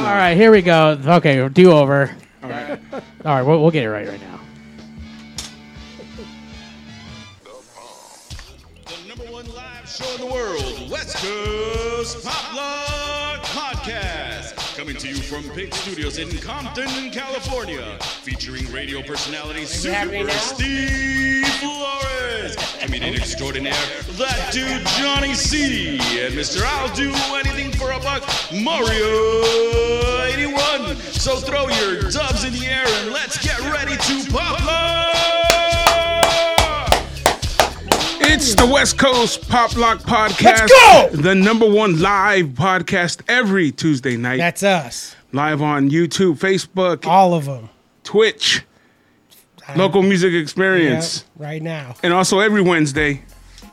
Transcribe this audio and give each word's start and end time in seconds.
All 0.00 0.16
right, 0.16 0.34
here 0.34 0.50
we 0.50 0.62
go. 0.62 0.98
Okay, 1.04 1.46
do 1.50 1.72
over. 1.72 2.10
All 2.42 2.48
right. 2.48 2.80
All 2.92 3.00
right, 3.24 3.42
we'll, 3.42 3.60
we'll 3.60 3.70
get 3.70 3.84
it 3.84 3.90
right 3.90 4.08
right 4.08 4.20
now. 4.20 4.40
The 8.86 9.08
number 9.08 9.24
one 9.30 9.46
live 9.54 9.88
show 9.88 10.10
in 10.14 10.20
the 10.22 10.26
world, 10.26 10.90
West 10.90 11.16
Coast 11.18 12.24
Pop 12.24 12.54
Lock 12.56 13.42
Podcast. 13.44 14.19
Coming 14.80 14.96
to 14.96 15.08
you 15.08 15.16
from 15.16 15.44
Pig 15.50 15.74
Studios 15.74 16.16
in 16.16 16.30
Compton, 16.38 17.10
California. 17.10 17.98
Featuring 18.22 18.64
radio 18.72 19.02
personality 19.02 19.66
Super 19.66 20.30
Steve 20.30 21.46
Flores. 21.60 22.56
Comedian 22.80 23.14
extraordinaire, 23.14 23.74
that 24.12 24.48
dude 24.54 24.86
Johnny 24.98 25.34
C. 25.34 25.98
And 26.18 26.32
Mr. 26.32 26.62
I'll 26.64 26.88
do 26.96 27.12
anything 27.36 27.72
for 27.72 27.90
a 27.90 28.00
buck, 28.00 28.22
Mario 28.54 29.44
81. 30.24 30.96
So 30.96 31.36
throw 31.36 31.68
your 31.68 32.10
dubs 32.10 32.44
in 32.44 32.54
the 32.54 32.64
air 32.64 32.86
and 32.86 33.12
let's 33.12 33.36
get 33.44 33.60
ready 33.60 33.98
to 33.98 34.32
pop 34.32 34.64
lock. 34.64 35.49
It's 38.32 38.54
the 38.54 38.64
West 38.66 38.96
Coast 38.98 39.48
Pop 39.48 39.76
Lock 39.76 39.98
Podcast. 40.00 40.42
Let's 40.44 40.72
go! 40.72 41.08
The 41.12 41.34
number 41.34 41.68
one 41.68 42.00
live 42.00 42.46
podcast 42.48 43.22
every 43.28 43.72
Tuesday 43.72 44.16
night. 44.16 44.36
That's 44.38 44.62
us. 44.62 45.16
live 45.32 45.60
on 45.60 45.90
YouTube, 45.90 46.38
Facebook, 46.38 47.06
All 47.06 47.34
of 47.34 47.44
them. 47.46 47.68
Twitch, 48.04 48.62
Local 49.76 50.02
Music 50.02 50.32
Experience, 50.32 51.24
right 51.36 51.60
now. 51.62 51.94
and 52.02 52.12
also 52.12 52.38
every 52.38 52.62
Wednesday. 52.62 53.22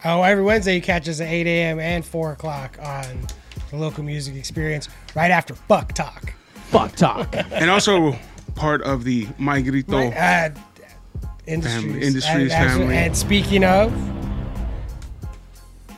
Oh, 0.03 0.23
every 0.23 0.43
Wednesday 0.43 0.75
you 0.75 0.81
catch 0.81 1.07
us 1.07 1.21
at 1.21 1.27
8 1.27 1.45
a.m. 1.47 1.79
and 1.79 2.03
4 2.03 2.31
o'clock 2.33 2.77
on 2.81 3.27
the 3.69 3.77
local 3.77 4.03
music 4.03 4.35
experience 4.35 4.89
right 5.15 5.31
after 5.31 5.53
Buck 5.67 5.93
Talk. 5.93 6.33
Fuck 6.71 6.95
talk. 6.95 7.33
And 7.51 7.69
also 7.69 8.17
part 8.55 8.81
of 8.81 9.03
the 9.03 9.27
My 9.37 9.61
Grito. 9.61 10.11
Uh, 10.11 10.49
industries. 11.45 11.83
Family- 11.83 12.07
Industries 12.07 12.51
and, 12.51 12.51
actually- 12.51 12.79
family. 12.81 12.95
And 12.97 13.15
speaking 13.17 13.63
of, 13.63 13.93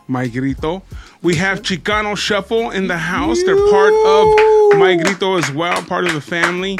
My 0.09 0.27
Grito. 0.27 0.81
We 1.21 1.35
have 1.35 1.61
Chicano 1.61 2.17
Shuffle 2.17 2.71
in 2.71 2.87
the 2.87 2.97
house. 2.97 3.41
They're 3.43 3.55
part 3.69 3.93
of 3.93 4.79
My 4.79 4.95
Grito 5.01 5.37
as 5.37 5.51
well, 5.51 5.81
part 5.83 6.05
of 6.05 6.13
the 6.13 6.21
family. 6.21 6.77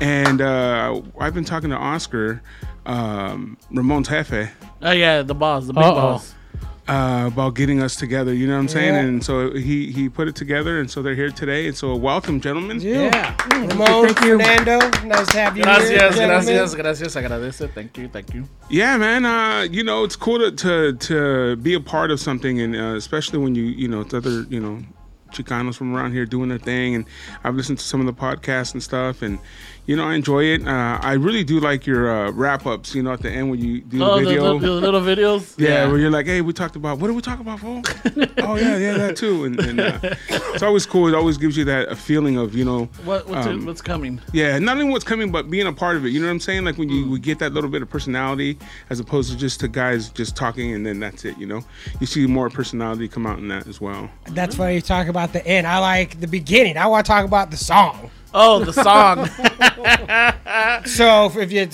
And 0.00 0.40
uh, 0.40 1.00
I've 1.20 1.34
been 1.34 1.44
talking 1.44 1.70
to 1.70 1.76
Oscar, 1.76 2.40
um, 2.86 3.56
Ramon's 3.70 4.08
Jefe, 4.08 4.50
Oh 4.82 4.92
yeah, 4.92 5.20
the 5.22 5.34
boss, 5.34 5.66
the 5.66 5.74
big 5.74 5.82
Uh-oh. 5.84 5.94
boss. 5.94 6.34
Uh, 6.90 7.28
about 7.28 7.54
getting 7.54 7.80
us 7.80 7.94
together. 7.94 8.34
You 8.34 8.48
know 8.48 8.54
what 8.54 8.62
I'm 8.62 8.68
saying? 8.68 8.94
Yeah. 8.94 9.00
And 9.00 9.24
so 9.24 9.52
he 9.52 9.92
he 9.92 10.08
put 10.08 10.26
it 10.26 10.34
together, 10.34 10.80
and 10.80 10.90
so 10.90 11.02
they're 11.02 11.14
here 11.14 11.30
today. 11.30 11.68
And 11.68 11.76
so 11.76 11.94
welcome, 11.94 12.40
gentlemen. 12.40 12.80
Yeah. 12.80 13.36
Ramon, 13.48 14.12
Fernando, 14.14 14.78
nice 15.06 15.28
to 15.28 15.38
have 15.38 15.56
you 15.56 15.62
here. 15.62 15.74
Gracias, 15.74 16.16
gentlemen. 16.16 16.46
gracias, 16.46 16.74
gracias. 16.74 17.14
Agradece. 17.14 17.72
Thank 17.72 17.96
you, 17.96 18.08
thank 18.08 18.34
you. 18.34 18.44
Yeah, 18.68 18.96
man. 18.96 19.24
Uh, 19.24 19.68
you 19.70 19.84
know, 19.84 20.02
it's 20.02 20.16
cool 20.16 20.38
to, 20.40 20.50
to 20.50 20.92
to 20.94 21.56
be 21.56 21.74
a 21.74 21.80
part 21.80 22.10
of 22.10 22.18
something, 22.18 22.60
and 22.60 22.74
uh, 22.74 22.96
especially 22.96 23.38
when 23.38 23.54
you 23.54 23.64
you 23.64 23.86
know 23.86 24.00
it's 24.00 24.12
other 24.12 24.42
you 24.50 24.58
know 24.58 24.82
Chicanos 25.30 25.76
from 25.76 25.94
around 25.94 26.12
here 26.12 26.26
doing 26.26 26.48
their 26.48 26.58
thing, 26.58 26.96
and 26.96 27.04
I've 27.44 27.54
listened 27.54 27.78
to 27.78 27.84
some 27.84 28.00
of 28.00 28.06
the 28.06 28.12
podcasts 28.12 28.72
and 28.72 28.82
stuff, 28.82 29.22
and 29.22 29.38
you 29.86 29.96
know 29.96 30.04
I 30.04 30.14
enjoy 30.14 30.44
it. 30.44 30.66
Uh, 30.66 30.98
I 31.02 31.14
really 31.14 31.42
do 31.44 31.58
like 31.60 31.86
your 31.86 32.10
uh, 32.10 32.30
wrap 32.32 32.66
ups. 32.66 32.94
You 32.94 33.02
know, 33.02 33.12
at 33.12 33.20
the 33.22 33.30
end 33.30 33.50
when 33.50 33.58
you 33.60 33.80
do 33.80 34.02
Oh, 34.02 34.18
the 34.18 34.24
the, 34.24 34.30
video. 34.30 34.58
the, 34.58 34.66
the 34.66 34.72
little 34.72 35.00
videos. 35.00 35.54
yeah, 35.58 35.86
where 35.88 35.98
you're 35.98 36.10
like, 36.10 36.26
hey, 36.26 36.40
we 36.40 36.52
talked 36.52 36.76
about 36.76 36.98
what 36.98 37.08
did 37.08 37.16
we 37.16 37.22
talk 37.22 37.40
about, 37.40 37.60
fool? 37.60 37.82
oh 38.38 38.56
yeah, 38.56 38.76
yeah, 38.76 38.96
that 38.98 39.16
too. 39.16 39.44
And, 39.44 39.58
and 39.60 39.80
uh, 39.80 39.98
it's 40.28 40.62
always 40.62 40.86
cool. 40.86 41.08
It 41.08 41.14
always 41.14 41.38
gives 41.38 41.56
you 41.56 41.64
that 41.64 41.88
a 41.88 41.96
feeling 41.96 42.36
of 42.36 42.54
you 42.54 42.64
know, 42.64 42.84
What 43.04 43.26
what's, 43.28 43.46
Um, 43.46 43.62
it, 43.62 43.66
what's 43.66 43.80
coming? 43.82 44.20
yeah, 44.32 44.58
not 44.58 44.76
only 44.78 44.90
what's 44.90 45.04
coming, 45.04 45.30
but 45.32 45.50
being 45.50 45.66
a 45.66 45.72
part 45.72 45.96
of 45.96 46.04
it. 46.06 46.10
You 46.10 46.20
know 46.20 46.26
what 46.26 46.32
I'm 46.32 46.40
saying? 46.40 46.64
Like 46.64 46.78
when 46.78 46.88
you 46.88 47.08
we 47.08 47.18
get 47.18 47.38
that 47.40 47.52
little 47.52 47.70
bit 47.70 47.82
of 47.82 47.90
personality, 47.90 48.58
as 48.90 49.00
opposed 49.00 49.30
to 49.32 49.36
just 49.36 49.60
to 49.60 49.68
guys 49.68 50.08
just 50.10 50.36
talking 50.36 50.72
and 50.74 50.84
then 50.86 51.00
that's 51.00 51.24
it. 51.24 51.36
You 51.38 51.46
know, 51.46 51.64
you 52.00 52.06
see 52.06 52.26
more 52.26 52.50
personality 52.50 53.08
come 53.08 53.26
out 53.26 53.38
in 53.38 53.48
that 53.48 53.66
as 53.66 53.80
well. 53.80 54.08
That's 54.26 54.56
why 54.58 54.70
you 54.70 54.80
talk 54.80 55.08
about 55.08 55.32
the 55.32 55.44
end. 55.46 55.66
I 55.66 55.78
like 55.78 56.20
the 56.20 56.26
beginning. 56.28 56.76
I 56.76 56.86
want 56.86 57.06
to 57.06 57.10
talk 57.10 57.24
about 57.24 57.50
the 57.50 57.56
song. 57.56 58.10
Oh, 58.34 58.64
the 58.64 58.72
song. 58.72 59.28
So 60.86 61.26
if, 61.26 61.36
if 61.36 61.52
you 61.52 61.68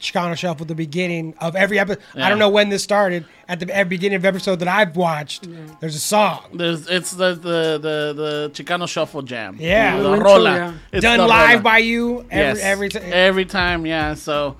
Chicano 0.00 0.36
Shuffle, 0.36 0.66
the 0.66 0.74
beginning 0.74 1.34
of 1.40 1.56
every 1.56 1.78
episode, 1.78 2.02
I 2.14 2.28
don't 2.28 2.38
know 2.38 2.50
when 2.50 2.68
this 2.68 2.82
started. 2.82 3.26
At 3.48 3.60
the 3.60 3.76
at 3.76 3.88
beginning 3.88 4.16
of 4.16 4.24
episode 4.24 4.60
that 4.60 4.68
I've 4.68 4.96
watched, 4.96 5.48
there's 5.80 5.94
a 5.94 6.00
song 6.00 6.44
There's 6.54 6.88
it's 6.88 7.10
the 7.10 7.34
the 7.34 7.78
the, 7.78 8.12
the 8.14 8.50
Chicano 8.54 8.88
Shuffle 8.88 9.22
Jam. 9.22 9.56
Yeah. 9.60 9.96
the 9.96 10.02
Little 10.02 10.24
rola. 10.24 10.54
yeah. 10.54 10.74
It's 10.92 11.02
done 11.02 11.18
the 11.18 11.26
live 11.26 11.50
rola. 11.50 11.62
by 11.62 11.78
you 11.78 12.20
every 12.30 12.60
yes. 12.60 12.60
every 12.60 12.88
time. 12.88 13.02
Every 13.04 13.44
time, 13.44 13.86
yeah. 13.86 14.14
So, 14.14 14.56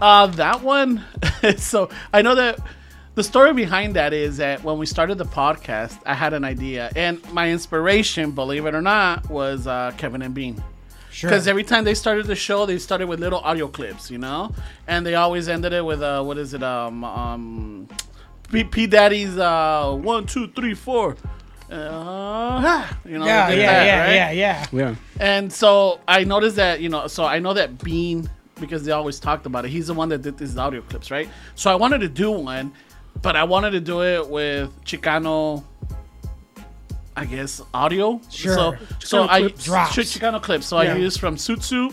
uh, 0.00 0.26
that 0.28 0.62
one. 0.62 1.04
so 1.56 1.90
I 2.12 2.22
know 2.22 2.34
that 2.34 2.58
the 3.14 3.22
story 3.22 3.52
behind 3.52 3.94
that 3.94 4.12
is 4.12 4.38
that 4.38 4.64
when 4.64 4.78
we 4.78 4.86
started 4.86 5.18
the 5.18 5.24
podcast, 5.24 6.00
I 6.04 6.14
had 6.14 6.34
an 6.34 6.44
idea, 6.44 6.90
and 6.96 7.22
my 7.32 7.50
inspiration, 7.50 8.32
believe 8.32 8.66
it 8.66 8.74
or 8.74 8.82
not, 8.82 9.30
was 9.30 9.68
uh, 9.68 9.92
Kevin 9.96 10.22
and 10.22 10.34
Bean. 10.34 10.60
Sure. 11.14 11.30
Because 11.30 11.46
every 11.46 11.62
time 11.62 11.84
they 11.84 11.94
started 11.94 12.26
the 12.26 12.34
show, 12.34 12.66
they 12.66 12.76
started 12.76 13.06
with 13.06 13.20
little 13.20 13.38
audio 13.38 13.68
clips, 13.68 14.10
you 14.10 14.18
know, 14.18 14.52
and 14.88 15.06
they 15.06 15.14
always 15.14 15.48
ended 15.48 15.72
it 15.72 15.84
with 15.84 16.02
uh, 16.02 16.20
what 16.24 16.38
is 16.38 16.54
it, 16.54 16.62
um, 16.64 17.04
um, 17.04 17.88
P, 18.50 18.64
P 18.64 18.88
Daddy's 18.88 19.38
uh, 19.38 19.92
one, 19.94 20.26
two, 20.26 20.48
three, 20.48 20.74
four. 20.74 21.16
Uh, 21.70 22.88
you 23.04 23.16
know, 23.16 23.26
yeah, 23.26 23.48
yeah, 23.48 23.54
that, 23.54 23.86
yeah, 23.86 24.00
right? 24.00 24.12
yeah, 24.12 24.30
yeah. 24.32 24.66
Yeah, 24.72 24.94
And 25.20 25.52
so 25.52 26.00
I 26.08 26.24
noticed 26.24 26.56
that, 26.56 26.80
you 26.80 26.88
know, 26.88 27.06
so 27.06 27.24
I 27.24 27.38
know 27.38 27.54
that 27.54 27.78
Bean, 27.78 28.28
because 28.58 28.84
they 28.84 28.90
always 28.90 29.20
talked 29.20 29.46
about 29.46 29.64
it, 29.64 29.68
he's 29.70 29.86
the 29.86 29.94
one 29.94 30.08
that 30.08 30.22
did 30.22 30.36
these 30.36 30.58
audio 30.58 30.80
clips, 30.80 31.12
right? 31.12 31.28
So 31.54 31.70
I 31.70 31.76
wanted 31.76 32.00
to 32.00 32.08
do 32.08 32.32
one, 32.32 32.72
but 33.22 33.36
I 33.36 33.44
wanted 33.44 33.70
to 33.70 33.80
do 33.80 34.02
it 34.02 34.28
with 34.28 34.68
Chicano, 34.84 35.62
I 37.16 37.24
guess, 37.26 37.62
audio. 37.72 38.20
Sure. 38.30 38.54
So, 38.54 38.76
so 38.98 39.28
I 39.28 39.40
clips. 39.40 39.64
Drops. 39.64 39.94
Ch- 39.94 39.98
Chicano 40.18 40.42
clips. 40.42 40.66
So 40.66 40.80
Yeah. 40.80 40.94
I 40.94 40.96
used 40.96 41.20
from 41.20 41.36
Zoot 41.36 41.62
Suit, 41.62 41.92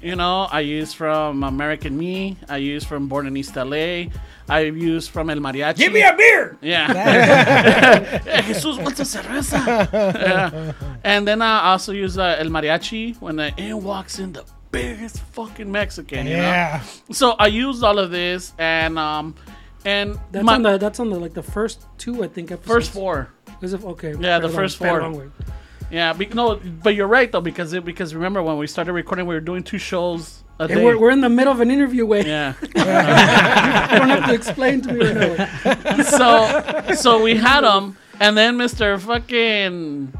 you 0.00 0.16
know, 0.16 0.48
I 0.50 0.60
use 0.60 0.92
from 0.94 1.44
American 1.44 1.96
Me, 1.96 2.36
I 2.48 2.56
use 2.56 2.82
from 2.84 3.06
Born 3.06 3.26
in 3.26 3.36
East 3.36 3.54
LA, 3.54 4.06
I 4.48 4.60
use 4.72 5.06
from 5.08 5.30
El 5.30 5.36
Mariachi. 5.38 5.76
Give 5.76 5.92
me 5.92 6.02
a 6.02 6.14
beer. 6.16 6.56
Yeah. 6.62 8.42
Jesus 8.46 8.76
wants 8.78 9.00
a 9.00 9.04
cerveza. 9.04 9.92
Yeah. 9.92 10.72
And 11.04 11.26
then 11.28 11.42
I 11.42 11.70
also 11.72 11.92
use 11.92 12.18
uh, 12.18 12.36
El 12.38 12.46
Mariachi 12.48 13.20
when 13.20 13.36
the 13.36 13.52
in 13.56 13.82
walks 13.82 14.18
in 14.18 14.32
the 14.32 14.44
biggest 14.70 15.20
fucking 15.32 15.70
Mexican. 15.70 16.26
You 16.26 16.36
Yeah. 16.36 16.80
Know? 17.08 17.14
So 17.14 17.32
I 17.32 17.46
used 17.48 17.84
all 17.84 17.98
of 17.98 18.10
this 18.10 18.52
and 18.58 18.98
um 18.98 19.34
and 19.84 20.18
That's 20.30 20.44
my 20.44 20.54
on 20.54 20.62
the 20.62 20.78
that's 20.78 20.98
on 21.00 21.10
the 21.10 21.18
like 21.18 21.34
the 21.34 21.42
first 21.42 21.86
two 21.98 22.24
I 22.24 22.28
think 22.28 22.50
episodes. 22.50 22.72
first 22.72 22.90
four. 22.92 23.28
Is 23.62 23.72
it 23.72 23.84
okay? 23.84 24.14
Yeah, 24.18 24.40
the 24.40 24.48
first 24.48 24.76
four. 24.76 25.00
perdón, 25.00 25.14
güey. 25.14 25.30
Yeah, 25.90 26.14
be, 26.14 26.26
no, 26.26 26.56
but 26.56 26.94
you're 26.94 27.06
right 27.06 27.30
though 27.30 27.42
because 27.42 27.74
it, 27.74 27.84
because 27.84 28.14
remember 28.14 28.42
when 28.42 28.56
we 28.56 28.66
started 28.66 28.94
recording 28.94 29.26
we 29.26 29.34
were 29.34 29.42
doing 29.42 29.62
two 29.62 29.76
shows 29.76 30.42
a 30.58 30.66
day. 30.66 30.82
we're, 30.82 30.98
we're 30.98 31.10
in 31.10 31.20
the 31.20 31.28
middle 31.28 31.52
of 31.52 31.60
an 31.60 31.70
interview. 31.70 32.06
Way 32.06 32.24
yeah. 32.24 32.54
you 32.62 33.98
don't 33.98 34.08
have 34.08 34.26
to 34.26 34.34
explain 34.34 34.80
to 34.82 34.92
me 34.92 35.06
right 35.06 35.38
now. 35.84 36.02
so 36.02 36.94
so 36.94 37.22
we 37.22 37.36
had 37.36 37.60
them, 37.60 37.98
and 38.20 38.36
then 38.36 38.56
Mister 38.56 38.98
fucking 38.98 40.12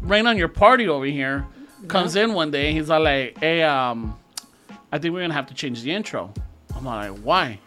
rain 0.00 0.26
on 0.26 0.38
your 0.38 0.48
party 0.48 0.88
over 0.88 1.04
here 1.04 1.46
comes 1.86 2.16
in 2.16 2.32
one 2.32 2.50
day. 2.50 2.72
He's 2.72 2.88
all 2.88 3.02
like, 3.02 3.36
"Hey, 3.38 3.62
um, 3.62 4.18
I 4.90 4.98
think 4.98 5.12
we're 5.12 5.20
gonna 5.20 5.34
have 5.34 5.48
to 5.48 5.54
change 5.54 5.82
the 5.82 5.92
intro." 5.92 6.32
I'm 6.74 6.86
like, 6.86 7.10
"Why?" 7.18 7.60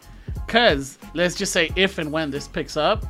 Cause 0.47 0.97
let's 1.13 1.35
just 1.35 1.53
say 1.53 1.69
if 1.75 1.99
and 1.99 2.11
when 2.11 2.31
this 2.31 2.47
picks 2.47 2.75
up, 2.75 3.05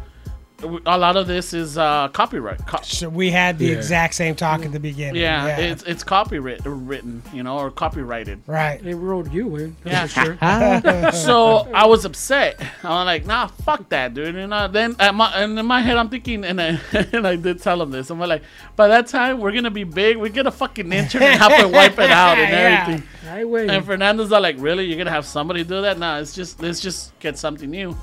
a 0.63 0.97
lot 0.97 1.15
of 1.17 1.27
this 1.27 1.53
is 1.53 1.77
uh, 1.77 2.07
copyright. 2.09 2.65
Co- 2.67 2.81
So 2.83 3.09
we 3.09 3.31
had 3.31 3.57
the 3.57 3.65
Yeah. 3.67 3.75
exact 3.75 4.15
same 4.15 4.35
talk 4.35 4.65
at 4.65 4.71
the 4.71 4.79
beginning. 4.79 5.21
yeah, 5.21 5.57
it's 5.57 5.83
it's 5.83 6.03
copyright 6.03 6.61
written, 6.65 7.21
you 7.33 7.43
know, 7.43 7.57
or 7.57 7.71
copyrighted. 7.71 8.41
right. 8.47 8.81
They 8.83 8.93
wrote 8.93 9.31
you, 9.31 9.55
in. 9.57 9.75
Yeah. 9.85 10.07
sure. 10.07 10.37
so 11.11 11.67
I 11.73 11.85
was 11.87 12.05
upset. 12.05 12.59
I'm 12.83 13.05
like, 13.05 13.25
nah, 13.25 13.47
fuck 13.47 13.89
that, 13.89 14.13
dude. 14.13 14.35
You 14.35 14.47
know. 14.47 14.67
Then 14.67 14.95
at 14.99 15.15
my 15.15 15.31
and 15.33 15.57
in 15.57 15.65
my 15.65 15.81
head, 15.81 15.97
I'm 15.97 16.09
thinking, 16.09 16.43
and 16.45 16.61
I 16.61 16.79
and 17.13 17.25
I 17.27 17.35
did 17.35 17.61
tell 17.61 17.81
him 17.81 17.91
this. 17.91 18.09
I'm 18.09 18.19
like, 18.19 18.43
by 18.75 18.87
that 18.87 19.07
time, 19.07 19.39
we're 19.39 19.51
gonna 19.51 19.71
be 19.71 19.83
big. 19.83 20.17
We're 20.17 20.29
gonna 20.29 20.51
fucking 20.51 20.91
internet 20.91 21.39
have 21.39 21.59
to 21.59 21.67
wipe 21.67 21.97
it 21.99 22.11
out 22.11 22.37
and 22.37 22.49
Yeah. 22.51 22.81
everything. 22.87 23.07
Ay, 23.29 23.43
güey. 23.43 23.69
And 23.69 23.85
Fernando's 23.85 24.31
all 24.31 24.41
like, 24.41 24.55
really? 24.59 24.85
You're 24.85 24.97
gonna 24.97 25.11
have 25.11 25.25
somebody 25.25 25.63
do 25.63 25.81
that? 25.81 25.97
Nah, 25.97 26.19
it's 26.19 26.33
just 26.33 26.61
let's 26.61 26.79
just 26.79 27.17
get 27.19 27.37
something 27.37 27.69
new. 27.69 27.95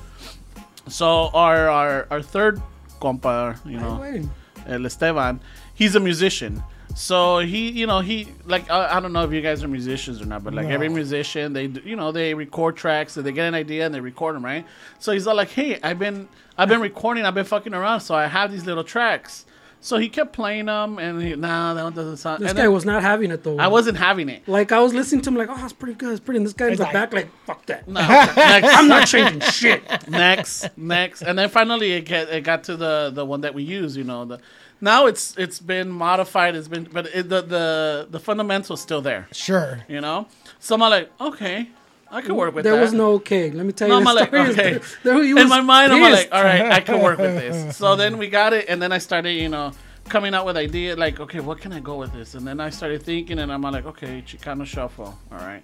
So 0.89 1.29
our 1.33 1.69
our 1.69 2.07
our 2.09 2.21
third 2.21 2.61
compa, 3.01 3.57
you 3.65 3.77
know. 3.79 4.23
El 4.67 4.85
Esteban, 4.85 5.39
he's 5.73 5.95
a 5.95 5.99
musician. 5.99 6.61
So 6.95 7.39
he, 7.39 7.69
you 7.71 7.87
know, 7.87 7.99
he 8.01 8.27
like 8.45 8.69
I, 8.69 8.97
I 8.97 8.99
don't 8.99 9.13
know 9.13 9.23
if 9.23 9.31
you 9.31 9.41
guys 9.41 9.63
are 9.63 9.67
musicians 9.67 10.21
or 10.21 10.25
not, 10.25 10.43
but 10.43 10.53
like 10.53 10.67
No. 10.67 10.73
every 10.73 10.89
musician, 10.89 11.53
they 11.53 11.65
you 11.85 11.95
know 11.95 12.11
they 12.11 12.33
record 12.33 12.75
tracks 12.75 13.15
and 13.15 13.25
they 13.25 13.31
get 13.31 13.47
an 13.47 13.55
idea 13.55 13.85
and 13.85 13.93
they 13.95 13.99
record 14.01 14.35
them, 14.35 14.43
right? 14.43 14.65
So 14.99 15.11
he's 15.11 15.25
all 15.27 15.35
like, 15.35 15.49
hey, 15.51 15.79
I've 15.81 15.97
been 15.99 16.27
I've 16.57 16.67
been 16.69 16.81
recording, 16.81 17.25
I've 17.25 17.35
been 17.35 17.45
fucking 17.45 17.73
around, 17.73 18.01
so 18.01 18.15
I 18.15 18.27
have 18.27 18.51
these 18.51 18.65
little 18.65 18.83
tracks. 18.83 19.45
So 19.81 19.97
he 19.97 20.09
kept 20.09 20.33
playing 20.33 20.65
them, 20.65 20.99
and 20.99 21.21
he, 21.21 21.35
nah, 21.35 21.73
that 21.73 21.83
one 21.83 21.93
doesn't 21.93 22.17
sound. 22.17 22.41
This 22.43 22.49
and 22.49 22.57
guy 22.57 22.63
then 22.63 22.73
was 22.73 22.83
not 22.83 23.01
having 23.01 23.31
it 23.31 23.43
though. 23.43 23.57
I 23.57 23.67
wasn't 23.67 23.97
having 23.97 24.27
it. 24.27 24.47
like 24.47 24.71
I 24.71 24.79
was 24.79 24.93
listening 24.93 25.21
to 25.21 25.29
him 25.29 25.35
like, 25.37 25.47
oh, 25.49 25.63
it's 25.63 25.71
pretty 25.73 25.93
good, 25.93 26.11
it's 26.11 26.19
pretty. 26.19 26.37
And 26.37 26.45
this 26.45 26.53
guy 26.53 26.67
in 26.67 26.75
the 26.75 26.83
like- 26.83 26.93
back 26.93 27.13
like, 27.13 27.29
fuck 27.45 27.65
that. 27.67 27.87
No, 27.87 28.01
next, 28.35 28.67
I'm 28.75 28.87
not 28.89 29.07
changing 29.07 29.39
shit. 29.41 29.81
next, 30.09 30.77
next, 30.77 31.21
and 31.21 31.39
then 31.39 31.49
finally 31.49 31.93
it 31.93 32.01
get 32.05 32.29
it 32.29 32.43
got 32.43 32.65
to 32.65 32.75
the 32.75 33.11
the 33.13 33.25
one 33.25 33.41
that 33.41 33.53
we 33.53 33.63
use. 33.63 33.95
You 33.95 34.03
know, 34.03 34.25
the 34.25 34.39
now 34.81 35.05
it's 35.05 35.37
it's 35.37 35.59
been 35.59 35.89
modified. 35.89 36.55
It's 36.55 36.67
been, 36.67 36.83
but 36.91 37.07
it, 37.13 37.29
the 37.29 37.41
the 37.41 38.07
the 38.09 38.19
fundamental's 38.19 38.81
still 38.81 39.01
there. 39.01 39.27
Sure. 39.31 39.79
You 39.87 40.01
know, 40.01 40.27
so 40.59 40.75
I'm 40.75 40.81
like, 40.81 41.09
okay, 41.21 41.69
I 42.11 42.21
can 42.21 42.35
work 42.35 42.55
with 42.55 42.63
There 42.63 42.73
that. 42.73 42.77
There 42.77 42.85
was 42.85 42.93
no 42.93 43.13
okay. 43.13 43.51
Let 43.51 43.65
me 43.65 43.71
tell 43.73 43.87
No, 43.87 43.99
you. 43.99 44.05
Like, 44.05 44.29
story. 44.29 44.49
okay. 44.49 44.79
There, 45.03 45.23
he 45.23 45.29
in 45.31 45.47
my 45.47 45.61
mind, 45.61 45.91
I'm 45.93 46.01
like, 46.01 46.29
all 46.31 46.43
right, 46.43 46.71
I 46.71 46.79
can 46.81 47.01
work 47.01 47.19
with 47.19 47.35
this. 47.35 47.77
So 47.77 47.95
then 47.95 48.17
we 48.17 48.27
got 48.27 48.53
it, 48.53 48.65
and 48.67 48.81
then 48.81 48.91
I 48.91 48.97
started, 48.97 49.33
you 49.33 49.49
know, 49.49 49.71
coming 50.05 50.33
out 50.33 50.45
with 50.45 50.57
ideas 50.57 50.97
like, 50.97 51.19
okay, 51.19 51.39
what 51.39 51.59
can 51.59 51.71
I 51.71 51.79
go 51.79 51.95
with 51.97 52.11
this? 52.13 52.33
And 52.35 52.47
then 52.47 52.59
I 52.59 52.69
started 52.71 53.03
thinking, 53.03 53.39
and 53.39 53.51
I'm 53.51 53.61
like, 53.61 53.85
okay, 53.85 54.23
Chicano 54.25 54.65
shuffle, 54.65 55.17
all 55.31 55.37
right. 55.37 55.63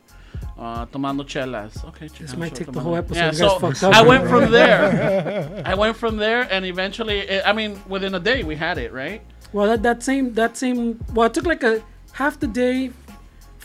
Uh, 0.58 0.86
tomando 0.86 1.24
chelas. 1.26 1.84
Okay, 1.86 2.08
Chicano 2.08 2.38
might 2.38 2.50
shuffle, 2.50 2.66
take 2.66 2.74
the 2.74 2.80
whole 2.80 2.96
episode. 2.96 3.20
Yeah, 3.20 3.32
so 3.32 3.88
up. 3.88 3.96
I 3.96 4.02
went 4.02 4.28
from 4.30 4.52
there. 4.52 5.64
I 5.66 5.74
went 5.74 5.98
from 5.98 6.18
there, 6.18 6.48
and 6.52 6.66
eventually, 6.66 7.20
it, 7.20 7.44
I 7.46 7.54
mean, 7.54 7.82
within 7.88 8.14
a 8.16 8.20
day, 8.20 8.44
we 8.44 8.56
had 8.56 8.78
it, 8.78 8.94
right? 8.94 9.22
Well, 9.52 9.68
that, 9.68 9.84
that 9.84 10.04
same 10.04 10.34
that 10.34 10.58
same 10.58 11.04
well, 11.14 11.28
it 11.28 11.34
took 11.34 11.46
like 11.46 11.64
a 11.64 11.82
half 12.14 12.40
the 12.40 12.48
day 12.48 12.92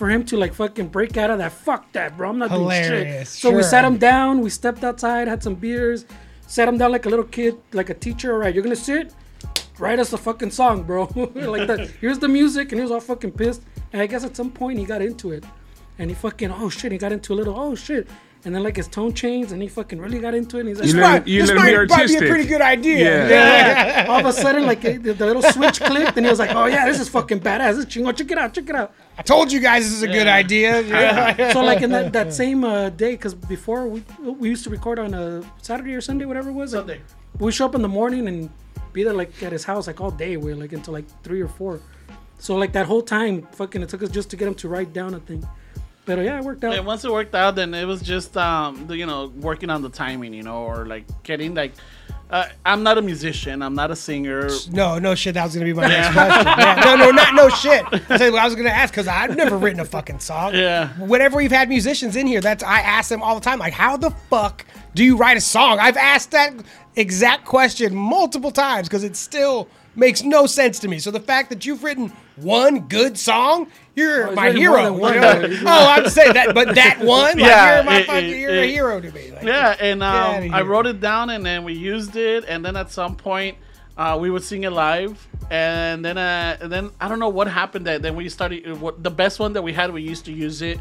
for 0.01 0.09
him 0.09 0.25
to 0.25 0.39
like 0.39 0.55
fucking 0.55 0.89
break 0.89 1.19
out 1.19 1.29
of 1.29 1.37
that. 1.37 1.53
Fuck 1.53 1.93
that, 1.93 2.17
bro. 2.17 2.31
I'm 2.31 2.39
not 2.39 2.49
doing 2.49 2.63
Hilarious, 2.63 3.35
shit. 3.35 3.43
So 3.43 3.55
we 3.55 3.63
sat 3.63 3.85
him 3.85 3.99
down. 3.99 4.41
We 4.41 4.49
stepped 4.49 4.83
outside, 4.83 5.29
had 5.29 5.43
some 5.43 5.55
beers, 5.55 6.07
sat 6.47 6.67
him 6.67 6.79
down 6.79 6.91
like 6.91 7.05
a 7.05 7.11
little 7.11 7.27
kid, 7.27 7.59
like 7.75 7.91
a 7.91 7.95
teacher. 8.07 8.33
All 8.33 8.39
right, 8.39 8.55
you're 8.55 8.65
gonna 8.65 8.75
sit. 8.75 9.13
Write 9.79 9.99
us 9.99 10.15
a 10.15 10.17
fucking 10.17 10.53
song, 10.53 10.85
bro. 10.85 11.03
like 11.35 11.67
that. 11.69 11.91
Here's 12.01 12.19
the 12.19 12.29
music, 12.29 12.73
and 12.73 12.79
he 12.79 12.83
was 12.83 12.91
all 12.91 13.01
fucking 13.01 13.33
pissed. 13.33 13.61
And 13.93 14.01
I 14.01 14.07
guess 14.07 14.25
at 14.25 14.35
some 14.35 14.51
point 14.51 14.79
he 14.79 14.87
got 14.87 15.03
into 15.03 15.33
it, 15.33 15.45
and 15.99 16.09
he 16.09 16.15
fucking 16.17 16.51
oh 16.51 16.71
shit, 16.71 16.93
he 16.93 16.97
got 16.97 17.13
into 17.13 17.35
a 17.35 17.37
little 17.37 17.61
oh 17.61 17.75
shit, 17.75 18.09
and 18.45 18.55
then 18.55 18.63
like 18.63 18.77
his 18.77 18.89
tone 18.89 19.13
changed, 19.13 19.53
and 19.53 19.61
he 19.61 19.69
fucking 19.69 20.01
really 20.01 20.19
got 20.19 20.35
into 20.35 20.57
it. 20.57 20.61
And 20.61 20.69
he's 20.71 20.79
like, 20.79 20.87
You 20.89 20.93
This 20.95 21.03
might, 21.03 21.27
you 21.29 21.41
this 21.43 21.51
let 21.51 21.57
be 21.57 21.77
might, 21.77 21.89
might 21.91 22.07
be 22.09 22.17
a 22.17 22.29
pretty 22.29 22.47
good 22.47 22.61
idea. 22.63 23.29
Yeah. 23.29 24.07
all 24.09 24.21
of 24.21 24.27
a 24.27 24.33
sudden, 24.33 24.65
like 24.67 24.81
the, 24.81 24.97
the 24.97 25.27
little 25.27 25.43
switch 25.43 25.81
clicked, 25.81 26.17
and 26.17 26.25
he 26.25 26.31
was 26.31 26.39
like, 26.39 26.55
"Oh 26.55 26.67
yeah, 26.67 26.87
this 26.87 27.01
is 27.01 27.09
fucking 27.09 27.41
badass. 27.41 27.77
This 27.77 27.79
is 27.79 27.87
chingo. 27.87 28.17
Check 28.17 28.31
it 28.31 28.39
out. 28.39 28.55
Check 28.55 28.69
it 28.69 28.75
out." 28.75 28.93
I 29.19 29.23
told 29.23 29.53
you 29.53 29.61
guys 29.61 29.85
this 29.85 29.93
is 29.93 30.03
a 30.03 30.09
good 30.09 30.27
idea. 30.27 30.81
Yeah. 30.83 31.53
So 31.53 31.63
like 31.63 31.83
in 31.83 31.91
that, 31.91 32.13
that 32.13 32.33
same 32.33 32.65
uh, 32.65 32.89
day, 32.91 33.13
because 33.13 33.35
before 33.35 33.87
we 33.87 34.03
we 34.19 34.49
used 34.49 34.65
to 34.65 34.71
record 34.71 34.99
on 34.99 35.13
a 35.15 35.43
Saturday 35.61 35.95
or 35.95 36.01
Sunday, 36.01 36.25
whatever 36.25 36.49
it 36.51 36.55
was. 36.55 36.71
Sunday. 36.71 37.01
we 37.39 37.53
show 37.53 37.67
up 37.67 37.75
in 37.75 37.83
the 37.83 37.89
morning 37.89 38.27
and 38.29 38.51
be 38.93 39.03
there 39.05 39.13
like 39.13 39.43
at 39.43 39.53
his 39.53 39.65
house 39.65 39.87
like 39.87 40.01
all 40.01 40.11
day. 40.11 40.37
We're 40.37 40.57
like 40.57 40.73
until 40.73 40.95
like 40.95 41.05
three 41.23 41.41
or 41.41 41.49
four. 41.49 41.81
So 42.39 42.57
like 42.57 42.73
that 42.73 42.87
whole 42.87 43.03
time, 43.03 43.47
fucking, 43.53 43.83
it 43.83 43.91
took 43.91 44.03
us 44.03 44.09
just 44.11 44.31
to 44.31 44.37
get 44.37 44.49
him 44.49 44.55
to 44.57 44.69
write 44.69 44.95
down 44.95 45.13
a 45.13 45.21
thing. 45.21 45.47
But 46.07 46.19
yeah, 46.19 46.39
it 46.39 46.45
worked 46.45 46.65
out. 46.65 46.75
And 46.75 46.87
once 46.87 47.05
it 47.05 47.13
worked 47.13 47.35
out, 47.35 47.55
then 47.55 47.75
it 47.75 47.85
was 47.85 48.01
just 48.01 48.37
um, 48.37 48.87
the, 48.87 48.97
you 48.97 49.07
know, 49.07 49.27
working 49.37 49.71
on 49.71 49.83
the 49.83 49.91
timing, 49.91 50.35
you 50.35 50.43
know, 50.43 50.63
or 50.65 50.87
like 50.87 51.05
getting 51.23 51.55
like, 51.55 51.73
uh, 52.31 52.47
I'm 52.65 52.83
not 52.85 52.97
a 52.97 53.03
musician, 53.03 53.61
I'm 53.61 53.75
not 53.75 53.91
a 53.91 53.97
singer. 53.97 54.49
No, 54.71 54.99
no 55.01 55.17
shit. 55.17 55.35
That 55.35 55.45
was 55.45 55.55
gonna 55.55 55.65
be 55.67 55.73
my 55.73 55.89
next 55.89 56.13
question. 56.13 56.47
Yeah, 56.47 56.81
no, 56.85 56.97
no, 56.97 57.11
not 57.11 57.35
no 57.35 57.49
shit. 57.49 57.85
I 58.09 58.29
I 58.29 58.45
was 58.45 58.55
gonna 58.55 58.71
ask 58.71 58.93
because 58.93 59.09
I've 59.09 59.37
never 59.37 59.57
written 59.59 59.81
a 59.81 59.85
fucking 59.85 60.21
song. 60.21 60.55
Yeah. 60.55 60.89
Whenever 60.99 61.37
we've 61.37 61.51
had 61.51 61.69
musicians 61.69 62.15
in 62.15 62.27
here, 62.29 62.41
that's 62.41 62.63
I 62.63 62.81
ask 62.81 63.09
them 63.09 63.21
all 63.23 63.35
the 63.35 63.41
time, 63.41 63.59
like, 63.59 63.73
how 63.73 63.97
the 63.97 64.11
fuck 64.11 64.65
do 64.95 65.05
you 65.05 65.17
write 65.17 65.37
a 65.37 65.41
song? 65.41 65.79
I've 65.81 65.97
asked 65.97 66.31
that 66.31 66.55
exact 66.95 67.47
question 67.47 67.95
multiple 67.95 68.53
times 68.53 68.89
because 68.89 69.03
it 69.05 69.17
still 69.17 69.69
makes 69.97 70.23
no 70.23 70.47
sense 70.47 70.79
to 70.81 70.89
me. 70.89 70.99
So 71.01 71.11
the 71.11 71.21
fact 71.21 71.51
that 71.51 71.67
you've 71.67 71.83
written 71.83 72.13
one 72.37 72.81
good 72.89 73.19
song, 73.19 73.67
you're 73.95 74.27
he's 74.29 74.37
my 74.37 74.51
hero. 74.51 74.93
one, 74.93 75.15
you 75.15 75.21
know? 75.21 75.43
oh, 75.67 75.87
I'm 75.89 76.09
saying 76.09 76.35
that, 76.35 76.55
but 76.55 76.75
that 76.75 76.99
one, 77.03 77.37
like, 77.39 77.39
Yeah, 77.39 77.75
you're 77.77 77.85
my 77.85 77.99
it- 78.01 78.07
fucking, 78.07 78.31
it- 78.31 78.37
you're 78.39 78.51
a 78.63 78.67
hero 78.67 79.01
to 79.01 79.11
me. 79.13 79.31
Like, 79.33 79.43
Yeah, 79.45 79.77
and 79.81 80.03
um, 80.03 80.53
I 80.55 80.63
wrote 80.63 80.87
it 80.87 81.01
down, 81.01 81.31
and 81.31 81.45
then 81.45 81.65
we 81.65 81.75
used 81.75 82.17
it, 82.17 82.45
and 82.49 82.65
then 82.65 82.77
at 82.77 82.91
some 82.91 83.17
point, 83.17 83.57
uh, 83.97 84.17
we 84.21 84.31
would 84.31 84.43
sing 84.43 84.65
it 84.65 84.71
live, 84.71 85.27
and 85.51 86.03
then 86.05 86.17
uh, 86.17 86.57
and 86.61 86.73
then 86.73 86.91
I 87.01 87.09
don't 87.09 87.19
know 87.19 87.29
what 87.29 87.49
happened. 87.49 87.87
That 87.87 88.01
then 88.03 88.17
we 88.17 88.29
started 88.31 88.81
what 88.81 89.03
the 89.03 89.11
best 89.11 89.39
one 89.41 89.53
that 89.55 89.63
we 89.63 89.73
had. 89.75 89.93
We 89.93 90.01
used 90.03 90.25
to 90.27 90.33
use 90.33 90.63
it, 90.63 90.81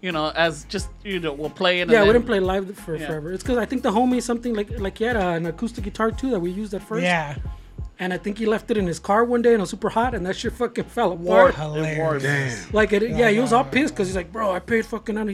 you 0.00 0.12
know, 0.12 0.30
as 0.36 0.64
just 0.64 0.88
you 1.02 1.18
know 1.18 1.32
we'll 1.32 1.50
play 1.50 1.80
it. 1.80 1.82
and 1.84 1.90
yeah, 1.90 2.02
we 2.04 2.12
didn't 2.12 2.26
play 2.26 2.38
live 2.38 2.76
for 2.78 2.94
Yeah. 2.94 3.06
forever. 3.08 3.32
It's 3.32 3.42
because 3.42 3.58
I 3.58 3.64
think 3.64 3.82
the 3.82 3.90
homie 3.90 4.22
something 4.22 4.54
like 4.54 4.70
like 4.78 4.98
he 4.98 5.04
had 5.04 5.16
uh, 5.16 5.30
an 5.30 5.46
acoustic 5.46 5.82
guitar 5.82 6.12
too 6.12 6.30
that 6.30 6.38
we 6.40 6.50
used 6.52 6.72
at 6.74 6.82
first. 6.82 7.02
yeah. 7.02 7.34
And 8.00 8.12
I 8.14 8.18
think 8.18 8.38
he 8.38 8.46
left 8.46 8.70
it 8.70 8.76
in 8.78 8.86
his 8.86 8.98
car 8.98 9.24
one 9.24 9.42
day 9.42 9.50
and 9.50 9.58
it 9.58 9.60
was 9.60 9.70
super 9.70 9.90
hot 9.90 10.14
and 10.14 10.24
that 10.26 10.34
shit 10.34 10.54
fucking 10.54 10.84
fell 10.84 11.12
apart. 11.12 11.54
Hilarious. 11.54 12.22
Damn. 12.22 12.72
Like 12.72 12.92
it, 12.94 13.02
yeah, 13.10 13.28
he 13.30 13.38
was 13.38 13.52
all 13.52 13.62
pissed 13.64 13.94
because 13.94 14.08
he's 14.08 14.16
like, 14.16 14.32
bro, 14.32 14.50
I 14.50 14.58
paid 14.58 14.86
fucking 14.86 15.16
on, 15.18 15.28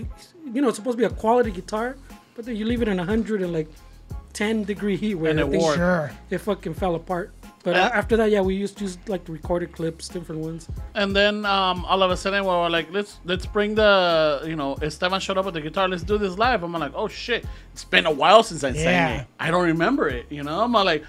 you 0.52 0.60
know, 0.60 0.68
it's 0.68 0.76
supposed 0.76 0.98
to 0.98 1.00
be 1.00 1.04
a 1.06 1.16
quality 1.16 1.52
guitar, 1.52 1.96
but 2.34 2.44
then 2.44 2.56
you 2.56 2.64
leave 2.66 2.82
it 2.82 2.88
in 2.88 2.98
a 2.98 3.04
hundred 3.04 3.40
and 3.40 3.52
like 3.52 3.68
ten 4.32 4.64
degree 4.64 4.96
heat 4.96 5.14
where 5.14 5.30
And 5.30 5.38
it 5.40 5.48
wore. 5.48 5.74
Sure. 5.76 6.10
it 6.28 6.38
fucking 6.38 6.74
fell 6.74 6.96
apart. 6.96 7.32
But 7.62 7.76
Uh, 7.76 7.90
after 7.94 8.16
that, 8.18 8.30
yeah, 8.30 8.40
we 8.42 8.54
used 8.54 8.76
to 8.78 8.84
use 8.84 8.98
like 9.08 9.24
the 9.24 9.32
recorded 9.32 9.72
clips, 9.72 10.08
different 10.08 10.40
ones. 10.40 10.68
And 10.94 11.14
then 11.16 11.44
um, 11.46 11.84
all 11.84 12.02
of 12.02 12.10
a 12.10 12.16
sudden 12.16 12.42
we 12.44 12.48
were 12.50 12.68
like, 12.68 12.88
let's 12.92 13.18
let's 13.24 13.46
bring 13.46 13.74
the 13.76 14.42
you 14.44 14.56
know 14.56 14.74
Esteban 14.82 15.20
showed 15.20 15.38
up 15.38 15.44
with 15.46 15.54
the 15.54 15.60
guitar. 15.60 15.88
Let's 15.88 16.02
do 16.02 16.18
this 16.18 16.36
live. 16.36 16.62
I'm 16.64 16.72
like, 16.72 16.92
oh 16.96 17.06
shit, 17.08 17.44
it's 17.72 17.84
been 17.84 18.06
a 18.06 18.10
while 18.10 18.42
since 18.42 18.62
I 18.64 18.68
Yeah. 18.70 18.82
sang 18.82 19.20
it. 19.20 19.26
I 19.38 19.50
don't 19.52 19.64
remember 19.66 20.08
it. 20.08 20.26
You 20.30 20.42
know, 20.44 20.62
I'm 20.62 20.72
like, 20.72 21.04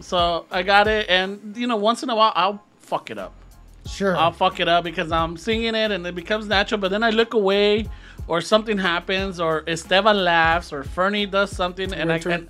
so 0.00 0.46
I 0.50 0.62
got 0.62 0.86
it, 0.88 1.06
and 1.08 1.54
you 1.56 1.66
know, 1.66 1.76
once 1.76 2.02
in 2.02 2.10
a 2.10 2.16
while 2.16 2.32
I'll 2.34 2.62
fuck 2.80 3.10
it 3.10 3.18
up. 3.18 3.34
Sure. 3.86 4.14
I'll 4.16 4.32
fuck 4.32 4.60
it 4.60 4.68
up 4.68 4.84
because 4.84 5.10
I'm 5.12 5.36
singing 5.38 5.74
it 5.74 5.90
and 5.90 6.06
it 6.06 6.14
becomes 6.14 6.46
natural. 6.46 6.78
But 6.78 6.90
then 6.90 7.02
I 7.02 7.08
look 7.10 7.32
away, 7.34 7.86
or 8.26 8.40
something 8.42 8.76
happens, 8.76 9.40
or 9.40 9.64
Esteban 9.66 10.22
laughs, 10.24 10.72
or 10.74 10.84
Fernie 10.84 11.24
does 11.26 11.50
something, 11.50 11.92
and 11.94 12.10
I 12.12 12.16
Retro- 12.16 12.32
and, 12.32 12.48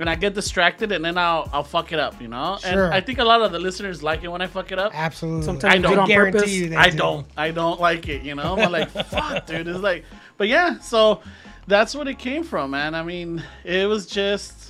and 0.00 0.10
I 0.10 0.16
get 0.16 0.34
distracted, 0.34 0.90
and 0.90 1.04
then 1.04 1.16
I'll 1.18 1.48
I'll 1.52 1.62
fuck 1.62 1.92
it 1.92 2.00
up. 2.00 2.20
You 2.20 2.26
know, 2.28 2.58
Sure. 2.60 2.86
and 2.86 2.94
I 2.94 3.00
think 3.00 3.18
a 3.20 3.24
lot 3.24 3.42
of 3.42 3.52
the 3.52 3.60
listeners 3.60 4.02
like 4.02 4.24
it 4.24 4.28
when 4.28 4.42
I 4.42 4.48
fuck 4.48 4.72
it 4.72 4.78
up. 4.78 4.90
Absolutely. 4.92 5.44
Sometimes 5.44 5.74
I 5.74 5.78
don't 5.78 5.92
do 5.92 5.98
it 5.98 6.02
on 6.02 6.08
guarantee 6.08 6.38
purpose. 6.38 6.52
you 6.52 6.68
they 6.70 6.76
I 6.76 6.90
do. 6.90 6.96
don't. 6.98 7.26
I 7.36 7.50
don't 7.52 7.80
like 7.80 8.08
it. 8.08 8.22
You 8.22 8.34
know, 8.34 8.56
I'm 8.58 8.72
like, 8.72 8.90
fuck, 9.06 9.46
dude. 9.46 9.68
It's 9.68 9.78
like, 9.78 10.04
but 10.36 10.48
yeah. 10.48 10.78
So 10.80 11.20
that's 11.68 11.94
what 11.94 12.08
it 12.08 12.18
came 12.18 12.42
from, 12.42 12.72
man. 12.72 12.96
I 12.96 13.04
mean, 13.04 13.42
it 13.62 13.88
was 13.88 14.06
just 14.06 14.61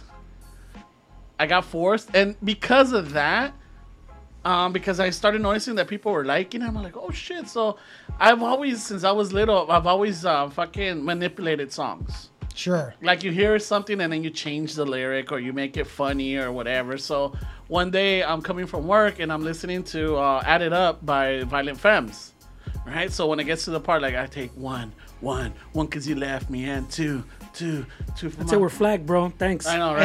I 1.42 1.46
got 1.46 1.64
forced, 1.64 2.14
and 2.14 2.36
because 2.44 2.92
of 2.92 3.12
that, 3.14 3.52
um, 4.44 4.72
because 4.72 5.00
I 5.00 5.10
started 5.10 5.40
noticing 5.42 5.74
that 5.74 5.88
people 5.88 6.12
were 6.12 6.24
liking 6.24 6.62
it, 6.62 6.66
I'm 6.68 6.74
like, 6.88 6.96
oh 6.96 7.10
shit. 7.10 7.48
So 7.48 7.78
I've 8.20 8.42
always, 8.42 8.80
since 8.84 9.02
I 9.02 9.10
was 9.10 9.32
little, 9.32 9.68
I've 9.70 9.86
always 9.88 10.24
uh, 10.24 10.48
fucking 10.50 11.04
manipulated 11.04 11.72
songs 11.72 12.30
Sure. 12.54 12.94
like 13.02 13.24
you 13.24 13.32
hear 13.32 13.58
something 13.58 14.00
and 14.00 14.12
then 14.12 14.22
you 14.22 14.30
change 14.30 14.74
the 14.74 14.84
lyric 14.84 15.32
or 15.32 15.38
you 15.40 15.52
make 15.52 15.76
it 15.76 15.86
funny 15.86 16.36
or 16.36 16.52
whatever. 16.52 16.96
So 16.98 17.34
one 17.68 17.90
day 17.90 18.22
I'm 18.22 18.40
coming 18.42 18.66
from 18.66 18.86
work 18.86 19.18
and 19.20 19.32
I'm 19.32 19.42
listening 19.42 19.82
to 19.94 20.16
uh, 20.16 20.42
"Add 20.44 20.62
It 20.62 20.72
Up" 20.72 21.04
by 21.04 21.42
Violent 21.44 21.80
Femmes, 21.80 22.34
right? 22.86 23.10
So 23.10 23.26
when 23.26 23.40
it 23.40 23.44
gets 23.44 23.64
to 23.64 23.70
the 23.70 23.80
part 23.80 24.00
like 24.02 24.14
I 24.14 24.26
take 24.26 24.50
one, 24.56 24.92
one, 25.20 25.52
one 25.72 25.86
because 25.86 26.06
you 26.06 26.14
left 26.14 26.50
me, 26.50 26.64
and 26.68 26.88
two, 26.90 27.24
two, 27.52 27.86
two. 28.16 28.32
My- 28.38 28.56
we're 28.56 28.68
flagged, 28.68 29.06
bro. 29.06 29.30
Thanks. 29.30 29.66
I 29.66 29.78
know, 29.78 29.94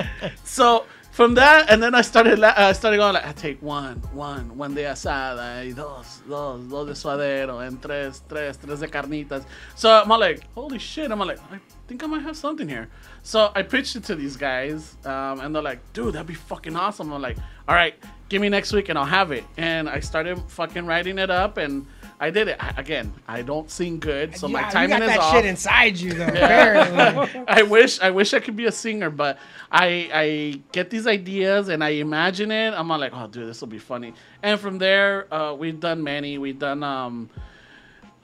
right? 0.00 0.06
so 0.44 0.84
from 1.10 1.34
that, 1.34 1.68
and 1.68 1.82
then 1.82 1.94
I 1.96 2.02
started, 2.02 2.38
la- 2.38 2.54
I 2.56 2.72
started 2.72 2.98
going 2.98 3.14
like, 3.14 3.26
I 3.26 3.32
take 3.32 3.60
one, 3.60 3.96
one, 4.12 4.56
one 4.56 4.74
de 4.74 4.84
asada, 4.84 5.64
y 5.66 5.72
dos, 5.72 6.22
dos, 6.28 6.60
dos 6.70 6.86
de 6.86 6.94
suadero, 6.94 7.66
and 7.66 7.82
tres, 7.82 8.22
tres, 8.28 8.56
tres 8.56 8.78
de 8.80 8.86
carnitas. 8.86 9.44
So 9.74 9.90
I'm 9.90 10.08
like, 10.08 10.44
holy 10.54 10.78
shit! 10.78 11.10
I'm 11.10 11.18
like, 11.18 11.40
I 11.52 11.58
think 11.88 12.04
I 12.04 12.06
might 12.06 12.22
have 12.22 12.36
something 12.36 12.68
here. 12.68 12.88
So 13.24 13.50
I 13.54 13.62
pitched 13.62 13.96
it 13.96 14.04
to 14.04 14.14
these 14.14 14.36
guys, 14.36 14.96
um, 15.04 15.40
and 15.40 15.54
they're 15.54 15.62
like, 15.62 15.80
dude, 15.92 16.14
that'd 16.14 16.26
be 16.26 16.34
fucking 16.34 16.76
awesome. 16.76 17.12
I'm 17.12 17.20
like, 17.20 17.36
all 17.66 17.74
right, 17.74 17.94
give 18.28 18.40
me 18.40 18.48
next 18.48 18.72
week 18.72 18.88
and 18.88 18.98
I'll 18.98 19.04
have 19.04 19.32
it. 19.32 19.44
And 19.56 19.88
I 19.88 20.00
started 20.00 20.38
fucking 20.48 20.86
writing 20.86 21.18
it 21.18 21.30
up, 21.30 21.56
and 21.56 21.86
I 22.20 22.30
did 22.30 22.48
it. 22.48 22.56
I, 22.58 22.74
again, 22.76 23.12
I 23.28 23.42
don't 23.42 23.70
sing 23.70 24.00
good, 24.00 24.36
so 24.36 24.48
my 24.48 24.60
Yeah, 24.60 24.70
timing 24.70 24.90
you 24.90 24.98
got 24.98 25.02
is 25.02 25.08
that 25.10 25.20
off. 25.20 25.34
shit 25.34 25.44
inside 25.44 25.96
you 25.98 26.12
though. 26.14 26.26
Apparently. 26.26 27.44
I 27.48 27.62
wish 27.62 28.00
I 28.00 28.10
wish 28.10 28.34
I 28.34 28.40
could 28.40 28.56
be 28.56 28.66
a 28.66 28.72
singer, 28.72 29.10
but 29.10 29.38
I 29.70 30.10
I 30.12 30.60
get 30.72 30.90
these 30.90 31.06
ideas 31.06 31.68
and 31.68 31.82
I 31.84 31.90
imagine 31.90 32.50
it. 32.50 32.74
I'm 32.74 32.88
like, 32.88 33.12
oh, 33.14 33.26
dude, 33.28 33.48
this 33.48 33.60
will 33.60 33.68
be 33.68 33.78
funny. 33.78 34.14
And 34.42 34.58
from 34.58 34.78
there, 34.78 35.32
uh, 35.32 35.54
we've 35.54 35.78
done 35.78 36.02
many. 36.02 36.38
We've 36.38 36.58
done 36.58 36.82
um, 36.82 37.30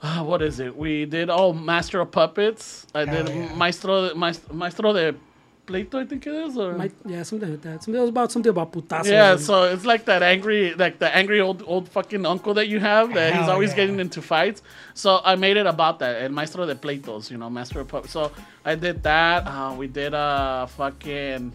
uh, 0.01 0.23
what 0.23 0.41
is 0.41 0.59
it? 0.59 0.75
We 0.75 1.05
did 1.05 1.29
oh, 1.29 1.53
Master 1.53 2.01
of 2.01 2.11
Puppets. 2.11 2.85
I 2.93 3.05
Hell 3.05 3.23
did 3.25 3.35
yeah. 3.35 3.55
Maestro 3.55 4.13
Maestro, 4.13 4.53
Maestro 4.53 4.93
de 4.93 5.15
Pleito, 5.65 5.95
I 5.95 6.05
think 6.05 6.25
it 6.27 6.33
is. 6.33 6.57
Or 6.57 6.73
Might- 6.73 6.93
yeah, 7.05 7.23
something 7.23 7.49
like 7.49 7.61
that. 7.61 7.83
Something 7.83 7.99
it 7.99 8.01
was 8.01 8.09
about 8.09 8.31
something 8.31 8.49
about 8.49 8.71
putazos. 8.71 9.05
yeah, 9.05 9.35
so 9.35 9.63
it's 9.63 9.85
like 9.85 10.05
that 10.05 10.21
angry, 10.23 10.73
like 10.75 10.99
the 10.99 11.13
angry 11.15 11.41
old 11.41 11.63
old 11.65 11.89
fucking 11.89 12.25
uncle 12.25 12.53
that 12.53 12.67
you 12.67 12.79
have 12.79 13.13
that 13.13 13.33
he's 13.35 13.49
always 13.49 13.71
yeah. 13.71 13.77
getting 13.77 13.99
into 13.99 14.21
fights. 14.21 14.61
So 14.93 15.21
I 15.23 15.35
made 15.35 15.57
it 15.57 15.65
about 15.65 15.99
that, 15.99 16.21
and 16.21 16.33
Maestro 16.33 16.65
de 16.65 16.75
Pleitos, 16.75 17.31
you 17.31 17.37
know, 17.37 17.49
Master 17.49 17.79
of 17.79 17.87
Puppets. 17.87 18.13
So 18.13 18.31
I 18.63 18.75
did 18.75 19.03
that. 19.03 19.47
Uh, 19.47 19.75
we 19.77 19.87
did 19.87 20.13
uh 20.13 20.67
fucking 20.67 21.53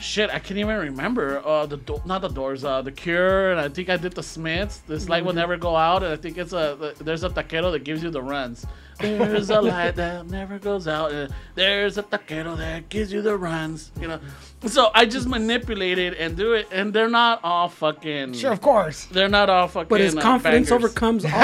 shit, 0.00 0.30
I 0.30 0.38
can't 0.38 0.58
even 0.58 0.76
remember. 0.76 1.42
Uh, 1.44 1.66
the 1.66 1.76
Do- 1.76 2.02
not 2.04 2.20
the 2.22 2.28
Doors, 2.28 2.64
uh, 2.64 2.82
the 2.82 2.92
Cure, 2.92 3.52
and 3.52 3.60
I 3.60 3.68
think 3.68 3.88
I 3.88 3.96
did 3.96 4.12
the 4.12 4.22
Smiths. 4.22 4.78
This 4.86 5.08
light 5.08 5.24
will 5.24 5.32
never 5.32 5.56
go 5.56 5.76
out, 5.76 6.02
and 6.02 6.12
I 6.12 6.16
think 6.16 6.38
it's 6.38 6.52
a 6.52 6.76
the, 6.78 7.04
there's 7.04 7.24
a 7.24 7.30
taquero 7.30 7.72
that 7.72 7.84
gives 7.84 8.02
you 8.02 8.10
the 8.10 8.22
runs. 8.22 8.66
There's 8.98 9.50
a 9.50 9.60
light 9.60 9.96
that 9.96 10.26
never 10.26 10.58
goes 10.58 10.86
out. 10.88 11.12
there's 11.54 11.98
a 11.98 12.02
taquero 12.02 12.56
that 12.56 12.88
gives 12.88 13.12
you 13.12 13.22
the 13.22 13.36
runs. 13.36 13.90
You 14.00 14.08
know, 14.08 14.20
so 14.66 14.90
I 14.94 15.04
just 15.06 15.28
manipulate 15.28 15.98
it 15.98 16.16
and 16.18 16.36
do 16.36 16.52
it, 16.54 16.68
and 16.72 16.92
they're 16.92 17.08
not 17.08 17.40
all 17.44 17.68
fucking. 17.68 18.32
Sure, 18.34 18.52
of 18.52 18.60
course. 18.60 19.04
They're 19.06 19.28
not 19.28 19.50
all 19.50 19.68
fucking. 19.68 19.88
But 19.88 20.00
his 20.00 20.16
uh, 20.16 20.20
confidence 20.20 20.70
bangers. 20.70 20.84
overcomes 20.84 21.24
all. 21.26 21.30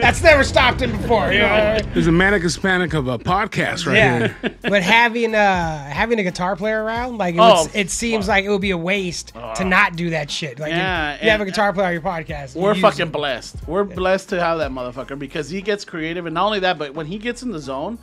That's 0.00 0.22
never 0.22 0.44
stopped 0.44 0.80
him 0.82 0.92
before. 0.92 1.32
You 1.32 1.40
know? 1.40 1.78
There's 1.94 2.06
a 2.06 2.12
manic 2.12 2.42
Hispanic 2.42 2.94
of 2.94 3.08
a 3.08 3.18
podcast 3.18 3.86
right 3.86 3.96
Yeah, 3.96 4.28
here. 4.40 4.56
but 4.62 4.82
having 4.82 5.34
uh 5.34 5.84
having 5.90 6.18
a 6.18 6.22
guitar 6.22 6.56
player 6.56 6.82
around, 6.82 7.18
like 7.18 7.34
it, 7.34 7.40
Oh, 7.40 7.64
would, 7.64 7.74
it 7.76 7.90
seems 7.90 8.28
like 8.28 8.44
it 8.44 8.50
would 8.50 8.60
be 8.60 8.70
a 8.70 8.76
waste 8.78 9.32
to 9.56 9.64
not 9.64 9.96
do 9.96 10.10
that 10.10 10.30
shit. 10.30 10.58
Like 10.58 10.70
Yeah, 10.70 11.14
you, 11.16 11.24
you 11.24 11.30
have 11.30 11.40
a 11.40 11.44
guitar 11.44 11.72
player 11.72 11.86
on 11.86 11.92
your 11.92 12.02
podcast. 12.02 12.54
We're 12.56 12.72
use 12.74 12.82
fucking 12.82 13.10
blessed. 13.10 13.56
We're 13.66 13.84
blessed 13.84 14.28
to 14.30 14.40
have 14.40 14.58
that 14.58 14.70
motherfucker 14.70 15.18
because 15.18 15.48
he 15.50 15.62
gets 15.62 15.83
creative, 15.84 16.26
and 16.26 16.34
not 16.34 16.46
only 16.46 16.60
that, 16.60 16.78
but 16.78 16.94
when 16.94 17.06
he 17.06 17.18
gets 17.18 17.42
in 17.42 17.50
the 17.50 17.58
zone, 17.60 17.98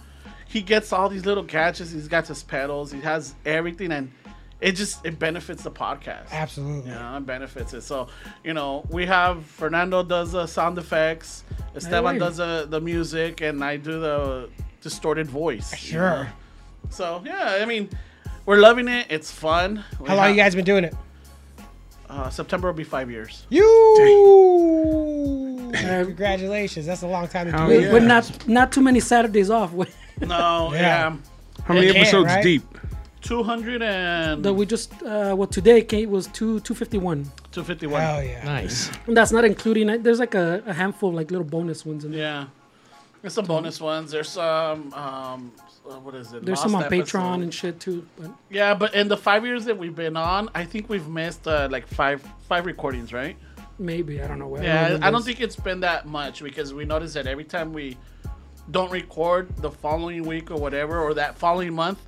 he 0.48 0.62
gets 0.62 0.92
all 0.94 1.10
these 1.10 1.26
little 1.26 1.44
catches. 1.44 1.92
He's 1.92 2.08
got 2.08 2.28
his 2.28 2.44
pedals. 2.44 2.92
He 2.92 3.00
has 3.02 3.36
everything, 3.46 3.92
and 3.92 4.12
it 4.60 4.74
just 4.74 5.06
it 5.06 5.18
benefits 5.18 5.64
the 5.64 5.72
podcast. 5.72 6.30
Absolutely. 6.32 6.92
Yeah, 6.92 7.18
it 7.18 7.26
benefits 7.26 7.74
it. 7.74 7.82
So, 7.82 8.08
you 8.44 8.54
know, 8.54 8.86
we 8.90 9.06
have 9.06 9.46
Fernando 9.46 10.04
does 10.04 10.34
the 10.34 10.46
sound 10.48 10.78
effects, 10.78 11.44
Esteban 11.76 12.18
does 12.20 12.38
the, 12.38 12.68
the 12.70 12.80
music, 12.82 13.42
and 13.42 13.64
I 13.64 13.78
do 13.78 14.00
the 14.00 14.50
distorted 14.82 15.28
voice. 15.28 15.72
you 15.72 15.78
Sure. 15.78 16.24
know? 16.26 16.28
So, 16.90 17.22
yeah, 17.26 17.60
I 17.62 17.66
mean, 17.66 17.90
we're 18.46 18.58
loving 18.58 18.88
it. 18.88 19.08
It's 19.10 19.32
fun. 19.32 19.84
We 20.00 20.08
How 20.10 20.16
long 20.16 20.26
have- 20.28 20.36
you 20.36 20.42
guys 20.42 20.54
been 20.56 20.66
doing 20.66 20.84
it? 20.84 20.94
Uh, 22.12 22.30
September 22.30 22.68
will 22.68 22.74
be 22.76 22.84
five 22.84 23.10
years. 23.10 23.46
You. 23.50 23.72
Congratulations. 25.74 26.86
That's 26.86 27.04
a 27.04 27.08
long 27.08 27.28
time 27.30 27.50
to 27.50 27.58
do 27.58 27.70
it. 27.70 27.82
yeah. 27.84 27.94
With 27.94 28.04
not 28.04 28.48
not 28.48 28.72
too 28.72 28.82
many 28.82 29.00
Saturdays 29.00 29.50
off. 29.50 29.72
No, 30.20 30.70
Yeah. 30.74 30.82
yeah. 30.82 31.18
How 31.66 31.74
many 31.74 31.88
It 31.88 31.94
can, 31.94 32.02
episodes 32.02 32.28
right? 32.28 32.44
deep? 32.44 32.64
200 33.22 33.82
and 33.82 34.44
That 34.46 34.54
we 34.54 34.66
just 34.68 34.92
uh, 35.02 35.34
well 35.38 35.48
today 35.48 35.82
Kate 35.82 36.08
was 36.10 36.28
two 36.28 36.60
two 36.60 36.76
fifty 36.76 36.98
one. 37.00 37.24
251. 37.52 38.02
Oh 38.04 38.20
yeah. 38.20 38.44
Nice. 38.44 38.92
And 39.08 39.16
That's 39.18 39.32
not 39.32 39.46
including. 39.46 39.88
There's 40.04 40.20
like 40.20 40.36
a, 40.36 40.62
a 40.68 40.74
handful 40.74 41.10
of 41.10 41.16
like 41.16 41.32
little 41.32 41.46
bonus 41.48 41.86
ones 41.86 42.04
in 42.06 42.12
there. 42.12 42.20
Yeah. 42.22 42.46
There's 43.22 43.34
some 43.34 43.46
bonus 43.46 43.80
ones. 43.82 44.12
There's 44.12 44.30
some, 44.30 44.94
um, 44.94 45.52
uh, 45.90 46.00
what 46.00 46.16
is 46.16 46.34
it? 46.34 46.46
There's 46.46 46.60
Lost 46.60 46.64
some 46.64 46.76
on 46.76 46.84
episode. 46.84 47.20
Patreon 47.20 47.44
and 47.44 47.54
shit 47.54 47.80
too. 47.80 48.08
But 48.18 48.32
Yeah, 48.50 48.74
but 48.74 48.94
in 48.96 49.08
the 49.08 49.18
five 49.18 49.46
years 49.46 49.66
that 49.66 49.78
we've 49.78 49.96
been 49.96 50.18
on, 50.18 50.50
I 50.54 50.66
think 50.66 50.90
we've 50.90 51.08
missed 51.08 51.48
uh, 51.48 51.68
like 51.72 51.88
five 51.88 52.22
five 52.48 52.66
recordings, 52.66 53.14
right? 53.14 53.38
maybe 53.82 54.22
I 54.22 54.28
don't 54.28 54.40
know. 54.40 54.56
Yeah, 54.58 54.86
remember 54.86 55.06
I 55.06 55.12
don't 55.12 55.26
think 55.26 55.42
it's 55.42 55.56
been 55.56 55.80
that 55.82 56.06
much 56.06 56.44
because 56.44 56.74
we 56.74 56.86
notice 56.86 57.14
that 57.14 57.28
every 57.28 57.44
time 57.44 57.74
we 57.74 57.98
don't 58.70 58.92
record 58.92 59.56
the 59.58 59.72
following 59.72 60.24
week 60.24 60.52
or 60.52 60.58
whatever, 60.58 61.02
or 61.02 61.14
that 61.16 61.38
following 61.38 61.74
month, 61.74 62.00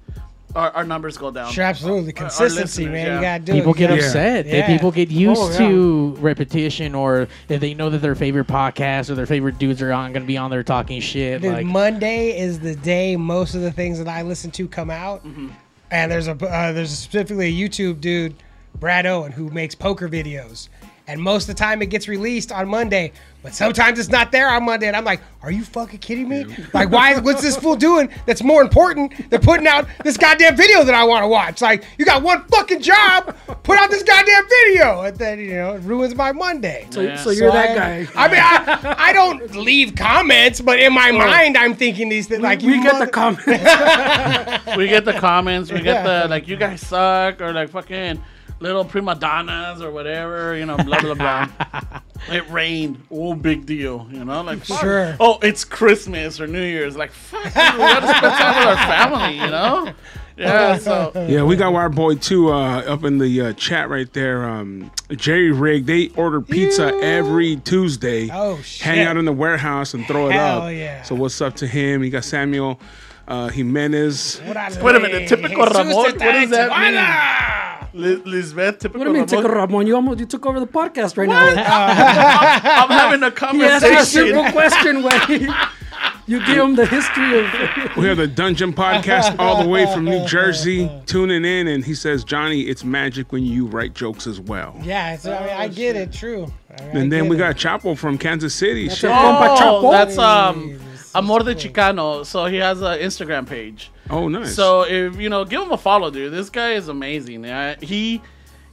our, 0.56 0.72
our 0.72 0.84
numbers 0.84 1.18
go 1.18 1.32
down. 1.32 1.52
Sure, 1.52 1.64
absolutely. 1.64 2.14
Our- 2.14 2.24
our 2.24 2.30
Consistency, 2.30 2.84
listeners, 2.84 2.92
man. 2.92 3.06
yeah. 3.08 3.16
You 3.16 3.22
gotta 3.22 3.44
do 3.44 3.54
People 3.54 3.72
it. 3.74 3.80
You 3.80 3.88
get 3.88 3.90
gotta- 3.90 4.06
upset. 4.06 4.46
They, 4.46 4.64
people 4.64 4.92
get 4.92 5.10
used 5.10 5.42
Oh, 5.42 5.52
yeah. 5.52 5.58
to 5.58 6.16
repetition, 6.20 6.96
or 6.96 7.28
if 7.50 7.60
they 7.62 7.74
know 7.74 7.90
that 7.90 8.00
their 8.00 8.16
favorite 8.16 8.48
podcast 8.48 9.10
or 9.10 9.16
their 9.16 9.26
favorite 9.26 9.58
dudes 9.58 9.82
are 9.82 9.92
on 9.92 10.12
going 10.14 10.24
to 10.24 10.28
be 10.28 10.38
on 10.38 10.52
there 10.52 10.64
talking 10.64 11.00
shit. 11.02 11.42
Dude, 11.42 11.54
like, 11.54 11.66
Monday 11.66 12.38
is 12.38 12.60
the 12.60 12.76
day 12.76 13.16
most 13.16 13.56
of 13.56 13.62
the 13.62 13.72
things 13.72 13.98
that 14.00 14.08
I 14.08 14.22
listen 14.22 14.52
to 14.52 14.68
come 14.68 14.90
out. 14.90 15.26
Mm-hmm. 15.26 15.50
And 15.92 16.12
there's 16.12 16.28
a 16.28 16.32
uh, 16.32 16.72
there's 16.72 16.92
specifically 16.92 17.48
a 17.48 17.70
YouTube 17.70 18.02
dude, 18.02 18.36
Brad 18.80 19.06
Owen, 19.06 19.32
who 19.32 19.50
makes 19.50 19.76
poker 19.76 20.10
videos. 20.10 20.70
And 21.08 21.22
most 21.22 21.44
of 21.50 21.56
the 21.56 21.60
time 21.60 21.82
it 21.82 21.88
gets 21.88 22.08
released 22.08 22.52
on 22.52 22.68
Monday, 22.68 23.12
but 23.44 23.54
sometimes 23.54 24.00
it's 24.00 24.10
not 24.10 24.32
there 24.32 24.50
on 24.50 24.64
Monday. 24.64 24.88
And 24.88 24.96
I'm 24.96 25.04
like, 25.04 25.22
are 25.44 25.52
you 25.52 25.64
fucking 25.66 26.00
kidding 26.00 26.30
me? 26.30 26.46
Like, 26.74 26.90
why? 26.90 27.20
What's 27.20 27.42
this 27.42 27.58
fool 27.58 27.76
doing 27.76 28.10
that's 28.26 28.42
more 28.42 28.62
important 28.62 29.30
than 29.30 29.42
putting 29.42 29.68
out 29.68 29.86
this 30.04 30.16
goddamn 30.18 30.56
video 30.56 30.84
that 30.86 30.96
I 30.96 31.04
want 31.04 31.24
to 31.24 31.28
watch? 31.28 31.62
Like, 31.62 31.84
you 31.98 32.06
got 32.06 32.24
one 32.24 32.46
fucking 32.46 32.82
job, 32.82 33.36
put 33.64 33.78
out 33.78 33.92
this 33.92 34.02
goddamn 34.04 34.44
video, 34.48 35.02
and 35.02 35.18
then 35.18 35.40
you 35.40 35.54
know 35.56 35.74
it 35.74 35.82
ruins 35.82 36.16
my 36.16 36.32
Monday. 36.32 36.88
So, 36.92 37.02
Yeah. 37.02 37.18
so 37.18 37.32
you're 37.32 37.50
So 37.52 37.58
that 37.58 37.72
I- 37.78 38.04
guy. 38.06 38.12
I 38.16 38.28
mean, 38.30 38.40
I, 38.42 38.96
I 39.10 39.14
don't 39.14 39.54
leave 39.56 39.96
comments, 39.96 40.62
but 40.62 40.80
in 40.80 40.94
my 40.94 41.12
mind, 41.12 41.58
I'm 41.58 41.76
thinking 41.76 42.08
these 42.08 42.28
things 42.28 42.42
like 42.42 42.62
we 42.62 42.76
you 42.76 42.82
get 42.84 42.94
mother- 42.94 43.06
the 43.08 43.12
comments. 43.12 43.48
we 44.78 44.88
get 44.88 45.04
the 45.04 45.14
comments, 45.20 45.70
we 45.72 45.80
get 45.82 46.06
Yeah. 46.06 46.22
the 46.24 46.28
like 46.30 46.48
you 46.48 46.56
guys 46.56 46.80
suck 46.80 47.42
or 47.42 47.52
like 47.52 47.70
fucking 47.70 48.24
little 48.60 48.86
prima 48.86 49.16
donnas 49.16 49.82
or 49.82 49.92
whatever, 49.92 50.56
you 50.56 50.66
know, 50.66 50.78
blah 50.78 51.00
blah 51.02 51.14
blah. 51.14 51.48
it 52.30 52.50
rained. 52.50 53.02
Oh, 53.12 53.34
big 53.36 53.66
deal, 53.66 54.08
you 54.12 54.24
know, 54.24 54.42
like 54.42 54.64
fuck. 54.66 54.80
Sure. 54.82 55.16
Oh, 55.20 55.40
it's 55.42 55.64
Christmas 55.66 56.40
or 56.40 56.48
New 56.48 56.64
Year's, 56.64 56.96
like 56.96 57.12
fuck, 57.12 57.44
dude, 57.44 57.54
we 57.54 57.60
gotta 57.80 58.08
spend 58.08 58.34
time 58.34 58.58
with 58.60 58.68
our 58.68 58.88
family, 58.88 59.36
you 59.40 59.50
know. 59.50 59.94
Yeah, 60.36 60.78
so 60.80 61.12
Yeah, 61.30 61.44
we 61.44 61.56
got 61.56 61.76
our 61.76 61.90
boy 61.90 62.16
too 62.16 62.52
uh, 62.52 62.80
up 62.82 63.04
in 63.04 63.20
the 63.20 63.42
uh, 63.42 63.54
chat 63.54 63.90
right 63.90 64.12
there. 64.14 64.50
Um, 64.50 64.90
Jerry 65.12 65.52
Rig, 65.52 65.86
they 65.86 66.10
order 66.16 66.42
pizza 66.42 66.88
every 67.04 67.58
Tuesday. 67.58 68.30
Oh, 68.32 68.60
shit. 68.62 68.84
Hang 68.84 69.06
out 69.06 69.18
in 69.18 69.26
the 69.26 69.32
warehouse 69.32 69.94
and 69.94 70.06
throw 70.08 70.30
it 70.32 70.36
up. 70.36 70.72
yeah. 70.72 71.04
So 71.04 71.14
what's 71.14 71.40
up 71.40 71.56
to 71.58 71.68
him? 71.68 72.02
He 72.02 72.10
got 72.10 72.24
Samuel 72.24 72.80
uh, 73.28 73.50
Jimenez. 73.50 74.42
What 74.46 74.58
I 74.58 74.82
Wait 74.82 74.96
a 74.96 75.00
minute, 75.00 75.28
typical 75.30 75.66
Jesus 75.66 75.78
Ramon? 75.78 75.96
What 75.96 76.20
does 76.20 76.50
that 76.52 76.72
Tijuana. 76.72 77.88
Li- 77.96 78.16
Lisbeth, 78.26 78.80
typical. 78.80 79.00
What 79.00 79.06
do 79.06 79.10
you 79.12 79.14
mean, 79.22 79.28
Ramon? 79.30 79.44
Tico 79.44 79.56
Ramon? 79.56 79.88
You 79.88 79.96
almost 79.96 80.20
you 80.20 80.26
took 80.26 80.46
over 80.46 80.60
the 80.60 80.68
podcast 80.68 81.16
right 81.18 81.30
now. 81.30 81.40
I'm 81.48 82.90
having 82.90 83.24
a 83.24 83.30
He 83.56 83.64
asked 83.64 83.86
you 84.16 84.24
a 84.24 84.26
conversation. 84.26 84.34
simple 84.36 84.52
question 84.52 85.04
when 85.04 85.54
you 86.26 86.40
give 86.46 86.58
him 86.58 86.76
the 86.76 86.86
history 86.88 87.40
of. 87.40 87.96
We 87.98 88.06
have 88.08 88.18
the 88.18 88.28
Dungeon 88.28 88.74
Podcast 88.74 89.38
all 89.38 89.62
the 89.62 89.70
way 89.70 89.86
from 89.94 90.06
New 90.06 90.26
Jersey 90.26 90.90
tuning 91.06 91.46
in, 91.46 91.68
and 91.68 91.86
he 91.86 91.94
says, 91.94 92.24
Johnny, 92.24 92.62
it's 92.62 92.84
magic 92.84 93.32
when 93.32 93.44
you 93.44 93.68
write 93.68 93.94
jokes 93.94 94.26
as 94.26 94.40
well. 94.40 94.76
Yeah, 94.82 95.16
so, 95.18 95.34
I, 95.34 95.46
mean, 95.46 95.56
I 95.56 95.68
get 95.68 95.96
it. 95.96 96.12
True. 96.12 96.52
I 96.80 96.82
mean, 96.86 96.98
I 96.98 97.00
And 97.02 97.12
then 97.12 97.24
get 97.24 97.30
we 97.30 97.36
it. 97.36 97.40
got 97.40 97.56
Chapo 97.58 97.96
from 97.98 98.18
Kansas 98.18 98.56
City. 98.56 98.90
Shit. 98.90 99.04
it. 99.06 99.14
Compa 99.14 99.56
Oh, 99.60 99.82
Chapo. 99.84 99.92
that's 99.92 100.18
um, 100.18 100.80
Amor 101.16 101.40
de 101.40 101.56
Chicano. 101.56 102.26
So 102.26 102.46
he 102.46 102.58
has 102.58 102.82
an 102.82 103.00
Instagram 103.00 103.48
page. 103.48 103.92
Oh, 104.10 104.28
nice. 104.28 104.56
So 104.56 104.84
if 104.84 105.18
you 105.18 105.30
know, 105.30 105.46
give 105.46 105.62
him 105.62 105.72
a 105.72 105.78
follow, 105.78 106.10
dude. 106.12 106.34
This 106.34 106.50
guy 106.50 106.74
is 106.74 106.88
amazing. 106.88 107.44
Yeah, 107.44 107.76
he 107.80 108.22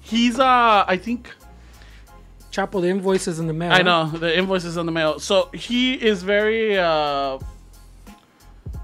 he's 0.01 0.39
uh, 0.39 0.85
I 0.87 0.97
think 0.97 1.31
Chapo, 2.51 2.81
the 2.81 2.89
invoices 2.89 3.39
in 3.39 3.47
the 3.47 3.53
mail. 3.53 3.73
I 3.73 3.83
know 3.83 4.07
the 4.11 4.37
invoices 4.37 4.77
in 4.77 4.87
the 4.87 4.93
mail. 4.93 5.21
So 5.21 5.51
he 5.53 5.95
is 5.95 6.23
very 6.23 6.77
uh, 6.77 7.39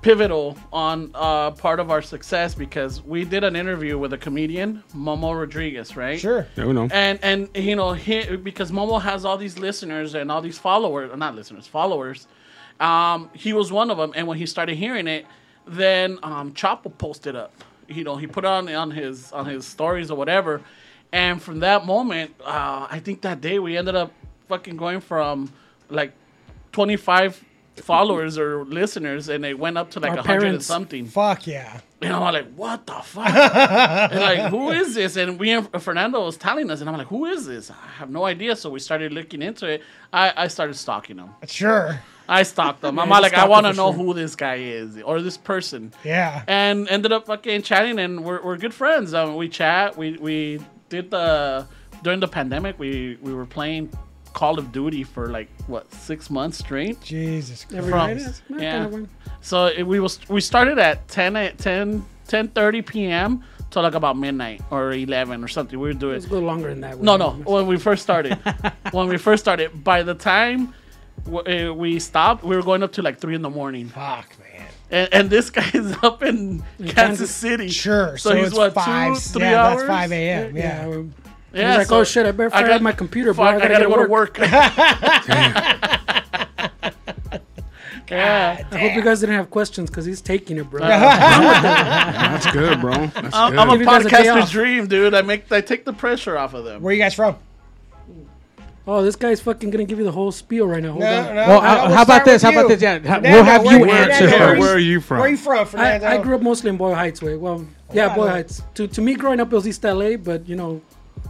pivotal 0.03 0.57
on 0.73 1.11
uh, 1.15 1.51
part 1.51 1.81
of 1.81 1.91
our 1.91 2.01
success 2.01 2.55
because 2.55 3.03
we 3.03 3.25
did 3.25 3.43
an 3.43 3.57
interview 3.57 3.99
with 3.99 4.13
a 4.13 4.19
comedian, 4.19 4.85
Momo 4.95 5.37
Rodriguez, 5.37 5.97
right? 5.97 6.19
Sure. 6.19 6.47
Never 6.57 6.73
know. 6.73 6.89
And 6.93 7.19
and 7.23 7.49
you 7.57 7.75
know 7.75 7.93
he, 7.93 8.37
because 8.37 8.71
Momo 8.71 9.03
has 9.03 9.25
all 9.25 9.37
these 9.37 9.59
listeners 9.59 10.15
and 10.15 10.31
all 10.31 10.41
these 10.41 10.59
followers, 10.59 11.11
not 11.17 11.35
listeners, 11.35 11.67
followers. 11.67 12.29
Um, 12.81 13.31
he 13.33 13.53
was 13.53 13.73
one 13.73 13.91
of 13.91 13.97
them, 13.97 14.13
and 14.15 14.27
when 14.27 14.39
he 14.39 14.47
started 14.47 14.77
hearing 14.77 15.07
it, 15.07 15.27
then 15.67 16.19
um, 16.23 16.53
Chapo 16.53 16.97
posted 16.97 17.37
up. 17.37 17.53
You 17.89 18.05
know, 18.05 18.17
he 18.17 18.27
put 18.27 18.45
it 18.45 18.49
on 18.49 18.69
on 18.69 18.91
his 18.91 19.33
on 19.33 19.47
his 19.47 19.67
stories 19.67 20.11
or 20.11 20.17
whatever, 20.17 20.61
and 21.13 21.41
from 21.41 21.61
that 21.61 21.87
moment, 21.87 22.35
uh, 22.45 22.87
I 22.91 23.01
think 23.01 23.23
that 23.23 23.41
day 23.41 23.59
we 23.59 23.77
ended 23.77 23.95
up 23.95 24.13
fucking 24.49 24.77
going 24.77 25.01
from 25.01 25.53
like 25.89 26.13
twenty 26.73 26.97
five 26.97 27.43
followers 27.77 28.39
or 28.39 28.65
listeners, 28.65 29.29
and 29.29 29.45
it 29.45 29.59
went 29.59 29.79
up 29.79 29.91
to 29.93 30.01
like 30.01 30.19
a 30.19 30.23
hundred 30.23 30.55
and 30.55 30.63
something. 30.63 31.07
Fuck 31.07 31.47
yeah. 31.47 31.81
And 32.03 32.13
I'm 32.13 32.21
like, 32.21 32.53
what 32.55 32.87
the 32.87 32.95
fuck? 32.95 33.27
and 34.13 34.21
like, 34.21 34.51
who 34.51 34.71
is 34.71 34.95
this? 34.95 35.17
And 35.17 35.39
we 35.39 35.53
and 35.53 35.83
Fernando 35.83 36.25
was 36.25 36.37
telling 36.37 36.71
us, 36.71 36.81
and 36.81 36.91
I'm 36.91 36.97
like, 36.97 37.07
who 37.07 37.27
is 37.27 37.47
this? 37.47 37.71
I 37.71 37.89
have 37.99 38.11
no 38.11 38.25
idea. 38.25 38.57
So 38.57 38.71
we 38.71 38.81
started 38.81 39.13
looking 39.13 39.43
into 39.43 39.67
it. 39.67 39.83
I, 40.13 40.33
I 40.37 40.49
started 40.49 40.75
stalking 40.75 41.19
him. 41.19 41.31
Sure. 41.47 42.01
I 42.29 42.43
stalked 42.43 42.81
them. 42.81 42.99
I'm 43.03 43.09
Yeah, 43.09 43.19
like, 43.19 43.35
I 43.35 43.47
want 43.47 43.67
to 43.67 43.73
know 43.73 43.93
sure. 43.93 44.05
who 44.05 44.15
this 44.15 44.35
guy 44.37 44.57
is 44.57 45.01
or 45.03 45.21
this 45.23 45.37
person. 45.37 45.93
Yeah. 46.05 46.43
And 46.47 46.89
ended 46.89 47.13
up 47.13 47.27
fucking 47.27 47.63
chatting, 47.63 47.99
and 47.99 48.25
we're, 48.25 48.43
we're 48.43 48.57
good 48.57 48.75
friends. 48.75 49.15
Um, 49.15 49.37
we 49.37 49.49
chat. 49.49 49.97
We 49.97 50.17
we 50.19 50.61
did 50.89 51.11
the 51.11 51.67
during 52.03 52.21
the 52.21 52.29
pandemic. 52.29 52.79
We 52.79 53.19
we 53.23 53.33
were 53.35 53.47
playing 53.47 53.91
Call 54.33 54.59
of 54.59 54.71
Duty 54.73 55.03
for 55.05 55.29
like 55.29 55.49
what 55.67 55.93
six 55.95 56.29
months 56.31 56.59
straight. 56.59 57.01
Jesus 57.01 57.65
Christ. 57.65 57.75
Every 57.79 57.91
From- 57.91 58.17
night. 58.17 58.43
Yeah. 58.63 58.83
kind 58.89 58.95
of. 58.95 59.09
So 59.41 59.67
it, 59.67 59.85
we 59.85 60.01
was 60.01 60.19
we 60.29 60.41
started 60.41 60.79
at 60.79 61.07
10 61.09 61.37
at 61.37 61.59
10 61.59 62.05
10:30 62.29 62.85
p.m. 62.87 63.45
to 63.71 63.81
like 63.81 63.95
about 63.95 64.17
midnight 64.19 64.61
or 64.71 64.93
11 64.93 65.45
or 65.45 65.49
something. 65.49 65.79
We 65.79 65.89
were 65.89 65.95
doing 65.95 66.15
It 66.15 66.17
it. 66.17 66.23
was 66.23 66.25
a 66.27 66.33
little 66.35 66.47
longer 66.49 66.69
than 66.71 66.81
that. 66.81 67.01
No, 67.01 67.17
no. 67.17 67.31
When 67.31 67.67
we 67.69 67.77
first 67.79 68.03
started, 68.03 68.35
when 68.91 69.07
we 69.09 69.17
first 69.17 69.45
started, 69.45 69.85
by 69.85 70.03
the 70.03 70.15
time 70.15 70.59
w- 70.59 70.75
uh, 71.27 71.73
we 71.75 71.99
stopped, 71.99 72.45
we 72.45 72.57
were 72.57 72.63
going 72.63 72.83
up 72.83 72.93
to 72.93 73.03
like 73.03 73.19
three 73.19 73.35
in 73.35 73.43
the 73.43 73.51
morning. 73.51 73.89
Fuck, 73.89 74.29
man. 74.39 74.67
And, 74.91 75.09
and 75.13 75.31
this 75.31 75.51
guy 75.51 75.69
is 75.75 75.97
up 76.03 76.23
in 76.23 76.63
Kansas, 76.79 76.95
Kansas. 76.95 77.35
City. 77.35 77.69
Sure. 77.69 78.17
So, 78.19 78.31
So, 78.31 78.37
he's 78.37 78.47
it's 78.49 78.57
what 78.57 78.75
five. 78.75 79.15
two, 79.15 79.21
three 79.21 79.43
yeah, 79.43 79.65
hours. 79.67 79.79
that's 79.79 79.89
five 79.89 80.13
a.m. 80.13 80.57
Yeah. 80.57 80.87
Yeah. 80.89 81.03
Yeah, 81.53 81.69
He's 81.71 81.79
like, 81.79 81.87
so 81.87 82.01
oh 82.01 82.05
shit, 82.05 82.27
I 82.27 82.33
better 82.33 82.51
fire 82.51 82.71
up 82.71 82.83
my 82.83 82.93
computer, 82.93 83.33
bro. 83.33 83.45
Fuck, 83.47 83.55
I 83.55 83.57
I 83.57 83.61
gotta, 83.61 83.75
gotta, 83.75 83.87
get 83.87 83.95
go 83.95 84.01
to 84.03 84.07
to 84.07 84.13
work. 84.13 84.39
yeah. 88.11 88.67
I 88.71 88.79
hope 88.79 88.95
you 88.95 89.03
guys 89.03 89.21
didn't 89.21 89.37
have 89.37 89.51
questions 89.51 89.89
because 89.91 90.05
he's 90.05 90.21
taking 90.21 90.59
it, 90.59 90.69
bro. 90.71 90.81
That's 90.87 92.51
good, 92.53 92.81
bro. 92.81 92.93
That's 93.07 93.35
I'm, 93.35 93.53
good. 93.53 93.59
I'm 93.59 93.69
a 93.71 93.73
Give 93.73 93.81
you 93.81 93.87
guys 93.87 94.05
a 94.05 94.09
day 94.11 94.17
podcaster's 94.17 94.51
dream, 94.51 94.87
dude. 94.87 95.15
I 95.15 95.23
make 95.23 95.51
I 95.51 95.61
take 95.63 95.85
the 95.85 95.93
pressure 95.93 96.37
off 96.37 96.55
of 96.55 96.65
them. 96.65 96.83
Where 96.83 96.93
you 96.93 97.01
guys 97.01 97.15
from? 97.15 97.37
Oh, 98.89 99.03
this 99.03 99.17
guy's 99.17 99.41
fucking 99.41 99.71
gonna 99.71 99.85
give 99.85 99.99
you 99.99 100.05
the 100.05 100.13
whole 100.13 100.31
spiel 100.31 100.67
right 100.69 100.83
now. 100.83 100.93
Hold 100.93 101.03
on. 101.05 101.35
Well, 101.35 101.61
I- 101.61 101.67
how- 101.67 101.87
we'll 101.89 101.97
how 101.97 102.03
about 102.03 102.25
this? 102.25 102.43
with 102.45 102.55
How 102.55 102.61
about 102.61 102.69
this? 102.69 102.81
Yeah, 102.83 102.99
Fernando, 103.01 103.31
we'll 103.33 103.45
have 103.45 103.65
you 103.65 103.81
where- 103.81 103.91
answer 104.11 104.27
where, 104.29 104.39
first. 104.39 104.61
where 104.61 104.75
are 104.75 104.79
you 104.79 105.01
from? 105.01 105.19
Where 105.19 105.27
are 105.27 105.31
you 105.31 105.37
from, 105.37 105.59
I, 105.59 105.65
Fernando? 105.65 106.07
I 106.07 106.19
grew 106.19 106.35
up 106.37 106.43
mostly 106.43 106.71
in 106.71 106.77
Boyle 106.77 106.95
Heights 106.95 107.21
way. 107.21 107.37
Well, 107.37 107.67
yeah, 107.93 108.13
I 108.13 108.15
Boyle. 108.15 108.29
Heights. 108.29 108.63
To 108.75 108.87
to 108.87 109.01
me, 109.01 109.15
growing 109.15 109.41
up, 109.41 109.53
it 109.53 109.57
was 109.57 109.67
East 109.67 109.85
LA, 109.85 110.17
but 110.17 110.49
you 110.49 110.55
know, 110.55 110.81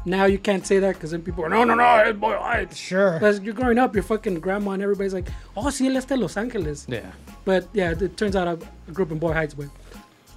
now 0.04 0.26
you 0.26 0.38
can't 0.38 0.66
say 0.66 0.78
that 0.80 0.94
because 0.94 1.12
then 1.12 1.22
people 1.22 1.44
are 1.44 1.48
no, 1.48 1.64
no, 1.64 1.74
no, 1.74 1.96
it's 2.04 2.18
Boyle 2.18 2.38
Heights. 2.42 2.76
Sure. 2.76 3.12
Because 3.14 3.40
you're 3.40 3.54
growing 3.54 3.78
up, 3.78 3.94
your 3.94 4.04
fucking 4.04 4.40
grandma 4.40 4.72
and 4.72 4.82
everybody's 4.82 5.14
like, 5.14 5.28
oh, 5.56 5.62
sí, 5.70 5.86
él 5.88 5.96
está 5.96 6.18
Los 6.18 6.36
Angeles. 6.36 6.84
Yeah. 6.88 7.00
But 7.46 7.68
yeah, 7.72 7.92
it 7.92 8.16
turns 8.18 8.36
out 8.36 8.48
I 8.48 8.56
grew 8.92 9.06
up 9.06 9.12
in 9.12 9.18
Boyle 9.18 9.32
Heights 9.32 9.56
way. 9.56 9.68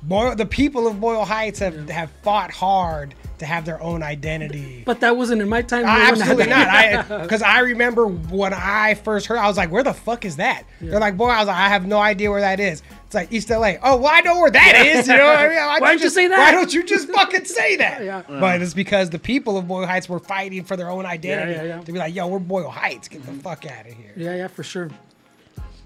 Boyle, 0.02 0.36
the 0.36 0.46
people 0.46 0.88
of 0.88 1.00
Boyle 1.00 1.26
Heights 1.26 1.60
have, 1.60 1.90
have 1.90 2.10
fought 2.24 2.52
hard 2.52 3.16
to 3.40 3.46
have 3.46 3.66
their 3.66 3.82
own 3.82 4.04
identity. 4.04 4.84
But 4.86 5.02
that 5.02 5.18
wasn't 5.18 5.42
in 5.42 5.50
my 5.50 5.62
time. 5.62 5.86
I- 5.86 6.10
absolutely 6.10 6.46
not. 6.48 7.08
Because 7.22 7.42
I 7.58 7.60
remember 7.60 8.08
when 8.08 8.54
I 8.54 8.94
first 8.96 9.26
heard, 9.26 9.38
I 9.38 9.48
was 9.48 9.58
like, 9.58 9.72
"Where 9.72 9.84
the 9.84 9.94
fuck 9.94 10.24
is 10.26 10.38
that?" 10.38 10.64
They're 10.80 11.00
like, 11.00 11.18
"Boy," 11.18 11.28
I 11.28 11.40
was 11.40 11.48
like, 11.48 11.58
"I 11.58 11.70
have 11.70 11.86
no 11.86 12.00
idea 12.00 12.32
where 12.32 12.42
that 12.42 12.60
is." 12.60 12.82
It's 13.06 13.16
like 13.16 13.32
East 13.32 13.50
LA. 13.50 13.74
Oh, 13.82 13.98
well, 13.98 14.12
I 14.12 14.22
know 14.22 14.40
where 14.40 14.52
that 14.52 14.86
is. 14.86 15.08
You 15.08 15.18
know 15.18 15.26
what 15.26 15.40
I 15.40 15.48
mean? 15.48 15.56
Why, 15.58 15.80
Why 15.80 15.92
don't 15.92 16.02
you 16.02 16.10
say 16.10 16.28
that? 16.28 16.38
Why 16.38 16.52
don't 16.52 16.74
you 16.74 16.84
just 16.86 17.10
fucking 17.10 17.46
say 17.46 17.76
that? 17.78 18.04
Yeah. 18.04 18.24
But 18.28 18.62
it's 18.62 18.74
because 18.74 19.10
the 19.10 19.20
people 19.20 19.58
of 19.58 19.68
Boyle 19.68 19.88
Heights 19.88 20.08
were 20.08 20.20
fighting 20.20 20.64
for 20.64 20.78
their 20.78 20.90
own 20.90 21.06
identity 21.06 21.54
yeah, 21.54 21.64
yeah. 21.64 21.82
to 21.82 21.92
be 21.92 21.98
like, 22.00 22.14
"Yo, 22.14 22.28
we're 22.28 22.40
Boyle 22.40 22.70
Heights. 22.70 23.08
Get 23.08 23.26
the 23.26 23.34
fuck 23.34 23.66
out 23.66 23.88
of 23.88 23.94
here." 23.94 24.14
yeah, 24.16 24.36
yeah, 24.36 24.48
for 24.48 24.64
sure. 24.64 24.90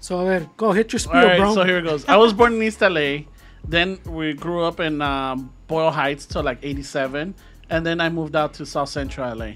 So, 0.00 0.18
a 0.20 0.24
ver, 0.24 0.50
go 0.58 0.72
hit 0.72 0.92
your 0.92 1.00
spiel, 1.00 1.16
All 1.16 1.24
right, 1.24 1.38
bro. 1.38 1.54
so 1.54 1.64
here 1.64 1.78
it 1.78 1.82
goes. 1.84 2.04
I 2.06 2.16
was 2.18 2.34
born 2.34 2.52
in 2.52 2.62
East 2.62 2.82
LA. 2.82 3.20
Then 3.66 3.98
we 4.06 4.34
grew 4.34 4.62
up 4.62 4.80
in 4.80 5.00
um, 5.00 5.52
Boyle 5.66 5.90
Heights 5.90 6.26
till 6.26 6.42
like 6.42 6.58
'87, 6.62 7.34
and 7.70 7.86
then 7.86 8.00
I 8.00 8.08
moved 8.08 8.36
out 8.36 8.54
to 8.54 8.66
South 8.66 8.88
Central 8.88 9.34
LA. 9.34 9.52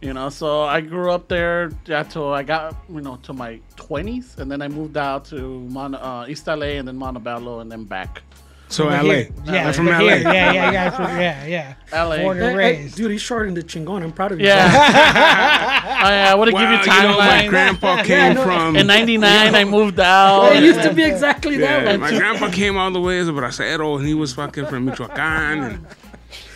You 0.00 0.14
know, 0.14 0.30
so 0.30 0.62
I 0.62 0.80
grew 0.80 1.10
up 1.12 1.28
there 1.28 1.70
till 2.08 2.32
I 2.32 2.42
got 2.42 2.74
you 2.88 3.00
know 3.00 3.16
to 3.22 3.32
my 3.32 3.60
20s, 3.76 4.38
and 4.38 4.50
then 4.50 4.62
I 4.62 4.68
moved 4.68 4.96
out 4.96 5.26
to 5.26 5.60
Mon- 5.68 5.94
uh, 5.94 6.26
East 6.28 6.46
LA 6.46 6.78
and 6.80 6.88
then 6.88 6.96
Montebello 6.96 7.60
and 7.60 7.70
then 7.70 7.84
back. 7.84 8.22
So 8.70 8.84
But 8.84 9.04
LA. 9.04 9.12
here- 9.14 9.28
yeah, 9.46 9.66
I'm 9.68 9.72
from 9.74 9.86
LA. 9.88 9.98
here- 9.98 10.16
yeah, 10.22 10.52
yeah, 10.52 10.70
yeah, 10.72 10.90
from- 10.90 11.18
yeah, 11.20 11.46
yeah. 11.46 11.74
LA. 11.92 12.18
Born 12.22 12.40
and 12.40 12.60
Hey, 12.60 12.74
hey, 12.76 12.88
dude, 12.88 13.10
he's 13.10 13.20
shorting 13.20 13.52
the 13.54 13.62
chingon. 13.64 14.02
I'm 14.02 14.12
proud 14.12 14.30
of 14.32 14.40
you. 14.40 14.46
Yeah, 14.46 14.70
oh, 14.72 16.06
I, 16.06 16.30
I 16.30 16.34
would 16.34 16.48
have 16.48 16.54
Wow, 16.54 16.60
give 16.60 16.86
you 16.86 16.92
you 16.94 17.02
know, 17.02 17.18
my 17.18 17.26
timeline. 17.26 17.48
grandpa 17.48 18.02
came 18.04 18.36
from. 18.36 18.76
in 18.76 18.86
'99, 18.86 19.54
I 19.54 19.64
moved 19.64 19.98
out. 20.00 20.52
It 20.54 20.62
used 20.62 20.82
to 20.82 20.94
be 20.94 21.02
exactly 21.04 21.56
that. 21.58 21.82
yeah, 21.82 21.88
way. 21.90 21.96
my 21.96 22.10
grandpa 22.10 22.48
came 22.50 22.76
all 22.76 22.90
the 22.92 23.00
way 23.00 23.18
as 23.18 23.28
a 23.28 23.32
bracero, 23.32 23.98
and 23.98 24.06
he 24.06 24.14
was 24.14 24.32
fucking 24.34 24.66
from 24.66 24.84
Michoacan. 24.86 25.62
And, 25.64 25.86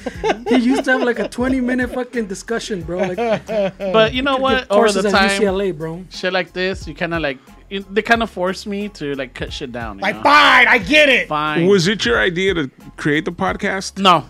He 0.48 0.56
used 0.56 0.84
to 0.84 0.92
have 0.92 1.02
like 1.02 1.18
a 1.18 1.28
20 1.28 1.60
minute 1.60 1.92
fucking 1.92 2.26
discussion, 2.26 2.82
bro. 2.82 2.98
Like 2.98 3.46
But 3.78 4.14
you 4.14 4.22
know 4.22 4.36
what? 4.36 4.70
Over 4.70 4.90
the 4.92 5.10
time, 5.10 5.30
UCLA, 5.40 5.76
bro. 5.76 6.04
shit 6.10 6.32
like 6.32 6.52
this, 6.52 6.86
you 6.86 6.94
kind 6.94 7.14
of 7.14 7.22
like 7.22 7.38
it, 7.70 7.92
they 7.94 8.02
kind 8.02 8.22
of 8.22 8.30
forced 8.30 8.66
me 8.66 8.88
to 8.90 9.14
like 9.14 9.34
cut 9.34 9.52
shit 9.52 9.72
down. 9.72 9.96
You 9.98 10.02
Like, 10.02 10.16
know? 10.16 10.22
fine, 10.22 10.68
I 10.68 10.78
get 10.78 11.08
it. 11.08 11.28
fine. 11.28 11.66
was 11.66 11.88
it 11.88 12.04
your 12.04 12.18
idea 12.20 12.54
to 12.54 12.70
create 12.96 13.24
the 13.24 13.32
podcast? 13.32 13.98
no, 13.98 14.26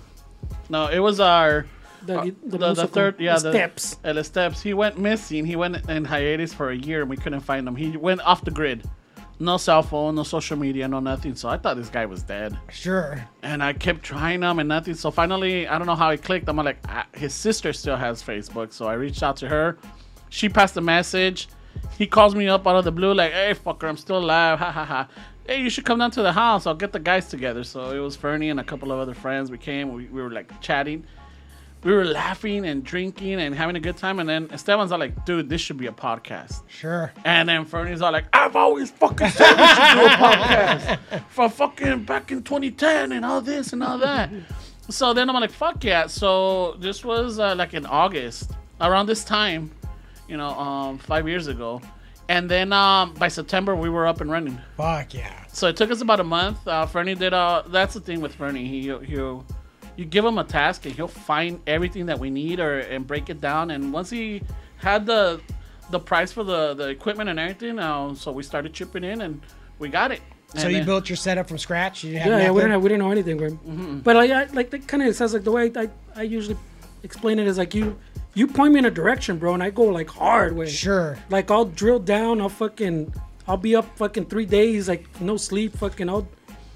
no, 0.69 0.87
it 0.89 1.01
was 1.01 1.21
our 1.21 1.67
The, 2.07 2.19
Uh, 2.21 2.25
the, 2.25 2.31
the, 2.45 2.59
the 2.59 2.67
musical 2.67 2.89
third, 2.89 3.15
yeah, 3.19 3.35
the 3.39 3.51
steps. 3.53 3.97
the 4.03 4.23
steps. 4.25 4.63
He 4.63 4.75
went 4.75 4.99
missing. 4.99 5.45
He 5.47 5.57
went 5.57 5.89
in 5.89 6.05
hiatus 6.05 6.53
for 6.53 6.71
a 6.71 6.77
year, 6.77 7.01
and 7.01 7.09
we 7.11 7.17
couldn't 7.17 7.41
find 7.41 7.67
him. 7.67 7.77
He 7.77 7.97
went 7.97 8.21
off 8.21 8.45
the 8.45 8.51
grid. 8.51 8.85
No 9.41 9.57
cell 9.57 9.83
phone, 9.83 10.15
no 10.15 10.23
social 10.23 10.57
media, 10.57 10.87
no 10.87 11.01
nothing. 11.01 11.35
So 11.35 11.49
I 11.49 11.57
thought 11.57 11.77
this 11.77 11.89
guy 11.89 12.07
was 12.07 12.23
dead, 12.23 12.57
Sure. 12.71 13.21
and 13.43 13.63
I 13.63 13.73
kept 13.73 14.03
trying 14.03 14.43
him 14.43 14.59
and 14.61 14.69
nothing. 14.69 14.95
So 14.95 15.11
finally, 15.11 15.67
I 15.67 15.77
don't 15.77 15.87
know 15.89 15.97
how 15.97 16.11
it 16.11 16.23
clicked. 16.23 16.49
I'm 16.49 16.57
like, 16.57 16.79
ah, 16.89 17.07
his 17.13 17.35
sister 17.35 17.73
still 17.73 17.97
has 17.97 18.23
Facebook, 18.23 18.73
so 18.73 18.87
I 18.87 18.95
reached 18.95 19.23
out 19.25 19.37
to 19.39 19.49
her. 19.49 19.77
She 20.31 20.49
passed 20.49 20.75
the 20.75 20.81
message. 20.81 21.49
He 21.99 22.07
calls 22.07 22.35
me 22.37 22.49
up 22.49 22.67
out 22.67 22.77
of 22.77 22.85
the 22.85 22.93
blue, 22.93 23.13
like, 23.13 23.33
"Hey, 23.33 23.55
fucker, 23.55 23.89
I'm 23.89 23.97
still 23.97 24.19
alive." 24.19 24.59
Ha 24.65 24.71
ha 24.71 24.85
ha. 24.85 25.09
Hey, 25.47 25.61
you 25.61 25.69
should 25.69 25.85
come 25.85 25.99
down 25.99 26.11
to 26.13 26.23
the 26.23 26.33
house. 26.33 26.67
I'll 26.67 26.75
get 26.75 26.93
the 26.93 27.01
guys 27.01 27.29
together. 27.29 27.65
So 27.65 27.91
it 27.91 27.99
was 27.99 28.17
Fernie 28.17 28.49
and 28.51 28.59
a 28.61 28.65
couple 28.65 28.93
of 28.93 28.99
other 29.01 29.15
friends. 29.15 29.51
We 29.51 29.59
came. 29.59 29.93
We, 29.93 30.07
we 30.07 30.23
were 30.23 30.31
like 30.31 30.59
chatting 30.61 31.05
we 31.85 31.93
were 31.93 32.05
laughing 32.05 32.65
and 32.67 32.83
drinking 32.83 33.35
and 33.35 33.55
having 33.55 33.77
a 33.77 33.81
good 33.81 33.97
time. 33.97 34.19
And 34.19 34.29
then 34.29 34.49
Esteban's 34.51 34.91
all 34.91 34.99
like, 34.99 35.25
dude, 35.27 35.49
this 35.49 35.61
should 35.61 35.77
be 35.77 35.87
a 35.87 35.93
podcast. 35.93 36.63
Sure. 36.67 37.13
And 37.25 37.49
then 37.49 37.65
Fernie's 37.67 38.01
all 38.03 38.11
like, 38.11 38.25
I've 38.33 38.57
always 38.57 38.91
fucking 38.91 39.29
said 39.29 39.51
we 39.57 39.67
should 39.67 39.99
do 40.01 40.07
a 40.07 40.09
podcast 40.19 41.23
from 41.29 41.51
fucking 41.51 42.05
back 42.05 42.33
in 42.33 42.43
2010 42.43 43.13
and 43.13 43.25
all 43.25 43.41
this 43.43 43.73
and 43.75 43.83
all 43.83 43.99
that. 43.99 44.31
So 44.89 45.13
then 45.13 45.29
I'm 45.29 45.37
like, 45.41 45.51
fuck 45.51 45.85
yeah. 45.85 46.07
So 46.07 46.73
this 46.79 47.05
was 47.05 47.39
uh, 47.39 47.55
like 47.55 47.75
in 47.75 47.87
August, 47.87 48.53
around 48.81 49.07
this 49.07 49.25
time, 49.25 49.71
you 50.29 50.37
know, 50.37 50.49
um, 50.51 50.99
five 50.99 51.29
years 51.29 51.47
ago. 51.47 51.81
And 52.29 52.51
then 52.51 52.73
um, 52.73 53.13
by 53.15 53.29
September, 53.29 53.77
we 53.77 53.91
were 53.91 54.07
up 54.07 54.23
and 54.23 54.31
running. 54.31 54.59
Fuck 54.79 55.13
yeah. 55.13 55.45
So 55.49 55.69
it 55.69 55.77
took 55.77 55.91
us 55.91 56.01
about 56.01 56.21
a 56.21 56.25
month. 56.25 56.67
Uh, 56.67 56.87
Fernie 56.87 57.15
did. 57.15 57.35
Uh, 57.35 57.63
that's 57.67 57.93
the 57.93 58.01
thing 58.01 58.23
with 58.23 58.35
Fernie. 58.35 58.67
He 58.67 58.83
he 59.05 59.17
you 59.97 60.05
give 60.05 60.25
him 60.25 60.39
a 60.39 60.45
task 60.45 60.87
and 60.87 60.95
he'll 60.95 61.09
find 61.09 61.61
everything 61.67 62.07
that 62.07 62.19
we 62.19 62.31
need 62.31 62.61
or 62.61 62.81
and 62.81 63.07
break 63.07 63.31
it 63.31 63.41
down. 63.41 63.71
And 63.71 63.93
once 63.93 64.11
he 64.11 64.43
had 64.77 65.07
the 65.07 65.41
the 65.91 66.01
price 66.01 66.33
for 66.33 66.45
the 66.45 66.75
the 66.75 66.89
equipment 66.89 67.31
and 67.31 67.39
everything, 67.39 67.79
uh, 67.79 68.15
so 68.15 68.33
we 68.33 68.43
started 68.43 68.73
chipping 68.73 69.05
in 69.05 69.21
and 69.23 69.41
we 69.79 69.89
got 69.89 70.13
it. 70.13 70.21
So 70.55 70.63
And 70.63 70.71
you 70.71 70.77
then- 70.79 70.87
built 70.87 71.09
your 71.09 71.17
setup 71.17 71.49
from 71.49 71.59
scratch? 71.59 72.05
You 72.05 72.13
didn't 72.13 72.23
have 72.23 72.33
Yeah, 72.33 72.45
yeah, 72.47 72.51
we 72.51 72.61
didn't 72.61 72.73
have, 72.73 72.83
we 72.83 72.89
didn't 72.89 73.03
know 73.03 73.11
anything, 73.11 73.37
bro. 73.39 73.51
Mm-hmm. 73.51 73.99
But 74.01 74.15
like, 74.17 74.31
I, 74.31 74.45
like 74.53 74.71
that 74.71 74.87
kind 74.87 75.03
of 75.03 75.09
it 75.09 75.15
sounds 75.15 75.35
like 75.35 75.43
the 75.45 75.51
way 75.51 75.71
I, 75.75 75.89
I 76.15 76.23
usually 76.23 76.57
explain 77.03 77.39
it 77.41 77.47
is 77.47 77.59
like 77.59 77.75
you 77.75 77.97
you 78.35 78.47
point 78.47 78.73
me 78.73 78.79
in 78.81 78.85
a 78.85 78.91
direction, 78.91 79.39
bro, 79.39 79.55
and 79.55 79.63
I 79.63 79.71
go 79.71 79.85
like 79.85 80.09
hard 80.11 80.57
way. 80.57 80.69
Sure. 80.69 81.19
Like 81.31 81.51
I'll 81.51 81.65
drill 81.67 81.99
down. 81.99 82.41
I'll 82.41 82.49
fucking 82.49 83.13
I'll 83.47 83.57
be 83.57 83.77
up 83.77 83.87
fucking 83.99 84.27
three 84.27 84.47
days, 84.47 84.89
like 84.89 85.05
no 85.21 85.37
sleep. 85.37 85.77
Fucking 85.77 86.09
I'll 86.09 86.27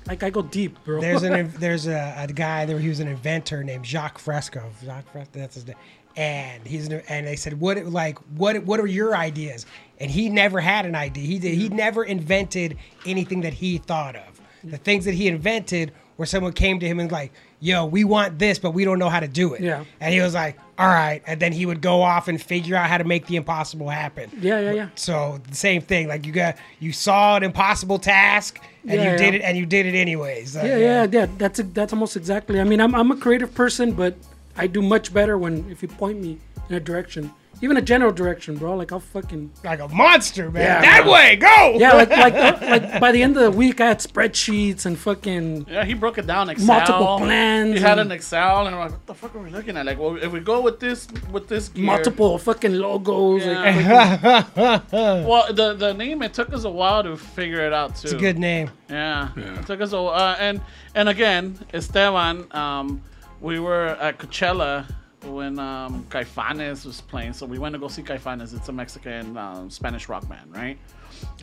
like 0.08 0.22
I 0.22 0.30
go 0.30 0.42
deep, 0.42 0.76
bro. 0.84 1.00
There's 1.00 1.22
an 1.22 1.52
there's 1.58 1.86
a, 1.86 2.14
a 2.18 2.26
guy 2.32 2.64
there. 2.66 2.78
He 2.78 2.88
was 2.88 3.00
an 3.00 3.08
inventor 3.08 3.62
named 3.62 3.86
Jacques 3.86 4.18
Fresco. 4.18 4.70
Jacques 4.84 5.10
Fresco, 5.12 5.38
that's 5.38 5.54
his 5.54 5.66
name. 5.66 5.76
And 6.16 6.66
he's 6.66 6.88
and 6.88 7.26
they 7.26 7.36
said, 7.36 7.60
what 7.60 7.84
like 7.86 8.18
what 8.36 8.64
what 8.64 8.80
are 8.80 8.86
your 8.86 9.16
ideas? 9.16 9.66
And 9.98 10.10
he 10.10 10.28
never 10.28 10.60
had 10.60 10.86
an 10.86 10.94
idea. 10.94 11.24
He 11.24 11.38
did. 11.38 11.54
He 11.54 11.68
never 11.68 12.04
invented 12.04 12.76
anything 13.06 13.42
that 13.42 13.52
he 13.52 13.78
thought 13.78 14.16
of. 14.16 14.40
The 14.64 14.78
things 14.78 15.04
that 15.04 15.14
he 15.14 15.28
invented 15.28 15.92
where 16.16 16.26
someone 16.26 16.52
came 16.52 16.80
to 16.80 16.86
him 16.86 16.98
and 16.98 17.12
like, 17.12 17.32
yo, 17.60 17.84
we 17.86 18.04
want 18.04 18.38
this, 18.38 18.58
but 18.58 18.70
we 18.72 18.84
don't 18.84 18.98
know 18.98 19.08
how 19.08 19.20
to 19.20 19.28
do 19.28 19.54
it. 19.54 19.60
Yeah. 19.60 19.84
And 20.00 20.14
he 20.14 20.20
was 20.20 20.34
like, 20.34 20.58
all 20.78 20.86
right. 20.86 21.22
And 21.26 21.40
then 21.40 21.52
he 21.52 21.66
would 21.66 21.80
go 21.80 22.02
off 22.02 22.28
and 22.28 22.40
figure 22.40 22.76
out 22.76 22.88
how 22.88 22.98
to 22.98 23.04
make 23.04 23.26
the 23.26 23.36
impossible 23.36 23.88
happen. 23.88 24.30
yeah, 24.40 24.60
yeah, 24.60 24.72
yeah. 24.72 24.88
So 24.94 25.40
the 25.48 25.56
same 25.56 25.82
thing. 25.82 26.06
Like 26.08 26.24
you 26.24 26.32
got 26.32 26.56
you 26.78 26.92
saw 26.92 27.36
an 27.36 27.42
impossible 27.42 27.98
task 27.98 28.60
and 28.86 28.92
Yeah, 29.00 29.12
you 29.12 29.18
did 29.18 29.34
it 29.34 29.42
and 29.42 29.56
you 29.58 29.66
did 29.66 29.86
it 29.86 29.94
anyways. 29.96 30.56
Uh, 30.56 30.62
Yeah, 30.64 30.76
yeah, 30.76 31.06
yeah. 31.10 31.26
That's 31.36 31.60
that's 31.74 31.92
almost 31.92 32.16
exactly. 32.16 32.60
I 32.60 32.64
mean, 32.64 32.80
I'm 32.80 32.94
I'm 32.94 33.10
a 33.10 33.16
creative 33.16 33.52
person, 33.54 33.92
but 33.92 34.14
I 34.56 34.66
do 34.68 34.80
much 34.82 35.12
better 35.12 35.36
when 35.36 35.68
if 35.70 35.82
you 35.82 35.88
point 35.88 36.20
me 36.20 36.38
in 36.68 36.76
a 36.76 36.80
direction, 36.80 37.32
even 37.60 37.76
a 37.76 37.82
general 37.82 38.12
direction, 38.12 38.56
bro. 38.56 38.74
Like 38.76 38.92
I'll 38.92 39.00
fucking 39.00 39.50
like 39.64 39.80
a 39.80 39.88
monster, 39.88 40.50
man. 40.50 40.62
Yeah, 40.62 40.80
that 40.80 41.02
bro. 41.04 41.12
way, 41.12 41.36
go. 41.36 41.76
yeah. 41.78 41.92
Like 41.92 42.10
like 42.10 42.34
uh, 42.34 42.58
like 42.60 43.00
by 43.00 43.12
the 43.12 43.22
end 43.22 43.36
of 43.36 43.42
the 43.42 43.50
week, 43.50 43.80
I 43.80 43.86
had 43.88 43.98
spreadsheets 43.98 44.86
and 44.86 44.98
fucking 44.98 45.66
Yeah, 45.68 45.84
he 45.84 45.94
broke 45.94 46.18
it 46.18 46.26
down. 46.26 46.48
Excel. 46.50 46.66
Multiple 46.66 47.18
plans 47.18 47.74
He 47.74 47.80
had 47.80 47.98
an 47.98 48.12
Excel, 48.12 48.66
and 48.66 48.74
I'm 48.74 48.80
like, 48.82 48.90
what 48.92 49.06
the 49.06 49.14
fuck 49.14 49.34
are 49.34 49.40
we 49.40 49.50
looking 49.50 49.76
at? 49.76 49.86
Like, 49.86 49.98
well, 49.98 50.16
if 50.16 50.30
we 50.32 50.40
go 50.40 50.60
with 50.60 50.78
this, 50.80 51.08
with 51.32 51.48
this 51.48 51.68
gear, 51.68 51.84
multiple 51.86 52.38
fucking 52.38 52.74
logos. 52.74 53.44
Like, 53.44 53.74
Yeah. 53.76 54.42
fucking- 54.42 55.24
Well, 55.28 55.52
the 55.52 55.74
the 55.74 55.94
name 55.94 56.22
it 56.22 56.34
took 56.34 56.52
us 56.52 56.64
a 56.64 56.70
while 56.70 57.02
to 57.02 57.16
figure 57.16 57.60
it 57.66 57.72
out 57.72 57.96
too. 57.96 58.04
It's 58.08 58.12
a 58.12 58.16
good 58.18 58.38
name. 58.38 58.70
Yeah. 58.88 59.30
It 59.36 59.66
took 59.66 59.80
us 59.80 59.92
a 59.92 59.98
uh, 59.98 60.36
and 60.38 60.60
and 60.94 61.08
again, 61.08 61.58
Esteban, 61.74 62.46
um, 62.52 63.02
we 63.40 63.60
were 63.60 63.88
at 64.00 64.18
Coachella 64.18 64.86
when 65.24 65.58
um, 65.58 66.04
Caifanes 66.10 66.84
was 66.84 67.00
playing, 67.00 67.32
so 67.32 67.46
we 67.46 67.58
went 67.58 67.72
to 67.74 67.78
go 67.78 67.88
see 67.88 68.02
Caifanes. 68.02 68.54
It's 68.54 68.68
a 68.68 68.72
Mexican 68.72 69.36
um, 69.36 69.70
Spanish 69.70 70.08
rock 70.08 70.28
band, 70.28 70.54
right? 70.54 70.78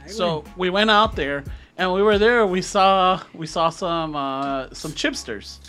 So 0.07 0.43
we 0.55 0.69
went 0.69 0.89
out 0.89 1.15
there, 1.15 1.43
and 1.77 1.93
we 1.93 2.01
were 2.01 2.17
there. 2.17 2.45
We 2.45 2.61
saw 2.61 3.21
we 3.33 3.47
saw 3.47 3.69
some 3.69 4.15
uh, 4.15 4.69
some 4.73 4.91
chipsters, 4.91 5.59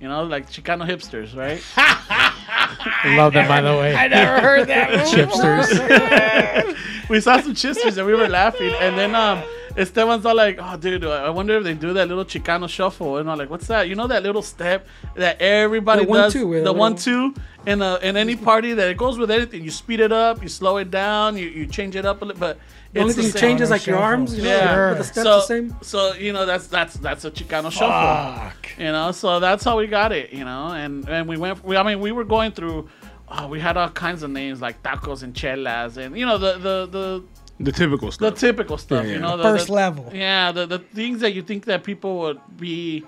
you 0.00 0.08
know, 0.08 0.24
like 0.24 0.48
Chicano 0.50 0.86
hipsters, 0.86 1.34
right? 1.34 1.62
Love 3.16 3.32
them, 3.32 3.48
by 3.48 3.60
the 3.60 3.72
way. 3.72 3.94
I 3.94 4.08
never 4.08 4.40
heard 4.40 4.68
that. 4.68 4.90
Chipsters. 5.06 6.76
we 7.08 7.20
saw 7.20 7.40
some 7.40 7.54
chipsters 7.54 7.96
and 7.96 8.06
we 8.06 8.14
were 8.14 8.28
laughing 8.28 8.72
and 8.80 8.98
then 8.98 9.14
um 9.14 9.42
Esteban's 9.76 10.24
all 10.24 10.34
like, 10.34 10.58
"Oh, 10.60 10.76
dude, 10.76 11.04
I 11.04 11.28
wonder 11.30 11.56
if 11.58 11.64
they 11.64 11.74
do 11.74 11.92
that 11.94 12.08
little 12.08 12.24
Chicano 12.24 12.68
shuffle." 12.68 13.18
And 13.18 13.30
I'm 13.30 13.36
like, 13.38 13.50
"What's 13.50 13.66
that?" 13.66 13.88
You 13.88 13.94
know 13.94 14.06
that 14.06 14.22
little 14.22 14.42
step 14.42 14.86
that 15.16 15.40
everybody 15.40 16.04
The 16.04 16.10
one, 16.10 16.20
does, 16.20 16.32
two, 16.32 16.50
the 16.62 16.70
a 16.70 16.72
one, 16.72 16.96
two. 16.96 17.34
in 17.66 17.82
a 17.82 17.96
in 18.02 18.16
any 18.16 18.36
party 18.36 18.72
that 18.74 18.88
it 18.88 18.96
goes 18.96 19.18
with 19.18 19.30
anything. 19.30 19.62
You 19.64 19.70
speed 19.70 20.00
it 20.00 20.12
up, 20.12 20.42
you 20.42 20.48
slow 20.48 20.78
it 20.78 20.90
down, 20.90 21.36
you, 21.36 21.48
you 21.48 21.66
change 21.66 21.94
it 21.96 22.04
up 22.06 22.22
a 22.22 22.24
little, 22.24 22.40
but 22.40 22.58
The 22.92 23.00
only 23.00 23.10
it's 23.12 23.16
the 23.16 23.32
thing 23.32 23.40
changes 23.40 23.66
is 23.66 23.70
like 23.70 23.86
your 23.86 23.98
arms, 23.98 24.34
you 24.36 24.44
know, 24.44 24.48
Yeah. 24.48 24.88
but 24.90 24.98
the 24.98 25.04
steps 25.04 25.24
so, 25.26 25.34
the 25.36 25.40
same. 25.42 25.76
so 25.82 26.14
you 26.14 26.32
know 26.32 26.46
that's 26.46 26.66
that's 26.68 26.94
that's 26.94 27.24
a 27.24 27.30
Chicano 27.30 27.70
shuffle. 27.70 28.52
You 28.78 28.92
know, 28.92 29.12
so 29.12 29.40
that's 29.40 29.62
how 29.64 29.76
we 29.78 29.86
got 29.88 30.12
it. 30.12 30.32
You 30.32 30.44
know, 30.44 30.68
and 30.68 31.08
and 31.08 31.28
we 31.28 31.36
went. 31.36 31.62
We, 31.64 31.76
I 31.76 31.82
mean, 31.82 32.00
we 32.00 32.12
were 32.12 32.24
going 32.24 32.52
through. 32.52 32.88
Uh, 33.28 33.48
we 33.50 33.58
had 33.58 33.76
all 33.76 33.90
kinds 33.90 34.22
of 34.22 34.30
names 34.30 34.60
like 34.60 34.80
tacos 34.84 35.22
and 35.24 35.34
chelas, 35.34 35.96
and 35.96 36.16
you 36.16 36.24
know 36.24 36.38
the 36.38 36.52
the 36.58 36.86
the, 36.86 37.22
The 37.58 37.72
typical 37.72 38.10
stuff. 38.12 38.34
the 38.34 38.40
typical 38.40 38.76
stuff. 38.78 39.04
Yeah, 39.06 39.12
You 39.14 39.18
know, 39.20 39.36
the, 39.36 39.42
First 39.44 39.68
the- 39.68 39.72
level. 39.72 40.10
Yeah, 40.12 40.52
the 40.52 40.66
the 40.66 40.78
things 40.78 41.20
that 41.20 41.32
you 41.34 41.42
think 41.42 41.64
that 41.66 41.84
people 41.84 42.18
would 42.20 42.40
be 42.58 43.04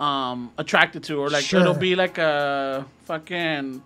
um 0.00 0.50
attracted 0.58 1.04
to, 1.04 1.20
or 1.20 1.30
like 1.30 1.44
Sure. 1.44 1.60
it'll 1.60 1.74
be 1.74 1.94
like 1.94 2.18
a 2.18 2.84
fucking 3.04 3.82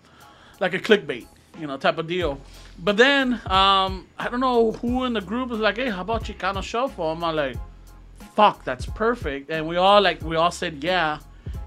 like 0.61 0.73
a 0.75 0.79
clickbait, 0.79 1.27
you 1.61 1.67
know, 1.67 1.77
type 1.77 1.99
of 1.99 2.07
deal. 2.07 2.41
But 2.79 2.97
then 2.97 3.35
um 3.47 4.07
I 4.19 4.29
don't 4.31 4.41
know 4.41 4.73
who 4.73 5.05
in 5.05 5.13
the 5.13 5.21
group 5.21 5.51
was 5.51 5.61
like, 5.61 5.77
hey, 5.77 5.91
how 5.91 6.01
about 6.01 6.25
Chicano 6.25 6.63
Shuffle? 6.63 7.11
I'm 7.13 7.21
like, 7.21 7.57
fuck, 8.35 8.65
that's 8.65 8.87
perfect, 8.87 9.51
and 9.51 9.69
we 9.69 9.77
all 9.77 10.01
like 10.01 10.23
we 10.23 10.37
all 10.37 10.51
said 10.51 10.83
yeah, 10.83 11.19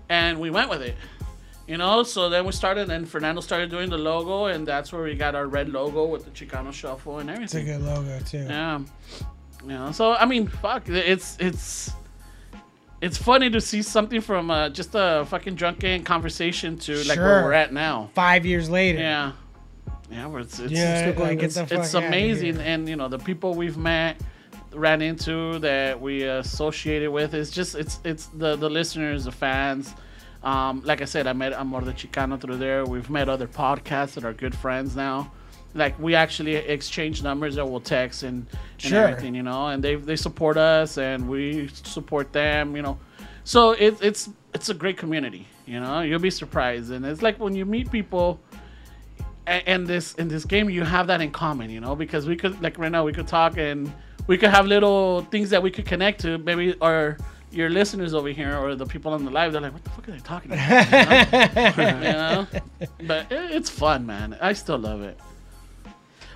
and 0.10 0.40
we 0.40 0.50
went 0.50 0.70
with 0.70 0.82
it. 0.82 0.96
You 1.68 1.78
know, 1.78 2.04
so 2.04 2.30
then 2.30 2.46
we 2.46 2.52
started, 2.52 2.90
and 2.90 3.08
Fernando 3.08 3.40
started 3.40 3.70
doing 3.70 3.90
the 3.90 3.98
logo, 3.98 4.46
and 4.46 4.68
that's 4.68 4.92
where 4.92 5.04
we 5.04 5.16
got 5.16 5.36
our 5.36 5.48
red 5.48 5.70
logo 5.70 6.06
with 6.06 6.26
the 6.26 6.32
Chicano 6.32 6.74
Shuffle 6.74 7.20
and 7.20 7.30
everything. 7.30 7.68
It's 7.68 7.70
a 7.70 7.78
good 7.78 7.86
logo 7.86 8.20
too. 8.26 8.40
Yeah. 8.40 8.80
You 9.64 9.70
know, 9.70 9.92
so 9.92 10.14
I 10.14 10.26
mean, 10.26 10.48
fuck, 10.48 10.90
it's 10.90 11.38
it's 11.40 11.92
it's 13.02 13.18
funny 13.18 13.50
to 13.50 13.62
see 13.62 13.82
something 13.82 14.22
from 14.22 14.52
uh, 14.52 14.70
just 14.70 14.92
a 14.94 15.26
fucking 15.28 15.56
drunken 15.56 16.04
conversation 16.04 16.78
to 16.80 17.04
like 17.04 17.18
where 17.18 17.44
we're 17.44 17.54
at 17.54 17.72
now. 17.72 18.10
Five 18.14 18.46
years 18.46 18.70
later. 18.70 19.00
Yeah. 19.00 19.32
Yeah, 20.10 20.26
where 20.28 20.42
it's 20.42 20.60
it's, 20.60 20.74
Yeah, 20.74 21.02
still 21.02 21.14
going. 21.14 21.38
like, 21.38 21.44
it's, 21.44 21.58
it's 21.58 21.94
amazing, 21.94 22.58
and 22.58 22.90
you 22.90 22.98
know 22.98 23.08
the 23.08 23.18
people 23.18 23.54
we've 23.54 23.78
met, 23.78 24.20
ran 24.74 25.02
into, 25.02 25.58
that 25.60 26.02
we 26.02 26.24
associated 26.24 27.12
with. 27.12 27.34
It's 27.34 27.50
just 27.50 27.76
it's 27.76 28.00
it's 28.04 28.26
the 28.28 28.56
the 28.58 28.70
listeners, 28.70 29.24
the 29.26 29.32
fans. 29.32 29.94
Um, 30.44 30.82
like 30.84 31.02
I 31.02 31.06
said, 31.06 31.28
I 31.28 31.34
met 31.34 31.54
Amor 31.54 31.82
de 31.82 31.94
Chicano 31.94 32.40
through 32.40 32.58
there. 32.58 32.86
We've 32.86 33.10
met 33.10 33.30
other 33.30 33.48
podcasts 33.48 34.14
that 34.16 34.26
are 34.26 34.34
good 34.34 34.56
friends 34.56 34.96
now. 34.96 35.32
Like 35.74 35.98
we 36.00 36.16
actually 36.16 36.56
exchange 36.56 37.24
numbers 37.24 37.56
that 37.56 37.66
we'll 37.66 37.80
text 37.80 38.24
and, 38.24 38.46
and 38.74 38.82
Sure. 38.82 39.08
everything, 39.08 39.36
you 39.36 39.44
know. 39.44 39.68
And 39.68 39.84
they 39.84 39.96
they 39.96 40.16
support 40.18 40.58
us, 40.58 40.98
and 40.98 41.30
we 41.30 41.70
support 41.84 42.34
them, 42.34 42.76
you 42.76 42.82
know. 42.82 42.98
So 43.44 43.72
it, 43.72 43.98
it's 44.02 44.30
it's 44.54 44.70
a 44.70 44.74
great 44.74 44.98
community, 44.98 45.48
you 45.66 45.80
know. 45.80 46.02
You'll 46.02 46.20
be 46.20 46.30
surprised, 46.32 46.92
and 46.92 47.06
it's 47.06 47.22
like 47.22 47.40
when 47.40 47.56
you 47.56 47.66
meet 47.66 47.90
people 47.92 48.40
a- 49.48 49.68
and 49.70 49.88
this 49.88 50.14
in 50.16 50.28
this 50.28 50.44
game 50.46 50.70
you 50.70 50.84
have 50.84 51.08
that 51.08 51.20
in 51.22 51.32
common 51.32 51.70
you 51.72 51.80
know 51.82 51.96
because 51.96 52.28
we 52.28 52.36
could 52.36 52.62
like 52.62 52.78
right 52.78 52.92
now 52.92 53.04
we 53.04 53.12
could 53.12 53.28
talk 53.28 53.58
and 53.58 53.92
we 54.28 54.38
could 54.38 54.52
have 54.52 54.68
little 54.68 55.22
things 55.32 55.50
that 55.50 55.64
we 55.64 55.72
could 55.72 55.86
connect 55.86 56.22
to 56.22 56.38
maybe 56.38 56.76
our 56.80 57.18
your 57.52 57.70
listeners 57.70 58.14
over 58.14 58.30
here 58.30 58.58
or 58.58 58.76
the 58.76 58.86
people 58.86 59.12
on 59.14 59.26
the 59.26 59.32
live 59.32 59.52
they're 59.52 59.62
like 59.62 59.74
what 59.74 59.84
the 59.84 59.90
fuck 59.90 60.08
are 60.08 60.12
they 60.12 60.20
talking 60.20 60.52
about 60.52 61.78
you 61.78 61.84
know, 61.84 62.00
You 62.00 62.12
know? 62.14 62.48
but 63.08 63.32
it, 63.32 63.52
it's 63.52 63.70
fun 63.70 64.06
man 64.06 64.38
i 64.42 64.54
still 64.54 64.78
love 64.80 65.02
it 65.02 65.20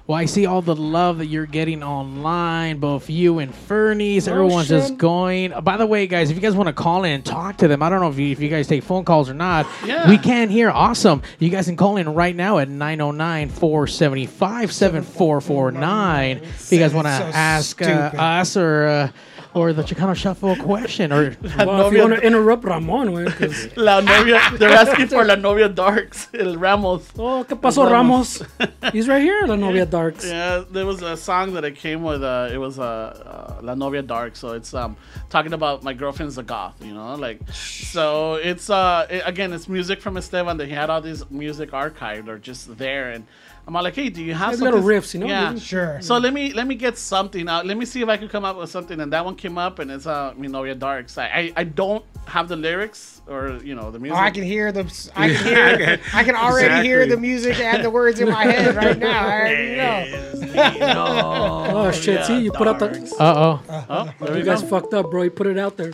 Well, 0.08 0.20
I 0.20 0.26
see 0.26 0.46
all 0.46 0.62
the 0.62 0.76
love 0.76 1.18
that 1.18 1.26
you're 1.26 1.48
getting 1.48 1.82
online, 1.82 2.78
both 2.80 3.10
you 3.10 3.40
and 3.40 3.50
Fernie's. 3.52 4.28
Everyone's 4.28 4.68
just 4.68 4.98
going. 4.98 5.52
By 5.64 5.78
the 5.78 5.88
way, 5.88 6.06
guys, 6.06 6.30
if 6.30 6.36
you 6.38 6.42
guys 6.44 6.54
want 6.56 6.68
to 6.68 6.74
call 6.74 7.06
in 7.06 7.14
and 7.14 7.26
talk 7.26 7.58
to 7.58 7.68
them, 7.68 7.82
I 7.82 7.90
don't 7.90 8.02
know 8.02 8.10
if 8.10 8.20
you, 8.20 8.30
if 8.30 8.40
you 8.40 8.48
guys 8.48 8.68
take 8.68 8.84
phone 8.84 9.04
calls 9.04 9.32
or 9.32 9.34
not. 9.34 9.66
Yeah. 9.84 10.08
We 10.08 10.20
can 10.20 10.50
hear. 10.50 10.70
Awesome. 10.70 11.24
You 11.40 11.50
guys 11.50 11.66
can 11.66 11.76
call 11.76 11.98
in 11.98 12.08
right 12.14 12.36
now 12.36 12.60
at 12.60 12.70
909 12.70 13.50
475 13.50 14.72
7449. 14.72 16.38
If 16.38 16.72
you 16.72 16.78
guys 16.78 16.94
want 16.94 17.08
to 17.08 17.18
So 17.18 17.24
ask 17.34 17.82
uh, 17.82 18.12
us 18.16 18.56
or. 18.58 18.86
Uh, 18.86 19.12
or 19.56 19.72
the 19.74 19.82
Chicano 19.84 20.14
Shuffle 20.14 20.56
question, 20.58 21.12
or 21.14 21.36
Well, 21.58 21.88
if 21.88 21.94
you 21.94 22.02
want 22.02 22.16
to 22.16 22.22
interrupt 22.22 22.66
Ramon, 22.66 23.08
güey, 23.10 23.28
'cause- 23.38 23.76
la 23.78 24.02
novia 24.02 24.40
they're 24.60 24.70
asking 24.70 25.08
for 25.08 25.24
la 25.26 25.36
novia 25.36 25.70
darks 25.70 26.28
el 26.34 26.56
ramos 26.58 27.08
Oh, 27.18 27.46
¿qué 27.48 27.56
pasó, 27.60 27.90
Ramos? 27.90 28.44
He's 28.92 29.08
right 29.08 29.22
here, 29.22 29.48
La 29.48 29.56
Novia 29.56 29.86
Darks. 29.86 30.26
Yeah, 30.28 30.64
there 30.70 30.86
was 30.86 31.02
a 31.02 31.16
song 31.18 31.54
that 31.54 31.64
it 31.64 31.76
came 31.76 32.04
with. 32.04 32.22
Uh, 32.24 32.50
it 32.52 32.58
was 32.58 32.78
uh, 32.78 32.84
uh, 32.84 33.62
La 33.64 33.74
Novia 33.74 34.02
Dark, 34.04 34.36
so 34.36 34.52
it's 34.52 34.74
um 34.74 34.96
talking 35.30 35.54
about 35.54 35.84
my 35.84 35.94
girlfriend's 35.94 36.38
a 36.38 36.44
goth, 36.44 36.76
you 36.84 36.94
know, 36.94 37.16
like 37.16 37.40
so 37.52 38.36
it's 38.36 38.70
uh 38.70 39.08
it- 39.10 39.24
again 39.26 39.54
it's 39.54 39.68
music 39.70 40.02
from 40.02 40.18
Esteban 40.18 40.58
that 40.58 40.68
he 40.68 40.74
had 40.74 40.90
all 40.90 41.02
these 41.02 41.24
music 41.32 41.72
archived 41.72 42.28
or 42.28 42.38
just 42.38 42.78
there, 42.78 43.10
and 43.12 43.26
I'm 43.68 43.76
all 43.76 43.82
like, 43.82 43.96
hey, 43.96 44.10
do 44.10 44.24
you 44.24 44.36
have 44.36 44.50
Like 44.50 44.58
something? 44.60 44.76
little 44.76 44.88
riffs, 44.88 45.14
you 45.16 45.22
know? 45.22 45.26
Yeah, 45.26 45.56
Sure. 45.56 46.00
So 46.02 46.18
let 46.20 46.34
me 46.34 46.54
let 46.54 46.68
me 46.68 46.76
get 46.76 47.00
something 47.00 47.50
out. 47.50 47.66
Let 47.66 47.78
me 47.78 47.86
see 47.86 48.02
if 48.04 48.10
I 48.10 48.16
can 48.18 48.30
come 48.30 48.46
up 48.46 48.58
with 48.58 48.70
something, 48.70 49.00
and 49.00 49.12
that 49.12 49.26
one 49.26 49.36
came 49.36 49.58
up, 49.58 49.80
and 49.80 49.90
it's 49.90 50.06
uh 50.06 50.34
Mi 50.38 50.48
Novia 50.48 50.76
Darks. 50.76 51.18
I, 51.18 51.26
I 51.26 51.54
I 51.58 51.64
don't 51.64 52.06
have 52.28 52.48
the 52.48 52.56
lyrics 52.56 53.22
or 53.28 53.60
you 53.64 53.74
know 53.74 53.90
the 53.90 53.98
music. 53.98 54.18
Oh, 54.18 54.22
music. 54.22 54.32
I 54.32 54.32
can 54.32 54.44
hear 54.44 54.72
the. 54.72 55.12
I 55.16 55.30
can 55.34 55.44
hear. 55.46 56.00
I 56.14 56.24
can 56.24 56.36
already 56.36 56.88
hear 56.88 57.08
the 57.08 57.18
music 57.18 57.60
and 57.60 57.84
the 57.84 57.90
words 57.90 58.20
in 58.20 58.30
my 58.30 58.44
head 58.46 58.76
right 58.76 59.00
now. 59.00 59.26
I 59.26 59.40
already 59.40 59.76
know. 60.94 61.66
Oh, 61.78 61.92
shit. 61.92 62.24
See, 62.26 62.40
you 62.42 62.52
put 62.52 62.68
out 62.68 62.78
the. 62.80 62.90
uh 63.20 63.60
oh, 63.60 63.86
Oh, 63.90 64.14
there 64.22 64.32
we 64.34 64.38
You 64.40 64.46
go. 64.46 64.54
guys 64.56 64.64
fucked 64.70 64.94
up, 64.94 65.10
bro. 65.10 65.24
You 65.24 65.32
put 65.32 65.48
it 65.48 65.58
out 65.58 65.76
there. 65.76 65.94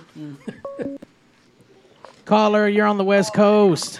caller, 2.25 2.67
you're 2.67 2.85
on 2.85 2.97
the 2.97 3.03
West 3.03 3.33
Coast. 3.33 3.99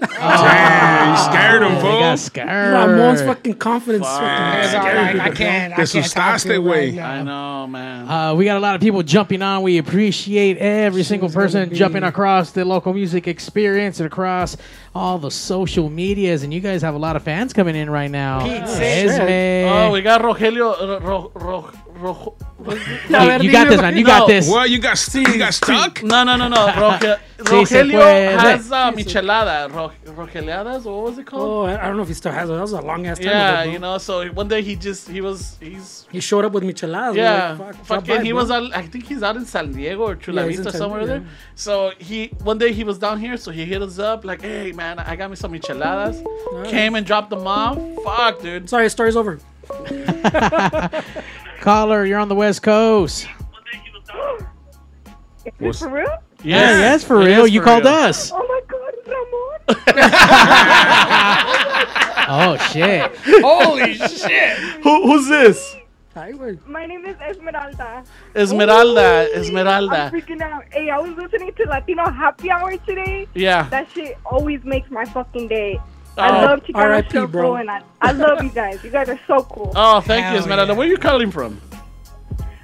Damn, 0.00 1.10
you 1.10 1.22
scared 1.24 1.62
him, 1.62 1.74
They 1.74 1.80
fool. 1.80 1.98
got 2.00 2.18
scared. 2.18 2.72
Ramon's 2.74 3.22
fucking 3.22 3.54
confidence. 3.54 4.06
Fuck. 4.06 4.20
fucking- 4.20 4.64
It's 4.64 4.74
all 4.74 4.80
right. 4.82 5.20
I 5.20 5.30
can't. 5.30 5.72
I 5.74 5.76
This 5.76 5.92
can't 5.92 6.04
was 6.04 6.12
talk 6.14 6.38
Stas 6.38 6.42
to 6.44 6.54
him 6.54 6.64
that 6.64 6.70
way. 6.70 6.86
right 6.88 6.94
now. 6.94 7.10
I 7.10 7.22
know, 7.22 7.66
man. 7.66 8.08
Uh, 8.08 8.34
we 8.34 8.44
got 8.46 8.56
a 8.56 8.60
lot 8.60 8.74
of 8.74 8.80
people 8.80 9.02
jumping 9.02 9.42
on. 9.42 9.62
We 9.62 9.78
appreciate 9.78 10.56
every 10.58 11.02
single 11.02 11.28
gonna 11.28 11.40
person 11.40 11.68
be- 11.68 11.76
jumping 11.76 12.02
across 12.02 12.50
the 12.52 12.64
local 12.64 12.92
music 12.94 13.28
experience 13.28 14.00
and 14.00 14.06
across 14.06 14.56
all 14.94 15.18
the 15.18 15.30
social 15.30 15.90
medias. 15.90 16.42
And 16.42 16.52
you 16.54 16.60
guys 16.60 16.82
have 16.82 16.94
a 16.94 16.98
lot 16.98 17.16
of 17.16 17.22
fans 17.22 17.52
coming 17.52 17.76
in 17.76 17.90
right 17.90 18.10
now. 18.10 18.40
Pete, 18.44 18.62
Esme. 18.62 19.68
Oh, 19.72 19.90
we 19.92 20.00
got 20.02 20.22
Rogelio. 20.22 20.80
uh, 20.80 21.00
Ro, 21.00 21.30
ro, 21.34 21.70
ro, 22.00 22.34
A 22.66 22.72
you, 22.74 22.78
ver, 23.08 23.42
you 23.42 23.52
got 23.52 23.68
this, 23.68 23.80
man. 23.80 23.96
You 23.96 24.04
No. 24.04 24.10
got 24.10 24.26
this. 24.28 24.48
What? 24.48 24.68
You 24.70 24.78
got 24.78 24.98
st- 24.98 25.28
you 25.28 25.38
got 25.38 25.54
stuck? 25.54 26.02
no, 26.02 26.24
no, 26.24 26.36
no, 26.36 26.48
no. 26.48 26.66
Roge, 26.68 27.18
Sí 27.40 27.66
se 27.66 27.82
Rogelio 27.82 28.38
has 28.38 28.70
uh, 28.70 28.92
michelada. 28.92 29.72
Ro, 29.72 29.90
Rogeliadas, 30.06 30.84
what 30.84 31.04
was 31.04 31.18
it 31.18 31.26
called? 31.26 31.42
Oh, 31.48 31.62
I 31.64 31.82
I 31.82 31.86
don't 31.86 31.96
know 31.96 32.02
if 32.02 32.08
he 32.08 32.14
still 32.14 32.32
has 32.32 32.50
it. 32.50 32.52
That 32.52 32.60
was 32.60 32.72
a 32.72 32.80
long 32.82 33.06
ass 33.06 33.18
time 33.18 33.28
yeah, 33.28 33.60
ago, 33.60 33.64
bro. 33.64 33.72
you 33.72 33.78
know. 33.78 33.96
So 33.98 34.26
one 34.40 34.48
day 34.48 34.60
he 34.62 34.76
just 34.76 35.08
he 35.08 35.20
was 35.22 35.56
he's 35.60 36.06
He 36.12 36.20
showed 36.20 36.44
up 36.44 36.52
with 36.52 36.64
micheladas. 36.64 37.14
yeah, 37.16 37.56
Like, 37.58 37.58
fuck, 37.58 37.86
fucking. 37.86 38.14
fuck 38.16 38.22
he 38.24 38.32
by, 38.32 38.38
was 38.40 38.48
bro. 38.48 38.56
out, 38.66 38.74
I 38.76 38.82
think 38.86 39.06
he's 39.06 39.22
out 39.22 39.36
in 39.36 39.46
San 39.46 39.72
Diego 39.72 40.02
or 40.02 40.16
Chula 40.16 40.42
Yeah, 40.42 40.48
he's 40.48 40.58
in 40.58 40.64
Vista 40.64 40.78
somewhere 40.78 41.00
yeah. 41.00 41.06
there. 41.06 41.22
So 41.54 41.92
he 41.98 42.26
one 42.44 42.58
day 42.58 42.72
he 42.74 42.84
was 42.84 42.98
down 42.98 43.18
here, 43.18 43.36
so 43.38 43.50
he 43.50 43.64
hit 43.64 43.80
us 43.80 43.98
up 43.98 44.24
like, 44.24 44.42
hey 44.42 44.72
man, 44.72 44.98
I 44.98 45.16
got 45.16 45.30
me 45.30 45.36
some 45.36 45.52
micheladas. 45.52 46.16
Came 46.68 46.94
and 46.94 47.06
dropped 47.06 47.30
them 47.30 47.46
off. 47.46 47.78
Fuck, 48.04 48.42
dude. 48.42 48.68
Sorry, 48.68 48.90
story's 48.90 49.16
over. 49.16 49.38
Caller, 51.60 52.04
you're 52.06 52.18
on 52.18 52.28
the 52.28 52.34
West 52.34 52.62
Coast. 52.62 53.28
Is 55.44 55.52
this 55.58 55.78
for 55.80 55.88
real? 55.88 56.06
Yeah, 56.42 56.78
yes, 56.78 57.04
for 57.04 57.18
real. 57.18 57.44
is 57.44 57.50
You 57.52 57.60
for 57.60 57.66
called 57.66 57.84
real. 57.84 57.92
us. 57.92 58.32
Oh 58.34 58.38
my 58.48 58.60
god, 58.66 58.94
Ramon! 59.86 61.56
Oh, 62.32 62.56
shit. 62.70 63.10
Holy 63.42 63.94
shit! 63.94 64.56
Who, 64.84 65.02
who's 65.02 65.26
this? 65.26 65.74
Ay. 66.14 66.32
My 66.66 66.86
name 66.86 67.04
is 67.04 67.16
Esmeralda. 67.20 68.04
Esmeralda. 68.36 69.28
Esmeralda. 69.34 70.04
I'm 70.04 70.12
freaking 70.12 70.40
out. 70.40 70.62
Hey, 70.70 70.90
I 70.90 70.98
was 70.98 71.10
listening 71.16 71.52
to 71.54 71.64
Latino 71.64 72.08
Happy 72.08 72.48
Hour 72.50 72.76
today. 72.78 73.26
Yeah. 73.34 73.68
That 73.70 73.90
shit 73.90 74.16
always 74.24 74.62
makes 74.64 74.90
my 74.92 75.04
fucking 75.06 75.48
day. 75.48 75.80
I 76.16 76.28
Oh, 76.28 76.46
love 76.46 76.60
Chicano 76.64 76.74
R.I.P., 76.76 77.08
Shuffle, 77.10 77.26
bro. 77.28 77.54
and 77.56 77.70
I, 77.70 77.82
I 78.02 78.12
love 78.12 78.42
you 78.42 78.50
guys. 78.50 78.82
You 78.84 78.90
guys 78.90 79.08
are 79.08 79.18
so 79.26 79.42
cool. 79.44 79.72
Oh, 79.74 80.00
thank 80.00 80.24
Hell 80.24 80.34
you, 80.34 80.38
Esmeralda. 80.40 80.72
yeah. 80.72 80.78
Where 80.78 80.86
are 80.86 80.90
you 80.90 80.96
calling 80.98 81.30
from? 81.30 81.60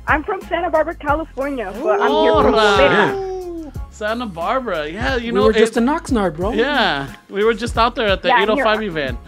I'm 0.07 0.23
from 0.25 0.41
Santa 0.43 0.71
Barbara, 0.71 0.95
California, 0.95 1.73
but 1.83 2.01
I'm 2.01 2.11
here 2.11 2.33
from 2.43 2.55
Alright. 2.55 3.75
Santa 3.91 4.27
Barbara. 4.27 4.89
Yeah, 4.89 5.17
you 5.17 5.33
know. 5.33 5.41
We 5.43 5.47
were 5.47 5.53
just 5.53 5.77
it- 5.77 5.83
in 5.83 5.87
Oxnard, 5.89 6.37
bro. 6.37 6.53
Yeah, 6.53 7.13
we 7.31 7.45
were 7.45 7.55
just 7.55 7.77
out 7.79 7.95
there 7.95 8.09
at 8.09 8.23
the 8.23 8.29
Yeah, 8.29 8.43
805 8.43 8.81
here. 8.81 8.89
event. 8.91 9.19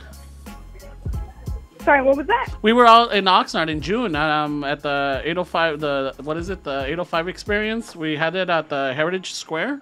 Sorry, 1.84 2.02
what 2.02 2.16
was 2.18 2.26
that? 2.26 2.48
We 2.60 2.74
were 2.74 2.86
out 2.86 3.14
in 3.14 3.24
Oxnard 3.24 3.70
in 3.70 3.80
June 3.80 4.14
um, 4.14 4.62
at 4.62 4.82
the 4.82 5.22
805, 5.24 5.80
the, 5.80 6.14
what 6.22 6.36
is 6.36 6.50
it, 6.50 6.62
the 6.62 6.80
805 6.84 7.28
experience. 7.28 7.96
We 7.96 8.14
had 8.14 8.34
it 8.34 8.50
at 8.50 8.68
the 8.68 8.92
Heritage 8.94 9.32
Square. 9.32 9.80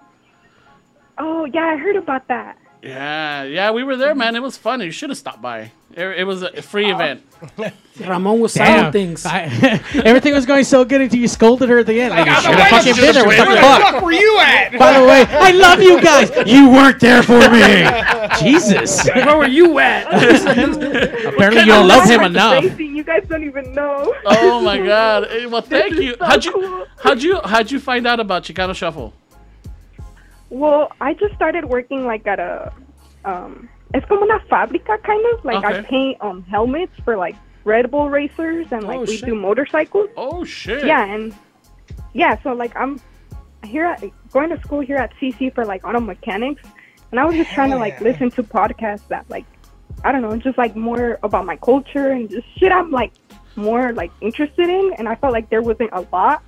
Oh, 1.17 1.43
yeah, 1.45 1.65
I 1.65 1.75
heard 1.77 1.97
about 1.97 2.25
that. 2.29 2.57
Yeah, 2.87 3.43
yeah, 3.43 3.71
we 3.71 3.83
were 3.83 3.97
there, 3.97 4.15
man. 4.15 4.35
It 4.35 4.41
was 4.41 4.55
fun. 4.57 4.79
You 4.81 4.91
should 4.91 5.09
have 5.09 5.17
stopped 5.17 5.41
by. 5.41 5.71
It, 5.93 6.05
it 6.19 6.23
was 6.25 6.41
a 6.43 6.61
free 6.61 6.89
event. 6.91 7.23
Ramon 7.99 8.39
was 8.39 8.53
Damn. 8.53 8.65
selling 8.65 8.91
things. 8.91 9.25
I, 9.25 9.41
everything 10.05 10.33
was 10.33 10.45
going 10.45 10.63
so 10.63 10.85
good 10.85 11.01
until 11.01 11.19
you 11.19 11.27
scolded 11.27 11.69
her 11.69 11.79
at 11.79 11.85
the 11.87 11.99
end. 11.99 12.11
Like, 12.13 12.27
you 12.27 12.33
should 12.35 12.55
have 12.55 12.69
fucking 12.69 12.95
been 12.95 13.13
there. 13.13 13.25
What 13.25 13.35
the 13.37 13.43
Where 13.45 13.55
the 13.55 13.61
fuck? 13.61 13.81
fuck 13.93 14.03
were 14.03 14.11
you 14.11 14.39
at? 14.39 14.77
By 14.77 14.99
the 14.99 15.05
way, 15.05 15.25
I 15.27 15.51
love 15.51 15.81
you 15.81 16.01
guys. 16.01 16.29
You 16.47 16.69
weren't 16.69 16.99
there 16.99 17.23
for 17.23 17.39
me. 17.49 17.87
Jesus. 18.39 19.05
Where 19.07 19.37
were 19.37 19.47
you 19.47 19.79
at? 19.79 20.05
Apparently, 20.07 21.61
you 21.61 21.65
don't 21.65 21.87
love 21.87 22.07
him 22.09 22.21
enough. 22.23 22.63
Amazing. 22.63 22.95
You 22.95 23.03
guys 23.03 23.25
don't 23.27 23.43
even 23.43 23.73
know. 23.73 24.13
Oh 24.25 24.61
my 24.61 24.77
god! 24.77 25.27
Eh, 25.29 25.45
Well, 25.45 25.61
thank 25.61 25.95
you. 25.95 26.15
so 26.17 26.25
How'd 26.25 26.45
you 26.45 26.51
cool. 26.51 26.85
how'd 26.99 27.21
you 27.23 27.39
how'd 27.43 27.71
you 27.71 27.79
find 27.79 28.05
out 28.07 28.19
about 28.19 28.43
Chicano 28.43 28.75
Shuffle? 28.75 29.13
Well, 30.49 30.91
I 31.01 31.13
just 31.13 31.35
started 31.35 31.65
working 31.65 32.05
like 32.05 32.25
at 32.27 32.39
a, 32.39 32.71
um, 33.25 33.69
it's 33.93 34.05
como 34.07 34.23
una 34.23 34.39
fábrica 34.49 35.01
kind 35.03 35.25
of. 35.33 35.45
Like 35.45 35.63
I 35.63 35.81
paint 35.81 36.17
um 36.21 36.43
helmets 36.43 36.93
for 37.03 37.17
like 37.17 37.35
Red 37.63 37.91
Bull 37.91 38.09
racers 38.09 38.67
and 38.71 38.83
like 38.83 38.99
Oh, 38.99 39.01
we 39.01 39.17
shit. 39.17 39.25
do 39.25 39.35
motorcycles. 39.35 40.09
Oh 40.15 40.43
shit! 40.43 40.85
Yeah, 40.85 41.03
and 41.05 41.33
yeah, 42.13 42.41
so 42.43 42.53
like 42.53 42.75
I'm 42.75 42.99
here 43.63 43.85
at 43.85 44.03
going 44.31 44.49
to 44.49 44.59
school 44.61 44.79
here 44.79 44.97
at 44.97 45.13
CC 45.19 45.53
for 45.53 45.65
like 45.65 45.83
auto 45.85 45.99
mechanics, 45.99 46.61
and 47.11 47.19
I 47.19 47.25
was 47.25 47.35
just 47.35 47.51
trying 47.51 47.71
to 47.71 47.77
like 47.77 47.95
yeah. 47.99 48.07
listen 48.09 48.31
to 48.31 48.43
podcasts 48.43 49.07
that 49.09 49.29
like 49.29 49.45
I 50.03 50.11
don't 50.11 50.21
know, 50.21 50.35
just 50.37 50.57
like 50.57 50.75
more 50.75 51.19
about 51.23 51.45
my 51.45 51.57
culture 51.57 52.11
and 52.11 52.29
just 52.29 52.47
shit 52.57 52.71
I'm 52.71 52.91
like 52.91 53.11
more 53.55 53.91
like 53.93 54.11
interested 54.21 54.69
in, 54.69 54.93
and 54.97 55.07
I 55.09 55.15
felt 55.15 55.33
like 55.33 55.49
there 55.49 55.61
wasn't 55.61 55.89
a 55.91 56.05
lot, 56.11 56.43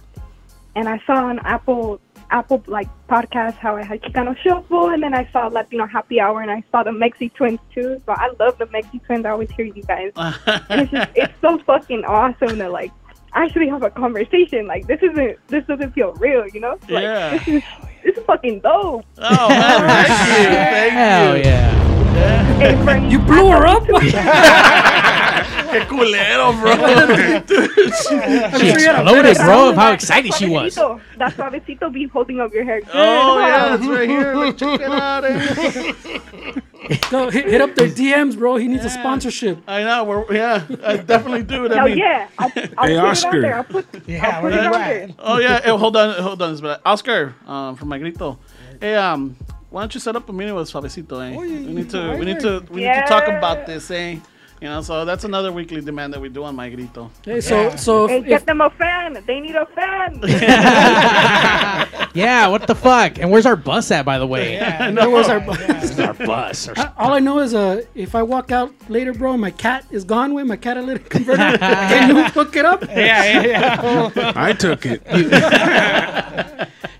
and 0.75 0.87
I 0.87 1.01
saw 1.05 1.25
on 1.25 1.39
Apple 1.39 1.99
Apple 2.31 2.63
like 2.67 2.87
podcast 3.07 3.55
how 3.55 3.75
I 3.75 3.83
had 3.83 4.01
Chicano 4.01 4.37
Shuffle, 4.37 4.89
and 4.89 5.01
then 5.03 5.13
I 5.13 5.27
saw 5.31 5.47
Latino 5.47 5.85
Happy 5.87 6.19
Hour, 6.19 6.41
and 6.41 6.51
I 6.51 6.63
saw 6.71 6.83
the 6.83 6.91
Mexi 6.91 7.33
Twins 7.33 7.59
too. 7.73 8.01
So 8.05 8.13
I 8.13 8.29
love 8.39 8.57
the 8.57 8.65
Mexi 8.67 9.03
Twins. 9.05 9.25
I 9.25 9.31
always 9.31 9.49
hear 9.51 9.65
you 9.65 9.83
guys. 9.83 10.11
And 10.15 10.35
it's 10.81 10.91
just 10.91 11.09
it's 11.15 11.33
so 11.41 11.57
fucking 11.59 12.05
awesome 12.05 12.57
to 12.59 12.69
like 12.69 12.91
actually 13.33 13.67
have 13.69 13.83
a 13.83 13.89
conversation. 13.89 14.67
Like 14.67 14.85
this 14.87 14.99
isn't 15.01 15.37
this 15.47 15.65
doesn't 15.65 15.91
feel 15.93 16.13
real, 16.13 16.47
you 16.49 16.59
know? 16.59 16.77
Like 16.89 17.03
Yeah. 17.03 17.29
this 17.37 17.47
is 17.47 17.63
this 18.03 18.17
is 18.17 18.23
fucking 18.25 18.59
dope. 18.61 19.05
Oh 19.17 19.49
man, 19.49 20.05
thank 20.05 20.09
you, 20.09 20.45
thank 20.45 20.93
Hell 20.93 21.37
you. 21.37 21.43
yeah. 21.43 22.61
And 22.61 22.83
for- 22.83 22.97
You 23.11 23.19
blew 23.19 23.49
her 23.49 23.65
up? 23.65 23.83
Qué 25.71 25.85
culero, 25.87 26.53
bro. 26.59 26.73
She 28.59 28.69
exploded, 28.69 29.37
bro, 29.37 29.69
of 29.69 29.75
how 29.75 29.91
excited 29.93 30.33
she 30.33 30.47
was. 30.49 30.75
Suavecito. 30.75 31.01
That 31.17 31.33
suavecito 31.35 31.91
be 31.93 32.07
holding 32.07 32.39
up 32.39 32.53
your 32.53 32.63
hair. 32.63 32.81
Good. 32.81 32.89
oh 32.93 33.39
huh? 33.39 33.47
yeah, 33.47 33.75
it's 33.75 33.85
right 33.87 34.09
here. 34.09 34.35
Look, 34.35 34.57
check 34.61 34.79
it 34.81 34.91
out. 34.91 35.25
eh. 35.25 36.59
Go 37.11 37.29
hit, 37.29 37.45
hit 37.45 37.61
up 37.61 37.75
their 37.75 37.87
DMs, 37.89 38.37
bro. 38.37 38.55
He 38.55 38.67
needs 38.67 38.85
a 38.85 38.89
sponsorship. 38.89 39.59
I 39.67 39.83
know. 39.83 40.03
We're 40.05 40.33
yeah. 40.33 40.63
I 40.83 40.97
definitely 40.97 41.43
do 41.43 41.65
it. 41.65 41.71
I 41.71 41.75
Hell 41.75 41.85
mean, 41.87 41.97
yeah. 41.97 42.27
I'll, 42.39 42.51
I'll 42.55 42.61
Hey, 42.61 42.71
put 42.77 42.89
it 42.89 42.97
Oscar. 42.97 43.27
out 43.27 43.41
there. 43.41 43.55
I'll 43.57 43.63
put, 43.65 43.85
Yeah, 44.07 44.27
I'll 44.27 44.41
put 44.41 44.53
it 44.53 44.55
you 44.55 44.61
out 44.61 44.75
at? 44.75 44.87
there. 44.87 45.09
Oh 45.19 45.37
yeah. 45.39 45.61
Hey, 45.61 45.69
hold 45.69 45.95
on, 45.97 46.21
hold 46.23 46.41
on. 46.41 46.51
This 46.51 46.61
but 46.61 46.81
Oscar, 46.85 47.35
um, 47.45 47.75
from 47.75 47.89
my 47.89 47.99
grito. 47.99 48.37
Hey, 48.79 48.95
um, 48.95 49.35
why 49.69 49.81
don't 49.81 49.93
you 49.93 49.99
set 49.99 50.15
up 50.15 50.27
a 50.29 50.33
meeting 50.33 50.55
with 50.55 50.71
Suavecito? 50.71 51.19
Eh? 51.21 51.35
Oh, 51.37 51.43
yeah, 51.43 51.59
we 51.59 51.73
need 51.73 51.89
to. 51.91 52.15
We 52.17 52.25
need 52.25 52.39
to. 52.39 52.63
We 52.71 52.81
need 52.81 52.93
to 52.93 53.05
talk 53.07 53.27
about 53.27 53.65
this, 53.67 53.91
eh? 53.91 54.17
You 54.61 54.67
know, 54.67 54.81
so 54.81 55.05
that's 55.05 55.23
another 55.23 55.53
weekly 55.53 55.79
demand 55.79 56.11
that 56.13 56.19
we 56.19 56.27
do 56.27 56.43
on 56.43 56.53
my 56.55 56.69
grito. 56.69 57.09
Hey, 57.23 57.39
so 57.39 57.61
Yeah. 57.61 57.75
so 57.77 58.07
Hey, 58.07 58.17
if, 58.19 58.25
get 58.25 58.41
if 58.41 58.45
them 58.45 58.59
a 58.59 58.69
fan. 58.69 59.23
They 59.25 59.39
need 59.39 59.55
a 59.55 59.65
fan. 59.67 60.19
Yeah, 62.15 62.47
what 62.47 62.65
the 62.67 62.73
fuck? 62.75 63.19
And 63.19 63.29
where's 63.31 63.45
our 63.45 63.55
bus 63.55 63.91
at, 63.91 64.03
by 64.03 64.17
the 64.17 64.25
way? 64.27 64.57
there 64.57 65.09
was 65.09 65.29
our, 65.29 65.39
Our 65.39 66.13
bus. 66.15 66.67
Our 66.75 66.93
all 66.97 67.13
I 67.13 67.19
know 67.19 67.37
is 67.39 67.53
uh, 67.53 67.83
if 67.93 68.15
I 68.15 68.23
walk 68.23 68.51
out 68.51 68.73
later, 68.89 69.13
bro, 69.13 69.37
my 69.37 69.51
cat 69.51 69.85
is 69.91 70.03
gone 70.03 70.33
with 70.33 70.47
my 70.47 70.55
catalytic 70.57 71.07
converter. 71.09 71.57
Can 71.59 72.15
you 72.15 72.23
hook 72.23 72.55
it 72.55 72.65
up? 72.65 72.81
Yeah, 72.89 73.41
yeah, 73.41 74.11
yeah. 74.15 74.33
I 74.35 74.53
took 74.53 74.85
it. 74.85 75.01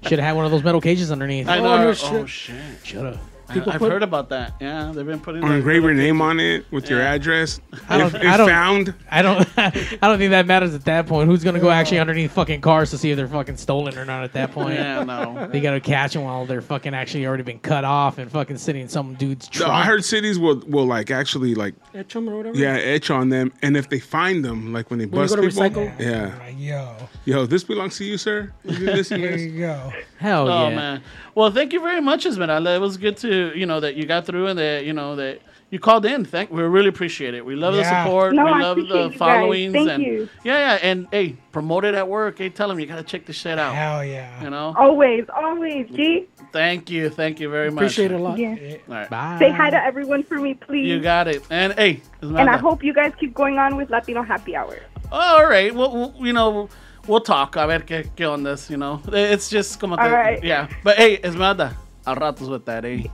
Should 0.03 0.19
have 0.19 0.27
had 0.27 0.35
one 0.35 0.45
of 0.45 0.51
those 0.51 0.63
metal 0.63 0.79
cages 0.79 1.11
underneath. 1.11 1.47
I 1.49 1.57
Oh, 1.57 1.63
know. 1.63 1.77
no 1.77 1.89
oh 1.89 1.93
shit. 1.93 2.29
shit. 2.29 2.55
Should 2.83 3.05
have. 3.05 3.19
People 3.53 3.71
I've 3.71 3.79
put- 3.79 3.91
heard 3.91 4.03
about 4.03 4.29
that. 4.29 4.53
Yeah, 4.61 4.91
they've 4.93 5.05
been 5.05 5.19
putting. 5.19 5.43
Or 5.43 5.47
like 5.47 5.57
engrave 5.57 5.83
your 5.83 5.93
name 5.93 6.21
on 6.21 6.39
it 6.39 6.65
with 6.71 6.89
your 6.89 7.01
address. 7.01 7.59
I 7.89 7.97
don't- 7.97 8.13
if, 8.15 8.21
I 8.23 8.37
don't- 8.37 8.47
found, 8.49 8.93
I 9.09 9.21
don't. 9.21 9.47
I 9.57 9.69
don't 10.01 10.17
think 10.17 10.31
that 10.31 10.45
matters 10.45 10.73
at 10.73 10.85
that 10.85 11.07
point. 11.07 11.29
Who's 11.29 11.43
gonna 11.43 11.59
go 11.59 11.69
actually 11.69 11.99
underneath 11.99 12.31
fucking 12.31 12.61
cars 12.61 12.89
to 12.91 12.97
see 12.97 13.11
if 13.11 13.17
they're 13.17 13.27
fucking 13.27 13.57
stolen 13.57 13.97
or 13.97 14.05
not? 14.05 14.23
At 14.23 14.33
that 14.33 14.51
point, 14.51 14.75
Yeah, 14.75 15.03
no. 15.03 15.47
they 15.51 15.59
gotta 15.61 15.79
catch 15.79 16.13
them 16.13 16.23
while 16.23 16.45
they're 16.45 16.61
fucking 16.61 16.93
actually 16.93 17.25
already 17.25 17.43
been 17.43 17.59
cut 17.59 17.83
off 17.85 18.17
and 18.17 18.31
fucking 18.31 18.57
sitting 18.57 18.83
in 18.83 18.89
some 18.89 19.15
dude's 19.15 19.49
No. 19.59 19.67
I 19.67 19.83
heard 19.83 20.03
cities 20.05 20.37
will 20.39 20.61
will 20.67 20.85
like 20.85 21.11
actually 21.11 21.55
like 21.55 21.75
Etch 21.93 22.15
'em 22.15 22.29
or 22.29 22.37
whatever. 22.37 22.57
yeah 22.57 22.75
etch 22.75 23.09
on 23.09 23.29
them, 23.29 23.51
and 23.61 23.75
if 23.77 23.89
they 23.89 23.99
find 23.99 24.43
them, 24.45 24.71
like 24.73 24.89
when 24.89 24.99
they 24.99 25.05
When 25.05 25.15
you 25.15 25.21
bust 25.21 25.35
go 25.35 25.41
to 25.41 25.47
people, 25.49 25.83
recycle? 25.83 25.99
yeah, 25.99 26.37
Like, 26.39 26.55
yo, 26.59 26.95
yo, 27.25 27.45
this 27.45 27.63
belongs 27.63 27.97
to 27.97 28.05
you, 28.05 28.17
sir. 28.17 28.51
You 28.63 28.75
this, 28.85 29.11
you 29.11 29.17
there 29.17 29.37
you 29.37 29.59
go. 29.59 29.91
Hell 30.17 30.47
Oh 30.49 30.69
yeah. 30.69 30.75
man. 30.75 31.01
Well, 31.35 31.51
thank 31.51 31.71
you 31.73 31.79
very 31.79 32.01
much, 32.01 32.25
Esmeralda. 32.25 32.75
It 32.75 32.81
was 32.81 32.97
good 32.97 33.15
to 33.17 33.38
you 33.47 33.65
know 33.65 33.79
that 33.79 33.95
you 33.95 34.05
got 34.05 34.25
through 34.25 34.47
and 34.47 34.57
that 34.59 34.85
you 34.85 34.93
know 34.93 35.15
that 35.15 35.41
you 35.71 35.79
called 35.79 36.05
in. 36.05 36.25
Thank 36.25 36.51
we 36.51 36.61
really 36.63 36.89
appreciate 36.89 37.33
it. 37.33 37.45
We 37.45 37.55
love 37.55 37.75
the 37.75 37.83
support. 37.83 38.33
No, 38.33 38.45
we 38.45 38.51
I 38.51 38.59
love 38.61 38.77
appreciate 38.77 38.93
the 38.97 39.03
you 39.03 39.09
guys. 39.09 39.17
followings 39.17 39.73
Thank 39.73 39.89
and 39.89 40.03
you. 40.03 40.29
yeah, 40.43 40.57
yeah. 40.57 40.79
And 40.89 41.07
hey, 41.11 41.35
promote 41.51 41.85
it 41.85 41.93
at 41.95 42.07
work. 42.07 42.39
Hey, 42.39 42.49
tell 42.49 42.67
them 42.69 42.79
you 42.79 42.85
gotta 42.85 43.03
check 43.03 43.25
this 43.25 43.35
shit 43.35 43.59
out. 43.59 43.75
Hell 43.75 44.03
yeah. 44.03 44.43
You 44.43 44.49
know. 44.49 44.73
Always, 44.77 45.25
always, 45.35 45.87
G. 45.91 46.27
Thank 46.51 46.89
you, 46.89 47.09
thank 47.09 47.39
you 47.39 47.49
very 47.49 47.69
much. 47.69 47.83
Appreciate 47.83 48.11
it 48.11 48.15
a 48.15 48.17
lot. 48.17 48.37
Yeah. 48.39 48.55
All 48.87 48.95
right. 48.95 49.09
Bye. 49.09 49.37
Say 49.39 49.51
hi 49.51 49.69
to 49.69 49.77
everyone 49.77 50.23
for 50.23 50.39
me, 50.39 50.55
please. 50.55 50.87
You 50.87 50.99
got 50.99 51.27
it. 51.27 51.43
And 51.51 51.73
hey, 51.73 52.01
Esmeralda. 52.23 52.39
and 52.41 52.49
I 52.49 52.57
hope 52.57 52.83
you 52.83 52.93
guys 52.93 53.13
keep 53.19 53.33
going 53.35 53.59
on 53.59 53.75
with 53.75 53.89
Latino 53.91 54.23
Happy 54.23 54.55
Hour. 54.55 54.79
All 55.11 55.45
right. 55.45 55.73
Well, 55.73 55.91
we'll 55.91 56.27
you 56.27 56.33
know. 56.33 56.69
We'll 57.07 57.21
talk. 57.21 57.55
A 57.55 57.65
ver 57.65 57.79
qué, 57.79 58.07
qué 58.15 58.31
on 58.31 58.43
this, 58.43 58.69
you 58.69 58.77
know. 58.77 59.01
It's 59.07 59.49
just 59.49 59.79
como 59.79 59.95
te, 59.95 60.03
All 60.03 60.11
right. 60.11 60.43
Yeah. 60.43 60.67
But 60.83 60.97
hey, 60.97 61.17
Esmeralda, 61.23 61.75
al 62.05 62.15
ratos 62.17 62.49
with 62.49 62.65
that, 62.65 62.85
eh? 62.85 63.05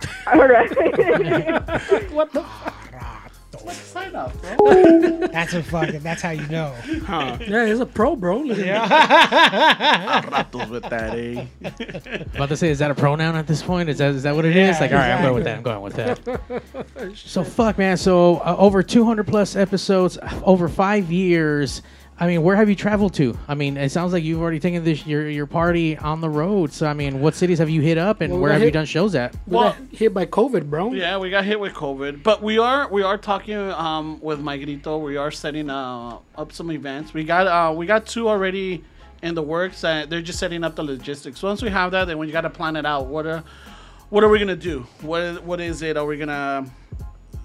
All 0.26 0.46
right. 0.46 0.70
What 2.12 2.32
the? 2.32 2.44
Sign 3.68 4.14
off, 4.14 4.32
bro. 4.42 5.18
That's 5.32 5.52
a 5.54 5.62
fucking. 5.62 6.00
That's 6.00 6.22
how 6.22 6.30
you 6.30 6.46
know. 6.46 6.72
Yeah, 7.08 7.66
he's 7.66 7.80
a 7.80 7.86
pro, 7.86 8.14
bro. 8.14 8.44
Yeah. 8.44 8.84
at 8.84 10.24
Al 10.24 10.44
ratos 10.44 10.70
with 10.70 10.84
that, 10.84 11.18
eh? 11.18 11.46
About 12.34 12.48
to 12.50 12.56
say, 12.56 12.70
is 12.70 12.78
that 12.78 12.92
a 12.92 12.94
pronoun 12.94 13.34
at 13.34 13.48
this 13.48 13.62
point? 13.64 13.88
Is 13.88 13.98
that 13.98 14.14
is 14.14 14.22
that 14.22 14.36
what 14.36 14.44
it 14.44 14.54
is? 14.56 14.76
Yeah, 14.76 14.80
Like, 14.80 14.92
all 14.92 14.98
right, 14.98 15.10
I'm 15.12 15.22
going 15.22 15.34
with 15.34 15.44
that. 15.44 15.56
I'm 15.56 15.62
going 15.62 15.82
with 15.82 15.94
that. 15.94 17.16
so 17.16 17.42
fuck, 17.42 17.76
man. 17.78 17.96
So 17.96 18.36
uh, 18.36 18.54
over 18.56 18.82
200 18.84 19.26
plus 19.26 19.56
episodes, 19.56 20.16
over 20.44 20.68
five 20.68 21.10
years. 21.10 21.82
I 22.18 22.26
mean, 22.26 22.42
where 22.42 22.56
have 22.56 22.70
you 22.70 22.74
traveled 22.74 23.12
to? 23.14 23.38
I 23.46 23.54
mean, 23.54 23.76
it 23.76 23.90
sounds 23.90 24.14
like 24.14 24.24
you've 24.24 24.40
already 24.40 24.58
taken 24.58 24.82
this 24.84 25.06
your 25.06 25.28
your 25.28 25.44
party 25.46 25.98
on 25.98 26.22
the 26.22 26.30
road. 26.30 26.72
So 26.72 26.86
I 26.86 26.94
mean, 26.94 27.20
what 27.20 27.34
cities 27.34 27.58
have 27.58 27.68
you 27.68 27.82
hit 27.82 27.98
up, 27.98 28.22
and 28.22 28.32
Well, 28.32 28.42
where 28.42 28.52
have 28.52 28.60
hit- 28.62 28.68
you 28.68 28.72
done 28.72 28.86
shows 28.86 29.14
at? 29.14 29.34
We 29.46 29.56
Well- 29.56 29.72
got 29.72 29.76
hit 29.92 30.14
by 30.14 30.24
COVID, 30.24 30.70
bro. 30.70 30.92
Yeah, 30.94 31.18
we 31.18 31.28
got 31.28 31.44
hit 31.44 31.60
with 31.60 31.74
COVID, 31.74 32.22
but 32.22 32.42
we 32.42 32.56
are 32.58 32.88
we 32.90 33.02
are 33.02 33.18
talking 33.18 33.56
um, 33.58 34.18
with 34.22 34.40
my 34.40 34.56
grito. 34.56 34.96
We 34.98 35.18
are 35.18 35.30
setting 35.30 35.68
uh, 35.68 36.16
up 36.38 36.52
some 36.52 36.70
events. 36.70 37.12
We 37.12 37.22
got 37.24 37.46
uh, 37.46 37.74
we 37.74 37.84
got 37.84 38.06
two 38.06 38.28
already 38.30 38.82
in 39.22 39.34
the 39.34 39.42
works. 39.42 39.84
Uh, 39.84 40.06
they're 40.08 40.22
just 40.22 40.38
setting 40.38 40.64
up 40.64 40.74
the 40.74 40.84
logistics. 40.84 41.42
Once 41.42 41.60
we 41.60 41.68
have 41.68 41.90
that, 41.92 42.06
then 42.06 42.16
we 42.16 42.30
got 42.30 42.42
to 42.42 42.50
plan 42.50 42.76
it 42.76 42.86
out. 42.86 43.06
What 43.08 43.26
are 43.26 43.44
what 44.08 44.24
are 44.24 44.30
we 44.30 44.38
gonna 44.38 44.56
do? 44.56 44.86
What 45.02 45.44
what 45.44 45.60
is 45.60 45.82
it? 45.82 45.98
Are 45.98 46.06
we 46.06 46.16
gonna 46.16 46.64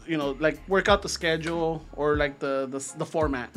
you 0.07 0.15
know 0.17 0.37
like 0.39 0.59
work 0.69 0.87
out 0.87 1.01
the 1.01 1.09
schedule 1.09 1.83
or 1.97 2.15
like 2.15 2.39
the 2.39 2.67
the, 2.71 2.79
the 2.99 3.05
format? 3.05 3.49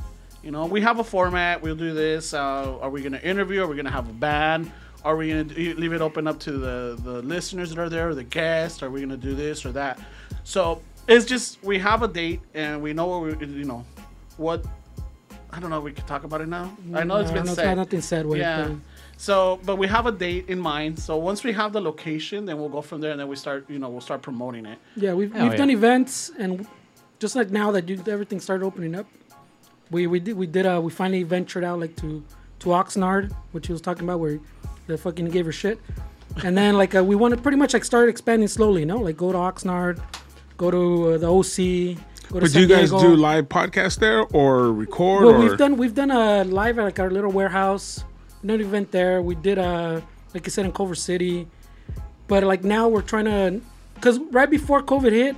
You 0.45 0.51
know, 0.51 0.67
we 0.67 0.83
have 0.83 0.99
a 0.99 1.05
format. 1.05 1.63
We'll 1.63 1.75
do 1.75 1.95
this. 1.95 2.35
Uh, 2.35 2.79
are 2.79 2.91
we 2.91 3.01
gonna 3.01 3.17
interview? 3.19 3.63
Are 3.63 3.67
we 3.67 3.77
gonna 3.77 3.91
have 3.91 4.11
a 4.11 4.13
band? 4.13 4.71
Are 5.03 5.17
we 5.17 5.31
gonna 5.31 5.45
leave 5.45 5.95
it 5.95 6.03
open 6.03 6.27
up 6.27 6.39
to 6.41 6.53
the 6.53 6.99
the 7.03 7.23
listeners 7.23 7.71
that 7.71 7.79
are 7.79 7.89
there, 7.89 8.11
or 8.11 8.15
the 8.15 8.25
guests? 8.25 8.83
Are 8.83 8.91
we 8.91 9.01
gonna 9.01 9.17
do 9.17 9.35
this 9.35 9.65
or 9.65 9.73
that? 9.73 9.99
So 10.45 10.83
it's 11.09 11.25
just 11.25 11.63
we 11.65 11.79
have 11.79 12.03
a 12.03 12.09
date 12.09 12.41
and 12.53 12.83
we 12.83 12.93
know 12.93 13.07
what 13.07 13.39
we 13.39 13.47
you 13.47 13.65
know 13.65 13.87
what. 14.37 14.65
I 15.51 15.61
don't 15.61 15.71
know. 15.71 15.79
if 15.79 15.85
We 15.85 15.93
can 15.93 16.05
talk 16.05 16.25
about 16.25 16.41
it 16.43 16.49
now. 16.49 16.77
I 16.93 17.05
know 17.05 17.17
it's 17.17 17.31
been 17.31 17.47
no, 17.47 17.55
said. 17.55 17.77
nothing 17.77 18.01
said. 18.03 18.27
Yeah. 18.35 18.67
It, 18.67 18.77
So, 19.17 19.61
but 19.65 19.77
we 19.77 19.87
have 19.87 20.07
a 20.07 20.13
date 20.13 20.49
in 20.49 20.59
mind. 20.59 20.99
So 20.99 21.17
once 21.17 21.45
we 21.45 21.53
have 21.53 21.73
the 21.73 21.81
location, 21.81 22.45
then 22.45 22.59
we'll 22.59 22.69
go 22.69 22.83
from 22.83 23.01
there, 23.01 23.13
and 23.13 23.21
then 23.21 23.29
we 23.29 23.37
start. 23.37 23.71
You 23.71 23.79
know, 23.79 23.89
we'll 23.89 24.01
start 24.01 24.21
promoting 24.21 24.67
it. 24.67 24.79
yeah, 24.97 25.15
we've, 25.15 25.33
Hell 25.33 25.45
we've 25.45 25.53
yeah. 25.53 25.57
done 25.57 25.71
events, 25.71 26.33
and 26.39 26.67
just 27.21 27.37
like 27.37 27.51
now 27.51 27.71
that 27.71 27.89
you, 27.89 28.03
everything 28.09 28.41
started 28.41 28.67
opening 28.67 28.97
up, 28.97 29.07
we 29.91 30.07
we 30.07 30.21
did 30.21 30.37
we 30.37 30.47
did 30.47 30.67
uh 30.67 30.81
we 30.83 30.91
finally 30.91 31.23
ventured 31.23 31.65
out 31.65 31.81
like 31.81 31.97
to 31.97 32.23
to 32.61 32.69
Oxnard, 32.69 33.33
which 33.53 33.67
he 33.67 33.73
was 33.73 33.81
talking 33.83 34.05
about, 34.05 34.21
where 34.21 34.39
the 34.87 34.97
fucking 34.99 35.27
gave 35.31 35.45
her 35.47 35.53
shit, 35.53 35.79
and 36.45 36.57
then 36.57 36.77
like 36.77 36.95
uh, 36.95 37.03
we 37.05 37.15
wanted 37.17 37.43
pretty 37.43 37.59
much 37.59 37.75
like 37.75 37.85
start 37.85 38.09
expanding 38.09 38.49
slowly, 38.49 38.81
you 38.81 38.87
know, 38.87 38.99
like 38.99 39.17
go 39.17 39.33
to 39.33 39.39
Oxnard, 39.39 40.01
go 40.57 40.71
to 40.71 41.11
uh, 41.15 41.19
the 41.19 41.31
OC. 41.31 41.99
Go 42.31 42.41
to 42.41 42.47
But 42.47 42.53
do 42.53 42.61
you 42.61 42.67
guys 42.67 42.91
Diego. 42.91 43.11
do 43.11 43.17
live 43.17 43.49
podcasts 43.51 43.99
there 43.99 44.23
or 44.33 44.73
record? 44.73 45.25
Well, 45.25 45.35
or 45.35 45.39
we've 45.39 45.59
done 45.59 45.77
we've 45.77 45.95
done 45.95 46.11
a 46.11 46.43
live 46.45 46.79
at 46.79 46.85
like 46.85 46.99
our 46.99 47.11
little 47.11 47.31
warehouse, 47.31 48.03
an 48.43 48.51
event 48.51 48.91
there. 48.93 49.21
We 49.21 49.35
did 49.35 49.59
a 49.59 50.03
like 50.33 50.49
I 50.49 50.51
said 50.51 50.65
in 50.65 50.73
Culver 50.73 50.95
City, 50.95 51.47
but 52.27 52.43
like 52.45 52.65
now 52.65 52.89
we're 52.89 53.03
trying 53.03 53.27
to 53.27 53.61
because 53.95 54.19
right 54.33 54.49
before 54.51 54.83
COVID 54.83 55.13
hit, 55.13 55.37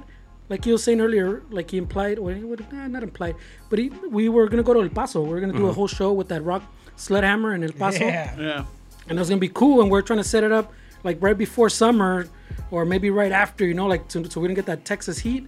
like 0.49 0.65
you 0.67 0.73
were 0.73 0.79
saying 0.79 1.01
earlier, 1.01 1.43
like 1.51 1.71
he 1.71 1.79
implied, 1.79 2.19
or 2.19 2.33
he 2.33 2.45
would 2.45 2.71
nah, 2.73 2.87
not 2.87 3.03
implied, 3.03 3.35
but 3.69 3.79
he, 3.79 3.89
we 3.89 4.29
were 4.29 4.49
gonna 4.49 4.63
go 4.63 4.75
to 4.75 4.81
El 4.81 4.89
Paso. 4.89 5.23
We 5.23 5.37
are 5.37 5.41
gonna 5.41 5.53
do 5.53 5.67
a 5.67 5.71
mm. 5.71 5.75
whole 5.75 5.89
show 5.89 6.13
with 6.13 6.29
that 6.29 6.43
rock 6.45 6.63
sledgehammer 6.97 7.55
in 7.55 7.65
El 7.65 7.73
Paso, 7.73 8.05
Yeah. 8.05 8.39
Yeah. 8.39 8.65
and 9.09 9.19
it 9.19 9.21
was 9.21 9.29
gonna 9.29 9.41
be 9.41 9.49
cool. 9.49 9.81
And 9.83 9.91
we're 9.91 10.03
trying 10.03 10.19
to 10.19 10.25
set 10.25 10.45
it 10.45 10.53
up 10.53 10.73
like 11.05 11.19
right 11.21 11.37
before 11.37 11.69
summer, 11.69 12.29
or 12.71 12.85
maybe 12.85 13.11
right 13.11 13.33
after, 13.33 13.67
you 13.67 13.75
know, 13.75 13.87
like 13.87 14.05
so, 14.09 14.23
so 14.25 14.41
we 14.41 14.49
didn't 14.49 14.57
get 14.57 14.67
that 14.67 14.85
Texas 14.85 15.19
heat. 15.19 15.47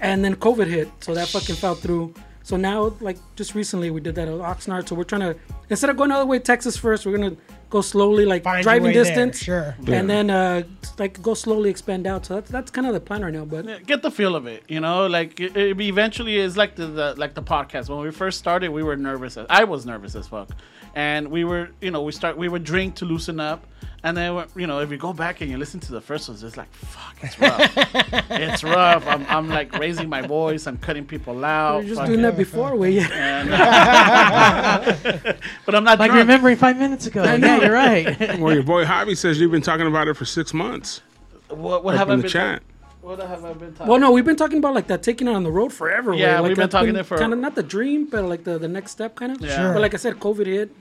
And 0.00 0.24
then 0.24 0.36
COVID 0.36 0.66
hit, 0.66 0.88
so 1.00 1.14
that 1.14 1.28
fucking 1.28 1.54
fell 1.56 1.74
through. 1.74 2.14
So 2.42 2.58
now, 2.58 2.94
like 3.00 3.16
just 3.36 3.54
recently, 3.54 3.90
we 3.90 4.02
did 4.02 4.14
that 4.16 4.28
at 4.28 4.34
Oxnard. 4.34 4.86
So 4.86 4.94
we're 4.94 5.04
trying 5.04 5.22
to 5.22 5.36
instead 5.70 5.88
of 5.88 5.96
going 5.96 6.10
all 6.12 6.20
the 6.20 6.26
way 6.26 6.38
to 6.38 6.44
Texas 6.44 6.76
first, 6.76 7.06
we're 7.06 7.16
gonna 7.16 7.36
go 7.74 7.80
slowly, 7.82 8.24
like 8.24 8.42
Find 8.44 8.62
driving 8.62 8.88
way 8.88 8.94
there, 8.94 9.04
distance, 9.04 9.38
sure. 9.50 9.74
and 9.98 10.08
then 10.08 10.30
uh, 10.30 10.62
like 11.02 11.20
go 11.28 11.34
slowly 11.34 11.70
expand 11.74 12.06
out. 12.06 12.24
So 12.26 12.34
that's 12.36 12.50
that's 12.50 12.70
kind 12.70 12.86
of 12.86 12.94
the 12.94 13.00
plan 13.08 13.20
right 13.26 13.34
now. 13.38 13.44
But 13.44 13.64
Yeah, 13.66 13.78
get 13.92 14.00
the 14.02 14.10
feel 14.10 14.34
of 14.36 14.46
it 14.46 14.62
you 14.68 14.80
know 14.80 15.06
like 15.06 15.40
it, 15.40 15.56
it 15.56 15.80
eventually 15.80 16.36
is 16.36 16.56
like 16.56 16.76
the, 16.76 16.86
the 16.86 17.14
like 17.16 17.34
the 17.34 17.42
podcast 17.42 17.88
when 17.88 17.98
we 17.98 18.10
first 18.10 18.38
started 18.38 18.70
we 18.70 18.82
were 18.82 18.96
nervous 18.96 19.36
as, 19.36 19.46
i 19.50 19.64
was 19.64 19.84
nervous 19.84 20.14
as 20.14 20.26
fuck 20.26 20.48
and 20.94 21.28
we 21.28 21.44
were 21.44 21.68
you 21.80 21.90
know 21.90 22.02
we 22.02 22.12
start 22.12 22.36
we 22.36 22.48
would 22.48 22.64
drink 22.64 22.94
to 22.94 23.04
loosen 23.04 23.38
up 23.40 23.66
and 24.02 24.16
then 24.16 24.44
you 24.56 24.66
know 24.66 24.80
if 24.80 24.90
you 24.90 24.96
go 24.96 25.12
back 25.12 25.40
and 25.40 25.50
you 25.50 25.56
listen 25.58 25.80
to 25.80 25.92
the 25.92 26.00
first 26.00 26.28
ones 26.28 26.42
it's 26.42 26.56
like 26.56 26.72
fuck 26.74 27.16
it's 27.22 27.38
rough 27.38 27.72
it's 28.30 28.64
rough 28.64 29.06
I'm, 29.06 29.24
I'm 29.28 29.48
like 29.48 29.76
raising 29.78 30.08
my 30.08 30.22
voice 30.22 30.66
i'm 30.66 30.78
cutting 30.78 31.04
people 31.06 31.44
out 31.44 31.80
You're 31.80 31.88
just 31.90 32.00
fuck 32.00 32.08
doing 32.08 32.22
that 32.22 32.36
before 32.36 32.74
we. 32.76 32.98
And- 33.00 33.50
but 35.66 35.74
i'm 35.74 35.84
not 35.84 35.98
Like 35.98 36.10
drunk. 36.10 36.26
remembering 36.26 36.56
five 36.56 36.76
minutes 36.78 37.06
ago. 37.06 37.24
Yeah, 37.24 37.60
you're 37.62 37.72
right. 37.72 38.38
Well, 38.40 38.54
your 38.54 38.62
boy 38.62 38.84
Hobby 38.84 39.14
says 39.14 39.40
you've 39.40 39.50
been 39.52 39.62
talking 39.62 39.86
about 39.86 40.08
it 40.08 40.14
for 40.14 40.24
six 40.24 40.52
months. 40.52 41.02
what, 41.48 41.84
what 41.84 41.94
Up 41.94 42.00
have 42.00 42.10
I 42.10 42.14
in 42.14 42.18
the 42.20 42.24
been 42.24 42.30
chat. 42.30 42.62
what 43.00 43.20
have 43.20 43.44
I 43.44 43.52
been 43.52 43.72
talking 43.74 43.86
Well, 43.88 43.98
no, 44.00 44.10
we've 44.12 44.24
been 44.24 44.36
talking 44.36 44.58
about 44.58 44.74
like 44.74 44.86
that 44.88 45.02
taking 45.02 45.28
it 45.28 45.32
on 45.34 45.42
the 45.44 45.50
road 45.50 45.72
forever. 45.72 46.12
way. 46.12 46.20
Yeah, 46.20 46.40
like, 46.40 46.48
we've 46.48 46.56
been 46.56 46.62
that's 46.64 46.72
talking 46.72 46.96
it 46.96 47.06
for- 47.06 47.18
kind 47.18 47.32
of 47.32 47.38
not 47.38 47.54
the 47.54 47.62
dream, 47.62 48.06
but 48.06 48.24
like 48.24 48.44
the, 48.44 48.58
the 48.58 48.68
next 48.68 48.90
step, 48.92 49.14
kind 49.14 49.32
of. 49.32 49.40
Yeah. 49.40 49.56
Sure. 49.56 49.72
But 49.74 49.82
like 49.82 49.94
I 49.94 49.98
said, 49.98 50.18
COVID 50.20 50.46
hit, 50.46 50.74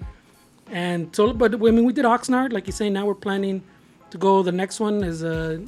and 0.71 1.15
so 1.15 1.34
but 1.34 1.54
I 1.54 1.58
mean 1.58 1.86
we 1.86 1.93
did 1.93 2.06
Oxnard, 2.06 2.54
like 2.54 2.67
you 2.67 2.73
say. 2.73 2.89
Now 2.89 3.06
we're 3.06 3.15
planning 3.15 3.63
to 4.12 4.17
go. 4.17 4.43
The 4.43 4.52
next 4.52 4.80
one 4.80 5.04
is 5.04 5.23
uh, 5.23 5.60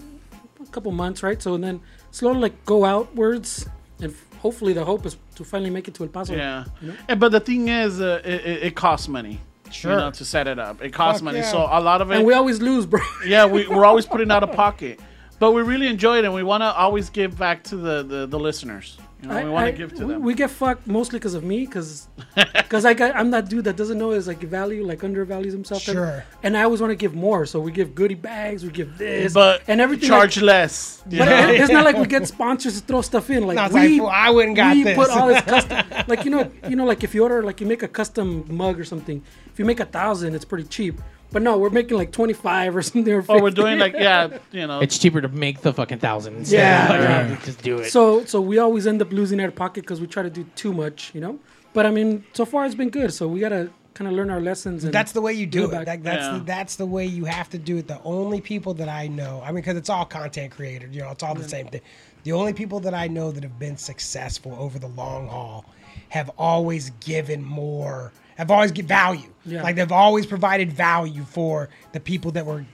a 0.61 0.71
couple 0.71 0.91
months, 0.91 1.23
right? 1.23 1.41
So 1.41 1.57
then 1.57 1.81
slowly 2.11 2.39
like 2.39 2.65
go 2.65 2.85
outwards, 2.85 3.67
and 4.01 4.13
hopefully 4.39 4.73
the 4.73 4.85
hope 4.85 5.05
is 5.05 5.17
to 5.35 5.43
finally 5.43 5.69
make 5.69 5.87
it 5.87 5.93
to 5.95 6.03
El 6.03 6.09
Paso. 6.09 6.33
Yeah. 6.35 6.65
You 6.81 6.89
know? 6.89 6.95
And- 7.09 7.19
but 7.19 7.31
the 7.31 7.39
thing 7.39 7.67
is, 7.67 7.99
uh, 8.01 8.21
it, 8.23 8.45
it, 8.45 8.63
it 8.63 8.75
costs 8.75 9.07
money. 9.07 9.39
Sure. 9.71 9.91
You 9.93 9.97
know, 9.97 10.11
to 10.11 10.23
set 10.23 10.47
it 10.47 10.59
up, 10.59 10.81
it 10.81 10.93
costs 10.93 11.19
Fuck 11.19 11.25
money. 11.25 11.39
yeah. 11.39 11.51
So 11.51 11.57
a 11.69 11.81
lot 11.81 11.99
of 12.01 12.11
it, 12.11 12.17
And 12.17 12.25
we 12.25 12.33
always 12.33 12.61
lose, 12.61 12.85
bro. 12.85 13.01
yeah, 13.25 13.45
we, 13.45 13.67
we're 13.67 13.83
always 13.85 14.05
putting 14.05 14.31
out 14.31 14.43
of 14.43 14.51
pocket. 14.53 14.99
But 15.39 15.51
we 15.51 15.63
really 15.63 15.87
enjoy 15.87 16.19
it, 16.19 16.23
and 16.25 16.33
we 16.33 16.43
want 16.43 16.61
to 16.61 16.67
always 16.67 17.09
give 17.09 17.37
back 17.37 17.63
to 17.65 17.75
the, 17.75 18.03
the, 18.03 18.25
the 18.27 18.39
listeners. 18.39 18.97
You 19.21 19.29
know, 19.29 19.43
we 19.43 19.49
want 19.49 19.65
to 19.67 19.71
give 19.71 19.93
to 19.95 20.05
them. 20.05 20.21
we 20.21 20.33
get 20.33 20.51
fucked 20.51 20.85
mostly 20.87 21.17
because 21.17 21.33
of 21.33 21.43
me, 21.43 21.65
because 21.65 22.07
because 22.35 22.85
I 22.89 22.93
got, 22.93 23.15
I'm 23.15 23.31
that 23.31 23.49
dude 23.49 23.63
that 23.63 23.75
doesn't 23.75 23.97
know 23.97 24.11
his 24.11 24.27
like 24.27 24.39
value, 24.41 24.85
like 24.85 25.03
undervalues 25.03 25.53
himself. 25.53 25.81
Sure. 25.81 26.23
And 26.43 26.55
I 26.57 26.63
always 26.63 26.81
want 26.81 26.91
to 26.91 26.95
give 26.95 27.15
more, 27.15 27.45
so 27.45 27.59
we 27.59 27.71
give 27.71 27.95
goodie 27.95 28.13
bags, 28.15 28.63
we 28.63 28.69
give 28.71 28.97
this, 28.97 29.33
but 29.33 29.61
and 29.67 29.79
everything. 29.81 30.09
charge 30.09 30.37
like- 30.37 30.45
less. 30.45 31.01
but 31.05 31.25
know? 31.25 31.49
it- 31.49 31.61
it's 31.61 31.71
not 31.71 31.85
like 31.85 31.97
we 31.97 32.05
get 32.15 32.27
sponsors 32.27 32.79
to 32.79 32.85
throw 32.85 33.01
stuff 33.01 33.29
in. 33.29 33.47
Like 33.47 33.55
No, 33.55 33.67
we, 33.79 33.99
like, 34.01 34.13
I 34.13 34.29
wouldn't 34.29 34.55
got 34.57 34.75
we 34.75 34.83
this." 34.83 34.97
put 34.97 35.09
all 35.09 35.27
this 35.27 35.41
custom. 35.43 35.83
like 36.07 36.25
you 36.25 36.31
know, 36.31 36.51
you 36.69 36.75
know, 36.75 36.85
like 36.85 37.03
if 37.03 37.15
you 37.15 37.23
order, 37.23 37.41
like 37.41 37.61
you 37.61 37.67
make 37.67 37.83
a 37.83 37.87
custom 37.87 38.45
mug 38.49 38.79
or 38.79 38.83
something. 38.83 39.23
If 39.51 39.57
you 39.59 39.65
make 39.65 39.79
a 39.79 39.85
thousand, 39.85 40.35
it's 40.35 40.45
pretty 40.45 40.65
cheap. 40.67 40.99
But 41.35 41.41
no, 41.41 41.57
we're 41.57 41.69
making 41.69 41.97
like 41.97 42.13
twenty 42.13 42.31
five 42.31 42.77
or 42.77 42.81
something. 42.89 43.11
Or 43.13 43.21
or 43.27 43.41
we're 43.41 43.49
doing 43.51 43.77
like 43.77 43.91
yeah, 43.93 44.37
you 44.53 44.65
know, 44.69 44.79
It's 44.79 44.97
cheaper 44.97 45.19
to 45.19 45.27
make 45.27 45.59
the 45.63 45.73
fucking 45.73 45.99
thousands. 45.99 46.49
Yeah. 46.49 46.87
Like, 46.89 47.01
Yeah. 47.01 47.19
Um, 47.33 47.37
just 47.43 47.61
do 47.61 47.79
it. 47.79 47.91
So 47.91 48.23
so 48.23 48.39
we 48.39 48.57
always 48.57 48.87
end 48.87 49.01
up 49.01 49.11
losing 49.11 49.41
our 49.41 49.51
pocket 49.51 49.81
because 49.81 49.99
we 49.99 50.07
try 50.07 50.23
to 50.23 50.29
do 50.29 50.45
too 50.55 50.71
much, 50.71 51.11
you 51.13 51.19
know. 51.19 51.37
But 51.73 51.85
I 51.85 51.91
mean, 51.91 52.23
so 52.31 52.45
far 52.45 52.65
it's 52.65 52.73
been 52.73 52.89
good. 52.89 53.11
So 53.13 53.27
we 53.27 53.41
gotta 53.41 53.69
kind 53.95 54.07
of 54.07 54.13
learn 54.13 54.29
our 54.29 54.39
lessons. 54.39 54.85
And 54.85 54.93
That's 54.93 55.11
the 55.11 55.19
way 55.19 55.33
you 55.33 55.45
do 55.45 55.65
it. 55.65 55.71
back. 55.71 55.87
Like, 55.87 56.03
that's 56.03 56.23
Yeah. 56.23 56.37
the, 56.37 56.43
that's 56.45 56.75
the 56.77 56.85
way 56.85 57.05
you 57.05 57.25
have 57.25 57.49
to 57.49 57.57
do 57.57 57.77
it. 57.79 57.87
The 57.89 58.01
only 58.03 58.39
people 58.39 58.73
that 58.75 58.87
I 58.87 59.07
know, 59.07 59.41
I 59.43 59.47
mean, 59.47 59.55
because 59.55 59.75
it's 59.75 59.89
all 59.89 60.05
content 60.05 60.53
creators, 60.53 60.95
you 60.95 61.01
know, 61.01 61.11
it's 61.11 61.21
all 61.23 61.35
the 61.35 61.47
same 61.47 61.67
thing. 61.67 61.81
The 62.23 62.31
only 62.31 62.53
people 62.53 62.79
that 62.79 62.93
I 62.93 63.07
know 63.07 63.31
that 63.31 63.43
have 63.43 63.59
been 63.59 63.75
successful 63.75 64.55
over 64.57 64.79
the 64.79 64.87
long 64.87 65.27
haul 65.27 65.65
have 66.09 66.29
always 66.37 66.91
given 67.01 67.43
more, 67.43 68.13
have 68.35 68.51
always 68.51 68.71
give 68.71 68.85
value. 68.85 69.29
Yeah. 69.45 69.63
Like 69.63 69.75
they've 69.75 69.91
always 69.91 70.25
provided 70.25 70.71
value 70.71 71.23
for 71.23 71.69
the 71.93 71.99
people 71.99 72.31
that 72.31 72.45
were 72.45 72.65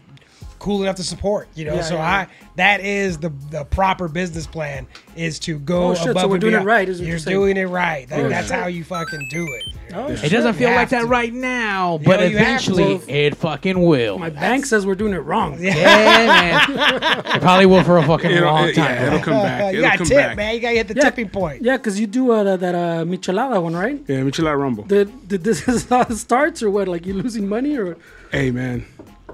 cool 0.61 0.83
enough 0.83 0.95
to 0.97 1.03
support. 1.03 1.47
You 1.55 1.65
know, 1.65 1.73
Yeah, 1.75 1.81
so 1.81 1.95
yeah. 1.95 2.05
I 2.05 2.27
that 2.55 2.81
is 2.81 3.17
the 3.17 3.29
the 3.49 3.63
proper 3.65 4.07
business 4.07 4.45
plan 4.45 4.85
is 5.15 5.39
to 5.39 5.57
go 5.57 5.89
Oh, 5.89 5.95
shit, 5.95 6.15
so 6.15 6.27
we're 6.27 6.35
and 6.35 6.41
doing 6.41 6.53
it 6.53 6.59
right, 6.59 6.87
is 6.87 6.99
what 6.99 7.05
You're 7.07 7.09
you're 7.13 7.19
saying. 7.19 7.37
doing 7.37 7.57
it 7.57 7.65
right. 7.65 8.07
That- 8.09 8.19
Oh, 8.25 8.29
that's 8.29 8.47
shit. 8.49 8.59
how 8.59 8.67
you 8.67 8.83
fucking 8.83 9.27
do 9.29 9.43
it. 9.47 9.65
Oh, 9.93 10.07
it 10.07 10.19
shit. 10.19 10.31
doesn't 10.31 10.53
feel 10.53 10.69
You 10.69 10.75
like 10.75 10.89
have 10.89 10.89
that 10.91 11.01
to. 11.01 11.07
right 11.07 11.33
now, 11.33 11.99
but 12.05 12.19
know, 12.19 12.25
you 12.27 12.37
have 12.37 12.47
eventually 12.47 12.93
it 13.07 13.35
fucking 13.37 13.81
will. 13.81 14.19
My 14.19 14.29
bank 14.29 14.65
says 14.65 14.85
we're 14.85 14.95
doing 14.95 15.13
it 15.13 15.19
wrong. 15.19 15.57
yeah, 15.61 15.73
man. 15.73 17.11
it 17.35 17.41
probably 17.41 17.65
will 17.65 17.83
for 17.83 17.97
a 17.97 18.03
fucking 18.05 18.29
It'll, 18.31 18.45
long 18.51 18.69
it, 18.69 18.75
time. 18.75 18.85
yeah, 18.85 19.07
it'll 19.07 19.19
come 19.19 19.33
back. 19.41 19.61
you 19.73 19.79
It'll 19.79 19.89
got 19.89 19.97
come 19.97 20.07
tip, 20.07 20.17
back. 20.17 20.37
man. 20.37 20.53
You 20.55 20.59
gotta 20.61 20.75
hit 20.75 20.87
the 20.89 20.93
Yeah. 20.95 21.03
tipping 21.03 21.29
point. 21.29 21.61
Yeah, 21.63 21.77
because 21.77 21.99
you 21.99 22.07
do 22.07 22.31
uh, 22.31 22.43
that, 22.43 22.59
that 22.59 22.75
uh, 22.75 23.03
michelada 23.05 23.61
one, 23.61 23.75
right? 23.75 23.99
Yeah, 24.07 24.17
Michelada 24.21 24.57
Rumble. 24.59 24.83
Did, 24.83 25.27
did 25.27 25.43
this 25.43 25.67
is 25.67 25.89
how 25.89 26.01
it 26.01 26.15
starts 26.15 26.61
or 26.61 26.69
what? 26.69 26.87
Like 26.87 27.05
you 27.05 27.13
losing 27.15 27.47
money 27.49 27.75
or? 27.77 27.97
Hey 28.31 28.49
man, 28.51 28.85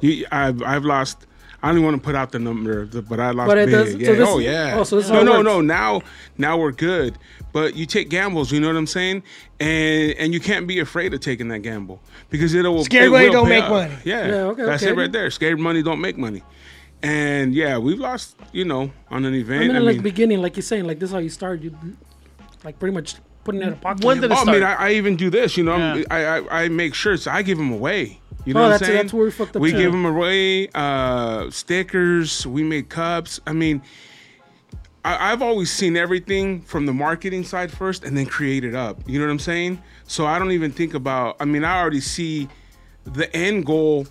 you, 0.02 0.26
I've 0.32 0.62
I've 0.64 0.86
lost. 0.86 1.26
I 1.64 1.68
don't 1.70 1.78
even 1.78 1.86
want 1.86 1.98
to 2.02 2.06
put 2.06 2.14
out 2.14 2.32
the 2.32 2.38
number, 2.40 2.86
but 2.86 3.20
I 3.20 3.32
lost 3.32 3.48
But 3.48 3.58
it 3.58 3.66
big. 3.66 3.72
does- 3.72 3.92
so 3.94 3.98
this- 4.16 4.30
oh 4.30 4.38
yeah. 4.38 4.76
oh, 4.78 4.84
so 4.84 4.98
this 4.98 5.10
no, 5.10 5.24
no, 5.24 5.32
works. 5.38 5.46
no. 5.46 5.62
Now, 5.62 6.02
now 6.38 6.56
we're 6.58 6.72
good. 6.72 7.18
But 7.52 7.76
you 7.76 7.88
take 7.88 8.10
gambles. 8.10 8.52
You 8.52 8.60
know 8.60 8.68
what 8.68 8.76
I'm 8.78 8.86
saying? 8.86 9.24
And 9.60 10.12
and 10.20 10.34
you 10.36 10.40
can't 10.40 10.68
be 10.68 10.78
afraid 10.80 11.14
of 11.16 11.20
taking 11.20 11.48
that 11.48 11.60
gamble 11.64 12.00
because 12.30 12.54
it'll 12.54 12.84
Scared 12.84 13.08
it 13.08 13.10
money 13.10 13.26
will 13.26 13.34
don't 13.34 13.50
make 13.50 13.64
off. 13.64 13.70
money. 13.72 13.96
Yeah, 14.04 14.28
Yeah, 14.28 14.34
okay, 14.52 14.66
that's 14.66 14.84
okay. 14.84 14.92
it 14.92 14.96
right 14.96 15.12
there. 15.12 15.32
Scared 15.32 15.60
money 15.60 15.82
don't 15.82 16.00
make 16.00 16.16
money. 16.18 16.44
And 17.02 17.54
yeah, 17.56 17.78
we've 17.80 18.00
lost. 18.00 18.36
You 18.52 18.66
know, 18.66 18.92
on 19.10 19.26
an 19.26 19.34
event. 19.34 19.64
I 19.64 19.68
mean, 19.68 19.76
I 19.76 19.80
like 19.80 19.96
mean, 19.96 20.04
beginning, 20.04 20.42
like 20.44 20.56
you're 20.58 20.64
saying, 20.64 20.86
like 20.86 21.00
this 21.00 21.10
is 21.10 21.14
how 21.14 21.20
you 21.20 21.30
start. 21.30 21.62
You 21.62 21.76
like 22.64 22.78
pretty 22.80 22.94
much 22.94 23.16
putting 23.44 23.62
it 23.62 23.68
in 23.68 23.74
a 23.74 23.78
pocket. 23.78 24.04
When 24.06 24.22
did 24.22 24.32
it 24.32 24.38
Oh, 24.38 24.44
I 24.48 24.52
mean. 24.52 24.64
I, 24.64 24.74
I 24.74 24.92
even 24.94 25.16
do 25.16 25.30
this. 25.32 25.58
You 25.58 25.64
know, 25.64 25.74
I'm- 25.74 25.98
Yeah. 26.00 26.06
I, 26.12 26.38
I 26.38 26.64
I 26.66 26.68
make 26.70 26.94
shirts. 26.94 27.26
I 27.26 27.42
give 27.42 27.58
them 27.58 27.72
away. 27.72 28.20
You 28.48 28.54
know 28.54 28.62
Oh, 28.62 28.64
what 28.64 28.66
I'm 28.68 28.72
that's- 28.80 28.88
saying? 28.88 29.02
that's 29.02 29.14
where 29.14 29.26
we 29.26 29.32
fucked 29.32 29.56
up 29.58 29.62
We 29.62 29.72
too. 29.72 29.78
give 29.78 29.92
them 29.92 30.06
away. 30.06 30.70
Uh, 30.74 31.50
stickers. 31.50 32.48
We 32.48 32.64
make 32.64 32.88
cups. 32.88 33.42
I 33.46 33.52
mean, 33.52 33.82
I, 35.04 35.32
I've 35.34 35.42
always 35.42 35.70
seen 35.70 35.98
everything 35.98 36.62
from 36.62 36.86
the 36.86 36.94
marketing 36.94 37.44
side 37.44 37.72
first, 37.72 38.06
and 38.06 38.16
then 38.16 38.26
create 38.26 38.64
it 38.64 38.74
up. 38.74 39.02
You 39.06 39.20
know 39.20 39.26
what 39.26 39.32
I'm 39.32 39.40
saying? 39.40 39.82
So 40.06 40.26
I 40.26 40.40
don't 40.40 40.52
even 40.52 40.72
think 40.72 40.94
about. 40.94 41.36
I 41.42 41.46
mean, 41.46 41.66
I 41.66 41.78
already 41.80 42.00
see 42.00 42.48
the 43.04 43.34
end 43.36 43.66
goal 43.66 44.08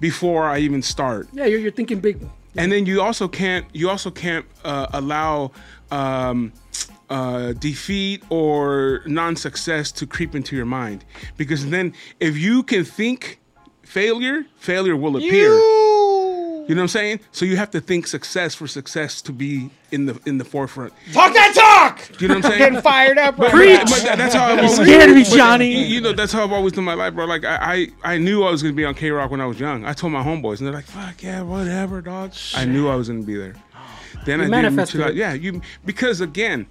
before 0.00 0.44
I 0.44 0.58
even 0.58 0.82
start 0.82 1.28
yeah, 1.32 1.44
you're, 1.46 1.58
you're 1.60 1.70
thinking 1.70 2.00
big. 2.00 2.26
and 2.56 2.70
then 2.72 2.84
you 2.84 3.00
also 3.00 3.28
can't 3.28 3.64
you 3.72 3.88
also 3.88 4.10
can't 4.10 4.44
uh, 4.64 4.86
allow 4.92 5.52
um, 5.90 6.52
uh, 7.10 7.52
defeat 7.52 8.22
or 8.30 9.02
non-success 9.06 9.92
to 9.92 10.06
creep 10.06 10.34
into 10.34 10.56
your 10.56 10.64
mind 10.66 11.04
because 11.36 11.66
then 11.70 11.92
if 12.18 12.36
you 12.36 12.62
can 12.62 12.82
think 12.84 13.40
failure 13.86 14.44
failure 14.56 14.96
will 14.96 15.16
appear 15.16 15.52
you, 15.52 16.68
know 16.70 16.76
what 16.76 16.82
i'm 16.82 16.88
saying 16.88 17.20
so 17.32 17.44
you 17.44 17.56
have 17.56 17.70
to 17.70 17.80
think 17.80 18.06
success 18.06 18.54
for 18.54 18.66
success 18.66 19.20
to 19.22 19.32
be 19.32 19.70
in 19.92 20.06
the 20.06 20.18
in 20.26 20.38
the 20.38 20.44
forefront 20.44 20.92
Talk 21.12 21.32
that 21.34 21.52
talk. 21.54 22.20
you 22.20 22.28
know 22.28 22.36
what 22.36 22.44
i'm 22.46 22.50
saying? 22.50 22.58
Getting 22.58 22.80
fired 22.80 23.18
up. 23.18 23.38
Right 23.38 23.52
But- 23.80 23.90
but 23.90 24.02
that- 24.04 24.18
that's 24.18 24.34
how 24.34 24.46
I've 24.46 24.58
always 24.58 24.74
scared 24.76 25.10
of 25.10 25.16
me, 25.16 25.24
Johnny. 25.24 25.72
You, 25.72 25.84
you 25.96 26.00
know, 26.00 26.12
that's 26.12 26.32
how 26.32 26.42
I've 26.42 26.52
always 26.52 26.72
done 26.72 26.84
my 26.84 26.94
life, 26.94 27.14
bro. 27.14 27.26
Like 27.26 27.44
I, 27.44 27.88
I, 28.02 28.14
I 28.14 28.18
knew 28.18 28.42
I 28.44 28.50
was 28.50 28.62
gonna 28.62 28.74
be 28.74 28.84
on 28.84 28.94
K 28.94 29.10
Rock 29.10 29.30
when 29.30 29.40
I 29.40 29.46
was 29.46 29.60
young. 29.60 29.84
I 29.84 29.92
told 29.92 30.12
my 30.12 30.22
homeboys, 30.22 30.58
and 30.58 30.66
they're 30.66 30.74
like, 30.74 30.86
"Fuck 30.86 31.22
yeah, 31.22 31.42
whatever, 31.42 32.00
dog." 32.00 32.32
I 32.56 32.64
knew 32.64 32.88
I 32.88 32.96
was 32.96 33.08
gonna 33.08 33.22
be 33.22 33.36
there. 33.36 33.54
then 34.24 34.40
I 34.40 34.46
manifested 34.48 35.00
did. 35.00 35.10
it. 35.10 35.14
Yeah, 35.16 35.34
you 35.34 35.60
because 35.84 36.20
again, 36.20 36.66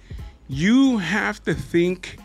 you 0.48 0.98
have 0.98 1.42
to 1.44 1.54
think 1.54 2.18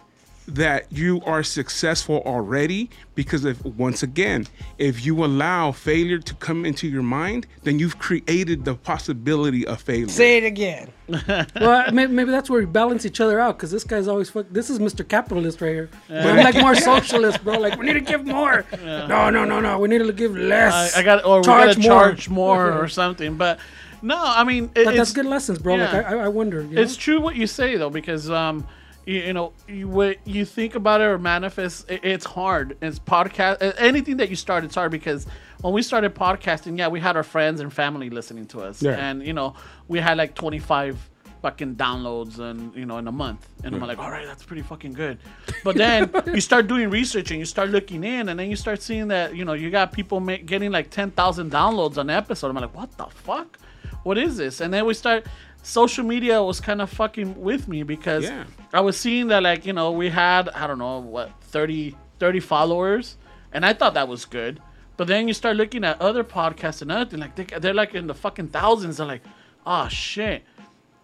that 0.56 0.92
you 0.92 1.22
are 1.26 1.44
successful 1.44 2.22
already 2.26 2.90
because 3.16 3.46
if 3.46 3.64
once 3.66 4.04
again 4.04 4.46
if 4.78 5.06
you 5.06 5.24
allow 5.24 5.72
failure 5.72 6.20
to 6.20 6.34
come 6.36 6.66
into 6.66 6.88
your 6.88 7.04
mind 7.04 7.46
then 7.64 7.80
you've 7.80 8.00
created 8.00 8.66
the 8.66 8.76
possibility 8.76 9.66
of 9.66 9.82
failure 9.82 10.08
Say 10.08 10.38
it 10.38 10.44
again. 10.44 10.90
well, 11.56 11.92
maybe, 11.92 12.12
maybe 12.14 12.32
that's 12.32 12.50
where 12.50 12.60
we 12.60 12.66
balance 12.66 13.06
each 13.06 13.20
other 13.20 13.40
out 13.40 13.58
because 13.58 13.72
this 13.72 13.84
guy's 13.84 14.08
always 14.08 14.30
fuck. 14.30 14.46
This 14.52 14.70
is 14.70 14.80
Mr. 14.80 15.08
Capitalist 15.08 15.62
right 15.62 15.74
here. 15.74 15.90
But 16.08 16.26
I'm 16.28 16.44
like 16.44 16.56
more 16.56 16.76
socialist, 16.94 17.44
bro. 17.44 17.58
Like 17.58 17.80
we 17.80 17.86
need 17.86 17.94
to 17.94 18.02
give 18.02 18.26
more. 18.26 18.66
No, 18.84 19.30
no, 19.30 19.44
no, 19.46 19.60
no. 19.60 19.80
We 19.80 19.88
need 19.88 20.00
to 20.00 20.14
give 20.14 20.36
less. 20.36 20.96
I, 20.96 21.00
I 21.00 21.04
got 21.04 21.26
or 21.26 21.42
Charge 21.42 21.78
we 21.78 21.84
gotta 21.84 21.90
more. 21.90 22.02
charge 22.02 22.30
more 22.30 22.72
or 22.74 22.88
something. 22.88 23.38
But 23.38 23.60
no, 24.02 24.18
I 24.20 24.44
mean 24.44 24.66
it, 24.66 24.86
But 24.86 24.88
it's 24.88 24.98
that's 24.98 25.14
good 25.14 25.26
lessons, 25.26 25.60
bro. 25.60 25.76
Like 25.76 25.92
yeah. 25.92 26.10
I, 26.10 26.14
I 26.14 26.26
I 26.26 26.28
wonder. 26.28 26.62
You 26.62 26.70
know? 26.70 26.82
It's 26.82 26.96
true 26.96 27.20
what 27.20 27.36
you 27.36 27.48
say 27.48 27.76
though, 27.78 27.90
because 27.90 28.30
um, 28.30 28.68
you, 29.10 29.20
you 29.22 29.34
know, 29.34 29.54
you, 29.68 29.88
what 29.88 30.18
you 30.28 30.46
think 30.46 30.76
about 30.76 31.02
it 31.02 31.06
or 31.06 31.18
manifest, 31.18 31.90
it, 31.90 32.02
it's 32.04 32.26
hard. 32.26 32.78
It's 32.82 33.00
podcast, 33.00 33.58
anything 33.78 34.18
that 34.18 34.30
you 34.30 34.36
start, 34.36 34.64
it's 34.64 34.76
hard 34.76 34.92
because 34.92 35.26
when 35.62 35.74
we 35.74 35.82
started 35.82 36.14
podcasting, 36.16 36.78
yeah, 36.78 36.88
we 36.88 37.00
had 37.00 37.18
our 37.18 37.24
friends 37.24 37.60
and 37.60 37.72
family 37.74 38.10
listening 38.10 38.46
to 38.48 38.62
us, 38.62 38.82
Yeah. 38.82 38.92
and 39.10 39.26
you 39.26 39.34
know, 39.34 39.56
we 39.88 40.00
had 40.00 40.18
like 40.18 40.36
25 40.36 41.10
fucking 41.42 41.74
downloads 41.76 42.38
and 42.40 42.76
you 42.76 42.86
know 42.86 42.98
in 42.98 43.08
a 43.08 43.12
month. 43.14 43.48
And 43.64 43.74
i'm 43.74 43.80
like 43.82 43.98
all 43.98 44.12
right 44.12 44.26
that's 44.26 44.44
pretty 44.44 44.62
fucking 44.62 44.92
good. 44.92 45.20
But 45.64 45.78
then 45.78 46.12
you 46.36 46.42
start 46.42 46.68
doing 46.68 46.90
research 46.90 47.32
and 47.32 47.40
you 47.40 47.46
start 47.46 47.70
looking 47.70 48.04
in 48.04 48.28
and 48.28 48.38
then 48.38 48.50
you 48.50 48.58
start 48.58 48.82
seeing 48.82 49.08
that 49.08 49.38
you 49.38 49.46
know 49.46 49.54
you 49.54 49.70
got 49.72 49.94
people 49.94 50.20
ma- 50.20 50.36
getting 50.46 50.70
like 50.70 50.90
10,000 50.90 51.50
downloads 51.50 51.98
on 51.98 52.10
an 52.10 52.16
episode. 52.18 52.50
I'm 52.50 52.56
like 52.56 52.76
what 52.76 52.92
the 52.98 53.06
fuck? 53.06 53.58
What 54.04 54.18
is 54.18 54.36
this? 54.36 54.60
And 54.60 54.74
then 54.74 54.86
we 54.86 54.94
start 54.94 55.28
social 55.62 56.04
media 56.04 56.42
was 56.42 56.60
kind 56.60 56.82
of 56.82 56.90
fucking 56.90 57.40
with 57.40 57.68
me 57.68 57.84
because 57.84 58.24
Yeah. 58.24 58.46
i 58.74 58.80
was 58.80 58.98
seeing 58.98 59.28
that 59.28 59.44
like 59.44 59.66
you 59.66 59.74
know 59.74 59.92
we 59.92 60.10
had 60.10 60.50
i 60.50 60.66
don't 60.68 60.80
know 60.80 61.00
what 61.00 61.32
30 61.42 61.96
30 62.20 62.40
followers 62.40 63.18
and 63.52 63.66
i 63.66 63.74
thought 63.74 63.94
that 63.94 64.08
was 64.08 64.26
good 64.26 64.62
but 64.98 65.08
then 65.08 65.28
you 65.28 65.34
start 65.34 65.56
looking 65.58 65.84
at 65.84 66.02
other 66.02 66.24
podcasts 66.24 66.82
and 66.82 66.92
other 66.92 67.06
things 67.10 67.22
like 67.22 67.36
they, 67.36 67.44
they're 67.60 67.74
like 67.74 67.94
in 67.94 68.08
the 68.08 68.14
fucking 68.14 68.48
thousands 68.48 68.98
they're 68.98 69.06
like 69.06 69.24
oh 69.66 69.88
shit 69.90 70.44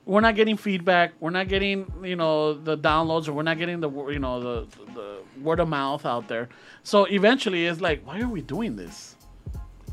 we're 0.07 0.21
not 0.21 0.35
getting 0.35 0.55
feedback. 0.55 1.13
We're 1.19 1.31
not 1.31 1.47
getting 1.47 1.91
you 2.03 2.15
know 2.15 2.53
the 2.53 2.77
downloads, 2.77 3.27
or 3.27 3.33
we're 3.33 3.41
not 3.41 3.57
getting 3.57 3.79
the 3.79 3.89
you 3.89 4.19
know 4.19 4.39
the 4.39 4.67
the 4.93 5.17
word 5.41 5.59
of 5.59 5.67
mouth 5.67 6.05
out 6.05 6.27
there. 6.27 6.47
So 6.83 7.05
eventually, 7.05 7.65
it's 7.65 7.81
like, 7.81 8.05
why 8.05 8.21
are 8.21 8.27
we 8.27 8.41
doing 8.41 8.75
this? 8.75 9.15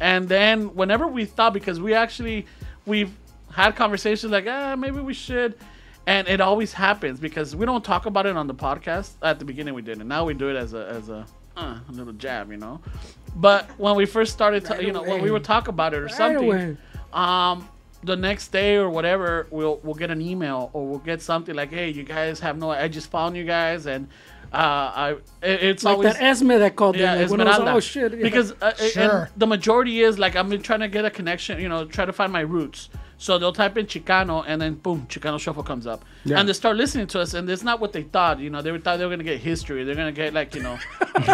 And 0.02 0.28
then 0.28 0.74
whenever 0.74 1.06
we 1.06 1.24
thought, 1.24 1.54
because 1.54 1.80
we 1.80 1.94
actually 1.94 2.44
we've 2.84 3.10
had 3.52 3.76
conversations 3.76 4.32
like, 4.32 4.46
ah, 4.48 4.74
maybe 4.76 5.00
we 5.00 5.14
should, 5.14 5.56
and 6.06 6.26
it 6.28 6.40
always 6.40 6.72
happens 6.72 7.20
because 7.20 7.54
we 7.54 7.66
don't 7.66 7.84
talk 7.84 8.06
about 8.06 8.26
it 8.26 8.36
on 8.36 8.46
the 8.46 8.54
podcast. 8.54 9.12
At 9.22 9.38
the 9.38 9.44
beginning, 9.44 9.74
we 9.74 9.82
did, 9.82 9.98
and 10.00 10.08
now 10.08 10.24
we 10.24 10.34
do 10.34 10.48
it 10.48 10.56
as 10.56 10.74
a 10.74 10.86
as 10.88 11.08
a, 11.08 11.26
uh, 11.56 11.78
a 11.88 11.92
little 11.92 12.12
jab, 12.14 12.50
you 12.50 12.56
know. 12.58 12.80
But 13.36 13.70
when 13.78 13.94
we 13.96 14.04
first 14.06 14.32
started, 14.32 14.64
to, 14.66 14.84
you 14.84 14.92
know, 14.92 15.02
when 15.02 15.22
we 15.22 15.30
would 15.30 15.44
talk 15.44 15.68
about 15.68 15.94
it 15.94 16.00
or 16.00 16.08
something, 16.08 16.44
away. 16.50 16.76
um 17.12 17.68
the 18.04 18.16
next 18.16 18.48
day 18.48 18.74
or 18.76 18.90
whatever 18.90 19.46
we'll 19.50 19.78
we'll 19.84 19.94
get 19.94 20.10
an 20.10 20.20
email 20.20 20.70
or 20.72 20.84
we'll 20.88 20.98
get 20.98 21.22
something 21.22 21.54
like 21.54 21.70
hey 21.70 21.88
you 21.88 22.02
guys 22.02 22.40
have 22.40 22.58
no 22.58 22.68
i 22.68 22.88
just 22.88 23.08
found 23.12 23.36
you 23.36 23.44
guys 23.44 23.86
and 23.86 24.08
uh 24.52 24.56
i 24.56 25.10
it, 25.40 25.62
it's 25.62 25.84
Like 25.84 25.92
always 25.98 26.12
that 26.14 26.20
Esme 26.20 26.48
that 26.48 26.74
called 26.74 26.96
yeah, 26.96 27.14
in, 27.14 27.22
like, 27.22 27.30
when 27.30 27.40
I 27.42 27.44
was, 27.44 27.52
Esmeralda. 27.52 27.76
oh 27.76 27.80
shit. 27.80 28.12
yeah. 28.14 28.22
Because 28.24 28.50
uh, 28.60 28.72
and 28.80 28.90
Sure. 28.90 29.30
the 29.36 29.46
majority 29.46 30.00
is 30.00 30.18
like 30.18 30.34
I'm 30.34 30.50
trying 30.62 30.80
to 30.80 30.88
get 30.88 31.04
a 31.04 31.10
connection, 31.10 31.60
you 31.60 31.68
know, 31.68 31.84
try 31.84 32.04
to 32.04 32.12
find 32.12 32.32
my 32.32 32.40
roots. 32.40 32.88
So 33.22 33.38
they'll 33.38 33.52
type 33.52 33.78
in 33.78 33.86
Chicano 33.86 34.42
and 34.48 34.60
then 34.60 34.74
boom, 34.74 35.06
Chicano 35.08 35.38
Shuffle 35.38 35.62
comes 35.62 35.86
up, 35.86 36.04
Yeah. 36.24 36.40
and 36.40 36.48
they 36.48 36.52
start 36.54 36.74
listening 36.76 37.06
to 37.14 37.20
us, 37.20 37.34
and 37.34 37.48
it's 37.48 37.62
not 37.62 37.78
what 37.78 37.92
they 37.92 38.02
thought. 38.02 38.40
You 38.40 38.50
know, 38.50 38.60
they 38.62 38.76
thought 38.78 38.98
they 38.98 39.04
were 39.04 39.12
gonna 39.12 39.22
get 39.22 39.38
history. 39.38 39.84
They're 39.84 39.94
gonna 39.94 40.10
get 40.10 40.34
like 40.34 40.56
you 40.56 40.62
know, 40.66 40.76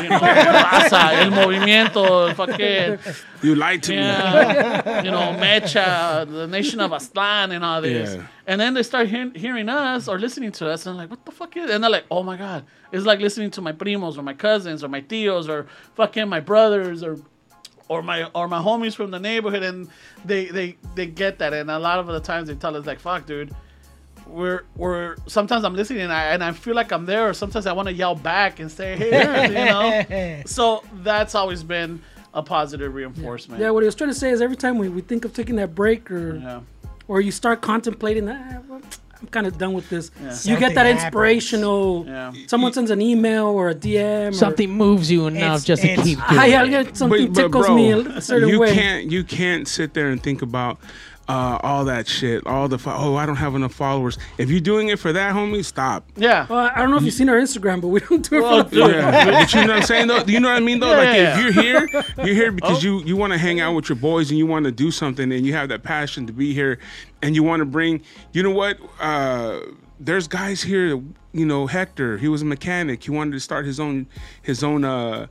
you 0.02 0.08
know, 0.10 0.18
raza, 0.18 1.02
el 1.22 1.30
movimiento, 1.30 2.34
fucking 2.34 3.14
You 3.42 3.54
lied 3.54 3.82
to 3.84 3.92
me. 3.92 3.96
yeah, 3.98 5.02
you 5.06 5.10
know, 5.10 5.34
Mecha, 5.40 6.30
the 6.30 6.46
nation 6.46 6.78
of 6.80 6.90
Aztlan, 6.90 7.52
and 7.54 7.64
all 7.64 7.80
this. 7.80 8.16
Yeah. 8.16 8.26
And 8.46 8.60
then 8.60 8.74
they 8.74 8.82
start 8.82 9.08
hear- 9.08 9.32
hearing 9.34 9.70
us 9.70 10.08
or 10.08 10.18
listening 10.18 10.52
to 10.52 10.68
us, 10.68 10.84
and 10.84 10.94
like, 10.98 11.08
what 11.08 11.24
the 11.24 11.32
fuck 11.32 11.56
is? 11.56 11.70
And 11.70 11.82
they're 11.82 11.90
like, 11.90 12.04
oh 12.10 12.22
my 12.22 12.36
god, 12.36 12.64
it's 12.92 13.06
like 13.06 13.20
listening 13.20 13.50
to 13.52 13.62
my 13.62 13.72
primos 13.72 14.18
or 14.18 14.22
my 14.22 14.34
cousins 14.34 14.84
or 14.84 14.88
my 14.88 15.00
tios 15.00 15.48
or 15.48 15.66
fucking 15.94 16.28
my 16.28 16.40
brothers 16.40 17.02
or 17.02 17.16
or 17.88 18.02
my 18.02 18.24
or 18.34 18.48
my 18.48 18.60
homies 18.60 18.94
from 18.94 19.10
the 19.10 19.18
neighborhood, 19.18 19.62
and 19.62 19.88
they 20.24 20.46
they 20.46 20.76
they 20.94 21.06
get 21.06 21.38
that. 21.38 21.52
And 21.52 21.70
a 21.70 21.78
lot 21.78 21.98
of 21.98 22.06
the 22.06 22.20
times 22.20 22.48
they 22.48 22.54
tell 22.54 22.76
us 22.76 22.86
like, 22.86 23.00
fuck, 23.00 23.26
dude. 23.26 23.54
We're, 24.26 24.64
we're 24.76 25.16
sometimes 25.26 25.64
I'm 25.64 25.72
listening 25.74 26.02
and 26.02 26.12
I, 26.12 26.24
and 26.34 26.44
I 26.44 26.52
feel 26.52 26.74
like 26.74 26.92
I'm 26.92 27.06
there 27.06 27.30
or 27.30 27.32
sometimes 27.32 27.64
I 27.64 27.72
want 27.72 27.88
to 27.88 27.94
yell 27.94 28.14
back 28.14 28.60
and 28.60 28.70
say 28.70 28.94
hey 28.94 29.48
you 29.48 30.34
know 30.34 30.42
so 30.46 30.84
that's 30.96 31.34
always 31.34 31.62
been 31.62 32.02
a 32.34 32.42
positive 32.42 32.94
reinforcement 32.94 33.58
yeah, 33.58 33.70
what 33.70 33.82
he 33.82 33.86
was 33.86 33.94
trying 33.94 34.10
to 34.10 34.14
say 34.14 34.28
is 34.28 34.42
every 34.42 34.56
time 34.56 34.76
we, 34.76 34.90
we 34.90 35.00
think 35.00 35.24
of 35.24 35.32
taking 35.32 35.56
that 35.56 35.74
break 35.74 36.10
or 36.10 36.36
yeah. 36.36 36.60
or 37.06 37.22
you 37.22 37.32
start 37.32 37.62
contemplating, 37.62 38.28
ah, 38.28 38.58
well, 38.68 38.82
I'm 39.20 39.26
kind 39.28 39.46
of 39.46 39.58
done 39.58 39.72
with 39.72 39.88
this. 39.90 40.10
You 40.46 40.56
get 40.58 40.74
that 40.74 40.86
happens. 40.86 41.02
inspirational. 41.04 42.04
Yeah. 42.06 42.32
Someone 42.46 42.72
sends 42.72 42.90
an 42.90 43.02
email 43.02 43.46
or 43.46 43.70
a 43.70 43.74
DM. 43.74 44.34
Something 44.34 44.70
moves 44.70 45.10
you 45.10 45.26
enough 45.26 45.42
It's- 45.42 45.64
just 45.64 45.82
to 45.82 45.88
keep 45.96 46.18
doing 46.28 46.40
I, 46.40 46.62
I 46.62 46.68
get 46.68 46.96
something 46.96 47.26
But- 47.26 47.34
but 47.34 47.42
tickles 47.42 47.66
bro, 47.66 47.74
me 47.74 47.90
a 47.92 48.20
certain 48.20 48.48
you 48.48 48.60
way. 48.60 48.74
can't 48.74 49.10
you 49.10 49.24
can't 49.24 49.66
sit 49.66 49.94
there 49.94 50.08
and 50.10 50.22
think 50.22 50.40
about 50.42 50.78
uh, 51.28 51.58
all 51.62 51.84
that 51.84 52.08
shit, 52.08 52.46
all 52.46 52.68
the 52.68 52.78
fo- 52.78 52.94
oh 52.96 53.16
I 53.16 53.26
don't 53.26 53.36
have 53.36 53.54
enough 53.54 53.74
followers. 53.74 54.16
If 54.38 54.50
you're 54.50 54.60
doing 54.60 54.88
it 54.88 54.98
for 54.98 55.12
that, 55.12 55.34
homie, 55.34 55.64
stop. 55.64 56.10
Yeah. 56.16 56.46
Well, 56.48 56.70
I 56.74 56.80
don't 56.80 56.90
know 56.90 56.96
if 56.96 57.02
you've 57.02 57.12
seen 57.14 57.28
our 57.28 57.36
Instagram, 57.38 57.80
but 57.82 57.88
we 57.88 58.00
don't 58.00 58.28
do 58.28 58.36
it 58.38 58.40
Well, 58.42 58.64
for 58.64 58.70
the 58.70 58.76
dude, 58.86 58.94
Yeah, 58.94 59.24
but 59.42 59.52
you 59.54 59.60
know 59.60 59.66
what 59.68 59.76
I'm 59.76 59.82
saying 59.82 60.06
though. 60.08 60.22
Do 60.24 60.32
you 60.32 60.40
know 60.40 60.48
what 60.48 60.56
I 60.56 60.60
mean 60.60 60.80
though. 60.80 60.90
Yeah, 60.90 60.96
like 60.96 61.16
yeah, 61.16 61.38
if 61.38 61.54
you're 61.54 61.62
here, 61.62 61.88
you're 62.24 62.34
here 62.34 62.52
because 62.52 62.78
Oh. 62.78 62.88
you 62.88 63.02
you 63.04 63.16
want 63.16 63.32
to 63.34 63.38
hang 63.38 63.60
out 63.60 63.74
with 63.74 63.88
your 63.90 63.96
boys 63.96 64.30
and 64.30 64.38
you 64.38 64.46
want 64.46 64.64
to 64.64 64.72
do 64.72 64.90
something 64.90 65.30
and 65.30 65.44
you 65.46 65.52
have 65.52 65.68
that 65.68 65.82
passion 65.82 66.26
to 66.26 66.32
be 66.32 66.54
here 66.54 66.78
and 67.22 67.34
you 67.34 67.42
want 67.42 67.60
to 67.60 67.66
bring. 67.66 68.00
You 68.32 68.42
know 68.42 68.50
what? 68.50 68.78
Uh, 68.98 69.60
there's 70.00 70.28
guys 70.28 70.62
here. 70.62 70.88
You 71.32 71.44
know 71.44 71.66
Hector. 71.66 72.16
He 72.16 72.28
was 72.28 72.40
a 72.40 72.46
mechanic. 72.46 73.04
He 73.04 73.10
wanted 73.10 73.32
to 73.32 73.40
start 73.40 73.66
his 73.66 73.78
own 73.78 74.06
his 74.40 74.64
own 74.64 74.82
uh, 74.84 75.26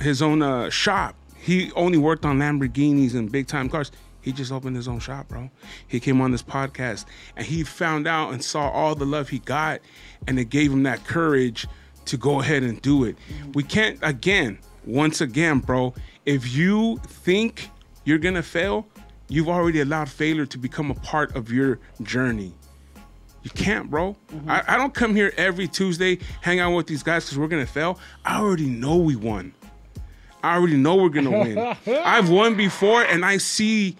his 0.00 0.22
own 0.22 0.40
uh, 0.40 0.70
shop. 0.70 1.16
He 1.36 1.72
only 1.72 1.98
worked 1.98 2.24
on 2.24 2.38
Lamborghinis 2.38 3.14
and 3.14 3.30
big 3.30 3.48
time 3.48 3.68
cars. 3.68 3.90
He 4.22 4.32
just 4.32 4.52
opened 4.52 4.76
his 4.76 4.88
own 4.88 5.00
shop, 5.00 5.28
bro. 5.28 5.50
He 5.86 6.00
came 6.00 6.20
on 6.20 6.30
this 6.30 6.42
podcast 6.42 7.04
and 7.36 7.44
he 7.44 7.64
found 7.64 8.06
out 8.06 8.32
and 8.32 8.42
saw 8.42 8.70
all 8.70 8.94
the 8.94 9.04
love 9.04 9.28
he 9.28 9.40
got, 9.40 9.80
and 10.26 10.38
it 10.38 10.46
gave 10.46 10.72
him 10.72 10.84
that 10.84 11.04
courage 11.04 11.66
to 12.06 12.16
go 12.16 12.40
ahead 12.40 12.62
and 12.62 12.80
do 12.80 13.04
it. 13.04 13.16
We 13.54 13.62
can't, 13.62 13.98
again, 14.02 14.58
once 14.86 15.20
again, 15.20 15.58
bro, 15.58 15.94
if 16.24 16.54
you 16.54 16.98
think 17.04 17.68
you're 18.04 18.18
gonna 18.18 18.42
fail, 18.42 18.86
you've 19.28 19.48
already 19.48 19.80
allowed 19.80 20.08
failure 20.08 20.46
to 20.46 20.58
become 20.58 20.90
a 20.90 20.94
part 20.94 21.34
of 21.36 21.52
your 21.52 21.78
journey. 22.02 22.52
You 23.42 23.50
can't, 23.50 23.90
bro. 23.90 24.16
Mm-hmm. 24.32 24.50
I, 24.50 24.62
I 24.68 24.76
don't 24.76 24.94
come 24.94 25.16
here 25.16 25.32
every 25.36 25.66
Tuesday, 25.66 26.18
hang 26.42 26.60
out 26.60 26.76
with 26.76 26.86
these 26.86 27.02
guys 27.02 27.24
because 27.24 27.38
we're 27.38 27.48
gonna 27.48 27.66
fail. 27.66 27.98
I 28.24 28.40
already 28.40 28.68
know 28.68 28.96
we 28.96 29.16
won. 29.16 29.52
I 30.44 30.56
already 30.56 30.76
know 30.76 30.96
we're 30.96 31.08
gonna 31.08 31.30
win. 31.30 31.58
I've 31.86 32.30
won 32.30 32.56
before, 32.56 33.02
and 33.02 33.24
I 33.24 33.38
see 33.38 33.96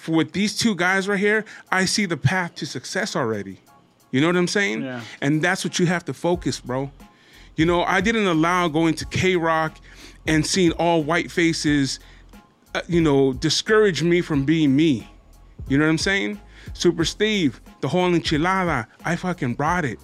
for 0.00 0.12
with 0.12 0.32
these 0.32 0.56
two 0.56 0.74
guys 0.74 1.06
right 1.06 1.20
here, 1.20 1.44
I 1.70 1.84
see 1.84 2.06
the 2.06 2.16
path 2.16 2.54
to 2.56 2.66
success 2.66 3.14
already. 3.14 3.60
You 4.10 4.22
know 4.22 4.28
what 4.28 4.36
I'm 4.36 4.48
saying? 4.48 4.82
Yeah. 4.82 5.02
And 5.20 5.42
that's 5.42 5.62
what 5.62 5.78
you 5.78 5.84
have 5.84 6.06
to 6.06 6.14
focus, 6.14 6.58
bro. 6.58 6.90
You 7.56 7.66
know, 7.66 7.82
I 7.82 8.00
didn't 8.00 8.26
allow 8.26 8.66
going 8.68 8.94
to 8.94 9.04
K 9.04 9.36
Rock 9.36 9.76
and 10.26 10.46
seeing 10.46 10.72
all 10.72 11.02
white 11.02 11.30
faces, 11.30 12.00
uh, 12.74 12.80
you 12.88 13.02
know, 13.02 13.34
discourage 13.34 14.02
me 14.02 14.22
from 14.22 14.46
being 14.46 14.74
me. 14.74 15.06
You 15.68 15.76
know 15.76 15.84
what 15.84 15.90
I'm 15.90 15.98
saying? 15.98 16.40
Super 16.72 17.04
Steve, 17.04 17.60
the 17.82 17.88
whole 17.88 18.10
enchilada, 18.10 18.86
I 19.04 19.16
fucking 19.16 19.52
brought 19.52 19.84
it. 19.84 19.98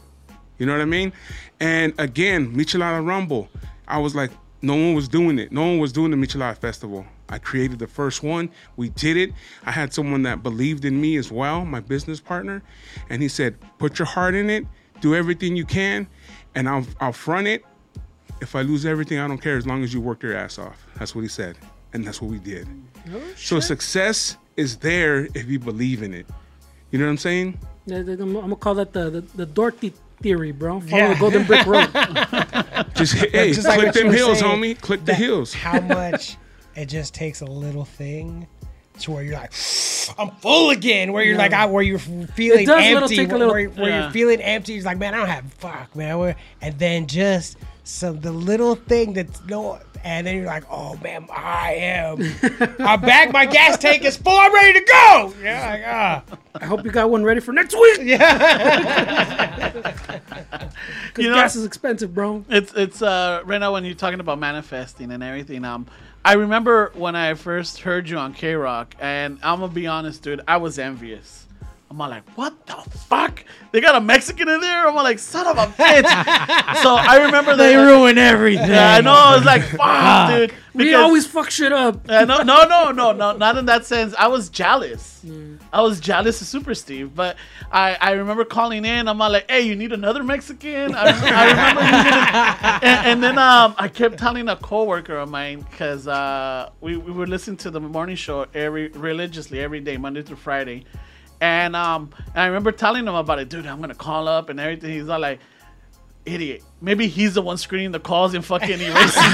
You 0.59 0.67
know 0.67 0.73
what 0.73 0.83
I 0.83 0.87
mean? 0.87 1.11
And 1.59 1.95
again, 1.99 2.55
Michelada 2.55 3.05
Rumble, 3.05 3.49
I 3.89 3.97
was 3.97 4.15
like, 4.15 4.31
no 4.61 4.75
one 4.75 4.95
was 4.95 5.09
doing 5.09 5.39
it. 5.39 5.53
No 5.53 5.63
one 5.63 5.79
was 5.79 5.91
doing 5.91 6.11
the 6.11 6.19
Michelada 6.19 6.59
Festival. 6.59 7.07
I 7.29 7.39
created 7.39 7.79
the 7.79 7.87
first 7.87 8.23
one. 8.23 8.51
We 8.77 8.91
did 8.91 9.17
it. 9.17 9.33
I 9.65 9.71
had 9.73 9.93
someone 9.93 10.23
that 10.23 10.43
believed 10.43 10.85
in 10.85 11.01
me 11.01 11.17
as 11.17 11.31
well, 11.33 11.65
my 11.65 11.81
business 11.81 12.21
partner, 12.21 12.63
and 13.11 13.21
he 13.23 13.29
said, 13.29 13.57
"Put 13.79 13.99
your 13.99 14.07
heart 14.07 14.35
in 14.35 14.49
it. 14.51 14.65
Do 15.01 15.15
everything 15.15 15.57
you 15.57 15.65
can, 15.65 16.07
and 16.55 16.69
I'll 16.69 16.87
I'll 17.01 17.13
front 17.13 17.47
it. 17.49 17.65
If 18.41 18.55
I 18.55 18.63
lose 18.63 18.87
everything, 18.87 19.19
I 19.19 19.27
don't 19.29 19.39
care 19.43 19.57
as 19.57 19.67
long 19.67 19.83
as 19.83 19.93
you 19.93 20.01
work 20.01 20.23
your 20.23 20.37
ass 20.37 20.59
off." 20.59 20.87
That's 20.99 21.15
what 21.15 21.23
he 21.23 21.29
said, 21.29 21.57
and 21.93 22.05
that's 22.07 22.23
what 22.23 22.31
we 22.31 22.39
did. 22.39 22.69
so 23.37 23.61
success 23.61 24.37
is 24.57 24.77
there 24.79 25.27
if 25.35 25.47
you 25.49 25.59
believe 25.59 26.03
in 26.03 26.15
it. 26.15 26.27
You 26.91 26.99
know 26.99 27.07
what 27.07 27.11
I'm 27.13 27.19
saying? 27.19 27.59
I'm, 27.91 28.09
I'm 28.09 28.33
gonna 28.35 28.57
call 28.57 28.75
that 28.77 28.93
the 28.93 29.11
the, 29.11 29.21
the 29.35 29.47
Dorothy 29.47 29.93
theory, 30.23 30.53
bro. 30.53 30.81
Follow 30.81 30.97
Yeah. 31.03 31.15
the 31.15 31.21
Golden 31.21 31.45
Brick 31.45 31.67
Road. 31.67 31.89
Just 32.95 33.15
hey, 33.15 33.53
Just 33.53 33.67
click 33.67 33.79
what 33.87 33.95
you 33.97 34.03
them 34.05 34.13
hills, 34.13 34.39
saying, 34.39 34.63
homie. 34.63 34.81
Click 34.81 35.05
the 35.05 35.15
hills. 35.15 35.53
How 35.53 35.81
much 35.81 36.37
it 36.77 36.87
just 36.87 37.15
takes 37.15 37.41
a 37.41 37.47
little 37.47 37.85
thing 37.85 38.47
to 39.01 39.11
where 39.11 39.23
you're 39.23 39.35
like, 39.35 39.53
I'm 40.19 40.31
full 40.41 40.71
again. 40.71 41.13
Where 41.13 41.23
you're 41.25 41.37
like, 41.37 41.53
I, 41.53 41.67
where 41.67 41.83
you're 41.83 41.99
feeling 41.99 42.63
It 42.63 42.67
does 42.67 42.83
little 42.85 43.03
empty. 43.03 43.27
where 43.27 43.39
little- 43.39 43.53
where, 43.55 43.69
where 43.71 43.89
Yeah. 43.91 44.03
you're 44.05 44.11
feeling 44.13 44.41
empty. 44.41 44.75
You're 44.75 44.85
like, 44.85 44.99
man, 44.99 45.15
I 45.15 45.19
don't 45.19 45.29
have 45.29 45.53
fuck, 45.55 45.95
man. 45.97 46.19
Where- 46.19 46.37
And 46.63 46.79
then 46.79 47.07
just 47.07 47.57
some 47.85 48.21
the 48.21 48.33
little 48.33 48.75
thing 48.75 49.13
that's 49.13 49.45
no. 49.47 49.79
And 50.05 50.25
then 50.27 50.37
you're 50.37 50.47
like, 50.47 50.63
oh 50.71 50.97
man, 51.03 51.27
I 51.33 51.75
am. 51.75 52.21
I'm 52.79 53.01
back. 53.01 53.33
My 53.33 53.45
gas 53.45 53.77
tank 53.77 54.05
is 54.05 54.17
full. 54.17 54.33
I'm 54.39 54.55
ready 54.55 54.79
to 54.79 54.85
go. 54.87 55.35
Yeah, 55.43 55.71
like, 55.73 55.83
ah. 55.87 56.23
I 56.63 56.65
hope 56.65 56.85
you 56.85 56.91
got 56.93 57.11
one 57.11 57.25
ready 57.25 57.41
for 57.41 57.53
next 57.53 57.75
week. 57.75 58.01
Yeah. 58.03 59.73
Because 60.27 61.25
You 61.25 61.31
know- 61.31 61.37
gas 61.37 61.57
is 61.57 61.65
expensive, 61.65 62.15
bro. 62.15 62.45
It's 62.49 62.73
it's 62.75 63.03
uh 63.03 63.41
right 63.45 63.59
now 63.59 63.73
when 63.73 63.85
you're 63.85 63.95
talking 63.95 64.21
about 64.21 64.39
manifesting 64.39 65.11
and 65.13 65.23
everything. 65.23 65.65
Um, 65.65 65.87
I 66.27 66.33
remember 66.33 66.91
when 66.95 67.15
I 67.15 67.35
first 67.35 67.83
heard 67.83 68.09
you 68.09 68.19
on 68.19 68.35
K 68.35 68.55
Rock, 68.55 68.97
and 68.99 69.39
I'm 69.45 69.61
gonna 69.61 69.73
be 69.73 69.87
honest, 69.87 70.25
dude. 70.25 70.41
I 70.49 70.57
was 70.57 70.77
envious. 70.77 71.46
I'm 71.89 72.01
all 72.01 72.11
like, 72.11 72.29
what 72.37 72.67
the 72.67 72.75
fuck? 72.75 73.45
They 73.71 73.81
got 73.81 73.95
a 73.95 74.01
Mexican 74.01 74.49
in 74.49 74.61
there? 74.61 74.89
I'm 74.89 74.97
all 74.97 75.05
like, 75.05 75.21
son 75.21 75.47
of 75.47 75.57
a 75.57 75.67
bitch. 75.73 76.03
so 76.83 76.97
I 76.97 77.23
remember 77.25 77.55
They 77.55 77.77
that. 77.77 77.83
ruin 77.87 78.19
everything. 78.19 78.69
Yeah, 78.71 78.95
I 78.95 79.01
know. 79.01 79.13
I 79.13 79.37
was 79.37 79.45
like, 79.45 79.63
fuck, 79.63 80.31
dude. 80.31 80.53
We 80.75 80.93
always 80.95 81.27
fuck 81.27 81.49
shit 81.51 81.73
up. 81.73 82.09
uh, 82.11 82.25
no, 82.25 82.43
no, 82.43 82.65
no, 82.65 82.91
no, 82.91 83.13
no, 83.13 83.37
not 83.37 83.57
in 83.57 83.67
that 83.67 83.87
sense. 83.87 84.15
I 84.19 84.27
was 84.27 84.49
jealous. 84.51 85.25
I 85.73 85.81
was 85.81 86.01
jealous 86.01 86.41
of 86.41 86.47
Super 86.49 86.75
Steve, 86.75 87.15
but 87.15 87.37
I, 87.73 87.97
I 88.01 88.11
remember 88.13 88.45
calling 88.45 88.85
in. 88.85 89.09
I'm 89.09 89.21
all 89.23 89.31
like, 89.31 89.51
"Hey, 89.51 89.63
you 89.63 89.75
need 89.75 89.93
another 89.93 90.23
Mexican?" 90.23 90.95
I, 90.95 91.05
rem- 91.07 91.35
I 91.35 91.51
remember, 91.51 91.83
using 91.83 91.97
it. 92.07 92.85
And, 92.85 93.07
and 93.07 93.23
then 93.23 93.39
um, 93.39 93.75
I 93.79 93.89
kept 93.89 94.19
telling 94.19 94.49
a 94.49 94.57
coworker 94.57 95.17
of 95.17 95.29
mine 95.31 95.65
because 95.71 96.07
uh, 96.07 96.71
we 96.81 96.97
we 96.97 97.11
would 97.11 97.29
listen 97.29 97.57
to 97.59 97.71
the 97.71 97.81
morning 97.81 98.15
show 98.17 98.47
every 98.55 98.89
religiously 98.89 99.61
every 99.61 99.81
day, 99.81 99.97
Monday 99.97 100.23
through 100.23 100.37
Friday, 100.37 100.85
and 101.41 101.75
um, 101.77 102.11
and 102.35 102.43
I 102.43 102.47
remember 102.47 102.73
telling 102.73 103.07
him 103.07 103.15
about 103.15 103.39
it, 103.39 103.49
dude. 103.49 103.67
I'm 103.67 103.81
gonna 103.81 103.95
call 103.95 104.29
up 104.29 104.49
and 104.49 104.59
everything. 104.61 104.91
He's 104.93 105.09
all 105.09 105.21
like. 105.21 105.41
Idiot. 106.25 106.65
Maybe 106.81 107.07
he's 107.07 107.35
the 107.35 107.41
one 107.41 107.57
screening 107.57 107.93
the 107.93 108.01
calls 108.01 108.35
and 108.35 108.45
fucking 108.45 108.81
erasing. 108.81 109.23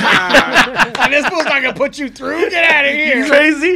Like, 0.95 1.11
this 1.11 1.27
fool's 1.27 1.45
not 1.47 1.63
gonna 1.63 1.73
put 1.73 1.99
you 1.99 2.11
through. 2.11 2.51
Get 2.51 2.71
out 2.71 2.85
of 2.85 2.93
He's 2.93 3.03
here. 3.15 3.27
crazy. 3.29 3.69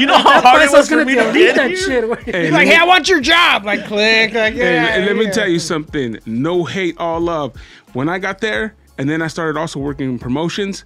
You 0.00 0.06
know 0.06 0.16
how 0.18 0.40
hard 0.40 0.62
it 0.62 0.66
was 0.66 0.72
was 0.72 0.88
for 0.88 0.94
gonna 0.94 1.04
me 1.04 1.14
to 1.16 1.20
delete 1.32 1.34
get 1.48 1.56
that 1.56 1.70
here? 1.70 1.76
shit. 1.76 2.18
Hey, 2.32 2.44
He's 2.44 2.52
like, 2.52 2.68
hey, 2.68 2.76
I 2.76 2.84
want 2.84 3.08
your 3.08 3.18
job. 3.20 3.64
Like, 3.64 3.84
click. 3.86 4.34
Like, 4.34 4.54
get 4.54 4.62
And, 4.72 4.86
out 4.86 4.92
and 4.92 5.06
let 5.06 5.16
me 5.16 5.32
tell 5.32 5.48
you 5.48 5.58
something. 5.58 6.20
No 6.26 6.62
hate, 6.62 6.96
all 6.98 7.18
love. 7.20 7.56
When 7.92 8.08
I 8.08 8.20
got 8.20 8.40
there, 8.40 8.76
and 8.98 9.10
then 9.10 9.20
I 9.20 9.26
started 9.26 9.58
also 9.58 9.80
working 9.80 10.08
in 10.10 10.18
promotions. 10.20 10.84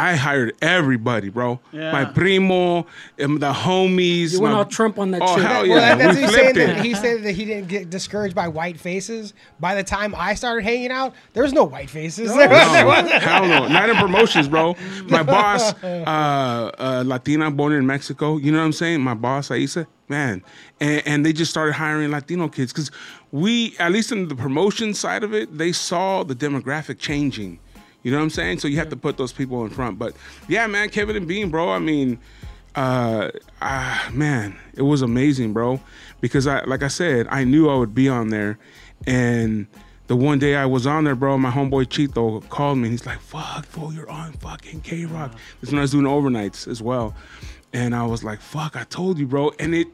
I 0.00 0.14
hired 0.14 0.54
everybody, 0.62 1.28
bro. 1.28 1.58
Yeah. 1.72 1.90
My 1.90 2.04
primo, 2.04 2.86
um, 3.20 3.38
the 3.40 3.52
homies. 3.52 4.32
You 4.32 4.40
went 4.40 4.52
my- 4.52 4.58
all 4.60 4.64
Trump 4.64 4.96
on 4.98 5.10
that 5.10 5.22
Oh 5.22 5.36
shit. 5.36 5.44
hell 5.44 5.62
Well, 5.62 5.66
yeah, 5.66 5.96
that, 5.96 5.98
that's 5.98 6.16
we 6.16 6.22
he's 6.22 6.32
saying 6.34 6.54
flipped 6.54 6.68
that 6.68 6.78
it. 6.78 6.84
he 6.84 6.94
said 6.94 7.22
that 7.24 7.32
he 7.32 7.44
didn't 7.44 7.66
get 7.68 7.90
discouraged 7.90 8.34
by 8.34 8.46
white 8.46 8.78
faces. 8.78 9.34
By 9.58 9.74
the 9.74 9.82
time 9.82 10.14
I 10.16 10.34
started 10.34 10.62
hanging 10.62 10.92
out, 10.92 11.14
there 11.32 11.42
was 11.42 11.52
no 11.52 11.64
white 11.64 11.90
faces. 11.90 12.28
There 12.36 12.48
was- 12.48 12.72
there 12.72 12.82
No, 12.84 12.88
wasn't. 12.88 13.22
hell 13.22 13.46
no. 13.48 13.66
Not 13.66 13.90
in 13.90 13.96
promotions, 13.96 14.46
bro. 14.46 14.76
My 15.08 15.24
boss, 15.24 15.74
uh, 15.82 16.70
uh, 16.78 17.02
Latina, 17.04 17.50
born 17.50 17.72
in 17.72 17.84
Mexico. 17.86 18.36
You 18.36 18.52
know 18.52 18.58
what 18.58 18.64
I'm 18.66 18.72
saying? 18.72 19.00
My 19.00 19.14
boss, 19.14 19.48
Aisa, 19.48 19.86
man. 20.08 20.44
And, 20.80 21.02
and 21.06 21.26
they 21.26 21.32
just 21.32 21.50
started 21.50 21.72
hiring 21.72 22.10
Latino 22.12 22.48
kids 22.48 22.72
because 22.72 22.92
we, 23.32 23.76
at 23.80 23.90
least 23.90 24.12
in 24.12 24.28
the 24.28 24.36
promotion 24.36 24.94
side 24.94 25.24
of 25.24 25.34
it, 25.34 25.58
they 25.58 25.72
saw 25.72 26.22
the 26.22 26.36
demographic 26.36 26.98
changing. 26.98 27.58
You 28.02 28.10
know 28.10 28.18
what 28.18 28.24
I'm 28.24 28.30
saying? 28.30 28.60
So 28.60 28.68
you 28.68 28.76
have 28.76 28.90
to 28.90 28.96
put 28.96 29.16
those 29.16 29.32
people 29.32 29.64
in 29.64 29.70
front. 29.70 29.98
But 29.98 30.14
yeah, 30.48 30.66
man, 30.66 30.88
Kevin 30.88 31.16
and 31.16 31.26
Bean, 31.26 31.50
bro. 31.50 31.70
I 31.70 31.78
mean, 31.78 32.18
uh, 32.74 33.30
ah, 33.60 34.08
man, 34.12 34.56
it 34.74 34.82
was 34.82 35.02
amazing, 35.02 35.52
bro. 35.52 35.80
Because 36.20 36.46
I, 36.46 36.64
like 36.64 36.82
I 36.82 36.88
said, 36.88 37.26
I 37.28 37.44
knew 37.44 37.68
I 37.68 37.76
would 37.76 37.94
be 37.94 38.08
on 38.08 38.28
there, 38.28 38.58
and 39.06 39.66
the 40.06 40.16
one 40.16 40.38
day 40.38 40.56
I 40.56 40.66
was 40.66 40.86
on 40.86 41.04
there, 41.04 41.14
bro, 41.14 41.36
my 41.38 41.50
homeboy 41.50 41.84
Chito 41.86 42.46
called 42.48 42.78
me 42.78 42.84
and 42.84 42.92
he's 42.92 43.06
like, 43.06 43.20
"Fuck, 43.20 43.66
fool, 43.66 43.92
you're 43.92 44.08
on 44.10 44.32
fucking 44.32 44.80
K 44.80 45.04
Rock." 45.04 45.32
This 45.60 45.68
is 45.68 45.72
when 45.72 45.78
I 45.78 45.82
was 45.82 45.90
doing 45.90 46.06
overnights 46.06 46.66
as 46.66 46.80
well, 46.80 47.14
and 47.72 47.94
I 47.94 48.04
was 48.04 48.24
like, 48.24 48.40
"Fuck, 48.40 48.74
I 48.76 48.84
told 48.84 49.18
you, 49.18 49.26
bro." 49.26 49.52
And 49.58 49.74
it, 49.74 49.86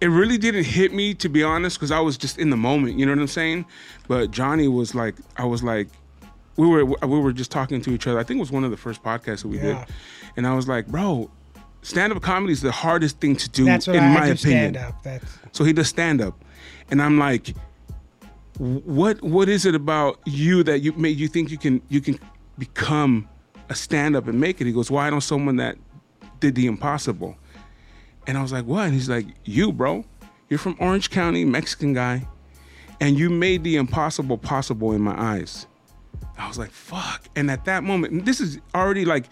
it 0.00 0.08
really 0.08 0.38
didn't 0.38 0.64
hit 0.64 0.92
me 0.92 1.14
to 1.14 1.28
be 1.28 1.42
honest, 1.42 1.78
because 1.78 1.92
I 1.92 2.00
was 2.00 2.18
just 2.18 2.38
in 2.38 2.50
the 2.50 2.56
moment. 2.56 2.98
You 2.98 3.06
know 3.06 3.12
what 3.12 3.20
I'm 3.20 3.28
saying? 3.28 3.64
But 4.08 4.30
Johnny 4.30 4.66
was 4.66 4.94
like, 4.94 5.14
I 5.36 5.44
was 5.44 5.62
like, 5.62 5.88
we 6.56 6.66
were 6.66 6.84
we 6.84 7.18
were 7.18 7.32
just 7.32 7.50
talking 7.50 7.80
to 7.82 7.90
each 7.92 8.06
other. 8.06 8.18
I 8.18 8.22
think 8.24 8.38
it 8.38 8.40
was 8.40 8.52
one 8.52 8.64
of 8.64 8.70
the 8.70 8.76
first 8.76 9.02
podcasts 9.02 9.42
that 9.42 9.48
we 9.48 9.56
Yeah. 9.58 9.84
did, 9.86 9.94
and 10.36 10.46
I 10.46 10.54
was 10.54 10.68
like, 10.68 10.86
"Bro." 10.88 11.30
Stand 11.84 12.12
up 12.12 12.22
comedy 12.22 12.52
is 12.52 12.60
the 12.60 12.70
hardest 12.70 13.18
thing 13.18 13.34
to 13.34 13.48
do, 13.48 13.66
in 13.66 13.72
I 13.72 14.14
my 14.14 14.26
opinion. 14.28 14.36
stand 14.36 14.76
up. 14.76 15.02
That's 15.02 15.24
So 15.50 15.64
he 15.64 15.72
does 15.72 15.88
stand 15.88 16.20
up, 16.20 16.44
and 16.92 17.02
I'm 17.02 17.18
like, 17.18 17.56
what 18.58 19.20
what 19.22 19.48
is 19.48 19.66
it 19.66 19.74
about 19.74 20.20
you 20.24 20.62
that 20.62 20.78
you 20.80 20.92
made 20.92 21.18
you 21.18 21.26
think 21.26 21.50
you 21.50 21.58
can 21.58 21.82
you 21.88 22.00
can 22.00 22.18
become 22.58 23.28
a 23.68 23.74
stand 23.74 24.14
up 24.14 24.28
and 24.28 24.38
make 24.38 24.60
it? 24.60 24.66
He 24.68 24.72
goes, 24.72 24.92
why 24.92 25.10
don't 25.10 25.22
someone 25.22 25.56
that 25.56 25.76
did 26.38 26.54
the 26.54 26.66
impossible? 26.66 27.36
And 28.28 28.38
I 28.38 28.42
was 28.42 28.52
like, 28.52 28.64
what? 28.66 28.84
And 28.84 28.94
he's 28.94 29.08
like, 29.08 29.26
you, 29.44 29.72
bro. 29.72 30.04
You're 30.48 30.58
from 30.60 30.76
Orange 30.78 31.10
County, 31.10 31.44
Mexican 31.44 31.94
guy, 31.94 32.28
and 33.00 33.18
you 33.18 33.28
made 33.30 33.64
the 33.64 33.74
impossible 33.76 34.36
possible 34.38 34.92
in 34.92 35.00
my 35.00 35.20
eyes. 35.20 35.66
I 36.42 36.48
was 36.48 36.58
like, 36.58 36.70
fuck. 36.70 37.24
And 37.36 37.50
at 37.50 37.64
that 37.66 37.84
moment, 37.84 38.24
this 38.24 38.40
is 38.40 38.58
already 38.74 39.04
like 39.04 39.26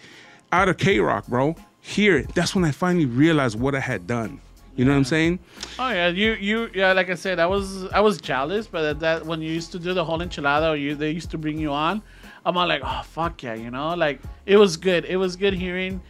out 0.51 0.69
of 0.69 0.77
K 0.77 0.99
Rock, 0.99 1.27
bro. 1.27 1.55
Here, 1.81 2.23
that's 2.35 2.53
when 2.55 2.63
I 2.63 2.71
finally 2.71 3.05
realized 3.05 3.59
what 3.59 3.75
I 3.75 3.79
had 3.79 4.07
done. 4.07 4.39
You 4.75 4.85
know 4.85 4.91
what 4.91 4.97
I'm 4.97 5.03
saying? 5.03 5.39
Oh 5.77 5.89
yeah, 5.89 6.07
you 6.07 6.33
you 6.33 6.69
yeah. 6.73 6.93
Like 6.93 7.09
I 7.09 7.15
said, 7.15 7.39
I 7.39 7.45
was 7.45 7.85
I 7.91 7.99
was 7.99 8.21
jealous, 8.21 8.67
but 8.67 8.85
at 8.85 8.99
that 9.01 9.25
when 9.25 9.41
you 9.41 9.51
used 9.51 9.71
to 9.73 9.79
do 9.79 9.93
the 9.93 10.03
whole 10.03 10.19
enchilada, 10.19 10.71
or 10.71 10.75
you 10.75 10.95
they 10.95 11.11
used 11.11 11.29
to 11.31 11.37
bring 11.37 11.59
you 11.59 11.71
on, 11.71 12.01
I'm 12.45 12.55
all 12.57 12.67
like, 12.67 12.81
oh 12.83 13.01
fuck 13.03 13.43
yeah, 13.43 13.53
you 13.53 13.69
know, 13.69 13.93
like 13.95 14.21
it 14.45 14.57
was 14.57 14.77
good. 14.77 15.05
It 15.05 15.17
was 15.17 15.35
good 15.35 15.53
hearing. 15.53 16.01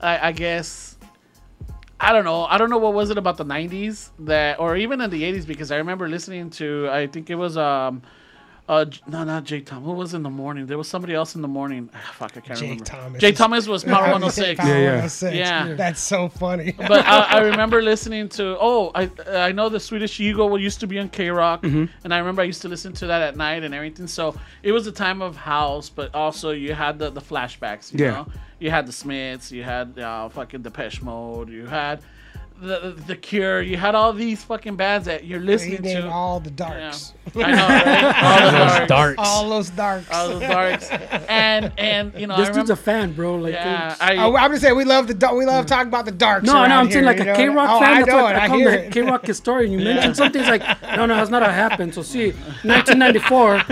I, 0.00 0.28
I 0.28 0.32
guess 0.32 0.96
I 2.00 2.12
don't 2.12 2.24
know. 2.24 2.44
I 2.44 2.56
don't 2.58 2.70
know 2.70 2.78
what 2.78 2.94
was 2.94 3.10
it 3.10 3.18
about 3.18 3.36
the 3.36 3.44
'90s 3.44 4.10
that, 4.20 4.60
or 4.60 4.76
even 4.76 5.00
in 5.00 5.10
the 5.10 5.22
'80s, 5.22 5.46
because 5.46 5.70
I 5.70 5.76
remember 5.76 6.08
listening 6.08 6.50
to. 6.50 6.88
I 6.90 7.06
think 7.06 7.30
it 7.30 7.36
was 7.36 7.56
um. 7.56 8.02
Uh, 8.68 8.84
no, 9.06 9.22
not 9.22 9.44
Jay 9.44 9.60
Thomas. 9.60 9.84
Who 9.86 9.92
was 9.92 10.12
in 10.12 10.24
the 10.24 10.30
morning? 10.30 10.66
There 10.66 10.76
was 10.76 10.88
somebody 10.88 11.14
else 11.14 11.36
in 11.36 11.42
the 11.42 11.46
morning. 11.48 11.88
Ah, 11.94 12.12
fuck, 12.14 12.36
I 12.36 12.40
can't 12.40 12.58
Jay 12.58 12.64
remember. 12.70 12.84
Thomas. 12.84 13.20
Jay 13.20 13.30
Thomas 13.32 13.68
was 13.68 13.84
Power 13.84 14.02
106. 14.10 14.58
Power 14.58 14.68
Yeah, 14.68 14.74
yeah. 14.74 14.86
106. 14.88 15.36
Yeah. 15.36 15.74
That's 15.74 16.00
so 16.00 16.28
funny. 16.28 16.72
but 16.76 17.04
I, 17.06 17.20
I 17.20 17.38
remember 17.50 17.80
listening 17.80 18.28
to 18.30 18.56
oh 18.60 18.90
I 18.94 19.08
I 19.28 19.52
know 19.52 19.68
the 19.68 19.78
Swedish 19.78 20.18
Egil 20.18 20.58
used 20.58 20.80
to 20.80 20.88
be 20.88 20.98
on 20.98 21.08
K 21.10 21.30
Rock 21.30 21.62
and 21.62 21.88
I 22.04 22.18
remember 22.18 22.42
I 22.42 22.46
used 22.46 22.62
to 22.62 22.68
listen 22.68 22.92
to 22.94 23.06
that 23.06 23.22
at 23.22 23.36
night 23.36 23.62
and 23.62 23.72
everything 23.72 24.08
so 24.08 24.34
it 24.64 24.72
was 24.72 24.86
a 24.88 24.92
time 24.92 25.22
of 25.22 25.36
house 25.36 25.88
but 25.88 26.12
also 26.12 26.50
you 26.50 26.74
had 26.74 26.98
the, 26.98 27.10
the 27.10 27.20
flashbacks 27.20 27.92
you 27.92 28.04
Yeah. 28.04 28.10
know 28.12 28.26
you 28.58 28.70
had 28.72 28.86
the 28.86 28.92
Smiths 28.92 29.52
you 29.52 29.62
had 29.62 29.96
uh, 29.98 30.28
fucking 30.30 30.62
Depeche 30.62 31.02
Mode 31.02 31.50
you 31.50 31.66
had 31.66 32.00
the, 32.60 32.94
the 32.96 33.02
the 33.08 33.16
Cure 33.16 33.60
you 33.62 33.76
had 33.76 33.94
all 33.94 34.12
these 34.12 34.42
fucking 34.44 34.76
bands 34.76 35.06
that 35.06 35.24
you're 35.24 35.40
he 35.40 35.46
listening 35.46 35.82
named 35.82 36.04
to 36.04 36.10
all 36.10 36.40
the 36.40 36.50
yeah. 36.50 36.56
darks. 36.56 37.12
I 37.34 37.52
know 37.52 37.66
right? 37.68 38.14
all 38.22 38.50
the 38.50 38.58
Those 38.58 38.88
darks, 38.88 38.88
darks. 38.88 39.18
All 39.18 39.48
those 39.50 39.70
darks. 39.70 40.10
all 40.12 40.28
the 40.38 40.40
darks 40.40 40.90
and 41.28 41.72
and 41.76 42.14
you 42.18 42.26
know 42.26 42.36
This 42.36 42.48
I 42.48 42.52
dude's 42.52 42.70
remember 42.70 42.72
a 42.72 42.76
fan, 42.76 43.12
bro. 43.14 43.34
Like, 43.36 43.52
yeah 43.54 43.92
it's- 43.92 44.00
I, 44.00 44.16
Oh, 44.16 44.36
I'm 44.36 44.50
just 44.52 44.62
saying 44.62 44.76
we 44.76 44.84
love 44.84 45.06
the 45.08 45.14
dar- 45.14 45.34
we 45.36 45.44
love 45.44 45.66
talking 45.66 45.88
about 45.88 46.04
the 46.04 46.12
darks. 46.12 46.46
no, 46.46 46.52
no, 46.66 46.76
I'm 46.76 46.86
here, 46.86 46.92
saying 46.94 47.04
like 47.04 47.16
you 47.18 47.22
a 47.24 47.26
know? 47.26 47.36
K 47.36 47.48
Rock 47.48 47.68
oh, 47.70 47.80
fan. 47.80 47.90
I 47.90 47.94
That's 48.00 48.08
know 48.08 48.22
what 48.22 48.36
it. 48.36 48.38
I, 48.38 48.44
I 48.44 48.48
hear 48.56 48.84
the 48.84 48.90
K 48.90 49.02
Rock 49.02 49.26
historian. 49.26 49.72
You 49.72 49.78
mentioned 49.84 50.16
something, 50.16 50.42
like, 50.42 50.62
no, 50.96 51.06
no, 51.06 51.16
that's 51.16 51.30
not 51.30 51.42
how 51.42 51.48
it 51.50 51.52
happened. 51.54 51.94
So 51.94 52.02
see, 52.02 52.30
1994. 52.62 53.62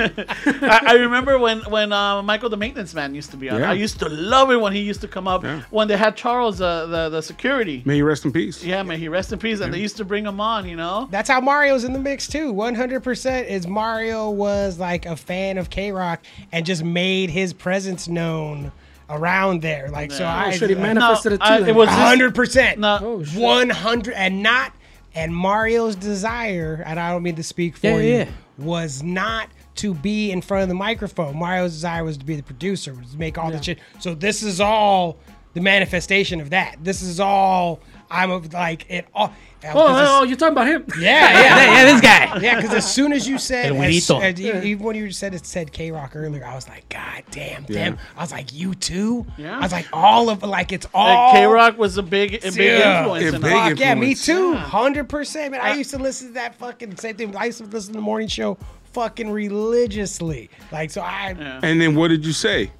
I, 0.68 0.80
I 0.88 0.92
remember 0.94 1.38
when 1.38 1.60
when 1.70 1.92
uh, 1.92 2.22
Michael 2.22 2.48
the 2.50 2.56
maintenance 2.56 2.92
man 2.94 3.14
used 3.14 3.30
to 3.30 3.36
be 3.36 3.48
on. 3.48 3.60
Yeah. 3.60 3.70
I 3.70 3.74
used 3.74 3.98
to 4.00 4.08
love 4.08 4.50
it 4.50 4.56
when 4.60 4.72
he 4.72 4.80
used 4.80 5.00
to 5.02 5.08
come 5.08 5.26
up 5.28 5.42
Yeah. 5.44 5.62
when 5.70 5.88
they 5.88 5.96
had 5.96 6.16
Charles 6.16 6.60
uh, 6.60 6.86
the 6.86 7.08
the 7.08 7.22
security. 7.22 7.82
May 7.84 7.96
you 7.98 8.04
rest 8.04 8.24
in 8.24 8.32
peace. 8.32 8.62
Yeah, 8.64 8.73
may 8.82 8.98
he 8.98 9.08
rest 9.08 9.32
in 9.32 9.38
peace. 9.38 9.60
And 9.60 9.72
they 9.72 9.78
used 9.80 9.96
to 9.98 10.04
bring 10.04 10.26
him 10.26 10.40
on, 10.40 10.68
you 10.68 10.76
know. 10.76 11.08
That's 11.10 11.28
how 11.28 11.40
Mario's 11.40 11.84
in 11.84 11.92
the 11.92 11.98
mix 11.98 12.26
too. 12.26 12.52
100% 12.52 13.46
is 13.46 13.66
Mario 13.66 14.30
was 14.30 14.78
like 14.78 15.06
a 15.06 15.16
fan 15.16 15.58
of 15.58 15.70
K 15.70 15.92
Rock 15.92 16.22
and 16.52 16.66
just 16.66 16.82
made 16.84 17.30
his 17.30 17.52
presence 17.52 18.08
known 18.08 18.72
around 19.10 19.62
there. 19.62 19.88
Like 19.90 20.10
so, 20.12 20.24
Yeah. 20.24 20.34
I 20.34 20.48
Oh, 20.48 20.50
shit, 20.52 20.70
he 20.70 20.76
manifested 20.76 21.32
it 21.34 21.36
too. 21.38 21.42
I- 21.44 21.68
it 21.68 21.74
was 21.74 21.88
hundred 21.88 22.34
percent. 22.34 22.78
No. 22.80 22.98
Oh, 23.00 23.22
shit. 23.24 23.40
One 23.40 23.70
hundred 23.70 24.14
and 24.14 24.42
not 24.42 24.72
and 25.16 25.34
Mario's 25.34 25.94
desire, 25.94 26.82
and 26.84 26.98
I 26.98 27.10
don't 27.12 27.22
mean 27.22 27.36
to 27.36 27.42
speak 27.44 27.76
for 27.76 27.86
Yeah, 27.86 27.96
you, 27.98 28.12
yeah. 28.14 28.26
was 28.58 29.02
not 29.02 29.48
to 29.76 29.94
be 29.94 30.32
in 30.32 30.40
front 30.42 30.62
of 30.64 30.68
the 30.68 30.74
microphone. 30.74 31.38
Mario's 31.38 31.72
desire 31.72 32.02
was 32.04 32.16
to 32.16 32.24
be 32.24 32.34
the 32.34 32.42
producer, 32.42 32.94
was 32.94 33.12
to 33.12 33.18
make 33.18 33.38
all 33.38 33.50
the 33.52 33.62
shit. 33.62 33.78
So 34.00 34.14
this 34.14 34.42
is 34.42 34.60
all 34.60 35.16
the 35.52 35.60
manifestation 35.60 36.40
of 36.40 36.50
that. 36.50 36.76
This 36.82 37.00
is 37.02 37.20
all 37.20 37.78
I'm 38.14 38.30
of 38.30 38.52
like 38.52 38.86
it 38.90 39.06
all. 39.14 39.32
Oh, 39.66 39.70
oh, 39.74 40.18
oh, 40.20 40.24
you're 40.24 40.36
talking 40.36 40.52
about 40.52 40.66
him? 40.66 40.84
yeah, 41.00 41.32
yeah, 41.32 41.40
yeah, 41.40 41.72
yeah, 41.74 41.84
this 41.92 42.00
guy. 42.02 42.38
yeah, 42.40 42.56
because 42.56 42.74
as 42.74 42.92
soon 42.92 43.14
as 43.14 43.26
you 43.26 43.38
said, 43.38 43.72
El 43.72 43.80
as, 43.82 43.94
Güerito. 43.94 44.20
as- 44.22 44.38
even 44.66 44.84
when 44.84 44.94
you 44.94 45.10
said 45.10 45.34
it 45.34 45.46
said 45.46 45.72
K 45.72 45.90
Rock 45.90 46.14
earlier, 46.14 46.44
I 46.44 46.54
was 46.54 46.68
like, 46.68 46.86
God 46.90 47.22
damn, 47.30 47.62
damn. 47.64 47.96
I 48.14 48.20
was 48.20 48.30
like, 48.30 48.52
you 48.52 48.74
too. 48.74 49.24
Yeah. 49.38 49.56
I 49.56 49.60
was 49.62 49.72
like, 49.72 49.86
all 49.90 50.28
of 50.28 50.42
like 50.42 50.70
it's 50.72 50.86
all 50.92 51.32
K 51.32 51.46
Rock 51.46 51.78
was 51.78 51.96
a 51.96 52.02
big 52.02 52.34
a 52.44 52.50
big 52.52 52.58
Yeah. 52.58 52.98
influence. 53.00 53.24
A 53.24 53.36
in 53.36 53.40
big 53.42 53.52
us. 53.52 53.68
Fuck 53.70 53.78
yeah, 53.80 53.94
me 53.94 54.10
influence. 54.10 54.26
too. 54.26 54.54
Hundred 54.54 55.08
percent, 55.08 55.52
man. 55.52 55.62
I 55.62 55.74
used 55.74 55.90
to 55.90 55.98
listen 55.98 56.28
to 56.28 56.34
that 56.34 56.54
fucking 56.56 56.96
same 56.96 57.16
thing. 57.16 57.34
I 57.34 57.46
used 57.46 57.58
to 57.58 57.64
listen 57.64 57.94
to 57.94 57.98
the 57.98 58.02
morning 58.04 58.28
show 58.28 58.58
fucking 58.92 59.30
religiously. 59.30 60.50
Like 60.72 60.90
so, 60.90 61.00
I 61.00 61.34
Yeah. 61.38 61.60
And 61.62 61.80
then 61.80 61.94
what 61.94 62.08
did 62.08 62.24
you 62.26 62.32
say? 62.32 62.70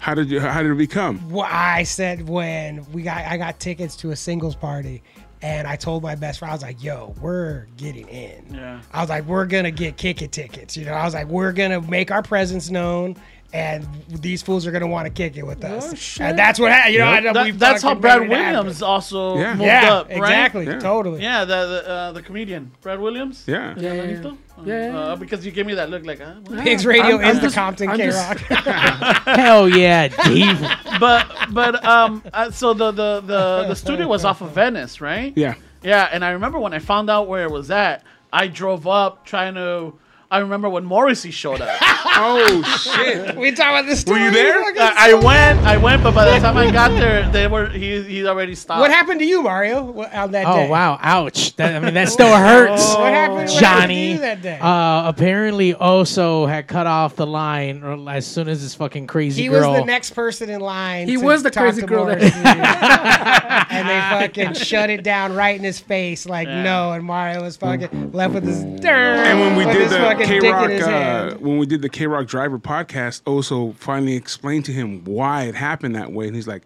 How 0.00 0.14
did 0.14 0.30
you? 0.30 0.40
How 0.40 0.62
did 0.62 0.72
it 0.72 0.76
become? 0.78 1.18
what 1.30 1.50
I 1.52 1.84
said 1.84 2.28
when 2.28 2.90
we 2.92 3.02
got 3.02 3.18
I 3.18 3.36
got 3.36 3.60
tickets 3.60 3.94
to 3.96 4.10
a 4.10 4.16
singles 4.16 4.56
party. 4.56 5.02
And 5.42 5.66
I 5.66 5.76
told 5.76 6.02
my 6.02 6.16
best 6.16 6.38
friend, 6.38 6.50
I 6.50 6.54
was 6.54 6.62
like, 6.62 6.82
yo, 6.84 7.14
we're 7.18 7.66
getting 7.78 8.06
in. 8.08 8.52
Yeah. 8.52 8.82
I 8.92 9.00
was 9.00 9.08
like, 9.08 9.24
we're 9.24 9.46
going 9.46 9.64
to 9.64 9.70
get 9.70 9.96
kick 9.96 10.20
it 10.20 10.32
tickets. 10.32 10.76
You 10.76 10.84
know, 10.84 10.92
I 10.92 11.02
was 11.04 11.14
like, 11.14 11.28
we're 11.28 11.52
going 11.52 11.70
to 11.70 11.80
make 11.88 12.10
our 12.10 12.22
presence 12.22 12.68
known 12.68 13.16
and 13.52 13.86
these 14.08 14.42
fools 14.42 14.66
are 14.66 14.70
gonna 14.70 14.86
want 14.86 15.06
to 15.06 15.10
kick 15.12 15.36
it 15.36 15.44
with 15.44 15.64
us. 15.64 16.18
Oh. 16.20 16.24
And 16.24 16.38
that's 16.38 16.58
what 16.60 16.70
happened. 16.70 16.94
You 16.94 17.00
know, 17.00 17.06
I 17.06 17.20
know 17.20 17.32
That- 17.32 17.44
we 17.46 17.50
that's 17.50 17.82
how 17.82 17.94
Brad 17.94 18.20
made 18.20 18.26
it 18.30 18.36
happen. 18.36 18.52
Williams 18.58 18.82
also 18.82 19.36
Yeah. 19.38 19.50
moved 19.54 19.62
Yeah, 19.62 19.92
up, 19.94 20.08
right? 20.08 20.16
exactly, 20.18 20.66
Yeah. 20.66 20.78
totally. 20.78 21.22
Yeah, 21.22 21.44
the 21.44 21.66
the, 21.66 21.88
uh, 21.90 22.12
the 22.12 22.22
comedian 22.22 22.70
Brad 22.80 23.00
Williams. 23.00 23.44
Yeah. 23.46 23.74
Yeah, 23.76 23.92
yeah, 23.94 24.02
yeah. 24.04 24.30
Yeah, 24.64 24.92
yeah, 24.92 24.98
Uh, 24.98 25.16
because 25.16 25.44
you 25.46 25.52
gave 25.52 25.64
me 25.66 25.74
that 25.74 25.88
look 25.90 26.04
like, 26.04 26.20
uh, 26.20 26.34
what? 26.46 26.62
Pigs 26.62 26.84
Radio 26.84 27.16
I'm- 27.16 27.24
I'm 27.24 27.30
is 27.30 27.36
the 27.40 27.42
just- 27.46 27.54
Compton 27.56 27.88
I'm 27.88 27.96
K 27.96 28.08
Rock. 28.10 28.38
Hell 29.26 29.68
yeah, 29.68 30.08
Dave. 30.08 30.60
but 31.00 31.26
but 31.50 31.84
um, 31.84 32.22
uh, 32.32 32.50
so 32.50 32.72
the, 32.74 32.90
the 32.92 33.20
the 33.22 33.64
the 33.68 33.74
studio 33.76 34.06
was 34.06 34.24
off 34.24 34.40
of 34.42 34.50
Venice, 34.52 35.00
right? 35.00 35.32
Yeah. 35.36 35.54
Yeah, 35.82 36.08
and 36.12 36.24
I 36.24 36.30
remember 36.30 36.58
when 36.58 36.74
I 36.74 36.78
found 36.78 37.08
out 37.08 37.26
where 37.26 37.44
it 37.44 37.50
was 37.50 37.70
at, 37.70 38.02
I 38.32 38.46
drove 38.48 38.86
up 38.86 39.24
trying 39.24 39.54
to. 39.54 39.94
I 40.32 40.38
remember 40.38 40.68
when 40.68 40.84
Morrissey 40.84 41.30
showed 41.30 41.60
up. 41.60 41.80
Oh 42.22 42.62
shit. 42.82 43.36
we 43.36 43.52
talking 43.52 43.78
about 43.78 43.86
this. 43.86 44.00
Story. 44.00 44.20
Were 44.20 44.26
you 44.26 44.30
there? 44.32 44.62
Fucking 44.62 44.80
I, 44.82 45.10
I 45.10 45.14
went, 45.14 45.60
I 45.66 45.76
went, 45.78 46.02
but 46.02 46.14
by 46.14 46.26
the 46.26 46.38
time 46.38 46.56
I 46.56 46.70
got 46.70 46.90
there, 46.90 47.30
they 47.30 47.46
were 47.46 47.68
he 47.68 48.02
he 48.02 48.26
already 48.26 48.54
stopped. 48.54 48.80
What 48.80 48.90
happened 48.90 49.20
to 49.20 49.26
you, 49.26 49.42
Mario, 49.42 49.86
on 50.12 50.30
that 50.32 50.44
day? 50.44 50.66
Oh 50.66 50.68
wow, 50.68 50.98
ouch! 51.00 51.54
That, 51.56 51.74
I 51.76 51.78
mean, 51.80 51.94
that 51.94 52.08
still 52.10 52.34
hurts. 52.34 52.82
What 52.94 53.12
happened, 53.12 53.34
what 53.36 53.48
happened 53.48 53.48
to 53.48 53.58
Johnny. 53.60 54.12
you 54.12 54.18
that 54.18 54.42
day? 54.42 54.58
Uh, 54.60 55.08
apparently, 55.08 55.72
Oso 55.74 56.46
had 56.48 56.66
cut 56.66 56.86
off 56.86 57.16
the 57.16 57.26
line 57.26 57.82
as 58.08 58.26
soon 58.26 58.48
as 58.48 58.60
this 58.62 58.74
fucking 58.74 59.06
crazy 59.06 59.42
he 59.42 59.48
was 59.48 59.62
the 59.62 59.84
next 59.84 60.10
person 60.10 60.50
in 60.50 60.60
line. 60.60 61.08
He 61.08 61.16
to 61.16 61.24
was 61.24 61.42
the 61.42 61.50
talk 61.50 61.64
crazy 61.64 61.82
girl 61.86 62.06
that- 62.06 62.20
and 63.70 63.88
they 63.88 64.00
fucking 64.26 64.54
shut 64.54 64.90
it 64.90 65.02
down 65.02 65.34
right 65.34 65.56
in 65.56 65.64
his 65.64 65.78
face, 65.80 66.26
like 66.26 66.48
Yeah. 66.48 66.62
no. 66.62 66.92
And 66.92 67.04
Mario 67.04 67.42
was 67.42 67.56
fucking 67.56 68.12
left 68.12 68.34
with 68.34 68.44
his 68.44 68.62
dirt. 68.80 69.26
And 69.26 69.40
when 69.40 69.56
we 69.56 69.64
did 69.64 69.80
his 69.82 69.92
the 70.28 70.40
fucking 70.40 70.40
K 70.40 70.50
Rock, 70.50 70.70
uh, 70.82 71.34
when 71.38 71.58
we 71.58 71.66
did 71.66 71.82
the 71.82 71.88
K 71.88 72.06
Rock 72.06 72.26
Driver 72.26 72.58
podcast, 72.58 73.22
also 73.26 73.72
finally 73.72 74.14
explained 74.14 74.64
to 74.66 74.72
him 74.72 75.04
why 75.04 75.44
it 75.44 75.54
happened 75.54 75.96
that 75.96 76.12
way, 76.12 76.26
and 76.26 76.34
he's 76.36 76.48
like, 76.48 76.64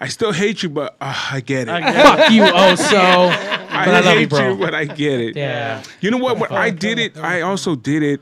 "I 0.00 0.08
still 0.08 0.32
hate 0.32 0.62
you, 0.62 0.68
but 0.68 0.96
uh, 1.00 1.28
I 1.32 1.40
get 1.40 1.68
it. 1.68 1.70
I 1.70 1.76
I, 1.76 1.80
get 1.80 2.06
Fuck 2.06 2.30
you, 2.32 2.42
Oso. 2.42 2.94
I, 3.70 3.84
I 3.84 3.90
love 3.90 4.04
hate 4.04 4.20
you, 4.20 4.26
bro. 4.28 4.56
but 4.56 4.74
I 4.74 4.84
get 4.84 5.20
it. 5.20 5.36
Yeah. 5.36 5.82
You 6.00 6.10
know 6.10 6.18
what? 6.18 6.38
When 6.38 6.52
I 6.52 6.70
did 6.70 6.98
it, 6.98 7.16
I 7.16 7.40
also 7.42 7.74
did 7.76 8.02
it, 8.02 8.20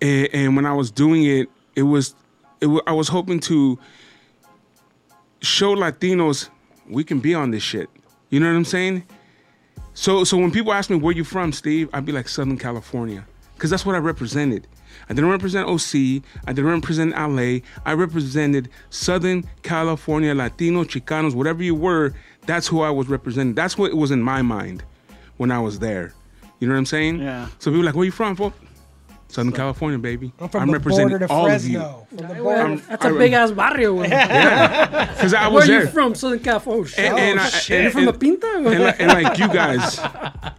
and, 0.00 0.28
and 0.32 0.56
when 0.56 0.66
I 0.66 0.74
was 0.74 0.90
doing 0.90 1.24
it, 1.24 1.48
it 1.76 1.82
was, 1.82 2.14
it 2.60 2.66
wa- 2.66 2.82
I 2.86 2.92
was 2.92 3.08
hoping 3.08 3.40
to 3.40 3.78
show 5.40 5.74
Latinos 5.74 6.48
we 6.88 7.04
can 7.04 7.20
be 7.20 7.34
on 7.34 7.50
this 7.50 7.62
shit. 7.62 7.88
You 8.30 8.40
know 8.40 8.48
what 8.48 8.56
I'm 8.56 8.64
saying? 8.64 9.04
So, 9.94 10.24
so 10.24 10.36
when 10.38 10.50
people 10.50 10.72
ask 10.72 10.88
me 10.88 10.96
where 10.96 11.14
you 11.14 11.24
from, 11.24 11.52
Steve, 11.52 11.88
I'd 11.92 12.06
be 12.06 12.12
like 12.12 12.28
Southern 12.28 12.58
California, 12.58 13.26
because 13.62 13.70
that's 13.70 13.86
what 13.86 13.94
I 13.94 13.98
represented. 13.98 14.66
I 15.08 15.14
didn't 15.14 15.30
represent 15.30 15.68
OC. 15.68 16.24
I 16.48 16.52
didn't 16.52 16.66
represent 16.66 17.12
LA. 17.12 17.60
I 17.86 17.92
represented 17.94 18.68
Southern 18.90 19.44
California, 19.62 20.34
Latino, 20.34 20.82
Chicanos, 20.82 21.36
whatever 21.36 21.62
you 21.62 21.76
were. 21.76 22.12
That's 22.44 22.66
who 22.66 22.80
I 22.80 22.90
was 22.90 23.06
representing. 23.06 23.54
That's 23.54 23.78
what 23.78 23.92
it 23.92 23.96
was 23.96 24.10
in 24.10 24.20
my 24.20 24.42
mind 24.42 24.82
when 25.36 25.52
I 25.52 25.60
was 25.60 25.78
there. 25.78 26.12
You 26.58 26.66
know 26.66 26.74
what 26.74 26.78
I'm 26.78 26.86
saying? 26.86 27.20
Yeah. 27.20 27.46
So 27.60 27.70
people 27.70 27.84
like, 27.84 27.94
where 27.94 28.04
you 28.04 28.10
from, 28.10 28.34
folks? 28.34 28.58
Southern 29.32 29.52
California, 29.52 29.98
baby. 29.98 30.30
I'm 30.38 30.48
from 30.50 30.70
the 30.70 30.78
border 30.78 31.18
to 31.20 31.26
Fresno. 31.26 32.06
From 32.10 32.16
the 32.18 32.34
border. 32.34 32.60
I'm- 32.60 32.82
That's 32.86 33.04
a 33.04 33.08
I- 33.08 33.12
big 33.18 33.32
ass 33.32 33.50
barrio. 33.50 33.96
güey. 33.96 34.08
Because 35.14 35.32
I 35.34 35.48
Where 35.48 35.60
was 35.60 35.70
are 35.70 35.80
you 35.80 35.86
from? 35.86 36.14
Southern 36.14 36.40
California. 36.40 36.92
Oh, 36.98 37.00
And- 37.00 37.18
and 37.18 37.40
I- 37.40 37.48
shit. 37.48 37.76
and- 37.76 37.82
You're 37.84 37.92
from 37.92 38.04
the 38.04 38.10
and- 38.12 38.20
Pinta? 38.20 38.46
and, 38.56 38.64
like, 38.84 39.00
and 39.00 39.08
like 39.12 39.38
you 39.38 39.48
guys, 39.48 39.98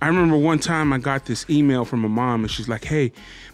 I 0.02 0.08
remember 0.08 0.38
one 0.38 0.58
time 0.58 0.92
I 0.92 0.98
got 0.98 1.26
this 1.26 1.46
email 1.50 1.86
from 1.86 2.04
a 2.04 2.10
mom, 2.10 2.42
and 2.44 2.50
she's 2.52 2.68
like, 2.68 2.86
"Hey, 2.86 3.12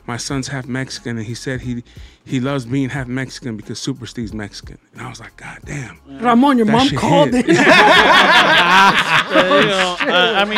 my 0.08 0.16
son's 0.18 0.48
half 0.48 0.66
Mexican, 0.68 1.18
and 1.18 1.26
he 1.28 1.36
said 1.36 1.62
he 1.62 1.84
he 2.24 2.40
loves 2.40 2.66
being 2.66 2.90
half 2.90 3.08
Mexican 3.08 3.58
because 3.58 3.78
Super 3.80 4.06
Steve's 4.06 4.34
Mexican." 4.34 4.78
And 4.94 5.02
I 5.02 5.10
was 5.10 5.20
like, 5.20 5.36
"God 5.36 5.60
damn!" 5.66 6.00
Ramon, 6.22 6.58
your 6.58 6.68
mom 6.68 6.90
called 6.92 7.34
hit. 7.34 7.50
in. 7.50 7.58
Uh, 7.58 7.62
you 9.62 9.68
know, 9.68 9.98
uh, 10.00 10.42
I 10.42 10.46
mean, 10.46 10.58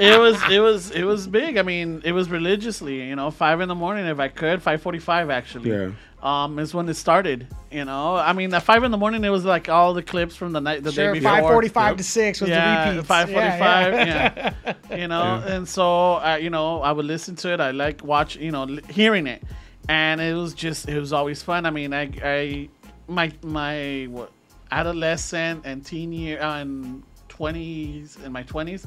it 0.00 0.18
was 0.18 0.40
it 0.50 0.60
was 0.60 0.90
it 0.90 1.04
was 1.04 1.26
big. 1.26 1.56
I 1.56 1.62
mean, 1.62 2.02
it 2.04 2.12
was 2.12 2.30
religiously. 2.30 3.08
You 3.08 3.16
know, 3.16 3.30
five 3.30 3.60
in 3.60 3.68
the 3.68 3.74
morning 3.74 4.06
if 4.06 4.18
I 4.18 4.28
could, 4.28 4.62
five 4.62 4.82
forty-five 4.82 5.30
actually. 5.30 5.70
Yeah. 5.70 5.90
Um, 6.22 6.58
is 6.58 6.72
when 6.72 6.88
it 6.88 6.94
started. 6.94 7.46
You 7.70 7.84
know, 7.84 8.16
I 8.16 8.32
mean, 8.32 8.54
at 8.54 8.62
five 8.62 8.82
in 8.84 8.90
the 8.90 8.96
morning 8.96 9.24
it 9.24 9.28
was 9.30 9.44
like 9.44 9.68
all 9.68 9.92
the 9.92 10.02
clips 10.02 10.34
from 10.34 10.52
the 10.52 10.60
night, 10.60 10.82
the 10.82 10.90
Sure, 10.92 11.12
day 11.12 11.18
before. 11.18 11.30
five 11.32 11.42
forty-five 11.44 11.90
Yep. 11.90 11.96
to 11.98 12.04
six 12.04 12.40
was 12.40 12.48
yeah, 12.50 12.84
the 12.84 12.90
repeats. 12.92 13.08
five 13.08 13.30
forty-five. 13.30 13.92
Yeah, 13.92 14.32
Yeah, 14.66 14.74
yeah. 14.90 14.96
you 14.96 15.08
know, 15.08 15.42
and 15.46 15.68
so 15.68 16.14
uh, 16.14 16.38
you 16.40 16.48
know, 16.50 16.80
I 16.80 16.92
would 16.92 17.04
listen 17.04 17.36
to 17.36 17.52
it. 17.52 17.60
I 17.60 17.72
like 17.72 18.02
watch, 18.02 18.36
you 18.36 18.52
know, 18.52 18.64
li- 18.64 18.82
hearing 18.88 19.26
it, 19.26 19.42
and 19.88 20.20
it 20.20 20.34
was 20.34 20.54
just, 20.54 20.88
it 20.88 20.98
was 20.98 21.12
always 21.12 21.42
fun. 21.42 21.66
I 21.66 21.70
mean, 21.70 21.92
I, 21.92 22.10
I, 22.22 22.68
my, 23.06 23.30
my 23.42 24.06
what, 24.10 24.30
adolescent 24.72 25.62
and 25.66 25.84
teen 25.84 26.12
year 26.12 26.40
uh, 26.40 26.60
and 26.60 27.02
twenties 27.28 28.16
in 28.24 28.32
my 28.32 28.42
twenties. 28.44 28.86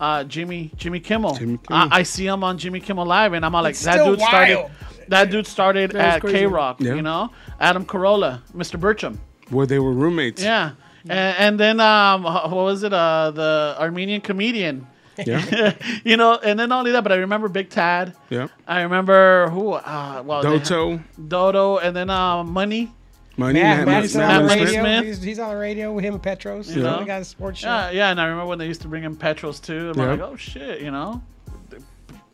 Uh, 0.00 0.24
Jimmy 0.24 0.70
Jimmy 0.76 1.00
Kimmel. 1.00 1.34
Jimmy 1.34 1.58
Kimmel. 1.58 1.88
I, 1.90 1.98
I 1.98 2.02
see 2.04 2.26
him 2.26 2.44
on 2.44 2.58
Jimmy 2.58 2.80
Kimmel 2.80 3.06
Live, 3.06 3.32
and 3.32 3.44
I'm 3.44 3.54
all 3.54 3.62
like, 3.62 3.72
It's 3.72 3.84
that 3.84 3.94
still 3.94 4.14
dude 4.14 4.20
started. 4.20 4.70
That 5.08 5.30
dude 5.30 5.46
started 5.46 5.92
That 5.92 6.22
at. 6.24 6.30
K 6.30 6.46
Rock. 6.46 6.80
Yeah. 6.80 6.94
You 6.94 7.02
know, 7.02 7.30
Adam 7.58 7.84
Carolla, 7.84 8.42
Mr. 8.54 8.78
Bertram. 8.78 9.20
Where 9.50 9.66
they 9.66 9.78
were 9.78 9.92
roommates. 9.92 10.42
Yeah. 10.42 10.72
And, 11.04 11.12
and 11.12 11.60
then 11.60 11.80
um, 11.80 12.22
what 12.24 12.50
was 12.52 12.82
it? 12.82 12.92
Uh, 12.92 13.30
the 13.30 13.76
Armenian 13.78 14.20
comedian. 14.20 14.86
Yeah. 15.26 15.74
you 16.04 16.16
know, 16.16 16.36
and 16.36 16.58
then 16.58 16.68
not 16.68 16.80
only 16.80 16.92
that, 16.92 17.02
but 17.02 17.12
I 17.12 17.16
remember 17.16 17.48
Big 17.48 17.70
Tad. 17.70 18.14
yeah. 18.30 18.48
I 18.66 18.82
remember 18.82 19.48
who? 19.50 19.72
Uh, 19.72 20.22
well, 20.24 20.42
they 20.42 20.58
Doto, 20.58 21.00
Dodo, 21.26 21.78
and 21.78 21.96
then 21.96 22.10
uh, 22.10 22.44
Money. 22.44 22.92
Money, 23.38 23.60
Yeah, 23.60 23.76
Matt- 23.76 23.86
Matt's 23.86 24.14
Matt- 24.16 24.30
on 24.30 24.42
the 24.42 24.48
Matt 24.48 24.58
Matt 24.58 24.66
radio. 24.66 24.80
Smith. 24.82 25.04
He's, 25.06 25.22
he's 25.22 25.38
on 25.38 25.50
the 25.50 25.56
radio 25.56 25.92
with 25.92 26.04
him 26.04 26.14
and 26.14 26.22
Petros. 26.22 26.68
You 26.68 26.76
You 26.78 26.82
know? 26.82 27.00
know, 27.00 27.06
got 27.06 27.22
a 27.22 27.24
sports 27.24 27.60
show. 27.60 27.68
Yeah, 27.68 27.90
yeah, 27.92 28.10
and 28.10 28.20
I 28.20 28.24
remember 28.24 28.46
when 28.48 28.58
they 28.58 28.66
used 28.66 28.82
to 28.82 28.88
bring 28.88 29.04
in 29.04 29.14
Petros 29.16 29.60
too. 29.60 29.88
And 29.90 29.96
Yeah. 29.96 30.02
we're 30.04 30.10
like, 30.10 30.20
oh 30.20 30.36
shit, 30.36 30.80
you 30.82 30.90
know, 30.90 31.22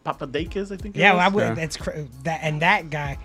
Papadakis, 0.04 0.70
I 0.72 0.76
think. 0.76 0.96
it 0.96 1.00
Yeah, 1.00 1.12
well, 1.12 1.20
I 1.20 1.28
would, 1.28 1.40
Yeah. 1.42 1.54
that's 1.54 1.76
cra- 1.76 2.04
that 2.24 2.40
and 2.42 2.60
that 2.62 2.90
guy. 2.90 3.18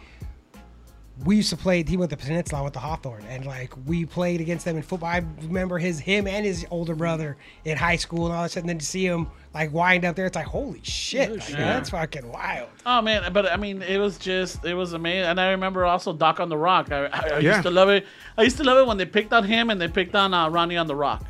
We 1.25 1.35
used 1.37 1.49
to 1.49 1.57
play. 1.57 1.83
He 1.83 1.97
went 1.97 2.11
to 2.11 2.17
Peninsula 2.17 2.63
with 2.63 2.73
the 2.73 2.79
Hawthorne, 2.79 3.25
and 3.25 3.45
like 3.45 3.73
we 3.85 4.05
played 4.05 4.39
against 4.39 4.63
them 4.63 4.77
in 4.77 4.83
football. 4.83 5.09
I 5.09 5.21
remember 5.41 5.77
his 5.77 5.99
him 5.99 6.27
and 6.27 6.45
his 6.45 6.65
older 6.71 6.95
brother 6.95 7.35
in 7.65 7.75
high 7.77 7.97
school 7.97 8.27
and 8.27 8.35
all 8.35 8.43
that 8.43 8.51
shit. 8.51 8.63
And 8.63 8.69
then 8.69 8.77
to 8.77 8.85
see 8.85 9.05
him 9.05 9.27
like 9.53 9.73
wind 9.73 10.05
up 10.05 10.15
there, 10.15 10.25
it's 10.27 10.35
like 10.35 10.45
holy 10.45 10.79
shit, 10.83 11.29
like, 11.31 11.47
that's 11.47 11.89
fucking 11.89 12.31
wild. 12.31 12.69
Oh 12.85 13.01
man, 13.01 13.33
but 13.33 13.51
I 13.51 13.57
mean, 13.57 13.81
it 13.81 13.97
was 13.97 14.17
just 14.17 14.63
it 14.63 14.75
was 14.75 14.93
amazing, 14.93 15.25
and 15.25 15.41
I 15.41 15.49
remember 15.51 15.83
also 15.85 16.13
Doc 16.13 16.39
on 16.39 16.47
the 16.47 16.57
Rock. 16.57 16.91
I, 16.91 17.07
I, 17.07 17.09
I 17.11 17.39
Yeah. 17.39 17.51
used 17.51 17.63
to 17.63 17.71
love 17.71 17.89
it. 17.89 18.05
I 18.37 18.43
used 18.43 18.57
to 18.57 18.63
love 18.63 18.77
it 18.77 18.87
when 18.87 18.97
they 18.97 19.05
picked 19.05 19.33
on 19.33 19.43
him 19.43 19.69
and 19.69 19.81
they 19.81 19.87
picked 19.89 20.15
on 20.15 20.33
uh, 20.33 20.47
Ronnie 20.49 20.77
on 20.77 20.87
the 20.87 20.95
Rock. 20.95 21.25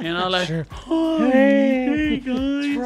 You 0.00 0.14
know, 0.14 0.28
like 0.28 0.46
Sure. 0.48 0.66
hey 1.18 2.22
guys, 2.24 2.76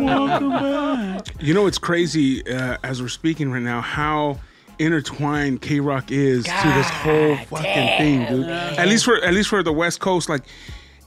welcome 0.00 0.48
back. 0.50 1.26
You 1.42 1.52
know, 1.52 1.66
it's 1.66 1.78
crazy 1.78 2.46
uh, 2.46 2.78
as 2.82 3.02
we're 3.02 3.08
speaking 3.08 3.50
right 3.50 3.62
now 3.62 3.80
how 3.80 4.38
intertwined 4.80 5.60
K 5.60 5.78
Rock 5.78 6.10
is 6.10 6.44
to 6.44 6.50
this 6.74 6.88
whole 6.88 7.36
fucking 7.36 7.98
thing, 7.98 8.26
dude. 8.26 8.48
At 8.48 8.88
least 8.88 9.04
for 9.04 9.16
at 9.22 9.34
least 9.34 9.48
for 9.50 9.62
the 9.62 9.72
West 9.72 10.00
Coast, 10.00 10.28
like 10.28 10.42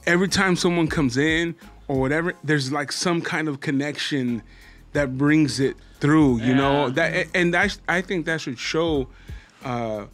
every 0.06 0.28
time 0.28 0.56
someone 0.56 0.86
comes 0.86 1.16
in 1.16 1.54
or 1.88 2.00
whatever, 2.00 2.34
there's 2.44 2.72
like 2.72 2.92
some 2.92 3.20
kind 3.20 3.48
of 3.48 3.60
connection 3.60 4.42
that 4.92 5.18
brings 5.18 5.60
it 5.60 5.76
through. 6.00 6.40
You 6.40 6.54
know 6.54 6.88
that, 6.90 7.26
and 7.34 7.52
that 7.52 7.76
I 7.88 8.00
think 8.00 8.26
that 8.26 8.40
should 8.40 8.58
show. 8.58 9.08
Uh, 9.64 10.06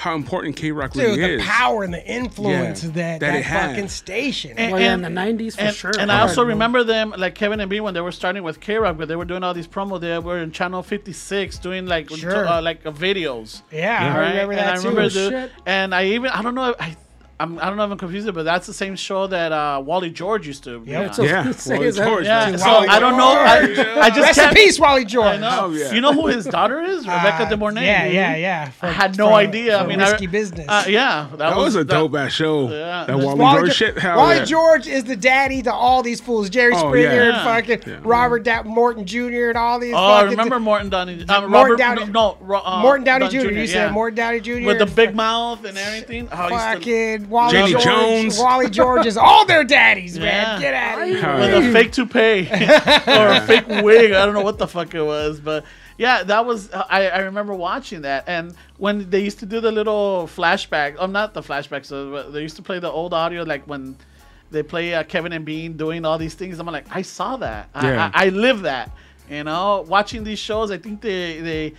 how 0.00 0.14
important 0.14 0.56
K 0.56 0.72
Rock 0.72 0.92
Dude, 0.94 1.02
really 1.04 1.20
the 1.20 1.28
is. 1.34 1.42
power 1.42 1.82
and 1.84 1.92
the 1.92 2.02
influence 2.06 2.82
Yeah, 2.82 2.90
that, 2.90 3.20
that 3.20 3.20
that, 3.20 3.36
it 3.36 3.44
had. 3.44 3.70
fucking 3.72 3.88
station. 3.88 4.54
And- 4.56 4.72
Well, 4.72 4.80
yeah, 4.80 4.94
in 4.94 5.02
the 5.02 5.08
90s, 5.10 5.56
for 5.56 5.60
and, 5.60 5.76
sure. 5.76 5.92
And 5.98 6.10
I 6.10 6.16
Hard, 6.16 6.30
also 6.30 6.42
bro. 6.42 6.48
remember 6.54 6.82
them, 6.84 7.12
like 7.18 7.34
Kevin 7.34 7.60
and 7.60 7.68
B, 7.68 7.80
when 7.80 7.92
they 7.92 8.00
were 8.00 8.10
starting 8.12 8.42
with 8.42 8.60
K 8.60 8.76
Rock, 8.76 8.96
but 8.96 9.08
they 9.08 9.16
were 9.16 9.26
doing 9.26 9.44
all 9.44 9.52
these 9.52 9.68
promo. 9.68 10.00
They 10.00 10.18
were 10.18 10.38
in 10.38 10.52
Channel 10.52 10.82
56 10.82 11.58
doing 11.58 11.84
like 11.86 12.08
Sure. 12.10 12.46
uh, 12.48 12.62
like 12.62 12.86
uh, 12.86 12.92
videos. 12.92 13.60
yeah, 13.70 14.14
I 14.14 14.18
right? 14.18 14.28
remember 14.30 14.52
and 14.52 14.58
that 14.60 14.74
I 14.74 14.76
remember 14.78 15.00
Oh, 15.02 15.08
the, 15.10 15.30
shit. 15.30 15.52
and 15.66 15.94
I 15.94 16.06
even 16.06 16.30
I 16.30 16.40
don't 16.42 16.54
know 16.54 16.74
I 16.80 16.96
I'm, 17.40 17.58
I 17.58 17.66
don't 17.68 17.76
know 17.78 17.84
if 17.86 17.90
I'm 17.90 17.98
confused, 17.98 18.32
but 18.34 18.44
that's 18.44 18.66
the 18.66 18.74
same 18.74 18.94
show 18.96 19.26
that 19.26 19.50
uh, 19.50 19.82
Wally 19.84 20.10
George 20.10 20.46
used 20.46 20.62
to. 20.64 20.80
be 20.80 20.90
Yep. 20.90 21.08
on. 21.08 21.14
So- 21.14 21.22
Yeah, 21.24 21.50
Say 21.52 21.78
well, 21.78 21.92
that- 21.92 22.04
George, 22.04 22.24
yeah. 22.26 22.50
man. 22.50 22.58
So 22.58 22.66
Wally 22.66 22.88
I 22.88 22.98
don't 23.00 23.16
know. 23.16 23.32
I, 23.32 24.00
I 24.02 24.08
just 24.10 24.20
Rest 24.20 24.38
in 24.38 24.50
peace, 24.54 24.78
Wally 24.78 25.04
George. 25.04 25.26
I 25.26 25.36
know. 25.38 25.58
Oh, 25.62 25.70
yeah. 25.72 25.92
You 25.92 26.00
know 26.00 26.12
who 26.12 26.26
his 26.26 26.44
daughter 26.44 26.80
is? 26.82 26.98
Rebecca 27.06 27.44
Uh, 27.44 27.48
De 27.48 27.56
Mornay. 27.56 27.84
Yeah, 27.86 28.04
dude. 28.04 28.14
yeah, 28.14 28.36
yeah. 28.36 28.70
I 28.82 28.90
had 28.90 29.16
no 29.16 29.26
from- 29.28 29.34
idea. 29.36 29.76
I 29.76 29.80
from 29.80 29.88
mean, 29.88 30.00
I- 30.00 30.26
business. 30.26 30.66
Uh, 30.68 30.84
yeah, 30.86 31.28
that, 31.30 31.38
That 31.38 31.56
was 31.56 31.74
a 31.76 31.78
that- 31.78 31.88
dope 31.88 32.14
ass 32.14 32.32
show. 32.32 32.68
Yeah. 32.70 33.04
That 33.06 33.18
Wally, 33.18 33.38
Wally, 33.40 33.60
George 33.62 33.74
shit. 33.74 34.02
Wally 34.04 34.36
yeah. 34.36 34.44
George 34.44 34.86
is 34.86 35.04
the 35.04 35.16
daddy 35.16 35.62
to 35.62 35.72
all 35.72 36.02
these 36.02 36.20
fools. 36.20 36.50
Jerry 36.50 36.74
Oh, 36.74 36.88
Springer 36.88 37.08
yeah. 37.14 37.48
and 37.54 37.66
fucking 37.68 37.90
Yeah. 37.92 38.00
Robert 38.02 38.44
Da- 38.44 38.62
Morton 38.64 39.06
Jr. 39.06 39.48
and 39.48 39.56
all 39.56 39.78
these. 39.80 39.94
Oh, 39.94 39.96
I 39.98 40.20
fucking 40.20 40.30
remember 40.32 40.60
Morton 40.60 40.90
Downey. 40.90 41.24
Um, 41.28 41.50
Morton 41.50 41.50
Robert, 41.52 41.78
Downey- 41.78 42.04
No, 42.06 42.36
no 42.36 42.36
Ro- 42.40 42.62
uh, 42.64 42.80
Morton 42.82 43.04
Downey 43.04 43.28
Downey 43.28 43.44
Jr. 43.48 43.50
You 43.52 43.66
said 43.66 43.92
Morton 43.92 44.16
Downey 44.16 44.40
Jr. 44.40 44.66
with 44.66 44.78
the 44.78 44.86
big 44.86 45.14
mouth 45.14 45.64
and 45.64 45.78
everything. 45.78 46.28
Oh, 46.30 46.36
I 46.36 46.42
used 46.42 46.52
to- 46.86 46.90
fucking 46.90 47.29
Wally 47.30 47.52
Jenny 47.52 47.72
George. 47.72 47.84
Jones. 47.84 48.38
Wally 48.38 48.68
George 48.70 49.06
is 49.06 49.16
all 49.16 49.46
their 49.46 49.64
daddies, 49.64 50.16
Yeah. 50.16 50.24
man. 50.24 50.60
Get 50.60 50.74
out 50.74 51.02
of 51.02 51.08
here. 51.08 51.36
With 51.36 51.64
a 51.68 51.72
fake 51.72 51.92
toupee 51.92 52.48
or 52.50 53.28
a 53.28 53.40
fake 53.46 53.66
wig. 53.68 54.12
I 54.12 54.24
don't 54.26 54.34
know 54.34 54.42
what 54.42 54.58
the 54.58 54.66
fuck 54.68 54.94
it 54.94 55.02
was, 55.02 55.40
but 55.40 55.64
Yeah, 55.96 56.22
that 56.24 56.44
was 56.46 56.70
I, 56.72 57.08
I 57.08 57.18
remember 57.20 57.54
watching 57.54 58.02
that, 58.02 58.24
and 58.26 58.54
when 58.78 59.08
they 59.10 59.20
used 59.20 59.38
to 59.40 59.46
do 59.46 59.60
the 59.60 59.70
little 59.70 60.28
flashback, 60.34 60.96
oh, 60.98 61.06
not 61.06 61.34
the 61.34 61.42
flashbacks, 61.42 61.90
uh, 61.92 62.30
they 62.30 62.40
used 62.42 62.56
to 62.56 62.62
play 62.62 62.78
the 62.78 62.90
old 62.90 63.12
audio, 63.14 63.42
like 63.42 63.64
when 63.66 63.96
they 64.50 64.62
play 64.62 64.94
uh, 64.94 65.02
Kevin 65.04 65.32
and 65.32 65.44
Bean 65.44 65.76
doing 65.76 66.04
all 66.04 66.18
these 66.18 66.34
things. 66.34 66.58
I'm 66.58 66.66
like, 66.66 66.86
I 66.90 67.02
saw 67.02 67.36
that, 67.36 67.68
Yeah. 67.76 68.10
I, 68.14 68.24
I, 68.24 68.26
I 68.26 68.28
live 68.30 68.62
that, 68.62 68.90
you 69.28 69.44
know. 69.44 69.84
Watching 69.88 70.24
these 70.24 70.38
shows, 70.40 70.70
I 70.70 70.78
think 70.78 71.00
they 71.02 71.40
they 71.40 71.74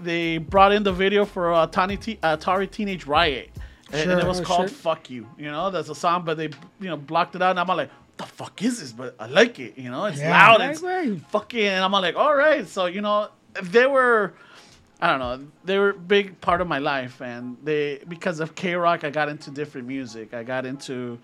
they 0.00 0.38
brought 0.38 0.72
in 0.72 0.82
the 0.82 0.92
video 0.92 1.24
for 1.24 1.52
uh, 1.52 1.66
Tiny 1.66 1.96
T- 1.96 2.18
Atari 2.22 2.68
Teenage 2.70 3.06
Riot, 3.06 3.50
and, 3.92 4.10
and 4.10 4.20
it 4.20 4.26
was 4.26 4.40
Oh, 4.40 4.44
called 4.44 4.68
shit. 4.68 4.76
"Fuck 4.78 5.10
You." 5.10 5.26
You 5.38 5.50
know, 5.50 5.70
that's 5.70 5.88
a 5.88 5.94
song, 5.94 6.24
but 6.24 6.36
they 6.36 6.50
you 6.80 6.88
know 6.90 6.96
blocked 6.96 7.34
it 7.36 7.42
out, 7.42 7.50
and 7.50 7.60
I'm 7.60 7.66
like. 7.76 7.90
The 8.16 8.26
fuck 8.26 8.60
is 8.60 8.80
this? 8.80 8.92
But 8.92 9.14
I 9.18 9.28
like 9.28 9.58
it. 9.60 9.78
You 9.78 9.90
know, 9.90 10.04
it's 10.04 10.18
Yeah. 10.20 10.30
loud. 10.30 10.60
It's 10.60 10.82
right. 10.82 11.18
fucking. 11.30 11.64
And 11.66 11.82
I'm 11.82 11.90
like, 11.90 12.16
all 12.16 12.34
right. 12.36 12.68
So 12.68 12.84
you 12.84 13.00
know, 13.00 13.28
they 13.62 13.86
were. 13.86 14.34
I 15.00 15.08
don't 15.08 15.18
know. 15.20 15.46
They 15.64 15.78
were 15.78 15.90
a 15.90 15.94
big 15.98 16.38
part 16.42 16.60
of 16.60 16.68
my 16.68 16.80
life, 16.80 17.22
and 17.22 17.56
they 17.64 18.02
because 18.06 18.40
of 18.40 18.54
K 18.54 18.74
Rock, 18.74 19.04
I 19.04 19.10
got 19.10 19.30
into 19.30 19.50
different 19.50 19.86
music. 19.88 20.34
I 20.34 20.42
got 20.42 20.66
into 20.66 21.18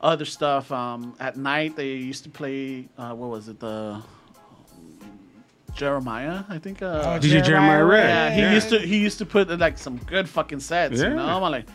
other 0.00 0.24
stuff. 0.24 0.72
Um, 0.72 1.14
at 1.20 1.36
night, 1.36 1.76
they 1.76 1.88
used 1.88 2.24
to 2.24 2.30
play. 2.30 2.88
Uh, 2.96 3.12
what 3.12 3.28
was 3.28 3.48
it? 3.48 3.60
The 3.60 4.00
Jeremiah, 5.74 6.44
I 6.48 6.58
think. 6.58 6.82
Uh, 6.82 7.02
Oh, 7.04 7.18
DJ 7.18 7.44
Jeremiah 7.44 7.84
Red. 7.84 8.08
yeah, 8.08 8.30
he 8.30 8.40
Yeah. 8.40 8.54
used 8.54 8.70
to. 8.70 8.78
He 8.78 8.98
used 8.98 9.18
to 9.18 9.26
put 9.26 9.50
like 9.58 9.78
some 9.78 9.98
good 9.98 10.28
fucking 10.28 10.60
sets. 10.60 10.98
Yeah. 10.98 11.08
You 11.10 11.14
know, 11.16 11.26
I'm 11.26 11.42
like, 11.52 11.66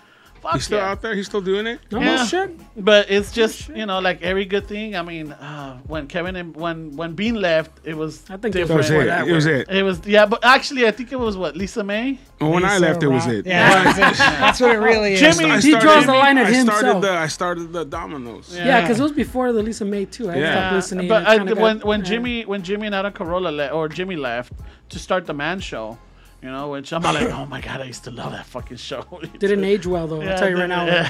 fuck 0.43 0.53
He's 0.55 0.65
still 0.65 0.77
yeah. 0.79 0.91
out 0.91 1.01
there. 1.01 1.15
He's 1.15 1.25
still 1.25 1.41
doing 1.41 1.65
it. 1.67 1.79
No 1.91 1.99
Yeah. 2.01 2.25
shit. 2.25 2.49
But 2.77 3.09
it's 3.09 3.31
just 3.31 3.69
you 3.69 3.85
know 3.89 3.99
like 3.99 4.21
every 4.21 4.45
good 4.45 4.67
thing. 4.67 4.95
I 4.95 5.01
mean, 5.01 5.31
uh, 5.31 5.79
when 5.91 6.07
Kevin 6.13 6.35
and 6.35 6.55
when 6.63 6.77
when 6.99 7.13
Bean 7.19 7.35
left, 7.49 7.71
it 7.91 7.95
was 7.97 8.11
I 8.29 8.37
think 8.37 8.53
they 8.53 8.63
That 8.63 8.75
was 8.77 8.87
Before 8.89 9.03
it. 9.03 9.05
that 9.07 9.27
It 9.27 9.33
was 9.33 9.45
it. 9.45 9.69
It 9.69 9.83
was 9.83 9.97
yeah, 10.05 10.25
but 10.33 10.39
actually 10.43 10.85
I 10.85 10.91
think 10.91 11.11
it 11.11 11.19
was 11.27 11.35
what 11.37 11.55
Lisa 11.55 11.83
May. 11.83 12.19
Well, 12.41 12.51
when 12.51 12.65
I 12.65 12.73
Lisa 12.77 12.85
left, 12.87 13.03
it 13.03 13.07
was 13.17 13.25
it. 13.27 13.45
Yeah, 13.45 13.93
that's. 13.99 14.19
That's 14.43 14.59
what 14.61 14.71
it 14.75 14.79
really 14.79 15.13
is. 15.13 15.19
Jimmy- 15.21 15.49
I 15.49 15.59
He 15.61 15.71
draws 15.85 16.05
the 16.05 16.13
line 16.13 16.37
at 16.37 16.47
I 16.47 16.63
started 16.63 17.01
the 17.01 17.11
I 17.11 17.27
started 17.39 17.67
the 17.73 17.85
dominoes. 17.85 18.45
Yeah, 18.53 18.81
because 18.81 18.99
it 18.99 19.03
was 19.03 19.11
before 19.25 19.47
the 19.53 19.63
Lisa 19.63 19.85
May 19.85 20.05
too. 20.05 20.29
I 20.29 20.35
Yeah. 20.35 20.51
stopped 20.51 20.73
listening. 20.75 21.07
But 21.07 21.25
I, 21.25 21.37
when 21.37 21.77
got- 21.79 21.85
when 21.89 21.99
yeah. 22.01 22.05
Jimmy 22.11 22.35
when 22.51 22.61
Jimmy 22.63 22.85
and 22.89 22.95
Adam 22.95 23.13
Carolla 23.13 23.51
le- 23.59 23.69
or 23.77 23.87
Jimmy 23.87 24.17
left 24.17 24.51
to 24.89 24.99
start 24.99 25.25
the 25.25 25.33
Man 25.33 25.59
Show, 25.59 25.97
you 26.43 26.51
know, 26.51 26.69
which 26.71 26.91
I'm 26.91 27.01
like, 27.01 27.29
oh 27.29 27.45
my 27.45 27.61
god, 27.61 27.79
I 27.79 27.85
used 27.85 28.03
to 28.03 28.11
love 28.11 28.33
that 28.33 28.45
fucking 28.45 28.75
show. 28.77 29.05
didn't 29.39 29.63
age 29.63 29.87
well 29.87 30.07
though. 30.07 30.21
I'll 30.21 30.37
tell 30.37 30.49
you 30.49 30.57
right 30.57 30.67
now. 30.67 30.83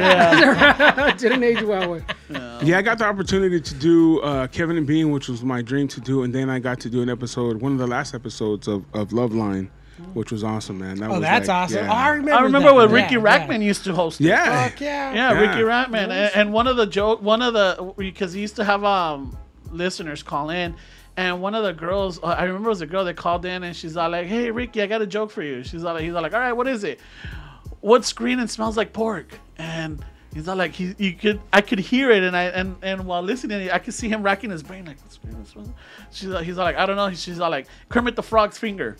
Yeah. 0.00 1.14
didn't 1.18 1.42
age 1.44 1.62
well. 1.62 2.00
Yeah, 2.62 2.78
I 2.78 2.82
got 2.82 2.98
the 2.98 3.04
opportunity 3.04 3.60
to 3.60 3.74
do 3.74 4.20
uh, 4.20 4.46
Kevin 4.48 4.76
and 4.76 4.86
Bean, 4.86 5.10
which 5.12 5.28
was 5.28 5.42
my 5.42 5.62
dream 5.62 5.88
to 5.88 6.00
do, 6.00 6.22
and 6.24 6.34
then 6.34 6.50
I 6.50 6.58
got 6.58 6.80
to 6.80 6.90
do 6.90 7.00
an 7.02 7.08
episode, 7.08 7.60
one 7.60 7.72
of 7.72 7.78
the 7.78 7.86
last 7.86 8.14
episodes 8.14 8.66
of, 8.68 8.84
of 8.94 9.10
Loveline, 9.10 9.68
which 10.14 10.32
was 10.32 10.42
awesome, 10.44 10.78
man. 10.78 10.96
That 10.96 11.10
Oh, 11.10 11.14
was 11.14 11.20
that's 11.22 11.48
like, 11.48 11.56
awesome. 11.56 11.84
yeah. 11.84 11.90
Oh, 11.92 11.94
I 11.94 12.08
remember. 12.08 12.32
I 12.32 12.40
remember 12.42 12.68
that. 12.68 12.74
when 12.74 12.90
Ricky 12.90 13.14
yeah. 13.14 13.20
Rachtman 13.20 13.62
used 13.62 13.84
to 13.84 13.94
host. 13.94 14.20
it. 14.20 14.24
Yeah. 14.24 14.68
Fuck 14.68 14.80
yeah. 14.80 15.14
Yeah, 15.14 15.32
Yeah. 15.32 15.40
Ricky 15.40 15.62
Rachtman, 15.62 16.08
and, 16.08 16.34
and 16.34 16.52
one 16.52 16.66
of 16.66 16.76
the 16.76 16.86
joke, 16.86 17.22
one 17.22 17.42
of 17.42 17.52
the 17.54 17.94
because 17.96 18.32
he 18.32 18.40
used 18.40 18.56
to 18.56 18.64
have 18.64 18.82
um 18.84 19.36
listeners 19.70 20.22
call 20.22 20.50
in, 20.50 20.74
and 21.20 21.42
one 21.42 21.54
of 21.54 21.62
the 21.62 21.74
girls, 21.74 22.18
uh, 22.22 22.28
I 22.28 22.44
remember 22.44 22.68
it 22.68 22.70
was 22.70 22.80
a 22.80 22.86
girl 22.86 23.04
that 23.04 23.14
called 23.14 23.44
in, 23.44 23.62
and 23.62 23.76
she's 23.76 23.94
all 23.94 24.08
like, 24.08 24.26
"Hey, 24.26 24.50
Ricky, 24.50 24.80
I 24.80 24.86
got 24.86 25.02
a 25.02 25.06
joke 25.06 25.30
for 25.30 25.42
you." 25.42 25.62
She's 25.62 25.84
all 25.84 25.92
like, 25.92 26.02
he's 26.02 26.14
all 26.14 26.22
like, 26.22 26.32
"All 26.32 26.40
right, 26.40 26.54
what 26.54 26.66
is 26.66 26.82
it? 26.82 26.98
What's 27.80 28.10
green 28.14 28.40
and 28.40 28.50
smells 28.50 28.78
like 28.78 28.94
pork?" 28.94 29.38
And 29.58 30.02
he's 30.32 30.48
all 30.48 30.56
like, 30.56 30.72
he, 30.72 30.94
you 30.96 31.12
could, 31.12 31.38
I 31.52 31.60
could 31.60 31.78
hear 31.78 32.10
it, 32.10 32.22
and 32.22 32.34
I 32.34 32.44
and 32.44 32.74
and 32.80 33.04
while 33.04 33.20
listening, 33.20 33.70
I 33.70 33.78
could 33.78 33.92
see 33.92 34.08
him 34.08 34.22
racking 34.22 34.48
his 34.48 34.62
brain 34.62 34.86
like, 34.86 34.98
"What's 35.02 35.18
green 35.18 35.34
and 35.34 35.46
smells?" 35.46 35.68
She's 36.10 36.30
all, 36.30 36.40
he's 36.40 36.56
all 36.56 36.64
like, 36.64 36.76
"I 36.76 36.86
don't 36.86 36.96
know." 36.96 37.12
She's 37.12 37.38
all 37.38 37.50
like, 37.50 37.66
"Kermit 37.90 38.16
the 38.16 38.22
Frog's 38.22 38.56
finger." 38.56 38.96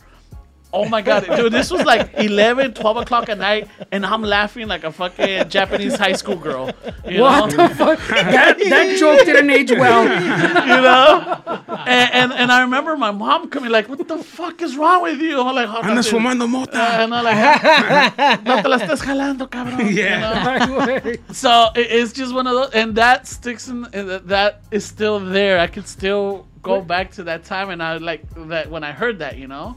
Oh 0.72 0.88
my 0.88 1.02
god, 1.02 1.26
dude, 1.36 1.52
this 1.52 1.70
was 1.70 1.84
like 1.84 2.10
11, 2.14 2.74
12 2.74 2.96
o'clock 2.98 3.28
at 3.28 3.38
night, 3.38 3.66
and 3.90 4.06
I'm 4.06 4.22
laughing 4.22 4.68
like 4.68 4.84
a 4.84 4.92
fucking 4.92 5.48
Japanese 5.48 5.96
high 5.96 6.12
school 6.12 6.36
girl. 6.36 6.70
You 7.04 7.22
What 7.22 7.50
know? 7.56 7.66
the 7.68 7.74
fuck? 7.74 7.98
That, 8.08 8.56
that 8.58 8.96
joke 8.98 9.24
didn't 9.24 9.50
age 9.50 9.72
well. 9.72 10.04
you 10.66 10.82
know? 10.82 11.42
And, 11.86 12.12
and 12.14 12.32
and 12.32 12.52
I 12.52 12.62
remember 12.62 12.96
my 12.96 13.10
mom 13.10 13.48
coming 13.50 13.70
like, 13.70 13.88
"What 13.88 14.06
the 14.06 14.18
fuck 14.22 14.62
is 14.62 14.76
wrong 14.76 15.02
with 15.02 15.20
you?" 15.20 15.40
I'm 15.40 15.54
like, 15.56 15.68
"Oh, 15.68 15.82
Andas 15.82 15.94
nothing." 16.12 16.20
fumando 16.20 16.48
mota. 16.48 16.78
And 16.78 17.14
I'm 17.14 17.24
like, 17.24 18.44
"No 18.44 18.62
te 18.62 18.68
la 18.68 18.78
estés 18.78 19.02
jalando, 19.02 19.48
cabrón." 19.48 19.90
you 19.90 20.04
know? 20.22 21.16
So 21.32 21.70
it, 21.74 21.88
it's 21.90 22.12
just 22.12 22.32
one 22.34 22.46
of 22.46 22.54
those, 22.54 22.70
and 22.74 22.94
that 22.96 23.26
sticks 23.26 23.66
in. 23.68 23.86
uh, 23.86 24.20
That 24.24 24.60
is 24.70 24.84
still 24.84 25.18
there. 25.20 25.58
I 25.58 25.66
could 25.66 25.88
still 25.88 26.46
go 26.62 26.80
back 26.80 27.10
to 27.12 27.24
that 27.24 27.44
time, 27.44 27.70
and 27.70 27.82
I 27.82 27.96
like 27.96 28.22
that 28.48 28.70
when 28.70 28.84
I 28.84 28.92
heard 28.92 29.18
that. 29.20 29.36
You 29.38 29.48
know, 29.48 29.76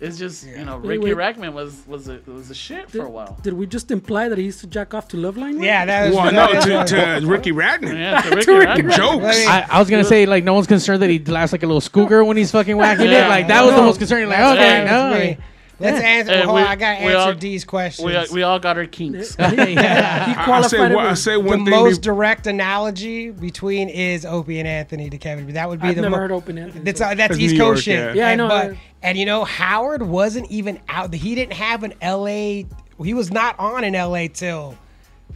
it's 0.00 0.18
just 0.18 0.46
you 0.46 0.64
know, 0.64 0.78
Wait, 0.78 0.98
Ricky 1.00 1.14
wait. 1.14 1.36
Rachtman 1.36 1.52
was 1.52 1.82
was 1.86 2.08
a 2.08 2.20
was 2.26 2.50
a 2.50 2.54
shit 2.54 2.90
for 2.90 3.04
a 3.04 3.08
while. 3.10 3.38
Did 3.42 3.52
we 3.54 3.66
just 3.66 3.90
imply 3.90 4.28
that 4.28 4.38
he 4.38 4.44
used 4.44 4.60
to 4.60 4.66
jack 4.66 4.92
off 4.94 5.08
to 5.08 5.16
Loveline? 5.16 5.62
Yeah, 5.62 5.84
that 5.86 6.06
was. 6.06 6.16
Well, 6.16 6.30
that 6.32 6.66
no, 6.68 6.84
to, 6.84 7.20
to 7.20 7.26
Ricky 7.26 7.52
Radner. 7.52 7.94
Yeah, 7.94 8.20
to 8.22 8.30
Ricky 8.36 8.44
To 8.44 8.58
Ricky 8.58 8.82
Rachtman. 8.82 8.96
Jokes. 8.96 9.46
I, 9.46 9.66
I 9.70 9.78
was 9.78 9.88
gonna 9.90 10.04
say 10.04 10.26
like 10.26 10.44
no 10.44 10.54
one's 10.54 10.66
concerned 10.66 11.02
that 11.02 11.10
he 11.10 11.18
laughs 11.20 11.52
like 11.52 11.62
a 11.62 11.66
little 11.66 11.80
schoolgirl 11.80 12.26
when 12.26 12.36
he's 12.36 12.50
fucking 12.50 12.76
whacking 12.76 13.06
Yeah. 13.10 13.26
it. 13.26 13.28
Like 13.28 13.48
that 13.48 13.64
was 13.64 13.74
the 13.74 13.82
most 13.82 13.98
concerning. 13.98 14.28
Like 14.28 14.38
okay, 14.40 14.78
fine 14.78 14.86
no, 14.86 15.18
with. 15.18 15.38
Let's 15.80 16.00
answer. 16.04 16.32
Hey, 16.32 16.46
we- 16.46 16.52
I 16.60 16.76
gotta 16.76 17.04
we 17.04 17.12
answer 17.12 17.18
all- 17.18 17.34
D's 17.34 17.64
questions. 17.64 18.30
We, 18.30 18.36
we 18.36 18.42
all 18.44 18.60
got 18.60 18.78
our 18.78 18.86
kinks. 18.86 19.34
yeah. 19.38 19.50
He 20.26 20.32
I'll 20.34 20.44
qualified 20.44 20.70
say, 20.70 20.76
it 20.76 20.94
one, 20.94 21.04
I'll 21.04 21.10
with- 21.10 21.18
say 21.18 21.34
the 21.42 21.48
thing. 21.48 21.64
most 21.70 21.96
be- 22.00 22.02
direct 22.04 22.46
analogy 22.46 23.30
between 23.30 23.88
is 23.88 24.24
Opie 24.24 24.60
and 24.60 24.68
Anthony 24.68 25.10
to 25.10 25.18
Kevin. 25.18 25.52
That 25.52 25.68
would 25.68 25.80
be 25.80 25.88
I've 25.88 25.96
the 25.96 26.02
never 26.02 26.12
mo- 26.12 26.18
heard 26.18 26.30
Opie 26.32 26.50
and 26.50 26.58
Anthony. 26.60 26.84
That's 26.84 27.00
uh, 27.00 27.08
that's 27.14 27.30
That's 27.30 27.38
East 27.40 27.54
New 27.54 27.58
Coast 27.60 27.86
York, 27.88 27.98
shit. 27.98 28.16
yeah. 28.16 28.22
Yeah, 28.22 28.28
I 28.28 28.30
And- 28.30 28.38
know. 28.38 28.48
But 28.48 28.76
and 29.04 29.18
you 29.18 29.26
know 29.26 29.44
Howard 29.44 30.02
wasn't 30.02 30.50
even 30.50 30.80
out. 30.88 31.14
He 31.14 31.34
didn't 31.36 31.52
have 31.52 31.84
an 31.84 31.92
L.A. 32.00 32.66
He 33.02 33.14
was 33.14 33.30
not 33.30 33.56
on 33.58 33.84
in 33.84 33.94
L.A. 33.94 34.28
till 34.28 34.76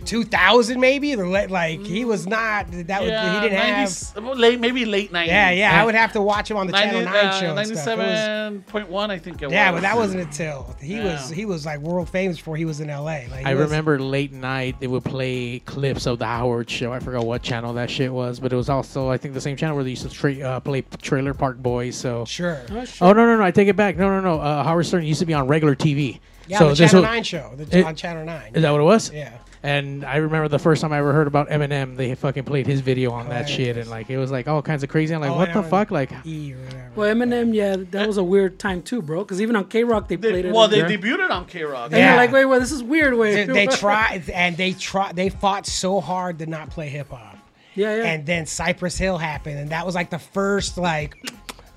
2000 0.04 0.80
maybe. 0.80 1.14
Or 1.14 1.26
like 1.26 1.80
he 1.80 2.04
was 2.04 2.26
not. 2.26 2.66
That 2.70 3.00
was 3.02 3.10
Yeah, 3.10 3.40
he 3.42 3.48
didn't 3.48 3.62
90s 3.62 4.22
well, 4.22 4.36
late, 4.36 4.60
maybe 4.60 4.84
late 4.84 5.12
90s. 5.12 5.18
have. 5.18 5.26
Yeah, 5.28 5.50
yeah. 5.50 5.82
I 5.82 5.84
would 5.84 5.94
have 5.94 6.12
to 6.12 6.20
watch 6.22 6.50
him 6.50 6.56
on 6.56 6.66
the 6.66 6.72
90, 6.72 6.90
Channel 6.90 7.04
9 7.04 7.14
uh, 7.26 7.40
show. 7.40 7.56
and 7.56 7.66
stuff. 7.78 7.88
It 7.88 7.98
was- 7.98 8.18
97.1, 8.64 9.10
I 9.10 9.18
think 9.18 9.42
it 9.42 9.50
yeah, 9.50 9.70
was. 9.70 9.78
but 9.78 9.82
that 9.82 9.96
wasn't 9.96 10.22
until 10.22 10.74
he 10.80 11.00
was 11.00 11.30
he 11.30 11.44
was 11.44 11.66
like 11.66 11.80
world 11.80 12.08
famous 12.08 12.36
before 12.38 12.56
he 12.56 12.64
was 12.64 12.80
in 12.80 12.90
L.A. 12.90 13.26
Like, 13.30 13.46
I 13.46 13.54
was- 13.54 13.64
remember 13.70 13.98
late 13.98 14.32
night 14.32 14.76
they 14.80 14.86
would 14.86 15.04
play 15.04 15.60
clips 15.60 16.06
of 16.06 16.18
the 16.18 16.26
Howard 16.26 16.70
Show. 16.70 16.92
I 16.92 17.00
forgot 17.00 17.26
what 17.26 17.42
channel 17.42 17.72
that 17.74 17.90
shit 17.90 18.12
was, 18.12 18.40
but 18.40 18.52
it 18.52 18.56
was 18.56 18.68
also 18.68 19.08
I 19.10 19.16
think 19.18 19.34
the 19.34 19.40
same 19.40 19.56
channel 19.56 19.74
where 19.76 19.84
they 19.84 19.90
used 19.90 20.02
to 20.02 20.10
tra- 20.10 20.38
uh, 20.40 20.60
play 20.60 20.82
Trailer 21.02 21.34
Park 21.34 21.58
Boys. 21.58 21.96
So. 21.96 22.24
Sure. 22.24 22.60
Oh, 22.70 22.84
shit. 22.84 23.02
Oh 23.02 23.12
no 23.12 23.26
no 23.26 23.36
no! 23.36 23.44
I 23.44 23.50
take 23.50 23.68
it 23.68 23.76
back. 23.76 23.96
No 23.96 24.08
no 24.08 24.20
no. 24.20 24.40
Uh, 24.40 24.62
Howard 24.64 24.86
Stern 24.86 25.04
used 25.04 25.20
to 25.20 25.26
be 25.26 25.34
on 25.34 25.46
regular 25.46 25.74
TV. 25.74 26.20
Yeah, 26.46 26.58
so 26.60 26.70
the 26.70 26.76
Channel 26.76 27.02
was- 27.02 27.10
9 27.10 27.22
show. 27.24 27.52
The, 27.56 27.78
It- 27.80 27.84
on 27.84 27.94
Channel 27.94 28.24
9. 28.24 28.52
Is 28.54 28.62
that 28.62 28.70
what 28.70 28.80
it 28.80 28.84
was? 28.84 29.12
Yeah. 29.12 29.32
And 29.62 30.04
I 30.04 30.16
remember 30.16 30.46
the 30.48 30.58
first 30.58 30.82
time 30.82 30.92
I 30.92 30.98
ever 30.98 31.12
heard 31.12 31.26
about 31.26 31.48
Eminem, 31.48 31.96
they 31.96 32.14
fucking 32.14 32.44
played 32.44 32.66
his 32.66 32.80
video 32.80 33.10
on 33.10 33.28
that 33.28 33.48
Hilarious. 33.48 33.56
shit, 33.56 33.76
and 33.76 33.90
like 33.90 34.08
it 34.08 34.16
was 34.18 34.30
like 34.30 34.46
all 34.46 34.62
kinds 34.62 34.82
of 34.84 34.88
crazy. 34.88 35.14
I'm 35.14 35.20
like, 35.20 35.30
Oh, 35.30 35.36
what 35.36 35.52
the 35.52 35.62
fuck? 35.64 35.90
Like, 35.90 36.10
E. 36.24 36.54
Well, 36.94 37.12
Eminem, 37.14 37.52
yeah, 37.54 37.76
that 37.90 38.06
was 38.06 38.18
a 38.18 38.22
weird 38.24 38.58
time 38.58 38.82
too, 38.82 39.02
bro. 39.02 39.24
Because 39.24 39.40
even 39.42 39.56
on 39.56 39.64
K 39.66 39.82
Rock 39.84 40.08
they 40.08 40.16
They- 40.16 40.30
played 40.30 40.44
it. 40.46 40.52
well, 40.54 40.68
they 40.68 40.78
Yeah. 40.78 40.88
debuted 40.88 41.30
on 41.30 41.46
K 41.46 41.64
Rock. 41.64 41.86
and 41.86 41.96
Yeah. 41.98 42.08
you're 42.10 42.16
like, 42.16 42.32
wait, 42.32 42.44
wait, 42.44 42.58
this 42.60 42.72
is 42.72 42.82
weird. 42.82 43.14
Wait, 43.14 43.46
they, 43.46 43.52
they 43.52 43.66
tried 43.76 44.30
and 44.30 44.56
they 44.56 44.72
tried 44.72 45.16
they 45.16 45.28
fought 45.28 45.66
so 45.66 46.00
hard 46.00 46.38
to 46.38 46.46
not 46.46 46.70
play 46.70 46.88
hip 46.88 47.10
hop. 47.10 47.36
Yeah, 47.74 47.96
yeah. 47.96 48.02
And 48.04 48.26
then 48.26 48.46
Cypress 48.46 48.96
Hill 48.98 49.18
happened, 49.18 49.58
and 49.58 49.70
that 49.70 49.84
was 49.86 49.94
like 49.94 50.10
the 50.10 50.18
first 50.18 50.78
like 50.78 51.16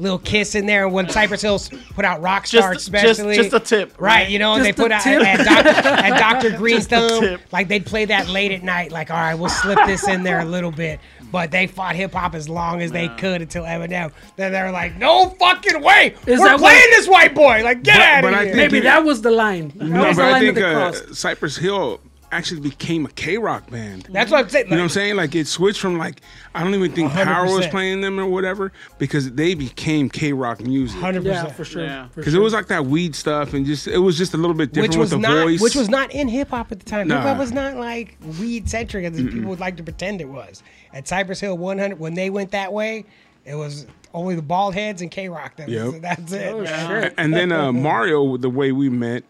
little 0.02 0.20
kiss 0.20 0.56
in 0.56 0.66
there. 0.66 0.90
When 0.90 1.08
Cypress 1.10 1.42
Hills 1.42 1.70
put 1.94 2.04
out 2.06 2.22
Rockstar, 2.22 2.74
Just, 2.74 2.74
just, 2.74 2.82
especially 2.88 3.36
just 3.36 3.54
a 3.54 3.60
tip. 3.60 3.94
Right, 4.00 4.30
you 4.30 4.40
know, 4.40 4.54
and 4.54 4.64
Just 4.66 4.78
they 4.78 4.84
put 4.84 4.92
out 4.92 5.02
tip. 5.04 5.24
and, 5.24 5.46
Dr. 5.46 5.88
and 6.04 6.16
Dr. 6.16 6.58
Green 6.58 6.82
Thumb, 6.82 7.38
like 7.52 7.68
they'd 7.68 7.86
play 7.86 8.06
that 8.06 8.28
late 8.30 8.52
at 8.52 8.64
night, 8.64 8.92
like, 8.92 9.12
all 9.12 9.18
right, 9.18 9.36
we'll 9.36 9.50
slip 9.50 9.80
this 9.86 10.08
in 10.08 10.24
there 10.24 10.40
a 10.40 10.46
little 10.46 10.72
bit. 10.72 11.00
But 11.32 11.50
they 11.52 11.66
fought 11.66 11.96
hip 11.96 12.12
hop 12.12 12.36
as 12.36 12.50
long 12.50 12.82
as 12.82 12.92
they 12.92 13.08
could 13.08 13.42
until 13.42 13.64
Eminem. 13.64 14.12
Then 14.36 14.52
they 14.52 14.62
were 14.64 14.72
like, 14.72 14.98
no 14.98 15.30
fucking 15.30 15.82
way, 15.82 16.16
Is 16.28 16.40
we're 16.42 16.46
that 16.48 16.60
playing 16.60 16.78
what- 16.80 16.90
this 16.98 17.08
white 17.08 17.34
boy. 17.34 17.62
Like, 17.64 17.84
get 17.84 18.22
But- 18.22 18.34
out 18.34 18.42
of 18.42 18.48
here. 18.48 18.56
Maybe 18.58 18.78
he- 18.78 18.84
that 18.84 19.06
was 19.06 19.22
the 19.22 19.32
line. 19.32 19.70
That 19.78 19.86
No, 19.88 20.08
was 20.08 20.18
but 20.18 20.26
I 20.26 20.32
line 20.32 20.54
that 20.56 20.94
think 20.96 21.10
uh. 21.12 21.14
Cypress 21.14 21.56
Hill 21.56 22.02
actually 22.32 22.62
became 22.62 23.06
a 23.06 23.10
K 23.10 23.38
Rock 23.38 23.70
band. 23.70 24.08
That's 24.12 24.32
what 24.32 24.44
I'm 24.44 24.50
saying. 24.50 24.66
You 24.66 24.72
know 24.72 24.76
what 24.78 24.82
I'm 24.82 24.86
like, 24.86 24.92
saying? 24.94 25.16
Like 25.16 25.36
it 25.36 25.48
switched 25.48 25.80
from 25.80 25.98
like 25.98 26.22
I 26.56 26.64
don't 26.64 26.74
even 26.74 26.92
think 26.92 27.12
Power 27.12 27.46
was 27.46 27.68
playing 27.68 28.02
them 28.02 28.20
or 28.20 28.26
whatever 28.26 28.72
because 28.98 29.32
they 29.32 29.54
became 29.54 30.10
K 30.10 30.34
Rock 30.34 30.62
music. 30.62 31.00
100%. 31.00 31.52
For 31.54 31.66
sure. 31.66 31.84
Yeah. 31.84 32.08
Because 32.16 32.34
sure. 32.34 32.42
it 32.42 32.44
was 32.44 32.54
like 32.54 32.68
that 32.68 32.86
weed 32.86 33.16
stuff 33.16 33.54
and 33.54 33.66
just 33.66 33.88
it 33.88 34.00
was 34.00 34.18
just 34.18 34.34
a 34.34 34.38
little 34.38 34.56
bit 34.56 34.74
different 34.74 34.94
which 34.94 34.98
was 34.98 35.12
with 35.14 35.22
the 35.22 35.28
not 35.28 35.44
voice. 35.44 35.62
which 35.62 35.76
was 35.76 35.90
not 35.90 36.12
in 36.12 36.28
hip 36.28 36.50
hop 36.50 36.72
at 36.72 36.80
the 36.80 36.86
time. 36.86 37.08
Nah. 37.08 37.18
Hip 37.18 37.28
hop 37.28 37.38
was 37.38 37.52
not 37.52 37.76
like 37.76 38.18
weed 38.40 38.70
centric 38.70 39.06
as 39.06 39.18
people 39.22 39.50
would 39.50 39.60
like 39.60 39.78
to 39.78 39.84
pretend 39.84 40.22
it 40.22 40.30
was. 40.30 40.64
At 40.94 41.08
Cypress 41.08 41.40
Hill 41.40 41.58
100, 41.58 42.00
when 42.00 42.14
they 42.16 42.30
went 42.30 42.52
that 42.52 42.74
way, 42.74 43.06
it 43.46 43.56
was 43.56 43.88
only 44.14 44.36
the 44.36 44.42
bald 44.42 44.74
heads 44.74 45.02
and 45.02 45.10
K 45.10 45.30
Rock. 45.30 45.56
That 45.58 45.68
was- 45.68 45.94
Yep. 45.94 46.02
That's 46.02 46.32
it. 46.34 46.54
Oh, 46.54 46.62
man. 46.62 47.04
shit. 47.04 47.14
and 47.18 47.34
then 47.34 47.52
uh, 47.52 47.72
Mario, 47.72 48.38
the 48.38 48.50
way 48.50 48.72
we 48.72 48.90
met, 48.90 49.24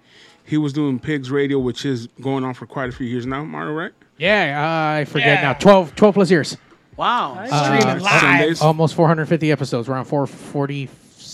he 0.46 0.58
was 0.58 0.74
doing 0.74 1.00
Pigs 1.00 1.32
Radio, 1.32 1.60
which 1.60 1.86
is 1.86 2.08
going 2.22 2.44
on 2.44 2.54
for 2.54 2.66
quite 2.66 2.90
a 2.90 2.92
few 2.92 3.08
years 3.08 3.26
now. 3.26 3.44
Mario, 3.44 3.74
right? 3.74 3.92
yeah, 4.18 4.96
I 5.00 5.06
forget 5.06 5.40
Yeah. 5.40 5.42
now. 5.50 5.54
12, 5.54 5.96
12 5.96 6.14
plus 6.16 6.30
years, 6.32 6.58
Wow. 6.98 7.34
Streaming 7.46 7.84
Uh, 7.88 8.00
live. 8.02 8.22
Sundays. 8.22 8.62
almost 8.62 8.94
450 8.96 9.52
episodes. 9.52 9.88
We're 9.88 9.96
on 9.96 10.06
446 10.06 10.92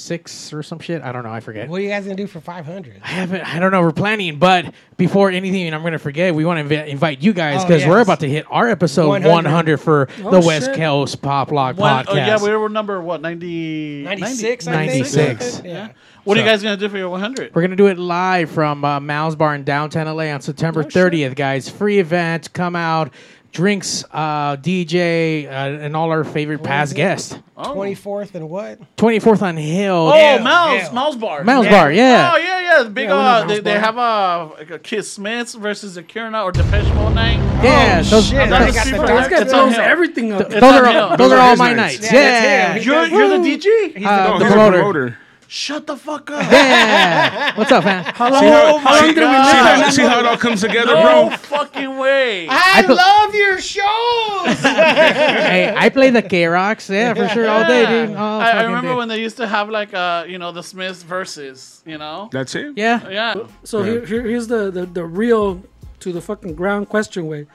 six 0.07 0.51
or 0.53 0.63
some 0.63 0.79
shit. 0.79 1.01
I 1.03 1.11
don't 1.11 1.23
know. 1.23 1.31
I 1.31 1.39
forget. 1.41 1.69
What 1.69 1.79
are 1.79 1.83
you 1.83 1.89
guys 1.89 2.03
gonna 2.05 2.15
do 2.15 2.25
for 2.27 2.39
500? 2.41 3.01
I 3.03 3.07
haven't. 3.07 3.41
I 3.41 3.59
don't 3.59 3.71
know. 3.71 3.81
We're 3.81 3.91
planning, 3.91 4.39
but 4.39 4.73
before 4.97 5.29
anything, 5.29 5.71
I'm 5.73 5.81
going 5.81 5.93
to 5.93 5.99
forget. 5.99 6.33
We 6.33 6.43
want 6.45 6.67
to 6.67 6.75
invi- 6.75 6.87
invite 6.87 7.21
you 7.21 7.33
guys 7.33 7.61
Oh, 7.63 7.67
because 7.67 7.85
we're 7.85 7.99
about 7.99 8.21
to 8.21 8.29
hit 8.29 8.45
our 8.49 8.67
episode 8.69 9.09
100, 9.09 9.29
100. 9.29 9.77
for 9.77 10.07
Oh, 10.23 10.31
the 10.31 10.39
West 10.39 10.67
shit. 10.67 10.75
Coast 10.77 11.21
Pop 11.21 11.51
Log 11.51 11.77
One- 11.77 12.05
podcast. 12.05 12.09
oh, 12.09 12.15
yeah, 12.15 12.41
we 12.41 12.55
were 12.55 12.69
number 12.69 12.99
what 12.99 13.21
90, 13.21 14.03
96, 14.03 14.67
I 14.67 14.71
96. 14.87 15.55
think. 15.57 15.65
Yeah. 15.67 15.89
What 16.23 16.35
are 16.35 16.41
you 16.41 16.45
guys 16.45 16.61
gonna 16.63 16.75
do 16.77 16.89
for 16.89 16.97
your 16.97 17.09
100? 17.09 17.55
We're 17.55 17.61
gonna 17.61 17.75
do 17.77 17.87
it 17.87 17.97
live 17.97 18.49
from 18.49 18.83
uh, 18.83 18.99
Mouse 18.99 19.35
Bar 19.35 19.55
in 19.55 19.63
downtown 19.63 20.07
LA 20.07 20.25
on 20.33 20.41
September 20.41 20.81
Oh, 20.81 20.89
shit. 20.89 20.93
30th, 21.13 21.35
guys. 21.35 21.69
Free 21.69 21.99
event. 21.99 22.51
Come 22.53 22.75
out, 22.75 23.13
drinks, 23.51 24.03
uh, 24.11 24.55
DJ, 24.57 25.45
uh, 25.47 25.49
and 25.49 25.95
all 25.95 26.11
our 26.11 26.23
favorite 26.23 26.63
past 26.63 26.95
guests. 26.95 27.37
Oh, 27.57 27.73
24th 27.75 28.35
and 28.35 28.49
what? 28.49 28.79
24th 28.97 29.41
on 29.41 29.57
Hill. 29.57 30.11
oh 30.13 30.15
Yeah, 30.15 30.37
Mouse, 30.43 30.83
yeah. 30.83 30.91
Mouse 30.93 31.15
Bar. 31.15 31.43
Mouse 31.43 31.65
Yeah. 31.65 31.71
Bar, 31.71 31.91
yeah. 31.91 32.31
Oh 32.33 32.37
yeah, 32.37 32.59
yeah. 32.77 32.83
The 32.83 32.89
big. 32.91 33.05
Yeah, 33.09 33.15
we 33.15 33.17
know 33.17 33.19
uh, 33.19 33.39
Mouse 33.39 33.47
they, 33.49 33.59
they 33.61 33.73
Bar. 33.73 33.79
have 33.79 33.97
a, 33.97 34.53
like 34.59 34.69
a 34.71 34.79
Kiss 34.79 35.11
Smiths 35.11 35.55
versus 35.55 35.97
a 35.97 36.03
Kierna 36.03 36.43
or 36.43 36.51
Depeche 36.51 36.93
Mode 36.93 37.15
night. 37.15 37.37
yeah, 37.63 38.01
Oh, 38.05 38.09
those, 38.09 38.27
shit. 38.27 38.35
That's 38.49 38.51
They 38.51 38.65
those, 38.65 38.75
got 38.75 38.83
the 38.83 38.89
super- 38.91 38.97
Bro, 38.97 39.07
dark- 39.07 39.29
this 39.29 39.39
guy 39.39 39.45
It's 39.45 39.53
on 39.53 39.71
Hill. 39.71 39.81
everything 39.81 40.31
up. 40.33 40.39
those 40.49 40.53
It's 40.53 40.63
are 40.63 40.85
on 40.85 40.93
Hill. 40.93 41.09
those 41.09 41.17
Those 41.17 41.31
are 41.31 41.35
are 41.37 41.41
all 41.49 41.55
my 41.57 41.73
nights. 41.73 42.01
nights. 42.01 42.13
Yeah, 42.13 42.19
Yeah, 42.21 42.73
that's 42.73 42.85
him. 42.85 42.91
You're, 42.93 43.05
you're 43.07 43.37
the 43.39 43.57
DJ. 43.57 44.05
Uh, 44.05 44.33
Oh, 44.35 44.39
the 44.39 44.45
promoter. 44.45 44.77
promoter. 44.77 45.17
Shut 45.49 45.87
the 45.87 45.95
fuck 45.95 46.29
up. 46.29 46.41
Yeah. 46.51 47.55
What's 47.57 47.71
up, 47.71 47.85
man? 47.85 48.03
How 48.03 48.29
long, 48.29 48.41
See 48.41 48.47
how, 48.47 48.77
how 48.79 48.95
long 48.95 49.07
see, 49.07 49.13
did 49.13 49.15
we 49.15 49.23
see 49.23 49.23
live 49.23 49.81
how, 49.81 49.89
see 49.89 50.01
how 50.01 50.19
it 50.19 50.25
all 50.25 50.37
comes 50.37 50.59
together, 50.61 50.91
bro. 50.91 51.03
No 51.03 51.27
bro? 51.29 51.37
fucking 51.37 51.97
way. 51.97 52.47
I, 52.49 52.83
put- 52.85 52.97
love 52.97 53.33
your 53.33 53.59
shows. 53.59 54.59
hey, 54.61 55.73
I 55.75 55.87
play 55.89 56.09
the 56.09 56.21
K 56.21 56.45
Rocks, 56.47 56.89
yeah, 56.89 57.13
for 57.13 57.29
sure, 57.29 57.47
all 57.49 57.65
day, 57.65 57.85
dude. 58.07 58.15
All 58.17 58.41
I, 58.41 58.51
I 58.51 58.63
remember 58.63 58.89
day. 58.91 58.95
when 58.95 59.07
they 59.07 59.21
used 59.21 59.37
to 59.37 59.47
have 59.47 59.69
like 59.69 59.93
uh 59.93 60.25
you 60.27 60.37
know 60.37 60.51
the 60.51 60.63
Smiths 60.63 61.03
versus 61.03 61.81
you 61.85 61.97
know 61.97 62.27
That's 62.31 62.53
it. 62.55 62.73
Yeah. 62.75 63.07
yeah 63.09 63.47
So 63.63 63.83
here, 63.83 64.05
here, 64.05 64.23
here's 64.23 64.47
the, 64.47 64.69
the, 64.69 64.85
the 64.85 65.05
real 65.05 65.63
to 66.01 66.11
the 66.11 66.21
fucking 66.21 66.55
ground 66.55 66.89
question 66.89 67.27
way. 67.27 67.47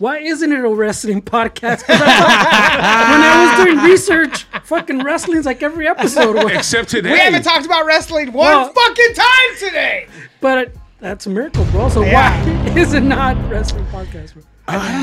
Why 0.00 0.16
isn't 0.20 0.50
it 0.50 0.64
a 0.64 0.68
wrestling 0.68 1.20
podcast? 1.20 1.84
I 1.86 1.92
when 3.10 3.20
I 3.20 3.54
was 3.58 3.66
doing 3.66 3.84
research, 3.84 4.44
fucking 4.64 5.00
wrestling's 5.04 5.44
like 5.44 5.62
every 5.62 5.86
episode. 5.86 6.36
Except 6.52 6.88
today. 6.88 7.12
we 7.12 7.18
haven't 7.18 7.42
talked 7.42 7.66
about 7.66 7.84
wrestling 7.84 8.32
one 8.32 8.46
Well- 8.46 8.72
fucking 8.72 9.14
time 9.14 9.56
today. 9.58 10.06
But 10.40 10.58
it, 10.58 10.76
that's 11.00 11.26
a 11.26 11.30
miracle, 11.30 11.66
bro. 11.66 11.90
So 11.90 12.02
Yeah. 12.02 12.42
why 12.72 12.74
is 12.78 12.94
it 12.94 13.02
not 13.02 13.36
wrestling 13.50 13.84
podcast? 13.88 14.32
Bro? 14.32 14.42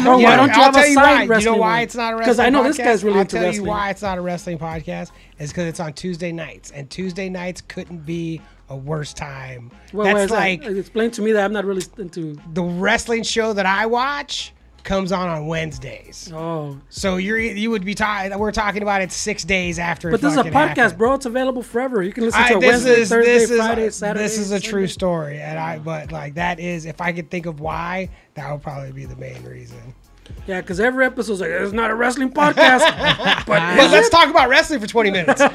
Bro, 0.03 0.17
Yeah, 0.17 0.29
why 0.29 0.35
don't 0.35 0.47
you 0.47 0.53
I'll 0.55 0.63
have 0.63 0.73
tell 0.73 0.83
a 0.83 0.87
you 0.87 0.93
side 0.95 1.29
why. 1.29 1.37
You 1.37 1.45
know 1.45 1.55
why 1.57 1.81
it's 1.81 1.93
not 1.95 2.13
a 2.13 2.15
wrestling 2.15 2.17
podcast. 2.17 2.19
Because 2.25 2.39
I 2.39 2.49
know 2.49 2.63
this 2.63 2.77
guy's 2.79 3.03
really 3.03 3.15
I'll 3.17 3.21
into 3.21 3.35
tell 3.35 3.43
wrestling. 3.45 3.65
you 3.65 3.69
why 3.69 3.89
it's 3.91 4.01
not 4.01 4.17
a 4.17 4.21
wrestling 4.21 4.57
podcast 4.57 5.11
is 5.37 5.51
because 5.51 5.65
it's 5.67 5.79
on 5.79 5.93
Tuesday 5.93 6.31
nights, 6.31 6.71
and 6.71 6.89
Tuesday 6.89 7.29
nights 7.29 7.61
couldn't 7.61 8.03
be 8.03 8.41
a 8.69 8.75
worse 8.75 9.13
time. 9.13 9.69
Well, 9.93 10.11
That's 10.15 10.31
like 10.31 10.63
explain 10.65 11.11
to 11.11 11.21
me 11.21 11.33
that 11.33 11.45
I'm 11.45 11.53
not 11.53 11.65
really 11.65 11.83
into. 11.99 12.35
the 12.53 12.63
wrestling 12.63 13.21
show 13.21 13.53
that 13.53 13.67
I 13.67 13.85
watch 13.85 14.53
comes 14.87 15.11
on 15.11 15.27
on 15.27 15.45
Wednesdays. 15.47 16.31
Oh, 16.33 16.79
So 16.89 17.17
you're 17.17 17.37
you 17.37 17.69
would 17.69 17.83
be 17.85 17.93
talking. 17.93 18.35
We're 18.39 18.53
talking 18.53 18.81
about 18.81 19.01
it 19.01 19.11
six 19.11 19.43
days 19.43 19.77
after. 19.79 20.09
but 20.09 20.21
this 20.21 20.31
is 20.31 20.39
a 20.39 20.45
podcast, 20.45 20.75
happened. 20.77 20.97
bro. 20.97 21.13
It's 21.13 21.25
available 21.25 21.61
forever. 21.61 22.01
You 22.01 22.13
can 22.13 22.23
listen 22.23 22.41
to 22.41 22.47
I, 22.47 22.57
it 22.57 22.61
this 22.61 22.69
Wednesday, 22.69 23.01
is 23.01 23.09
Thursday, 23.09 23.33
this 23.33 23.51
is 23.51 23.57
Friday, 23.59 23.87
uh, 23.87 23.91
Saturday. 23.91 24.23
this 24.23 24.37
is 24.39 24.51
a 24.51 24.59
true 24.59 24.87
story, 24.87 25.41
and 25.41 25.59
I 25.59 25.79
but 25.79 26.11
like 26.11 26.35
that 26.35 26.59
is 26.59 26.85
if 26.85 27.01
I 27.01 27.11
could 27.11 27.29
think 27.29 27.45
of 27.45 27.59
why 27.59 28.09
that 28.35 28.49
would 28.51 28.63
probably 28.63 28.93
be 28.93 29.05
the 29.05 29.17
main 29.17 29.43
reason. 29.43 29.77
Yeah, 30.47 30.61
because 30.61 30.79
every 30.79 31.05
episode's 31.05 31.41
like, 31.41 31.49
it's 31.49 31.73
not 31.73 31.91
a 31.91 31.95
wrestling 31.95 32.31
podcast. 32.31 32.79
but 33.45 33.45
But 33.47 33.79
is 33.79 33.91
let's 33.91 34.07
it? 34.07 34.11
talk 34.11 34.29
about 34.29 34.47
wrestling 34.49 34.79
for 34.79 34.87
20 34.87 35.11
minutes. 35.11 35.41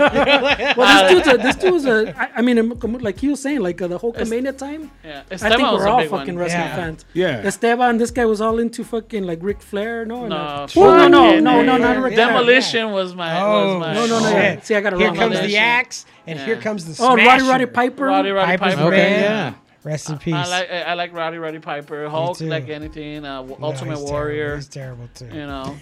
Well, 0.77 1.09
this 1.09 1.25
dude's 1.25 1.29
a, 1.29 1.43
this 1.43 1.57
dude's 1.57 1.85
a, 1.87 2.15
I, 2.21 2.31
I 2.37 2.43
mean, 2.43 2.69
like 3.01 3.19
he 3.19 3.29
was 3.29 3.41
saying, 3.41 3.61
like 3.61 3.81
uh, 3.83 3.89
the 3.89 3.99
whole 3.99 4.13
Comania 4.13 4.57
time. 4.57 4.91
yeah. 5.05 5.23
Esteban 5.31 5.53
I 5.53 5.57
think 5.57 5.79
we're 5.79 5.87
a 5.87 5.91
all 5.91 6.05
fucking 6.07 6.35
one. 6.35 6.37
wrestling 6.39 6.61
Yeah. 6.63 6.77
fans. 6.77 7.05
Yeah. 7.15 7.43
Esteban, 7.47 7.99
this 7.99 8.11
guy 8.11 8.25
was 8.25 8.41
all 8.41 8.59
into 8.59 8.85
fucking 8.85 9.25
like 9.25 9.39
Ric 9.43 9.61
Flair. 9.63 10.05
No, 10.05 10.27
No, 10.29 10.67
Well, 10.77 11.09
no, 11.09 11.09
no, 11.09 11.41
no, 11.41 11.63
no, 11.63 11.77
not 11.79 12.03
Ric 12.03 12.15
Flair. 12.15 12.29
Demolition 12.29 12.91
was 12.93 13.15
my 13.15 13.41
Oh, 13.41 13.79
was 13.79 13.81
my 13.81 13.95
No, 13.95 14.07
no, 14.07 14.21
no. 14.21 14.27
shit. 14.27 14.35
yeah. 14.35 14.61
See, 14.61 14.75
I 14.75 14.81
got 14.81 14.93
it 14.93 14.99
Here 14.99 15.09
wrong. 15.09 15.17
Here 15.17 15.29
comes 15.29 15.41
the 15.41 15.57
axe, 15.57 16.07
and 16.27 16.39
here 16.39 16.57
comes 16.57 16.85
the 16.97 17.03
Oh, 17.05 17.17
Roddy 17.17 17.43
Roddy 17.43 17.67
Piper. 17.67 18.07
Roddy 18.07 18.31
Roddy 18.31 18.57
Piper's 18.57 18.75
Piper. 18.77 18.89
Okay, 18.89 19.21
yeah. 19.23 19.55
Rest 19.85 20.11
in 20.11 20.19
peace. 20.19 20.35
I 20.35 20.47
like 20.47 20.71
I 20.71 20.81
I 20.83 20.95
like 20.95 21.13
Roddy 21.13 21.39
Roddy 21.39 21.59
Piper. 21.59 22.09
Hulk 22.09 22.41
like 22.41 22.69
anything. 22.69 23.25
Uh, 23.25 23.43
No, 23.43 23.59
Ultimate 23.63 23.99
he's 23.99 24.11
Warrior. 24.11 24.45
Terrible. 24.47 24.57
He's 24.57 24.69
terrible 24.69 25.09
too. 25.15 25.27
You 25.27 25.47
know. 25.47 25.77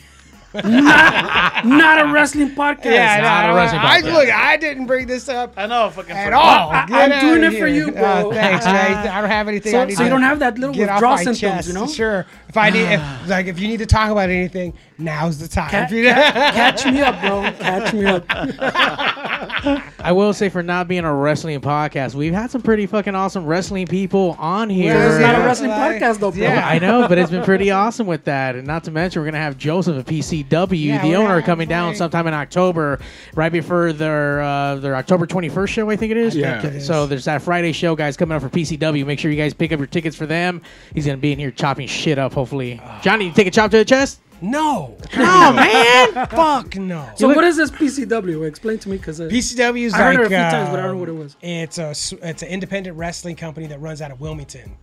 Not 0.53 2.01
a 2.01 2.11
wrestling 2.13 2.51
podcast. 2.57 2.85
Yeah, 2.87 3.21
not 3.21 3.47
no, 3.47 3.53
a 3.53 3.57
wrestling 3.57 3.81
I, 3.83 4.01
podcast. 4.01 4.13
look, 4.13 4.29
I 4.31 4.57
didn't 4.57 4.87
bring 4.87 5.07
this 5.07 5.29
up 5.29 5.53
I 5.57 5.67
know. 5.67 5.91
Fucking 5.91 6.11
at 6.17 6.33
all. 6.33 6.71
I, 6.71 6.87
I'm 6.91 7.21
doing 7.21 7.53
it 7.53 7.59
for 7.59 7.67
you, 7.69 7.93
bro. 7.93 8.25
Oh, 8.27 8.33
thanks, 8.33 8.65
man. 8.65 9.09
I 9.09 9.21
don't 9.21 9.31
have 9.31 9.49
anything. 9.49 9.75
I 9.75 9.79
So, 9.79 9.85
need 9.85 9.97
so 9.97 10.03
you 10.05 10.09
don't 10.11 10.23
have 10.23 10.39
that 10.41 10.59
little 10.59 10.75
get 10.75 10.91
withdrawal 10.91 11.19
symptoms, 11.19 11.39
chest. 11.41 11.69
you 11.69 11.75
know? 11.75 11.87
Sure. 11.87 12.27
If 12.49 12.57
I 12.57 12.71
need, 12.71 12.83
if, 12.91 13.01
like, 13.29 13.47
if 13.47 13.61
you 13.61 13.69
need 13.69 13.79
to 13.79 13.87
talk 13.87 14.11
about 14.11 14.29
anything, 14.29 14.75
now's 15.01 15.39
the 15.39 15.49
time. 15.49 15.71
Ca- 15.71 15.87
If 15.91 16.15
Catch 16.55 16.87
me 16.87 17.01
up, 17.01 17.21
bro. 17.21 17.43
Catch 17.59 17.93
me 17.95 18.05
up. 18.07 18.25
I 20.01 20.13
will 20.13 20.33
say 20.33 20.49
for 20.49 20.63
not 20.63 20.89
being 20.89 21.05
a 21.05 21.13
wrestling 21.15 21.61
podcast, 21.61 22.15
we've 22.15 22.33
had 22.33 22.51
some 22.51 22.63
pretty 22.63 22.87
fucking 22.87 23.15
awesome 23.15 23.45
wrestling 23.47 23.87
people 23.87 24.37
on 24.39 24.71
here. 24.71 24.95
Well, 24.95 25.11
it's 25.13 25.21
not 25.21 25.35
a 25.35 25.39
wrestling 25.41 25.71
Like, 25.71 26.01
podcast, 26.01 26.19
though, 26.21 26.31
bro. 26.31 26.41
yeah. 26.41 26.67
I 26.67 26.79
know, 26.79 27.07
but 27.09 27.19
it's 27.19 27.31
been 27.31 27.45
pretty 27.45 27.71
awesome 27.71 28.07
with 28.07 28.25
that. 28.25 28.55
And 28.57 28.67
not 28.67 28.85
to 28.85 28.91
mention, 28.91 29.21
we're 29.21 29.27
going 29.27 29.35
to 29.35 29.41
have 29.41 29.59
Joseph 29.59 29.97
of 29.97 30.07
PCW, 30.07 30.85
Yeah, 30.85 31.03
the 31.03 31.15
owner, 31.17 31.43
coming 31.43 31.69
have, 31.69 31.71
down 31.71 31.95
sometime 31.95 32.27
in 32.27 32.35
October, 32.35 33.01
right 33.35 33.53
before 33.53 33.93
their 33.93 34.41
uh, 34.41 34.77
their 34.77 34.97
October 34.97 35.27
21st 35.27 35.69
show, 35.69 35.91
I 35.91 35.97
think 35.97 36.11
it 36.13 36.17
is. 36.17 36.35
Yeah. 36.37 36.59
it 36.67 36.77
is. 36.77 36.87
So 36.87 37.07
there's 37.07 37.25
that 37.27 37.43
Friday 37.43 37.73
show, 37.73 37.95
guys, 37.97 38.17
coming 38.17 38.37
up 38.37 38.43
for 38.43 38.49
PCW. 38.51 39.05
Make 39.07 39.19
sure 39.19 39.31
you 39.31 39.37
guys 39.37 39.55
pick 39.55 39.73
up 39.73 39.79
your 39.79 39.87
tickets 39.87 40.17
for 40.17 40.27
them. 40.27 40.63
He's 40.95 41.07
going 41.07 41.19
to 41.19 41.21
be 41.23 41.33
in 41.33 41.39
here 41.39 41.51
chopping 41.51 41.87
shit 41.87 42.19
up, 42.19 42.33
hopefully. 42.33 42.81
Johnny, 43.03 43.27
you 43.27 43.33
take 43.33 43.47
a 43.47 43.51
chop 43.51 43.71
to 43.73 43.77
the 43.79 43.85
chest? 43.85 44.21
No. 44.43 44.97
no, 45.17 45.53
man. 45.53 46.27
Fuck 46.29 46.77
no. 46.77 47.11
So 47.17 47.29
what 47.29 47.45
is 47.45 47.57
this 47.57 47.71
PCW? 47.71 48.47
Explain 48.47 48.79
to 48.81 48.89
me, 48.89 48.97
because 48.97 49.21
PCW 49.21 49.85
is 49.87 49.95
I 49.95 49.99
heard 49.99 50.15
like 50.15 50.19
it 50.21 50.25
a 50.27 50.29
few 50.29 50.37
times, 50.37 50.71
but 50.71 50.79
I 50.79 50.83
don't 50.83 50.93
know 50.93 50.97
what 50.99 51.09
it 51.09 51.13
um, 51.13 51.19
was. 51.19 51.37
It's 51.43 51.79
a 51.79 51.87
s- 51.87 52.13
it's 52.23 52.43
an 52.43 52.49
independent 52.49 52.97
wrestling 52.97 53.37
company 53.37 53.67
that 53.69 53.81
runs 53.81 54.01
out 54.03 54.11
of 54.11 54.21
Wilmington. 54.21 54.77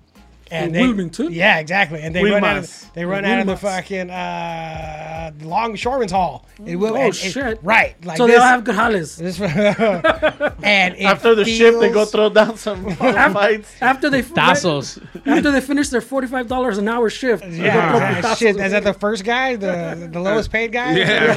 In 0.51 0.71
they, 0.71 0.81
Wilmington? 0.81 1.31
Yeah, 1.31 1.59
exactly. 1.59 2.01
And 2.01 2.15
they 2.15 2.23
run 2.23 2.43
out 2.43 2.57
of 2.57 2.93
they 2.93 3.05
run 3.05 3.25
out 3.25 3.39
of 3.41 3.47
the 3.47 3.57
fucking 3.57 4.09
uh, 4.09 5.31
Longshoreman's 5.41 6.11
Hall. 6.11 6.45
It 6.65 6.75
will, 6.77 6.93
Oh, 6.93 6.95
and- 6.95 7.05
and- 7.05 7.15
shit. 7.15 7.59
right. 7.61 7.95
Like 8.05 8.17
so 8.17 8.25
this, 8.27 8.35
they 8.35 8.41
all 8.41 8.47
have 8.47 8.63
good 8.63 8.75
hollies. 8.75 9.15
this 9.17 9.39
and 9.41 10.97
After 11.01 11.35
the 11.35 11.45
ship, 11.45 11.75
they 11.79 11.89
go 11.89 12.05
throw 12.05 12.29
down 12.29 12.57
some 12.57 12.89
fights. 12.95 13.75
After 13.81 14.09
they 14.09 14.21
Tassels. 14.21 14.99
after 15.25 15.51
they 15.51 15.61
finish 15.61 15.89
their 15.89 16.01
forty 16.01 16.27
five 16.27 16.47
dollars 16.47 16.77
an 16.77 16.87
hour 16.87 17.09
shift, 17.09 17.43
they 17.43 17.57
Yeah, 17.65 18.21
putazos. 18.21 18.37
shit. 18.37 18.55
Is 18.57 18.71
that 18.71 18.83
the 18.83 18.93
first 18.93 19.23
guy, 19.23 19.55
the 19.55 20.09
the 20.11 20.19
lowest 20.19 20.51
paid 20.51 20.71
guy? 20.71 20.95
Yeah, 20.97 21.33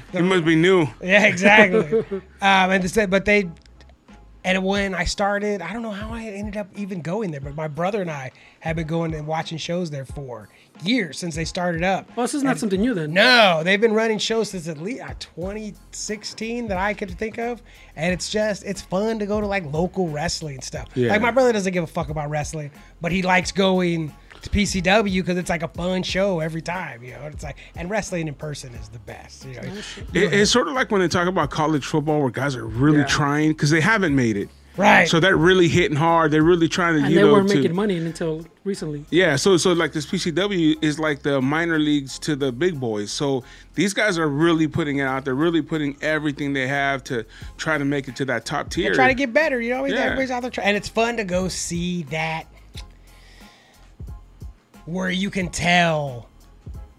for 0.00 0.12
sure. 0.12 0.22
He 0.22 0.28
must 0.28 0.44
be 0.44 0.56
new. 0.56 0.86
Yeah, 1.02 1.26
exactly. 1.26 1.98
um, 2.40 2.70
and 2.70 2.82
they 2.82 2.88
said, 2.88 3.10
but 3.10 3.24
they, 3.24 3.50
and 4.44 4.62
when 4.62 4.94
I 4.94 5.04
started, 5.04 5.62
I 5.62 5.72
don't 5.72 5.80
know 5.80 5.90
how 5.90 6.10
I 6.10 6.24
ended 6.24 6.58
up 6.58 6.68
even 6.76 7.00
going 7.00 7.30
there, 7.30 7.40
but 7.40 7.54
my 7.54 7.66
brother 7.66 8.02
and 8.02 8.10
I 8.10 8.30
have 8.60 8.76
been 8.76 8.86
going 8.86 9.14
and 9.14 9.26
watching 9.26 9.56
shows 9.56 9.90
there 9.90 10.04
for 10.04 10.50
years 10.82 11.18
since 11.18 11.34
they 11.34 11.46
started 11.46 11.82
up. 11.82 12.10
Oh, 12.16 12.22
this 12.22 12.34
is 12.34 12.42
not 12.42 12.58
something 12.58 12.80
new 12.80 12.92
then. 12.92 13.14
No, 13.14 13.62
they've 13.64 13.80
been 13.80 13.94
running 13.94 14.18
shows 14.18 14.50
since 14.50 14.68
at 14.68 14.76
least 14.76 15.02
uh, 15.02 15.14
2016 15.18 16.68
that 16.68 16.76
I 16.76 16.92
could 16.92 17.10
think 17.18 17.38
of, 17.38 17.62
and 17.96 18.12
it's 18.12 18.28
just 18.28 18.64
it's 18.64 18.82
fun 18.82 19.18
to 19.18 19.26
go 19.26 19.40
to 19.40 19.46
like 19.46 19.64
local 19.72 20.08
wrestling 20.08 20.60
stuff. 20.60 20.88
Yeah. 20.94 21.10
Like 21.10 21.22
my 21.22 21.30
brother 21.30 21.52
doesn't 21.52 21.72
give 21.72 21.84
a 21.84 21.86
fuck 21.86 22.10
about 22.10 22.28
wrestling, 22.28 22.70
but 23.00 23.12
he 23.12 23.22
likes 23.22 23.50
going 23.50 24.14
to 24.44 24.50
PCW 24.50 25.14
because 25.22 25.36
it's 25.38 25.50
like 25.50 25.62
a 25.62 25.68
fun 25.68 26.02
show 26.02 26.40
every 26.40 26.62
time. 26.62 27.02
You 27.02 27.12
know, 27.12 27.22
it's 27.26 27.42
like 27.44 27.56
and 27.76 27.90
wrestling 27.90 28.28
in 28.28 28.34
person 28.34 28.74
is 28.74 28.88
the 28.88 28.98
best. 29.00 29.44
You 29.44 29.54
know, 29.54 29.62
oh, 29.64 30.02
It, 30.14 30.32
it's 30.32 30.50
sort 30.50 30.68
of 30.68 30.74
like 30.74 30.90
when 30.90 31.00
they 31.00 31.08
talk 31.08 31.26
about 31.28 31.50
college 31.50 31.84
football, 31.86 32.20
where 32.20 32.30
guys 32.30 32.56
are 32.56 32.66
really 32.66 32.98
Yeah. 32.98 33.04
trying 33.06 33.50
because 33.50 33.70
they 33.70 33.80
haven't 33.80 34.14
made 34.14 34.36
it. 34.36 34.48
right? 34.76 35.08
So 35.08 35.20
they're 35.20 35.36
really 35.36 35.68
hitting 35.68 35.96
hard. 35.96 36.32
They're 36.32 36.42
really 36.42 36.66
trying 36.68 36.94
to, 36.96 37.02
And 37.04 37.10
you 37.12 37.20
they 37.20 37.22
know, 37.24 37.32
weren't 37.34 37.48
to, 37.50 37.54
making 37.54 37.76
money 37.76 37.96
until 37.96 38.44
recently. 38.64 39.04
Yeah, 39.10 39.36
so 39.36 39.56
so 39.56 39.72
like 39.72 39.92
this 39.92 40.04
PCW 40.04 40.82
is 40.82 40.98
like 40.98 41.22
the 41.22 41.40
minor 41.40 41.78
leagues 41.78 42.18
to 42.20 42.34
the 42.34 42.50
big 42.50 42.80
boys. 42.80 43.12
So 43.12 43.44
these 43.76 43.94
guys 43.94 44.18
are 44.18 44.28
really 44.28 44.66
putting 44.66 44.98
it 44.98 45.02
out. 45.04 45.24
They're 45.24 45.34
really 45.36 45.62
putting 45.62 45.96
everything 46.02 46.54
they 46.54 46.66
have 46.66 47.04
to 47.04 47.24
try 47.56 47.78
to 47.78 47.84
make 47.84 48.08
it 48.08 48.16
to 48.16 48.24
that 48.24 48.46
top 48.46 48.68
tier. 48.70 48.86
They're 48.86 48.94
trying 48.96 49.10
to 49.10 49.14
get 49.14 49.32
better. 49.32 49.60
You 49.60 49.74
know, 49.74 49.84
Yeah. 49.84 49.94
everybody's 49.96 50.32
out 50.32 50.42
there 50.42 50.50
trying, 50.50 50.66
and 50.66 50.76
it's 50.76 50.88
fun 50.88 51.18
to 51.18 51.24
go 51.24 51.46
see 51.46 52.02
that 52.10 52.46
where 54.86 55.10
you 55.10 55.30
can 55.30 55.48
tell, 55.48 56.28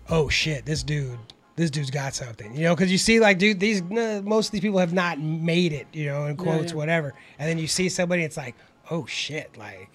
oh 0.10 0.30
shit, 0.30 0.66
this 0.66 0.84
dude, 0.84 1.18
this 1.56 1.72
dude's 1.72 1.92
got 1.92 2.14
something. 2.14 2.56
You 2.56 2.64
know, 2.64 2.76
because 2.76 2.92
you 2.92 2.98
see, 2.98 3.20
like, 3.20 3.38
dude, 3.38 3.60
these 3.60 3.82
most 3.82 4.48
of 4.48 4.52
these 4.52 4.62
people 4.62 4.80
have 4.80 4.94
not 4.94 5.20
made 5.20 5.74
it. 5.74 5.88
You 5.94 6.08
know, 6.08 6.26
in 6.26 6.38
quotes, 6.38 6.72
yeah. 6.72 6.78
whatever, 6.78 7.14
and 7.40 7.50
then 7.50 7.58
you 7.58 7.68
see 7.68 7.90
somebody, 7.90 8.24
it's 8.24 8.38
like, 8.38 8.56
oh 8.92 9.06
shit, 9.06 9.58
like. 9.58 9.90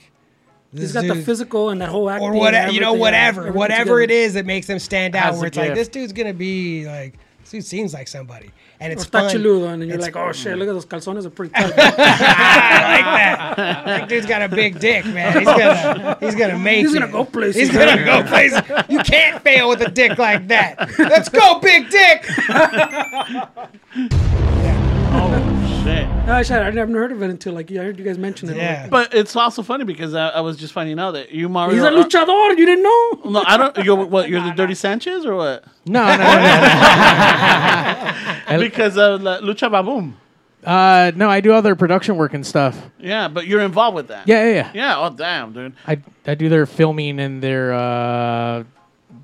This 0.73 0.93
He's 0.93 1.03
got 1.03 1.13
the 1.13 1.21
physical 1.21 1.71
and 1.71 1.81
that 1.81 1.89
whole 1.89 2.09
acting. 2.09 2.29
or 2.29 2.33
whatever, 2.33 2.71
you 2.71 2.79
know, 2.79 2.93
whatever, 2.93 3.41
everything 3.41 3.59
whatever 3.59 4.01
it 4.03 4.07
together. 4.07 4.21
is 4.21 4.35
that 4.35 4.47
makes 4.47 4.69
them 4.69 4.79
stand 4.79 5.17
out. 5.17 5.33
Has 5.33 5.39
Where 5.39 5.47
a 5.47 5.49
it's 5.49 5.57
like 5.57 5.75
this 5.75 5.89
dude's 5.89 6.13
gonna 6.13 6.33
be 6.33 6.87
like 6.87 7.19
This 7.41 7.51
dude 7.51 7.65
seems 7.65 7.93
like 7.93 8.07
somebody, 8.07 8.51
and 8.81 8.91
Or 8.91 8.93
it's 8.95 9.05
está 9.05 9.21
fun. 9.21 9.31
chiludo, 9.31 9.73
and 9.73 9.83
you're 9.85 9.95
It's 9.97 10.03
like, 10.05 10.17
oh 10.17 10.33
shit, 10.33 10.55
mm. 10.55 10.59
look 10.59 10.69
at 10.69 10.73
those 10.73 10.87
calzones 10.87 11.25
are 11.27 11.31
pretty 11.31 11.53
tight. 11.55 11.73
I 11.77 12.97
like 12.97 13.05
that. 13.05 13.57
That 13.87 14.09
dude's 14.09 14.27
got 14.27 14.43
a 14.43 14.49
big 14.49 14.81
dick, 14.81 15.05
man. 15.05 15.33
He's 15.39 15.45
gonna, 15.45 16.17
he's 16.21 16.35
gonna 16.35 16.59
make. 16.59 16.79
He's 16.79 16.95
it. 16.95 16.99
gonna 17.01 17.13
go 17.13 17.25
places. 17.25 17.57
He's 17.57 17.71
gonna 17.71 18.05
go 18.05 18.23
places. 18.25 18.61
You 18.89 18.99
can't 19.01 19.43
fail 19.43 19.69
with 19.69 19.83
a 19.83 19.91
dick 19.91 20.19
like 20.19 20.49
that. 20.49 20.91
Let's 20.99 21.29
go, 21.29 21.61
big 21.61 21.91
dick. 21.91 22.27
Oh 25.13 25.60
shit! 25.85 26.07
Oh, 26.29 26.43
shit, 26.43 26.63
I 26.63 26.71
never 26.71 26.93
heard 26.93 27.13
of 27.13 27.23
it 27.23 27.31
until 27.31 27.55
like 27.55 27.71
I 27.73 27.77
heard 27.77 27.99
you 27.99 28.05
guys 28.05 28.19
mention 28.19 28.49
it. 28.51 28.57
Yeah. 28.57 28.89
But 28.89 29.15
it's 29.15 29.35
also 29.37 29.63
funny 29.63 29.85
because 29.85 30.15
I, 30.15 30.29
I 30.29 30.41
was 30.41 30.57
just 30.57 30.73
finding 30.73 30.99
out 30.99 31.13
that 31.13 31.31
you 31.33 31.49
Mario. 31.49 31.75
He's 31.75 31.83
a 31.83 31.89
are- 31.89 31.93
luchador. 32.05 32.57
You 32.59 32.67
didn't 32.67 32.85
know? 32.85 33.31
No, 33.31 33.45
I 33.47 33.57
don't. 33.57 33.77
You're 33.85 34.05
what? 34.07 34.29
You're 34.29 34.43
the 34.43 34.51
Dirty 34.53 34.75
Sanchez 34.75 35.25
or 35.25 35.37
what? 35.37 35.65
No, 35.87 36.05
no, 36.07 36.17
no. 36.17 36.27
Because 38.71 38.99
of 38.99 39.23
La- 39.23 39.41
Lucha 39.41 39.71
Vavoom. 39.71 40.15
uh, 40.65 41.13
no, 41.17 41.31
I 41.31 41.41
do 41.41 41.53
other 41.53 41.75
production 41.77 42.17
work 42.17 42.35
and 42.35 42.45
stuff. 42.47 42.91
Yeah, 42.99 43.29
but 43.29 43.47
you're 43.47 43.61
involved 43.61 43.95
with 43.95 44.09
that. 44.09 44.27
Yeah, 44.29 44.45
yeah, 44.45 44.53
yeah. 44.55 44.71
Yeah. 44.75 44.99
Oh 44.99 45.11
damn, 45.11 45.53
dude. 45.53 45.75
I 45.87 45.99
I 46.27 46.35
do 46.35 46.49
their 46.49 46.67
filming 46.67 47.21
and 47.21 47.41
their 47.43 47.73
uh, 47.73 48.65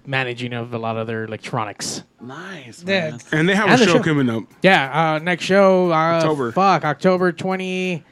managing 0.06 0.52
of 0.52 0.72
a 0.72 0.78
lot 0.78 0.96
of 0.96 1.06
their 1.06 1.24
electronics. 1.24 2.02
Nice. 2.20 2.84
Yeah. 2.86 3.10
Man. 3.10 3.20
And 3.32 3.48
they 3.48 3.54
have 3.54 3.66
And 3.70 3.74
a 3.74 3.84
the 3.84 3.90
show 3.90 3.98
show. 3.98 4.02
coming 4.02 4.28
up. 4.30 4.44
Yeah, 4.62 5.14
uh, 5.14 5.18
next 5.18 5.44
show 5.44 5.90
uh, 5.92 5.94
October. 5.94 6.52
Fuck, 6.52 6.84
October 6.84 7.32
20, 7.32 8.02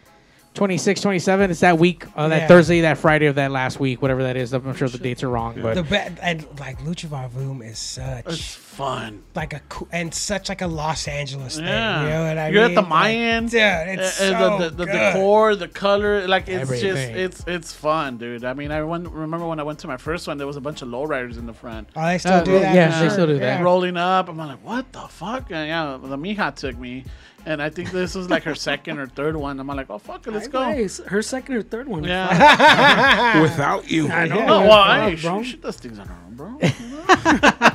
26, 0.55 1.01
27. 1.01 1.51
It's 1.51 1.61
that 1.61 1.79
week, 1.79 2.05
uh, 2.15 2.29
that 2.29 2.43
Yeah. 2.43 2.47
Thursday, 2.47 2.81
that 2.83 2.97
Friday 2.99 3.27
of 3.27 3.35
that 3.35 3.51
last 3.51 3.81
week, 3.81 4.01
whatever 4.01 4.23
that 4.23 4.37
is. 4.37 4.53
I'm 4.53 4.75
sure 4.77 4.89
the 4.89 4.99
dates 4.99 5.25
are 5.25 5.29
wrong, 5.29 5.59
but 5.61 5.75
The 5.75 5.83
be- 5.83 5.97
and 6.23 6.47
like 6.61 6.81
Lucha 6.85 7.09
Vavoom 7.09 7.61
is 7.69 7.77
such 7.77 8.25
It's 8.27 8.55
fun. 8.55 9.25
like 9.35 9.53
a 9.53 9.59
coo- 9.69 9.89
and 9.91 10.15
such 10.15 10.49
like 10.49 10.63
a 10.63 10.69
Los 10.69 11.09
Angeles 11.09 11.57
thing. 11.57 11.65
Yeah. 11.67 12.03
You 12.03 12.09
know 12.09 12.29
what 12.29 12.39
I 12.39 12.49
You're 12.51 12.63
mean? 12.69 12.71
at 12.71 12.75
the 12.77 12.81
Like, 12.83 12.89
Mayan. 12.89 13.47
dude. 13.47 13.61
It's 13.61 14.21
uh, 14.21 14.31
so 14.31 14.59
the, 14.59 14.65
the, 14.71 14.77
the 14.77 14.87
good. 14.87 15.13
decor, 15.15 15.57
the 15.57 15.67
color, 15.69 16.29
like 16.29 16.49
it's 16.49 16.71
just 16.71 16.83
it's 17.03 17.45
it's 17.49 17.73
fun, 17.73 18.17
dude. 18.19 18.45
I 18.45 18.53
mean, 18.55 18.71
I 18.71 18.81
went, 18.85 19.09
remember 19.09 19.49
when 19.49 19.59
I 19.59 19.65
went 19.65 19.81
to 19.81 19.89
my 19.89 19.97
first 19.97 20.29
one, 20.29 20.39
there 20.39 20.47
was 20.47 20.57
a 20.57 20.61
bunch 20.61 20.83
of 20.83 20.89
lowriders 20.89 21.37
in 21.37 21.47
the 21.47 21.53
front. 21.53 21.89
Oh, 21.97 22.07
they 22.07 22.19
still 22.19 22.33
Uh, 22.35 22.45
do 22.45 22.61
that. 22.61 22.75
yeah, 22.77 22.91
for 22.93 22.99
they 22.99 23.05
sure. 23.07 23.11
still 23.11 23.27
do 23.27 23.39
that. 23.41 23.59
Yeah. 23.59 23.63
rolling 23.63 23.97
up. 23.97 24.29
I'm 24.29 24.39
like, 24.39 24.65
what 24.65 24.93
the 24.93 25.01
fuck? 25.09 25.51
And 25.51 25.67
yeah, 25.67 25.99
the 26.01 26.17
Mija 26.17 26.55
took 26.55 26.79
me, 26.79 27.05
and 27.47 27.63
I 27.63 27.71
think 27.71 27.91
this 27.91 28.15
was 28.15 28.29
like 28.31 28.43
her 28.45 28.55
second 28.55 28.99
or 28.99 29.07
third 29.07 29.37
one. 29.37 29.59
I'm 29.61 29.67
like, 29.67 29.91
oh 29.91 29.99
fuck 29.99 30.27
it, 30.27 30.33
let's 30.33 30.49
go. 30.49 30.61
Nice. 30.61 30.99
Her 30.99 31.23
second 31.23 31.55
or 31.57 31.63
third 31.63 31.89
one. 31.89 32.05
Yeah. 32.05 33.41
Without 33.43 33.91
you. 33.91 34.09
I 34.11 34.27
know. 34.27 34.41
oh 34.41 34.61
well, 34.69 35.09
hey, 35.09 35.15
bro. 35.17 35.43
she, 35.43 35.51
she 35.53 35.57
does 35.59 35.77
things 35.77 35.99
on 35.99 36.09
her 36.09 36.17
own, 36.27 36.35
bro. 36.35 36.59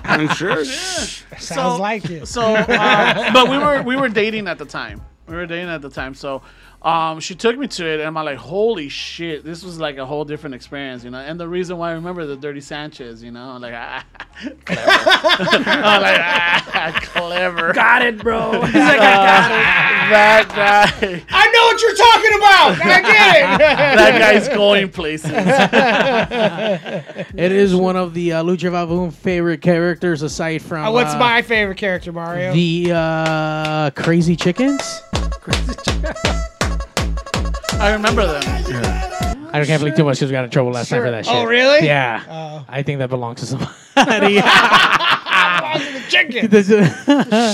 I'm 0.04 0.28
sure. 0.30 0.66
Sounds 0.66 1.24
So- 1.40 1.78
like 1.78 2.10
it. 2.10 2.28
So, 2.28 2.42
uh, 2.42 3.34
but 3.34 3.50
we 3.50 3.58
were 3.58 3.82
we 3.84 3.96
were 3.96 4.10
dating 4.10 4.48
at 4.48 4.58
the 4.58 4.66
time. 4.66 5.02
We 5.28 5.36
were 5.36 5.46
dating 5.46 5.70
at 5.70 5.82
the 5.82 5.90
time. 5.92 6.16
So, 6.16 6.42
um, 6.82 7.20
she 7.20 7.36
took 7.36 7.58
me 7.58 7.68
to 7.68 7.86
it, 7.86 8.00
and 8.00 8.08
I'm 8.08 8.14
like, 8.26 8.38
holy 8.38 8.88
shit, 8.88 9.44
this 9.44 9.64
was 9.64 9.80
like 9.80 9.98
a 9.98 10.06
whole 10.06 10.24
different 10.24 10.56
experience, 10.56 11.04
you 11.04 11.10
know. 11.10 11.18
And 11.20 11.38
the 11.38 11.48
reason 11.48 11.78
why 11.78 11.90
I 11.90 11.94
remember 11.94 12.26
the 12.26 12.38
Dirty 12.38 12.62
Sanchez, 12.62 13.22
you 13.22 13.32
know, 13.32 13.58
like, 13.58 13.74
ah, 13.76 14.06
clever. 14.66 15.70
I'm 15.70 16.02
like, 16.02 16.22
ah, 16.22 17.00
clever. 17.04 17.74
Got 17.74 18.04
it, 18.04 18.20
bro. 18.20 18.62
He's 18.66 18.74
like, 18.76 19.00
I 19.00 19.16
got 19.16 19.52
it. 19.52 20.10
that 20.10 20.48
guy, 20.50 21.24
I 21.30 21.52
know 21.52 21.64
what 21.66 21.82
you're 21.82 21.96
talking 21.96 22.34
about. 22.38 22.82
I 22.82 23.02
get 23.02 23.36
it. 23.36 23.60
that 23.98 24.20
guy's 24.20 24.48
going 24.48 24.90
places. 24.90 25.32
it 27.36 27.52
is 27.52 27.76
one 27.76 27.98
of 27.98 28.14
the 28.14 28.32
uh, 28.34 28.44
Lucha 28.44 28.72
Vavoom 28.72 29.12
favorite 29.12 29.62
characters 29.62 30.22
aside 30.22 30.62
from 30.62 30.86
Uh, 30.86 30.92
what's 30.92 31.14
uh, 31.14 31.20
my 31.20 31.42
favorite 31.42 31.78
character, 31.78 32.14
Mario? 32.14 32.54
the 32.54 32.94
uh, 32.94 33.90
Crazy 33.92 34.38
Chickens. 34.38 35.02
I 37.80 37.92
remember 37.94 38.26
them. 38.28 38.44
I 39.52 39.66
can't 39.66 39.80
believe 39.82 39.96
too 39.96 40.04
much 40.04 40.18
because 40.18 40.30
we 40.30 40.34
got 40.34 40.44
in 40.44 40.50
trouble 40.52 40.72
last 40.72 40.90
time 40.90 41.02
for 41.02 41.10
that 41.12 41.26
shit. 41.26 41.34
Oh, 41.36 41.46
really? 41.46 41.86
Yeah. 41.86 42.24
Oh. 42.30 42.66
I 42.70 42.84
think 42.84 43.00
that 43.00 43.10
belongs 43.10 43.40
to 43.40 43.46
somebody. 43.48 43.72
chicken. 46.10 46.50
This 46.50 46.68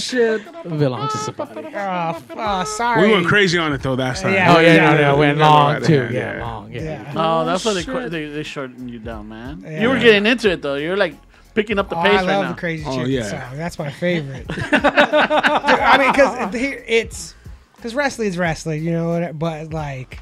Shit. 0.03 0.41
belongs 0.63 1.11
to 1.13 1.17
somebody. 1.19 1.67
Oh, 1.75 2.23
oh, 2.31 2.63
sorry. 2.65 3.07
We 3.07 3.13
went 3.13 3.27
crazy 3.27 3.57
on 3.57 3.71
it 3.73 3.81
though 3.81 3.95
that 3.97 4.17
time. 4.17 4.33
Yeah. 4.33 4.55
Oh 4.55 4.59
yeah, 4.59 4.75
Yeah. 4.75 4.93
no, 4.95 5.01
no, 5.13 5.17
went 5.17 5.37
Yeah, 5.37 5.47
long 5.49 5.73
right 5.73 5.83
too. 5.83 6.01
ahead, 6.01 6.13
Yeah, 6.13 6.37
yeah. 6.37 6.43
long. 6.45 6.71
Yeah. 6.71 6.81
Yeah. 6.81 7.13
Oh, 7.15 7.45
that's 7.45 7.65
why 7.65 7.73
they, 7.73 7.81
oh, 7.81 7.85
qu- 7.85 8.09
they 8.09 8.25
they 8.27 8.43
shortened 8.43 8.89
you 8.89 8.99
down, 8.99 9.27
man. 9.29 9.63
Yeah. 9.65 9.81
You 9.81 9.89
were 9.89 9.99
getting 9.99 10.25
into 10.25 10.49
it 10.51 10.61
though. 10.61 10.75
You're 10.75 10.97
like 10.97 11.15
picking 11.53 11.79
up 11.79 11.89
the 11.89 11.97
Oh, 11.97 12.03
pace 12.03 12.11
I 12.11 12.15
right 12.15 12.25
love 12.25 12.43
now. 12.45 12.51
the 12.53 12.59
Crazy 12.59 12.83
Oh, 12.87 12.95
Chicken 12.95 13.11
yeah. 13.11 13.29
song. 13.49 13.57
That's 13.57 13.79
my 13.79 13.91
favorite. 13.91 14.47
Dude, 14.47 14.63
I 14.73 15.97
mean, 15.97 16.11
because 16.11 16.53
it's 16.87 17.35
because 17.85 17.93
wrestling 17.95 18.27
is 18.29 18.37
wrestling, 18.39 18.83
you 18.83 18.91
know. 18.91 19.31
But 19.33 19.71
like 19.71 20.19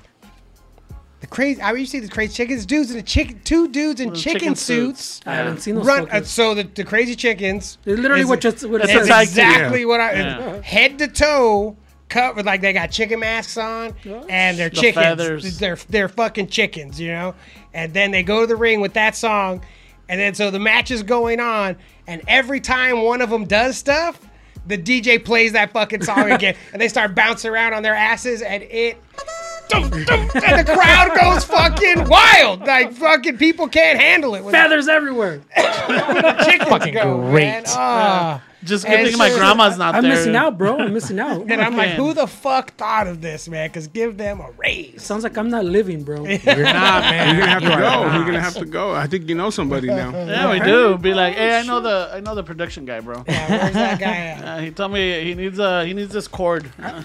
the 1.21 1.27
crazy, 1.27 1.61
I 1.61 1.71
mean, 1.71 1.79
you 1.79 1.85
see 1.85 1.99
the 2.01 2.09
crazy 2.09 2.33
chickens, 2.33 2.65
dudes 2.65 2.91
in 2.91 2.97
a 2.97 3.01
chicken, 3.01 3.39
two 3.45 3.69
dudes 3.69 4.01
in 4.01 4.13
chicken, 4.13 4.39
chicken 4.41 4.55
suits. 4.57 5.01
suits. 5.01 5.21
I 5.25 5.35
haven't 5.35 5.61
seen 5.61 5.75
those. 5.75 5.85
Run. 5.85 6.09
Uh, 6.09 6.23
so 6.23 6.53
the, 6.55 6.63
the 6.63 6.83
crazy 6.83 7.15
chickens. 7.15 7.77
It's 7.85 8.01
literally 8.01 8.25
what 8.25 8.39
it- 8.43 8.51
just 8.51 8.67
what 8.69 8.81
it 8.81 8.89
It's 8.89 9.07
says. 9.07 9.09
a 9.09 9.21
exactly 9.21 9.85
what 9.85 10.01
I 10.01 10.11
Yeah. 10.11 10.61
head 10.61 10.99
to 10.99 11.07
toe 11.07 11.77
covered 12.09 12.45
like 12.45 12.59
they 12.59 12.73
got 12.73 12.91
chicken 12.91 13.21
masks 13.21 13.55
on 13.57 13.93
and 14.29 14.57
they're 14.59 14.69
The 14.69 14.75
chickens 14.75 15.03
feathers. 15.05 15.57
they're 15.57 15.77
they're 15.89 16.07
fucking 16.09 16.45
chickens 16.47 16.99
you 16.99 17.07
know 17.07 17.33
and 17.73 17.91
then 17.93 18.11
they 18.11 18.21
go 18.21 18.41
to 18.41 18.45
the 18.47 18.55
ring 18.57 18.81
with 18.81 18.93
that 18.93 19.15
song 19.15 19.61
and 20.09 20.19
then 20.19 20.35
so 20.35 20.51
the 20.51 20.59
match 20.59 20.91
is 20.91 21.01
going 21.01 21.39
on 21.39 21.75
and 22.05 22.21
every 22.27 22.59
time 22.59 23.01
one 23.01 23.21
of 23.23 23.31
them 23.31 23.45
does 23.45 23.77
stuff 23.77 24.19
the 24.65 24.77
DJ 24.77 25.23
plays 25.23 25.51
that 25.53 25.71
fucking 25.71 26.03
song 26.03 26.31
again 26.31 26.55
and 26.71 26.81
they 26.81 26.87
start 26.87 27.13
bouncing 27.15 27.51
around 27.51 27.73
on 27.73 27.83
their 27.83 27.95
asses 27.95 28.41
and 28.41 28.63
it 28.63 28.97
dum, 29.69 29.89
dum, 29.89 30.29
and 30.35 30.65
the 30.67 30.73
crowd 30.73 31.11
goes 31.19 31.43
fucking 31.45 32.07
wild 32.07 32.61
like 32.61 32.93
fucking 32.93 33.37
people 33.37 33.67
can't 33.67 33.99
handle 33.99 34.35
it 34.35 34.43
Feathers 34.49 34.87
everywhere. 34.87 35.41
the 35.55 36.43
chickens 36.45 36.69
Fucking 36.69 36.93
go, 36.93 37.17
great. 37.29 37.43
man. 37.43 37.63
Ah. 37.67 38.41
Just 38.65 38.85
good 38.85 38.93
And 38.99 39.07
thing 39.09 39.17
my 39.17 39.29
grandma's 39.29 39.77
not 39.77 39.91
there. 39.93 40.01
I'm 40.01 40.07
missing 40.09 40.35
out, 40.35 40.57
bro. 40.57 40.77
I'm 40.79 40.93
missing 40.93 41.19
out. 41.19 41.41
And 41.49 41.61
I'm 41.61 41.75
like, 41.75 41.91
who 41.91 42.13
the 42.13 42.27
fuck 42.27 42.73
thought 42.75 43.07
of 43.07 43.21
this, 43.21 43.47
man? 43.47 43.69
Because 43.69 43.87
give 43.87 44.17
them 44.17 44.39
a 44.41 44.49
raise. 44.57 45.01
Sounds 45.03 45.23
like 45.23 45.37
I'm 45.37 45.49
not 45.49 45.65
living, 45.65 46.03
bro. 46.03 46.25
You're 46.25 46.37
not, 46.63 47.01
man. 47.03 47.35
You're 47.35 47.45
gonna 47.45 47.51
have 47.51 47.63
to 47.63 47.69
go. 47.69 48.15
You're 48.15 48.25
gonna 48.25 48.41
have 48.41 48.53
to 48.55 48.65
go. 48.65 48.93
I 48.93 49.07
think 49.07 49.27
you 49.29 49.35
know 49.35 49.49
somebody 49.49 49.87
now. 49.87 50.11
Yeah, 50.33 50.51
we 50.51 50.59
do. 50.59 50.97
Be 50.97 51.13
like, 51.13 51.35
hey, 51.35 51.59
I 51.59 51.63
know 51.63 51.79
the 51.79 52.09
I 52.13 52.19
know 52.19 52.33
the 52.35 52.43
production 52.43 52.85
guy, 52.85 52.99
bro. 53.01 53.23
Yeah, 53.27 53.49
where's 53.49 53.73
that 53.73 53.99
guy 53.99 54.15
at? 54.15 54.43
Uh, 54.43 54.57
he 54.61 54.71
told 54.71 54.91
me 54.93 55.23
he 55.23 55.33
needs 55.35 55.59
uh 55.59 55.81
he 55.83 55.93
needs 55.93 56.13
this 56.13 56.27
cord. 56.27 56.71
I'm 56.79 57.03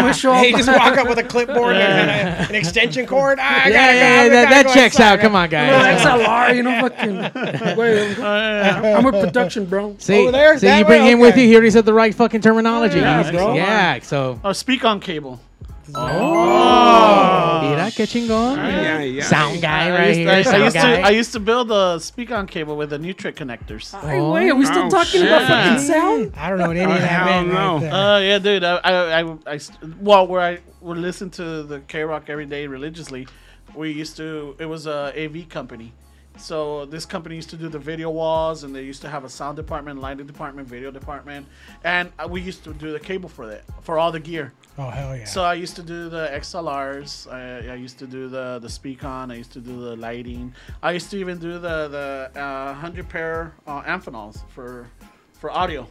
gonna 0.00 0.12
show 0.14 0.32
up. 0.32 0.44
Hey, 0.44 0.52
just 0.52 0.68
walk 0.68 0.96
up 0.98 1.08
with 1.08 1.18
a 1.18 1.22
clipboard 1.24 1.76
and 1.76 2.10
a- 2.10 2.48
an 2.48 2.54
extension 2.54 3.06
cord. 3.06 3.38
Ah, 3.40 3.64
I 3.64 3.68
Yeah, 3.68 3.72
gotta 3.74 3.76
yeah, 3.76 3.92
go. 3.92 3.96
yeah, 3.96 4.20
I 4.20 4.28
that, 4.28 4.50
gotta 4.50 4.68
that 4.68 4.74
checks 4.74 5.00
out. 5.00 5.20
Come 5.20 5.34
on, 5.36 5.48
guys. 5.48 6.00
XLR, 6.02 6.56
you 6.56 6.62
know, 6.62 6.80
fucking. 6.80 7.76
Wait, 7.76 8.18
I'm 8.20 9.04
with 9.04 9.14
production, 9.24 9.66
bro. 9.66 9.94
See, 9.98 10.18
Over 10.22 10.32
there? 10.32 10.55
See, 10.58 10.66
That 10.66 10.78
you 10.80 10.84
bring 10.84 11.04
way? 11.04 11.12
him 11.12 11.18
with 11.20 11.36
you. 11.36 11.46
He 11.46 11.54
already 11.54 11.70
said 11.70 11.84
the 11.84 11.94
right 11.94 12.14
fucking 12.14 12.40
terminology. 12.40 12.98
Yeah, 12.98 13.22
He's- 13.22 13.34
bro. 13.34 13.54
yeah, 13.54 14.00
so. 14.00 14.40
Oh, 14.44 14.50
Speakon 14.50 15.00
cable. 15.00 15.40
Mira 15.88 17.90
que 17.94 18.06
chingón. 18.06 18.56
Yeah, 18.56 19.00
yeah. 19.02 19.22
Sound 19.24 19.60
guy 19.62 19.86
I 19.86 19.90
right 19.90 20.08
used, 20.08 20.18
here. 20.18 20.30
I, 20.30 20.34
I 20.34 20.56
used 20.64 20.76
to. 20.76 20.80
I 20.80 21.10
used 21.10 21.32
to 21.32 21.40
build 21.40 21.70
a 21.70 21.96
Speakon 21.98 22.48
cable 22.48 22.76
with 22.76 22.90
the 22.90 22.98
Neutrik 22.98 23.34
connectors. 23.34 23.98
Hey, 24.00 24.20
wait, 24.20 24.50
are 24.50 24.54
we 24.56 24.66
still 24.66 24.86
Oh, 24.86 24.90
talking 24.90 25.20
shit. 25.20 25.26
about 25.26 25.46
fucking 25.46 25.86
sound? 25.86 26.32
I 26.36 26.48
don't 26.48 26.58
know 26.58 26.68
what 26.68 26.76
any 26.76 26.92
of 26.92 27.00
that 27.00 27.08
hell 27.08 27.24
meant 27.26 27.48
no. 27.48 27.72
right 27.74 27.80
there. 27.80 27.92
Uh, 27.94 28.18
yeah, 28.20 28.38
dude. 28.38 28.64
I, 28.64 28.76
I, 28.78 29.20
I, 29.20 29.36
I 29.54 29.60
well, 30.00 30.26
where 30.26 30.40
I 30.40 30.58
would 30.80 30.98
listen 30.98 31.30
to 31.30 31.62
the 31.62 31.80
K 31.86 32.02
Rock 32.02 32.24
every 32.28 32.46
day 32.46 32.66
religiously, 32.66 33.28
we 33.74 33.92
used 33.92 34.16
to. 34.16 34.56
It 34.58 34.66
was 34.66 34.86
a 34.86 35.12
AV 35.16 35.48
company, 35.48 35.92
so 36.36 36.84
this 36.86 37.06
company 37.06 37.34
used 37.34 37.50
to 37.50 37.56
do 37.56 37.68
the 37.68 37.78
video 37.78 38.10
walls, 38.10 38.64
and 38.64 38.74
they 38.74 38.82
used 38.82 39.02
to 39.02 39.08
have 39.08 39.24
a 39.24 39.28
sound 39.28 39.56
department, 39.56 40.00
lighting 40.00 40.26
department, 40.26 40.68
video 40.68 40.90
department, 40.90 41.46
and 41.84 42.12
uh, 42.18 42.26
we 42.28 42.40
used 42.40 42.64
to 42.64 42.74
do 42.74 42.92
the 42.92 43.00
cable 43.00 43.28
for 43.28 43.46
that 43.46 43.64
for 43.82 43.98
all 43.98 44.12
the 44.12 44.20
gear. 44.20 44.52
oh, 44.78 44.88
hell 44.90 45.16
yeah. 45.16 45.24
So 45.24 45.44
I 45.44 45.54
used 45.54 45.76
to 45.76 45.82
do 45.82 46.08
the 46.08 46.28
XLRs. 46.32 47.32
I, 47.32 47.72
I 47.72 47.74
used 47.74 47.98
to 47.98 48.06
do 48.06 48.28
the 48.28 48.58
the 48.60 48.68
Speakon. 48.68 49.30
I 49.30 49.34
used 49.36 49.52
to 49.52 49.60
do 49.60 49.80
the 49.80 49.96
lighting. 49.96 50.54
I 50.82 50.92
used 50.92 51.10
to 51.10 51.18
even 51.18 51.38
do 51.38 51.52
the 51.58 51.88
the 51.88 52.40
uh, 52.40 52.74
hundred 52.74 53.08
pair 53.08 53.54
uh, 53.66 53.82
Amphenol's 53.82 54.44
for 54.48 54.88
for 55.34 55.50
audio. 55.50 55.86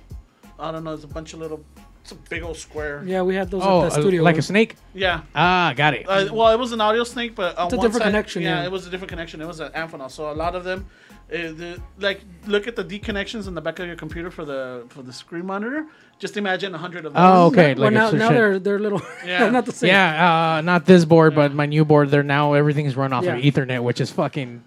I 0.60 0.72
don't 0.72 0.84
know. 0.84 0.94
It's 0.94 1.04
a 1.04 1.08
bunch 1.08 1.34
of 1.34 1.40
little. 1.40 1.64
It's 2.06 2.12
a 2.12 2.16
big 2.30 2.44
old 2.44 2.56
square. 2.56 3.02
Yeah. 3.04 3.14
Yeah, 3.16 3.22
we 3.24 3.34
had 3.34 3.50
those 3.50 3.64
Oh, 3.66 3.82
at 3.86 3.90
the 3.94 3.98
uh, 3.98 4.02
studio. 4.02 4.22
like 4.22 4.38
a 4.38 4.42
snake? 4.44 4.76
Yeah. 4.94 5.22
Ah, 5.34 5.74
got 5.76 5.96
it. 5.96 6.08
Uh, 6.08 6.32
well, 6.32 6.54
it 6.54 6.60
was 6.60 6.72
an 6.72 6.80
audio 6.80 7.04
snake, 7.04 7.34
but 7.34 7.58
on 7.58 7.66
It's 7.66 7.74
a 7.74 7.78
one 7.78 7.84
different 7.88 8.04
side- 8.04 8.10
connection, 8.10 8.44
Yeah, 8.44 8.60
yeah. 8.60 8.66
it 8.66 8.72
was 8.72 8.86
a 8.86 8.92
different 8.92 9.10
connection. 9.10 9.42
It 9.42 9.48
was 9.48 9.60
an 9.60 9.72
Amphenol. 9.72 10.12
So 10.12 10.30
a 10.32 10.38
lot 10.44 10.54
of 10.56 10.64
them, 10.64 10.86
uh, 11.34 11.36
the, 11.36 11.82
like, 11.98 12.22
look 12.46 12.68
at 12.68 12.76
the 12.76 12.84
D 12.84 13.00
connections 13.00 13.48
in 13.48 13.56
the 13.56 13.62
back 13.62 13.80
of 13.80 13.88
your 13.88 13.96
computer 13.96 14.30
for 14.30 14.46
the 14.46 14.84
for 14.90 15.02
the 15.02 15.12
screen 15.12 15.48
monitor. 15.48 15.88
Just 16.20 16.38
imagine 16.38 16.76
a 16.76 16.78
hundred 16.78 17.06
of 17.08 17.14
those. 17.14 17.24
Oh, 17.26 17.48
okay. 17.48 17.74
well, 17.74 17.86
like 17.86 17.94
now, 17.94 18.12
now 18.12 18.30
they're 18.30 18.60
they're 18.60 18.78
little. 18.80 19.02
Yeah. 19.26 19.50
not 19.50 19.66
the 19.66 19.72
same. 19.72 19.88
Yeah, 19.88 20.58
uh, 20.58 20.62
not 20.62 20.86
this 20.86 21.06
board, 21.06 21.34
but 21.34 21.56
my 21.56 21.66
new 21.66 21.86
board. 21.86 22.12
They're 22.12 22.22
now 22.38 22.54
everything's 22.54 22.96
run 22.96 23.14
off 23.14 23.24
Yeah. 23.24 23.36
of 23.38 23.44
Ethernet, 23.44 23.82
which 23.82 24.00
is 24.00 24.12
fucking 24.12 24.62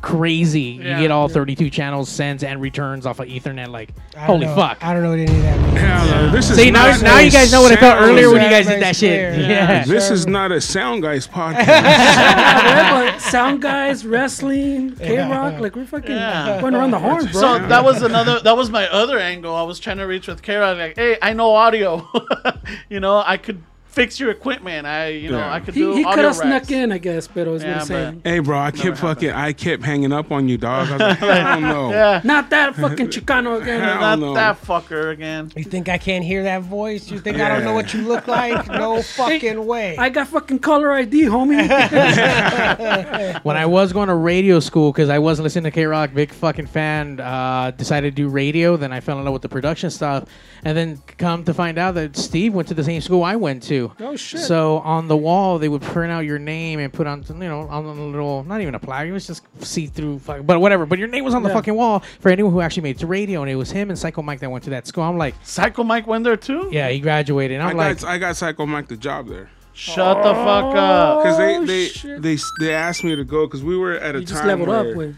crazy. 0.00 0.78
Yeah. 0.82 0.96
you 0.96 1.04
get 1.04 1.10
all 1.10 1.28
32 1.28 1.70
channels, 1.70 2.08
sends 2.08 2.42
and 2.44 2.60
returns 2.60 3.06
off 3.06 3.20
of 3.20 3.28
Ethernet. 3.28 3.68
Like, 3.68 3.90
holy 4.16 4.46
know. 4.46 4.54
fuck. 4.54 4.82
I 4.84 4.92
don't 4.92 5.02
know 5.02 5.10
what 5.10 5.18
any 5.18 5.34
of 5.36 5.42
that 5.42 5.60
means. 5.60 5.78
Hell 5.78 6.06
no, 6.06 6.30
this 6.30 6.50
is 6.50 6.56
See 6.56 6.70
now, 6.70 6.86
not 6.90 7.02
now 7.02 7.18
you 7.18 7.30
guys 7.30 7.52
know 7.52 7.62
what 7.62 7.72
I 7.72 7.76
felt 7.76 8.00
earlier 8.00 8.30
when 8.30 8.42
you 8.42 8.48
guys 8.48 8.66
did 8.66 8.82
that 8.82 8.96
shit. 8.96 9.34
clear. 9.34 9.48
Yeah. 9.48 9.84
This 9.84 10.10
is 10.10 10.26
not 10.26 10.52
a 10.52 10.60
sound 10.60 11.02
guys 11.02 11.26
podcast. 11.26 11.66
Yeah, 12.72 13.16
sound 13.18 13.62
guys, 13.62 14.06
wrestling, 14.06 14.96
K 14.96 15.18
Rock, 15.18 15.60
like 15.60 15.74
we're 15.76 15.86
fucking 15.86 16.10
Yeah. 16.10 16.60
going 16.60 16.74
around 16.74 16.90
the 16.92 16.98
horn, 16.98 17.24
bro. 17.24 17.32
So 17.32 17.58
that 17.58 17.84
was 17.84 18.02
another. 18.02 18.40
That 18.40 18.56
was 18.56 18.70
my 18.70 18.86
other 18.88 19.18
angle. 19.18 19.54
I 19.54 19.62
was 19.62 19.78
trying 19.80 19.98
to 19.98 20.04
reach 20.04 20.28
with 20.28 20.42
Kara. 20.42 20.74
Like, 20.74 20.96
hey, 20.96 21.18
I 21.20 21.32
know 21.32 21.50
audio. 21.52 22.08
you 22.88 23.00
know, 23.00 23.22
I 23.24 23.36
could 23.36 23.62
fix 23.92 24.18
your 24.18 24.30
equipment. 24.30 24.86
I, 24.86 25.08
you 25.08 25.30
know, 25.30 25.38
Yeah. 25.38 25.52
I 25.54 25.60
could 25.60 25.74
he 25.74 25.80
do 25.80 25.94
he 25.94 26.02
could 26.04 26.24
have 26.24 26.34
snuck 26.34 26.70
in, 26.70 26.90
I 26.92 26.98
guess, 26.98 27.26
but 27.28 27.46
I 27.46 27.50
was 27.50 27.62
Yeah, 27.62 27.74
gonna 27.74 27.84
say. 27.86 28.14
hey, 28.24 28.38
bro, 28.40 28.58
I 28.58 28.70
kept 28.70 28.98
fucking, 28.98 29.30
I 29.30 29.52
kept 29.52 29.82
hanging 29.84 30.12
up 30.12 30.32
on 30.32 30.48
you, 30.48 30.56
dog. 30.58 30.88
I 30.88 30.92
was 30.92 31.00
like, 31.00 31.18
hell 31.18 31.60
no. 31.60 31.90
Yeah, 31.90 32.20
Not 32.24 32.50
that 32.50 32.74
fucking 32.74 33.08
Chicano 33.08 33.60
again. 33.60 33.80
Hell 33.80 34.00
not 34.00 34.18
no. 34.18 34.34
that 34.34 34.60
fucker 34.62 35.12
again. 35.12 35.52
You 35.54 35.64
think 35.64 35.88
I 35.88 35.98
can't 35.98 36.24
hear 36.24 36.42
that 36.44 36.62
voice? 36.62 37.10
You 37.10 37.18
think 37.20 37.38
I 37.38 37.48
don't 37.48 37.64
know 37.64 37.74
what 37.74 37.92
you 37.94 38.02
look 38.02 38.26
like? 38.26 38.66
No 38.66 39.02
fucking 39.18 39.64
way. 39.66 39.96
I 39.98 40.08
got 40.08 40.28
fucking 40.28 40.60
caller 40.60 40.92
ID, 40.92 41.22
homie. 41.26 41.68
when 43.42 43.56
I 43.56 43.66
was 43.66 43.92
going 43.92 44.08
to 44.08 44.14
radio 44.14 44.60
school 44.60 44.90
because 44.92 45.08
I 45.08 45.18
wasn't 45.18 45.44
listening 45.44 45.64
to 45.64 45.70
K 45.70 45.84
Rock, 45.84 46.14
big 46.14 46.32
fucking 46.32 46.66
fan. 46.66 47.20
Uh, 47.20 47.70
decided 47.72 48.16
to 48.16 48.22
do 48.22 48.28
radio. 48.28 48.76
Then 48.76 48.92
I 48.92 49.00
fell 49.00 49.18
in 49.18 49.24
love 49.24 49.32
with 49.32 49.42
the 49.42 49.48
production 49.48 49.90
stuff, 49.90 50.24
and 50.64 50.76
then 50.76 51.02
come 51.18 51.44
to 51.44 51.52
find 51.54 51.76
out 51.78 51.94
that 51.96 52.16
Steve 52.16 52.54
went 52.54 52.68
to 52.68 52.74
the 52.74 52.84
same 52.84 53.00
school 53.00 53.22
I 53.24 53.36
went 53.36 53.62
to. 53.64 53.92
Oh, 54.00 54.14
shit. 54.16 54.40
So 54.40 54.78
on 54.78 55.08
the 55.08 55.16
wall 55.16 55.58
they 55.58 55.68
would 55.68 55.82
print 55.82 56.12
out 56.12 56.20
your 56.20 56.38
name 56.38 56.78
and 56.78 56.92
put 56.92 57.06
on 57.06 57.24
you 57.28 57.34
know 57.34 57.62
on 57.68 57.84
a 57.84 57.92
little 57.92 58.44
not 58.44 58.60
even 58.60 58.74
a 58.74 58.78
plaque. 58.78 59.06
It 59.08 59.12
was 59.12 59.26
just 59.26 59.42
see 59.64 59.86
through, 59.86 60.20
but 60.26 60.60
whatever. 60.60 60.86
But 60.86 60.98
your 60.98 61.08
name 61.08 61.24
was 61.24 61.34
on 61.34 61.42
the 61.42 61.48
Yeah. 61.48 61.54
fucking 61.56 61.74
wall 61.74 62.00
for 62.20 62.30
anyone 62.30 62.52
who 62.52 62.60
actually 62.60 62.84
made 62.84 62.96
it 62.96 63.00
to 63.00 63.06
radio, 63.06 63.42
and 63.42 63.50
it 63.50 63.56
was 63.56 63.70
him 63.72 63.90
and 63.90 63.98
Psycho 63.98 64.22
Mike 64.22 64.40
that 64.40 64.50
went 64.50 64.64
to 64.64 64.70
that 64.70 64.86
school. 64.86 65.04
I'm 65.04 65.18
like, 65.18 65.34
Psycho 65.42 65.82
Mike 65.84 66.06
went 66.06 66.24
there 66.24 66.36
too. 66.36 66.68
yeah, 66.72 66.88
he 66.88 67.00
graduated. 67.00 67.56
And 67.58 67.66
I 67.66 67.70
I'm 67.70 67.76
like, 67.76 68.00
got, 68.00 68.08
I 68.08 68.18
got 68.18 68.36
Psycho 68.36 68.64
Mike 68.66 68.88
the 68.88 68.96
job 68.96 69.28
there. 69.28 69.50
Shut 69.74 70.18
the 70.18 70.34
fuck 70.34 70.76
up. 70.76 70.76
Oh, 70.76 71.22
because 71.22 71.38
they, 71.38 71.56
Oh, 71.56 71.64
they, 71.64 71.86
shit. 71.86 72.20
they, 72.22 72.36
they 72.60 72.74
asked 72.74 73.04
me 73.04 73.16
to 73.16 73.24
go 73.24 73.46
because 73.46 73.64
we 73.64 73.76
were 73.76 73.94
at 73.94 74.14
a 74.14 74.20
You 74.20 74.26
just 74.26 74.40
time 74.40 74.48
leveled 74.48 74.68
where, 74.68 74.90
up 74.90 74.96
with. 74.96 75.16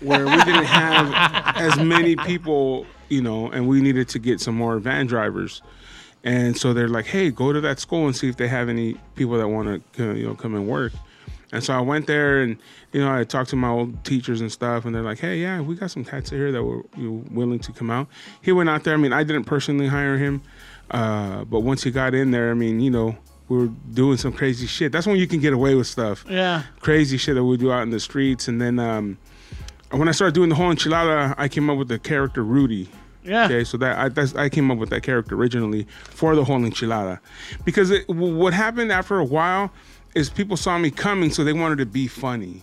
where 0.00 0.26
we 0.26 0.36
didn't 0.44 0.64
have 0.66 1.56
as 1.56 1.78
many 1.80 2.14
people, 2.14 2.84
you 3.14 3.22
know, 3.22 3.48
and 3.50 3.66
we 3.68 3.80
needed 3.80 4.08
to 4.10 4.18
get 4.18 4.40
some 4.40 4.54
more 4.56 4.78
van 4.78 5.06
drivers. 5.06 5.62
And 6.24 6.56
so 6.56 6.72
they're 6.72 6.88
like, 6.88 7.06
"Hey, 7.06 7.30
go 7.30 7.52
to 7.52 7.60
that 7.60 7.78
school 7.80 8.06
and 8.06 8.16
see 8.16 8.28
if 8.28 8.36
they 8.36 8.48
have 8.48 8.68
any 8.68 8.96
people 9.14 9.36
that 9.38 9.48
want 9.48 9.82
to, 9.94 10.14
you 10.16 10.26
know, 10.26 10.34
come 10.34 10.54
and 10.54 10.66
work." 10.66 10.92
And 11.52 11.62
so 11.62 11.72
I 11.74 11.80
went 11.80 12.06
there, 12.08 12.40
and 12.40 12.56
you 12.92 13.00
know, 13.00 13.14
I 13.14 13.22
talked 13.24 13.50
to 13.50 13.56
my 13.56 13.68
old 13.68 14.02
teachers 14.04 14.40
and 14.40 14.50
stuff, 14.50 14.84
and 14.84 14.94
they're 14.94 15.02
like, 15.02 15.18
"Hey, 15.20 15.38
yeah, 15.38 15.60
we 15.60 15.74
got 15.76 15.90
some 15.90 16.04
cats 16.04 16.30
here 16.30 16.50
that 16.50 16.62
were 16.64 16.82
willing 17.30 17.58
to 17.60 17.72
come 17.72 17.90
out." 17.90 18.08
He 18.42 18.50
went 18.52 18.68
out 18.70 18.84
there. 18.84 18.94
I 18.94 18.96
mean, 18.96 19.12
I 19.12 19.22
didn't 19.22 19.44
personally 19.44 19.86
hire 19.86 20.16
him, 20.16 20.42
uh, 20.90 21.44
but 21.44 21.60
once 21.60 21.82
he 21.84 21.90
got 21.90 22.14
in 22.14 22.30
there, 22.32 22.50
I 22.50 22.54
mean, 22.54 22.80
you 22.80 22.90
know, 22.90 23.16
we 23.48 23.58
were 23.58 23.70
doing 23.92 24.16
some 24.16 24.32
crazy 24.32 24.66
shit. 24.66 24.90
That's 24.92 25.06
when 25.06 25.16
you 25.16 25.26
can 25.26 25.38
get 25.40 25.52
away 25.52 25.74
with 25.74 25.86
stuff 25.86 26.24
Yeah. 26.28 26.62
crazy 26.80 27.18
shit 27.18 27.34
that 27.34 27.44
we 27.44 27.58
do 27.58 27.70
out 27.70 27.82
in 27.82 27.90
the 27.90 28.00
streets. 28.00 28.48
And 28.48 28.58
then 28.60 28.78
um, 28.78 29.18
when 29.90 30.08
I 30.08 30.12
started 30.12 30.34
doing 30.34 30.48
the 30.48 30.54
whole 30.54 30.72
enchilada, 30.74 31.34
I 31.36 31.48
came 31.48 31.68
up 31.68 31.76
with 31.76 31.88
the 31.88 31.98
character 31.98 32.42
Rudy. 32.42 32.88
Yeah. 33.24 33.46
Okay, 33.46 33.64
so 33.64 33.78
that 33.78 33.98
I, 33.98 34.08
that's, 34.10 34.34
I 34.34 34.48
came 34.48 34.70
up 34.70 34.78
with 34.78 34.90
that 34.90 35.02
character 35.02 35.34
originally 35.34 35.86
for 36.04 36.36
the 36.36 36.44
whole 36.44 36.60
enchilada, 36.60 37.20
because 37.64 37.90
it, 37.90 38.08
what 38.08 38.52
happened 38.52 38.92
after 38.92 39.18
a 39.18 39.24
while 39.24 39.72
is 40.14 40.30
people 40.30 40.56
saw 40.56 40.78
me 40.78 40.90
coming, 40.90 41.30
so 41.30 41.42
they 41.42 41.52
wanted 41.52 41.78
to 41.78 41.86
be 41.86 42.06
funny. 42.06 42.62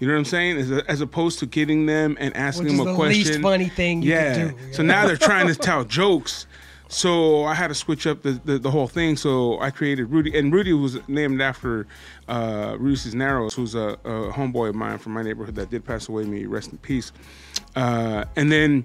You 0.00 0.08
know 0.08 0.14
what 0.14 0.18
I'm 0.18 0.24
saying? 0.24 0.58
As, 0.58 0.70
as 0.70 1.00
opposed 1.00 1.38
to 1.38 1.46
getting 1.46 1.86
them 1.86 2.16
and 2.18 2.36
asking 2.36 2.64
Which 2.64 2.72
them 2.76 2.80
a 2.88 2.90
the 2.90 2.96
question. 2.96 3.26
least 3.26 3.40
funny 3.40 3.68
thing 3.68 4.02
you 4.02 4.10
yeah. 4.10 4.48
do. 4.48 4.72
So 4.72 4.82
now 4.82 5.06
they're 5.06 5.16
trying 5.16 5.46
to 5.46 5.54
tell 5.54 5.84
jokes. 5.84 6.46
So 6.88 7.44
I 7.44 7.54
had 7.54 7.68
to 7.68 7.74
switch 7.74 8.06
up 8.06 8.22
the, 8.22 8.32
the, 8.44 8.58
the 8.58 8.70
whole 8.70 8.88
thing. 8.88 9.16
So 9.16 9.58
I 9.60 9.70
created 9.70 10.10
Rudy, 10.10 10.36
and 10.36 10.52
Rudy 10.52 10.72
was 10.72 10.98
named 11.08 11.40
after 11.40 11.86
uh, 12.28 12.76
Rudy 12.78 12.96
Cisneros, 12.96 13.54
who's 13.54 13.74
a, 13.74 13.96
a 14.04 14.30
homeboy 14.32 14.68
of 14.70 14.74
mine 14.74 14.98
from 14.98 15.12
my 15.12 15.22
neighborhood 15.22 15.54
that 15.54 15.70
did 15.70 15.84
pass 15.84 16.08
away. 16.08 16.24
May 16.24 16.44
rest 16.44 16.72
in 16.72 16.78
peace. 16.78 17.12
Uh, 17.74 18.24
and 18.36 18.52
then, 18.52 18.84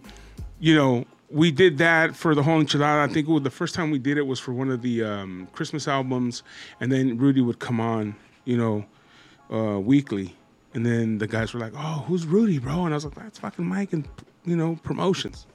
you 0.60 0.76
know, 0.76 1.06
we 1.30 1.52
did 1.52 1.78
that 1.78 2.16
for 2.16 2.34
the 2.36 2.44
whole 2.44 2.62
enchilada. 2.62 3.08
I 3.08 3.12
think 3.12 3.28
was, 3.28 3.44
the 3.44 3.50
first 3.50 3.76
time 3.76 3.92
we 3.92 4.00
did 4.00 4.18
it 4.18 4.26
was 4.26 4.40
for 4.40 4.54
one 4.54 4.70
of 4.72 4.82
the 4.82 5.04
um, 5.04 5.48
Christmas 5.54 5.88
albums, 5.88 6.44
and 6.80 6.92
then 6.92 7.18
Rudy 7.18 7.42
would 7.42 7.60
come 7.60 7.80
on, 7.80 8.16
you 8.46 8.58
know, 8.58 8.86
uh, 9.56 9.80
weekly. 9.80 10.36
And 10.74 10.86
then 10.86 11.18
the 11.18 11.28
guys 11.28 11.54
were 11.54 11.60
like, 11.60 11.74
"Oh, 11.76 12.04
who's 12.08 12.26
Rudy, 12.26 12.60
bro?" 12.60 12.86
And 12.86 12.94
I 12.94 12.98
was 12.98 13.06
like, 13.06 13.16
"That's 13.16 13.40
fucking 13.40 13.66
Mike 13.66 13.94
and 13.94 14.08
you 14.46 14.56
know 14.56 14.80
promotions." 14.84 15.48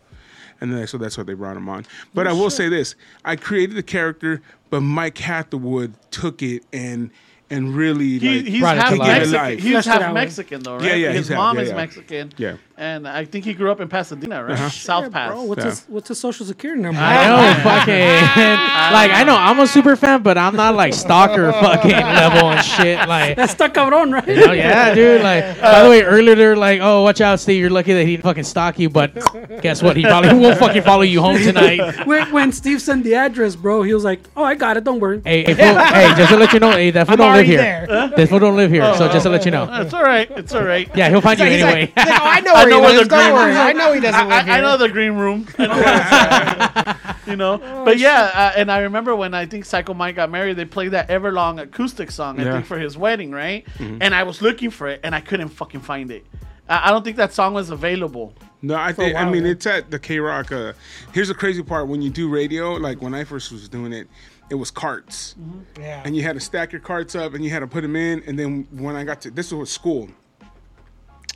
And 0.61 0.73
then 0.73 0.87
so 0.87 0.99
that's 0.99 1.17
why 1.19 1.25
they 1.25 1.35
brought 1.35 1.57
him 1.57 1.69
on. 1.69 1.87
But 2.15 2.27
I 2.27 2.33
will 2.33 2.51
say 2.51 2.69
this: 2.69 2.95
I 3.25 3.37
created 3.37 3.77
the 3.77 3.83
character, 3.83 4.43
but 4.71 4.81
Mike 4.81 5.19
Hathaway 5.19 5.91
took 6.11 6.43
it 6.43 6.65
and 6.73 7.11
and 7.51 7.75
really 7.77 8.19
He, 8.19 8.37
like 8.39 8.47
he's 8.47 8.61
Brought 8.61 8.77
it 8.77 8.81
half 8.81 8.93
to. 8.93 8.99
Mexican. 8.99 9.33
Life. 9.33 9.59
He's 9.61 9.71
Fleshed 9.73 9.89
half 9.89 10.03
out. 10.03 10.15
Mexican 10.15 10.63
though, 10.63 10.77
right? 10.77 10.85
Yeah, 10.85 10.95
yeah, 10.95 11.09
His 11.13 11.17
he's 11.19 11.29
half- 11.29 11.37
mom 11.39 11.57
yeah, 11.57 11.63
is 11.63 11.69
yeah. 11.71 11.77
Mexican. 11.77 12.33
Yeah. 12.37 12.57
And 12.77 13.07
I 13.07 13.25
think 13.25 13.45
he 13.45 13.55
grew 13.55 13.71
up 13.71 13.81
in 13.81 13.87
Pasadena, 13.87 14.43
right? 14.43 14.55
Uh-huh. 14.55 14.69
South 14.69 15.05
Yeah, 15.05 15.09
Pass. 15.11 15.31
bro, 15.31 15.43
what's 15.45 15.61
Yeah. 15.63 15.71
his 15.71 15.85
what's 15.87 16.09
his 16.09 16.19
social 16.19 16.45
security 16.45 16.83
number? 16.83 17.01
I 17.01 17.27
know, 17.27 17.55
fucking. 17.63 17.95
like, 18.93 19.11
I 19.13 19.23
know 19.25 19.37
I'm 19.37 19.61
a 19.61 19.67
super 19.69 19.95
fan, 19.95 20.23
but 20.23 20.37
I'm 20.37 20.57
not 20.57 20.75
like 20.75 20.93
stalker 20.93 21.53
fucking 21.53 21.91
level 21.93 22.51
and 22.51 22.65
shit. 22.65 22.99
Like, 23.07 23.37
That's 23.37 23.53
stuck 23.53 23.75
cabrón, 23.75 24.13
right? 24.13 24.29
oh 24.29 24.53
yeah, 24.53 24.93
dude. 24.93 25.23
Like, 25.23 25.61
by 25.61 25.85
the 25.85 25.91
way, 25.91 26.03
earlier 26.03 26.35
they're 26.35 26.57
like, 26.57 26.81
"Oh, 26.83 27.03
watch 27.03 27.21
out, 27.21 27.39
Steve. 27.39 27.61
You're 27.61 27.71
lucky 27.71 27.93
that 27.93 28.05
he 28.05 28.13
didn't 28.17 28.25
fucking 28.25 28.43
stalk 28.45 28.77
you." 28.81 28.91
But 28.91 29.15
guess 29.63 29.81
what? 29.81 29.97
He 29.97 30.03
probably 30.03 30.35
won't 30.35 30.59
fucking 30.59 30.83
follow 30.83 31.03
you 31.03 31.21
home 31.21 31.37
tonight. 31.39 32.07
when, 32.07 32.33
when 32.33 32.51
Steve 32.53 32.83
sent 32.83 33.05
the 33.05 33.15
address, 33.15 33.55
bro, 33.55 33.83
he 33.83 33.95
was 33.95 34.03
like, 34.03 34.19
"Oh, 34.37 34.43
I 34.43 34.57
got 34.57 34.77
it. 34.77 34.83
Don't 34.83 34.99
worry." 34.99 35.23
Hey, 35.25 35.45
hey, 35.45 35.55
fool, 35.55 35.79
hey, 35.85 36.13
just 36.17 36.31
to 36.31 36.37
let 36.37 36.53
you 36.53 36.59
know, 36.59 36.73
hey, 36.73 36.91
that 36.91 37.07
fool 37.07 37.23
I'm 37.23 37.34
don't 37.37 37.47
live 37.49 37.59
already 37.61 37.87
here. 37.87 37.87
there. 38.09 38.09
This 38.17 38.31
fool 38.31 38.39
don't 38.39 38.57
live 38.57 38.71
here. 38.71 38.95
So 38.97 39.09
just 39.09 39.25
to 39.25 39.31
let 39.31 39.45
you 39.45 39.51
know. 39.51 39.69
It's 39.83 39.93
all 39.95 40.03
right. 40.03 40.31
It's 40.33 40.55
all 40.55 40.65
right. 40.65 40.89
Yeah, 40.95 41.09
he'll 41.11 41.21
find 41.21 41.39
you 41.39 41.47
He's 41.47 41.63
anyway. 41.63 41.93
like, 41.97 42.07
he's 42.07 42.11
like, 42.13 42.21
oh, 42.23 42.25
I 42.27 42.41
know 42.41 42.53
I 42.55 42.65
know 42.65 42.77
he 42.77 42.81
where 42.83 42.91
lives. 42.97 43.09
the 43.09 43.17
Don't 43.17 43.25
green 43.25 43.35
worry. 43.35 43.51
room- 43.51 43.59
I 43.59 43.73
know 43.73 43.93
he 43.93 44.01
doesn't 44.01 44.21
I, 44.21 44.37
live 44.37 44.45
here. 44.47 44.55
I 44.55 44.61
know 44.61 44.77
the 44.77 44.89
green 44.89 45.13
room. 45.13 45.47
I 45.59 45.67
know 45.67 45.75
where 45.75 45.97
it's 45.97 46.13
at. 46.13 47.17
you 47.27 47.37
know, 47.37 47.59
but 47.85 47.99
yeah, 47.99 48.31
uh, 48.35 48.53
and 48.59 48.71
I 48.71 48.81
remember 48.81 49.15
when 49.17 49.35
I 49.35 49.47
think 49.47 49.65
Psycho 49.65 49.95
Mike 49.95 50.17
got 50.17 50.31
married, 50.31 50.57
they 50.57 50.65
played 50.65 50.91
that 50.93 51.09
Everlong 51.09 51.61
acoustic 51.61 52.11
song. 52.11 52.39
I 52.41 52.45
Yeah. 52.45 52.53
think 52.55 52.67
for 52.67 52.79
his 52.79 52.97
wedding, 52.97 53.31
right? 53.33 53.67
And 53.79 54.15
I 54.15 54.23
was 54.25 54.41
looking 54.43 54.71
for 54.71 54.89
it, 54.89 55.01
and 55.03 55.15
I 55.15 55.21
couldn't 55.21 55.49
fucking 55.49 55.81
find 55.81 56.11
it. 56.11 56.25
I 56.69 56.89
I 56.89 56.91
don't 56.91 57.05
think 57.05 57.17
that 57.19 57.33
song 57.33 57.53
was 57.55 57.71
available. 57.71 58.33
No, 58.63 58.77
I 58.77 58.93
think 58.93 59.15
I 59.17 59.29
mean 59.31 59.45
it's 59.45 59.67
at 59.67 59.91
the 59.91 59.99
K 59.99 60.19
Rock. 60.19 60.51
Uh, 60.51 60.73
here's 61.13 61.29
the 61.29 61.35
crazy 61.35 61.63
part: 61.63 61.87
when 61.89 62.01
you 62.01 62.09
do 62.11 62.29
radio, 62.31 62.73
like 62.75 63.03
when 63.03 63.13
I 63.15 63.25
first 63.25 63.53
was 63.53 63.69
doing 63.69 63.93
it, 63.93 64.09
it 64.51 64.55
was 64.57 64.71
carts, 64.71 65.35
Yeah. 65.79 66.03
and 66.05 66.15
you 66.17 66.23
had 66.23 66.35
to 66.35 66.41
stack 66.41 66.73
your 66.73 66.81
carts 66.81 67.15
up, 67.15 67.35
and 67.35 67.43
you 67.45 67.51
had 67.51 67.61
to 67.61 67.67
put 67.67 67.81
them 67.83 67.97
in. 67.97 68.23
And 68.27 68.39
then 68.39 68.67
when 68.71 68.95
I 68.97 69.05
got 69.05 69.21
to 69.23 69.31
this 69.31 69.53
was 69.53 69.71
school, 69.71 70.09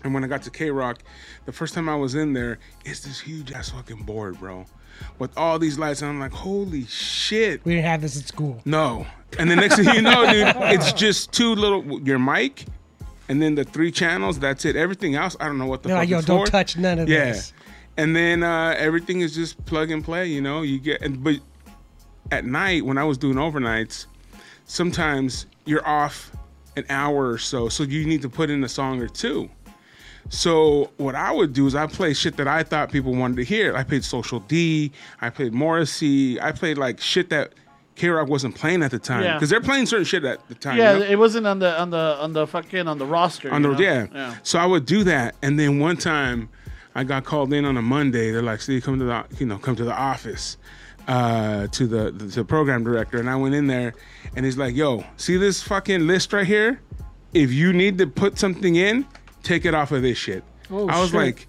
and 0.04 0.14
when 0.14 0.22
I 0.24 0.26
got 0.26 0.42
to 0.42 0.50
K 0.50 0.70
Rock, 0.70 0.98
the 1.46 1.52
first 1.52 1.74
time 1.74 1.88
I 1.88 1.96
was 1.96 2.14
in 2.14 2.32
there, 2.32 2.58
it's 2.84 3.00
this 3.00 3.20
huge 3.20 3.52
ass 3.52 3.70
fucking 3.70 4.02
board, 4.04 4.38
bro, 4.38 4.66
with 5.18 5.36
all 5.36 5.58
these 5.58 5.78
lights, 5.78 6.02
and 6.02 6.10
I'm 6.10 6.20
like, 6.20 6.32
holy 6.32 6.84
shit. 6.86 7.64
we 7.64 7.74
didn't 7.74 7.86
have 7.86 8.02
this 8.02 8.18
at 8.18 8.26
school. 8.28 8.60
No. 8.64 9.06
And 9.38 9.50
the 9.50 9.56
next 9.56 9.76
thing 9.76 9.94
you 9.94 10.02
know, 10.02 10.24
dude, 10.30 10.54
it's 10.56 10.92
just 10.92 11.32
two 11.32 11.54
little 11.54 12.00
your 12.00 12.18
mic, 12.18 12.66
and 13.28 13.42
then 13.42 13.54
the 13.56 13.64
three 13.64 13.90
channels. 13.90 14.38
That's 14.38 14.64
it. 14.64 14.76
Everything 14.76 15.14
else, 15.16 15.36
I 15.40 15.46
don't 15.46 15.58
know 15.58 15.66
what 15.66 15.82
the 15.82 15.88
They're 15.88 15.96
fuck 15.96 16.02
like, 16.02 16.08
yo, 16.10 16.18
it's 16.18 16.26
don't 16.26 16.46
for. 16.46 16.50
touch 16.52 16.76
none 16.76 16.98
of 16.98 17.08
Yeah. 17.08 17.26
this. 17.26 17.52
And 17.96 18.14
then 18.14 18.44
uh, 18.44 18.74
everything 18.78 19.20
is 19.22 19.34
just 19.34 19.62
plug 19.66 19.90
and 19.90 20.04
play. 20.04 20.26
You 20.28 20.40
know, 20.40 20.62
you 20.62 20.78
get 20.78 21.02
and 21.02 21.22
but 21.24 21.40
at 22.30 22.44
night 22.44 22.84
when 22.84 22.98
I 22.98 23.04
was 23.04 23.18
doing 23.18 23.36
overnights, 23.36 24.06
sometimes 24.66 25.46
you're 25.64 25.86
off 25.86 26.30
an 26.76 26.84
hour 26.88 27.30
or 27.30 27.38
so, 27.38 27.68
so 27.68 27.82
you 27.82 28.06
need 28.06 28.22
to 28.22 28.28
put 28.28 28.50
in 28.50 28.62
a 28.64 28.68
song 28.68 29.00
or 29.00 29.08
two. 29.08 29.48
So 30.30 30.90
what 30.98 31.14
I 31.14 31.32
would 31.32 31.52
do 31.54 31.66
is 31.66 31.74
I 31.74 31.86
play 31.86 32.12
shit 32.12 32.36
that 32.36 32.46
I 32.46 32.62
thought 32.62 32.92
people 32.92 33.14
wanted 33.14 33.36
to 33.38 33.44
hear. 33.44 33.74
I 33.74 33.82
played 33.82 34.04
Social 34.04 34.40
D, 34.40 34.92
I 35.20 35.30
played 35.30 35.54
Morrissey, 35.54 36.40
I 36.40 36.52
played 36.52 36.76
like 36.76 37.00
shit 37.00 37.30
that 37.30 37.52
K 37.96 38.08
Rock 38.08 38.28
wasn't 38.28 38.54
playing 38.54 38.82
at 38.82 38.90
the 38.90 38.98
time 38.98 39.24
Yeah. 39.24 39.34
because 39.34 39.48
they're 39.50 39.60
playing 39.60 39.86
certain 39.86 40.04
shit 40.04 40.24
at 40.24 40.46
the 40.48 40.54
time. 40.54 40.76
Yeah, 40.78 40.94
you 40.94 40.98
know? 41.00 41.06
it 41.06 41.18
wasn't 41.18 41.46
on 41.46 41.58
the 41.58 41.80
on 41.80 41.90
the 41.90 42.16
on 42.20 42.32
the 42.34 42.46
fucking 42.46 42.86
on 42.86 42.98
the 42.98 43.06
roster. 43.06 43.50
on 43.50 43.62
the 43.62 43.72
yeah. 43.76 44.06
yeah. 44.12 44.34
So 44.42 44.58
I 44.58 44.66
would 44.66 44.84
do 44.86 45.02
that, 45.04 45.34
and 45.42 45.58
then 45.58 45.78
one 45.80 45.96
time 45.96 46.50
I 46.94 47.04
got 47.04 47.24
called 47.24 47.52
in 47.52 47.64
on 47.64 47.76
a 47.76 47.82
Monday. 47.82 48.30
They're 48.30 48.42
like, 48.42 48.60
"Steve, 48.60 48.84
come 48.84 48.98
to 48.98 49.04
the 49.04 49.24
you 49.38 49.46
know 49.46 49.58
come 49.58 49.76
to 49.76 49.84
the 49.84 49.96
office." 49.96 50.58
Uh, 51.08 51.66
to 51.68 51.86
the, 51.86 52.10
the 52.10 52.26
the 52.26 52.44
program 52.44 52.84
director, 52.84 53.18
and 53.18 53.30
I 53.30 53.36
went 53.36 53.54
in 53.54 53.66
there, 53.66 53.94
and 54.36 54.44
he's 54.44 54.58
like, 54.58 54.76
"Yo, 54.76 55.04
see 55.16 55.38
this 55.38 55.62
fucking 55.62 56.06
list 56.06 56.34
right 56.34 56.46
here? 56.46 56.82
If 57.32 57.50
you 57.50 57.72
need 57.72 57.96
to 57.96 58.06
put 58.06 58.38
something 58.38 58.76
in, 58.76 59.06
take 59.42 59.64
it 59.64 59.72
off 59.72 59.90
of 59.90 60.02
this 60.02 60.18
shit." 60.18 60.44
Oh, 60.70 60.86
I 60.86 61.00
was 61.00 61.08
shit. 61.12 61.18
like, 61.18 61.48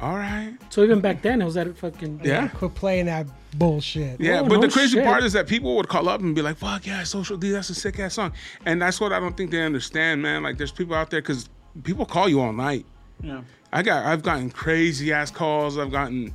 "All 0.00 0.14
right, 0.14 0.56
So 0.68 0.84
even 0.84 1.00
back 1.00 1.20
then, 1.20 1.42
it 1.42 1.44
was 1.44 1.54
that 1.54 1.76
fucking 1.76 2.20
yeah." 2.22 2.46
Quit 2.46 2.76
playing 2.76 3.06
that 3.06 3.26
bullshit. 3.58 4.20
Yeah, 4.20 4.38
Oh, 4.38 4.44
but 4.48 4.54
no 4.60 4.60
the 4.60 4.68
crazy 4.68 4.98
shit. 4.98 5.04
part 5.04 5.24
is 5.24 5.32
that 5.32 5.48
people 5.48 5.74
would 5.74 5.88
call 5.88 6.08
up 6.08 6.20
and 6.20 6.32
be 6.32 6.40
like, 6.40 6.56
"Fuck 6.56 6.86
yeah, 6.86 7.02
Social 7.02 7.36
D, 7.36 7.50
that's 7.50 7.70
a 7.70 7.74
sick 7.74 7.98
ass 7.98 8.14
song," 8.14 8.30
and 8.66 8.80
that's 8.80 9.00
what 9.00 9.12
I 9.12 9.18
don't 9.18 9.36
think 9.36 9.50
they 9.50 9.64
understand, 9.64 10.22
man. 10.22 10.44
Like, 10.44 10.58
there's 10.58 10.70
people 10.70 10.94
out 10.94 11.10
there 11.10 11.20
because 11.20 11.48
people 11.82 12.06
call 12.06 12.28
you 12.28 12.40
all 12.40 12.52
night. 12.52 12.86
Yeah. 13.20 13.40
I 13.72 13.82
got 13.82 14.06
I've 14.06 14.22
gotten 14.22 14.48
crazy 14.48 15.12
ass 15.12 15.32
calls. 15.32 15.76
I've 15.76 15.90
gotten, 15.90 16.34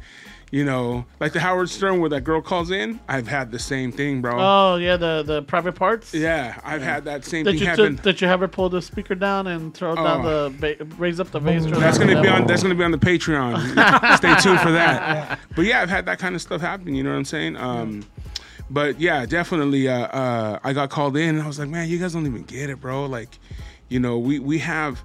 you 0.52 0.64
know, 0.64 1.06
like 1.20 1.34
the 1.34 1.40
Howard 1.40 1.70
Stern 1.70 2.00
where 2.00 2.10
that 2.12 2.22
girl 2.24 2.42
calls 2.42 2.72
in. 2.72 3.00
I've 3.10 3.28
had 3.28 3.52
the 3.52 3.60
same 3.60 3.92
thing, 3.92 4.22
bro. 4.22 4.36
Oh 4.40 4.76
yeah, 4.78 4.96
the 4.96 5.24
the 5.24 5.42
private 5.42 5.74
parts. 5.74 6.14
yeah, 6.14 6.60
I've 6.64 6.82
had 6.82 7.06
that 7.06 7.26
same 7.26 7.44
Did 7.46 7.52
thing 7.54 7.62
you 7.62 7.68
happen. 7.68 7.96
did 7.98 8.22
you 8.22 8.28
have 8.28 8.40
her 8.42 8.48
pull 8.48 8.70
the 8.70 8.82
speaker 8.82 9.16
down 9.16 9.48
and 9.48 9.74
throw 9.74 9.96
down 9.96 10.26
Oh. 10.26 10.50
the 10.50 10.76
ba- 10.78 10.86
raise 10.98 11.20
up 11.20 11.32
the 11.32 11.40
bass 11.40 11.66
drum? 11.66 11.82
That's 11.82 11.98
gonna 11.98 12.16
the 12.16 12.22
be 12.22 12.28
on. 12.28 12.46
That's 12.48 12.62
gonna 12.64 12.76
be 12.76 12.84
on 12.84 12.92
the 12.92 12.98
Patreon. 12.98 13.58
Stay 14.18 14.36
tuned 14.42 14.60
for 14.62 14.72
that. 14.72 15.40
But 15.56 15.66
yeah, 15.66 15.82
I've 15.82 15.90
had 15.90 16.06
that 16.06 16.20
kind 16.20 16.36
of 16.36 16.42
stuff 16.42 16.62
happen. 16.62 16.94
You 16.96 17.04
know 17.04 17.10
what 17.12 17.18
I'm 17.18 17.26
saying? 17.26 17.58
Um, 17.58 18.06
but 18.70 19.00
yeah, 19.00 19.26
definitely. 19.26 19.88
Uh, 19.90 20.00
uh, 20.08 20.60
I 20.64 20.74
got 20.74 20.90
called 20.90 21.18
in, 21.18 21.36
and 21.36 21.42
I 21.42 21.48
was 21.48 21.60
like, 21.60 21.70
man, 21.70 21.90
you 21.90 21.98
guys 22.00 22.14
don't 22.14 22.26
even 22.26 22.44
get 22.44 22.70
it, 22.70 22.80
bro. 22.80 23.06
Like, 23.06 23.38
you 23.90 24.00
know, 24.00 24.18
we 24.20 24.40
we 24.40 24.60
have 24.60 25.04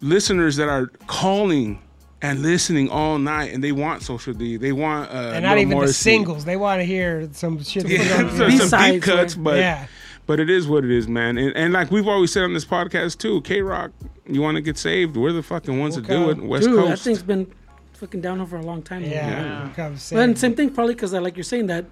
listeners 0.00 0.56
that 0.56 0.68
are 0.68 0.86
calling 1.06 1.80
and 2.22 2.42
listening 2.42 2.88
all 2.90 3.18
night, 3.18 3.52
and 3.54 3.64
they 3.64 3.72
want 3.72 4.02
social 4.02 4.34
D. 4.34 4.56
They 4.56 4.72
want 4.72 5.10
uh, 5.10 5.32
And 5.34 5.44
not 5.44 5.56
Lil 5.56 5.60
even 5.66 5.78
the 5.80 5.92
singles. 5.92 6.44
They 6.44 6.56
want 6.56 6.80
to 6.80 6.84
hear 6.84 7.28
some 7.32 7.62
shit. 7.62 7.88
Yeah, 7.88 8.22
that's 8.24 8.68
some, 8.70 8.80
on- 8.80 8.90
deep 8.92 9.02
cuts, 9.02 9.36
right? 9.36 9.44
but 9.44 9.56
Yeah. 9.58 9.86
but 10.26 10.38
it 10.40 10.50
is 10.50 10.68
what 10.68 10.84
it 10.84 10.90
is, 10.90 11.08
man. 11.08 11.38
And, 11.38 11.56
and 11.56 11.72
like 11.72 11.90
we've 11.90 12.06
always 12.08 12.32
said 12.32 12.42
on 12.44 12.52
this 12.52 12.64
podcast 12.64 13.18
too, 13.18 13.40
K 13.42 13.62
Rock, 13.62 13.92
you 14.26 14.42
want 14.42 14.56
to 14.56 14.60
get 14.60 14.76
saved? 14.78 15.16
We're 15.16 15.32
the 15.32 15.42
fucking 15.42 15.78
ones 15.78 15.94
to 15.96 16.02
do 16.02 16.30
it. 16.30 16.38
West 16.38 16.66
Coast. 16.66 16.78
Dude, 16.78 16.88
That 16.92 16.98
thing's 16.98 17.22
been 17.22 17.50
fucking 17.94 18.20
downhill 18.20 18.46
for 18.46 18.56
a 18.56 18.62
long 18.62 18.82
time. 18.82 19.02
now. 19.02 19.08
Yeah. 19.08 19.68
Come 19.76 19.96
say 19.96 20.16
But 20.16 20.22
and 20.22 20.38
same 20.38 20.54
thing 20.54 20.70
probably 20.74 20.94
because 20.94 21.12
like 21.12 21.36
you're 21.36 21.44
saying 21.44 21.66
that 21.68 21.86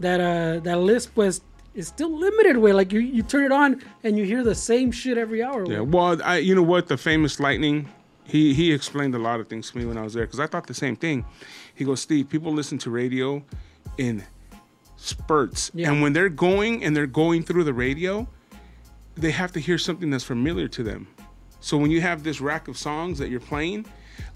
that 0.00 0.20
uh 0.20 0.60
that 0.60 0.78
list 0.80 1.10
was 1.16 1.40
is 1.74 1.88
still 1.88 2.10
limited 2.18 2.58
way. 2.58 2.72
Like 2.74 2.92
you 2.92 3.00
you 3.00 3.22
turn 3.22 3.44
it 3.44 3.52
on 3.52 3.80
and 4.04 4.18
you 4.18 4.24
hear 4.24 4.42
the 4.44 4.54
same 4.54 4.92
shit 4.92 5.16
every 5.16 5.42
hour. 5.42 5.64
Yeah, 5.66 5.80
well, 5.80 6.20
I 6.22 6.36
you 6.38 6.54
know 6.54 6.62
what 6.62 6.88
the 6.88 6.96
famous 6.98 7.40
Lightning, 7.40 7.88
he 8.24 8.54
he 8.54 8.72
explained 8.72 9.14
a 9.14 9.18
lot 9.18 9.40
of 9.40 9.48
things 9.48 9.70
to 9.70 9.78
me 9.78 9.84
when 9.84 9.98
I 9.98 10.02
was 10.02 10.14
there 10.14 10.24
because 10.26 10.40
I 10.40 10.46
thought 10.46 10.66
the 10.66 10.74
same 10.74 10.96
thing. 10.96 11.24
He 11.74 11.84
goes, 11.84 12.00
Steve, 12.00 12.28
people 12.28 12.52
listen 12.52 12.78
to 12.78 12.90
radio 12.90 13.42
in 13.98 14.22
spurts, 14.96 15.70
Yeah. 15.74 15.90
and 15.90 16.02
when 16.02 16.12
they're 16.12 16.28
going 16.28 16.84
and 16.84 16.96
they're 16.96 17.06
going 17.06 17.42
through 17.42 17.64
the 17.64 17.72
radio, 17.72 18.28
they 19.16 19.30
have 19.32 19.52
to 19.52 19.60
hear 19.60 19.78
something 19.78 20.10
that's 20.10 20.24
familiar 20.24 20.68
to 20.68 20.82
them. 20.82 21.08
So 21.60 21.76
when 21.76 21.90
you 21.90 22.00
have 22.00 22.22
this 22.22 22.40
rack 22.40 22.68
of 22.68 22.76
songs 22.76 23.18
that 23.18 23.28
you're 23.28 23.40
playing, 23.40 23.86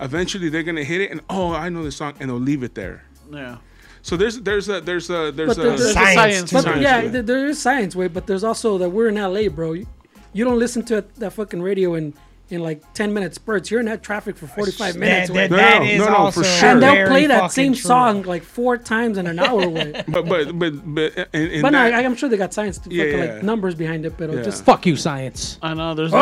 eventually 0.00 0.48
they're 0.48 0.62
gonna 0.62 0.84
hit 0.84 1.00
it 1.00 1.10
and 1.10 1.20
oh, 1.30 1.52
I 1.52 1.68
know 1.68 1.84
this 1.84 1.96
song, 1.96 2.14
and 2.20 2.28
they'll 2.30 2.38
leave 2.38 2.62
it 2.62 2.74
there. 2.74 3.04
Yeah. 3.30 3.58
So 4.02 4.16
there's 4.16 4.40
there's 4.40 4.68
a 4.68 4.80
there's 4.80 5.10
a 5.10 5.30
there's 5.32 5.56
But 5.56 5.58
a 5.58 5.62
there's- 5.62 5.80
There's 5.80 5.90
a 5.90 5.92
Science 5.94 6.14
science. 6.14 6.52
But. 6.52 6.62
Science, 6.64 6.82
yeah, 6.82 7.02
yeah. 7.02 7.22
there 7.22 7.46
is 7.46 7.58
science 7.60 7.96
way, 7.96 8.08
but 8.08 8.26
there's 8.26 8.44
also 8.44 8.78
that 8.78 8.90
we're 8.90 9.08
in 9.08 9.16
LA, 9.16 9.48
bro. 9.48 9.72
You, 9.72 9.86
you 10.32 10.44
don't 10.44 10.58
listen 10.58 10.84
to 10.86 11.04
that 11.16 11.32
fucking 11.32 11.62
radio 11.62 11.94
in 11.94 12.14
in 12.48 12.60
like 12.62 12.92
10 12.94 13.12
minute 13.12 13.34
spurts. 13.34 13.70
You're 13.70 13.80
in 13.80 13.86
that 13.86 14.02
traffic 14.02 14.36
for 14.36 14.46
45 14.46 14.96
minutes. 14.96 15.28
That, 15.28 15.34
way. 15.34 15.48
that, 15.48 15.50
No, 15.50 15.56
that 15.56 15.78
no, 15.80 15.84
is 15.88 15.98
no, 15.98 16.04
no, 16.06 16.14
also 16.16 16.40
for 16.42 16.46
sure. 16.46 16.68
and 16.68 16.82
they'll 16.82 17.06
play 17.08 17.26
that 17.26 17.50
same 17.50 17.72
true. 17.72 17.80
song 17.82 18.22
like 18.22 18.44
four 18.44 18.76
times 18.76 19.18
in 19.18 19.26
an 19.26 19.38
hour 19.38 19.68
way. 19.68 20.04
but 20.08 20.26
but 20.28 20.56
but 20.58 20.94
but 20.94 21.28
in, 21.32 21.50
in 21.50 21.62
But 21.62 21.70
no, 21.70 21.80
I, 21.80 22.02
I'm 22.04 22.14
sure 22.14 22.28
they 22.28 22.36
got 22.36 22.54
science 22.54 22.78
to 22.78 22.90
Yeah, 22.90 23.04
fucking 23.04 23.18
yeah. 23.18 23.34
like 23.34 23.42
numbers 23.42 23.74
behind 23.74 24.06
it, 24.06 24.16
but 24.16 24.32
Yeah. 24.32 24.42
just 24.42 24.64
Fuck 24.64 24.86
you, 24.86 24.96
science. 24.96 25.58
I 25.62 25.74
know. 25.74 25.94
There's 25.94 26.12
oh, 26.14 26.18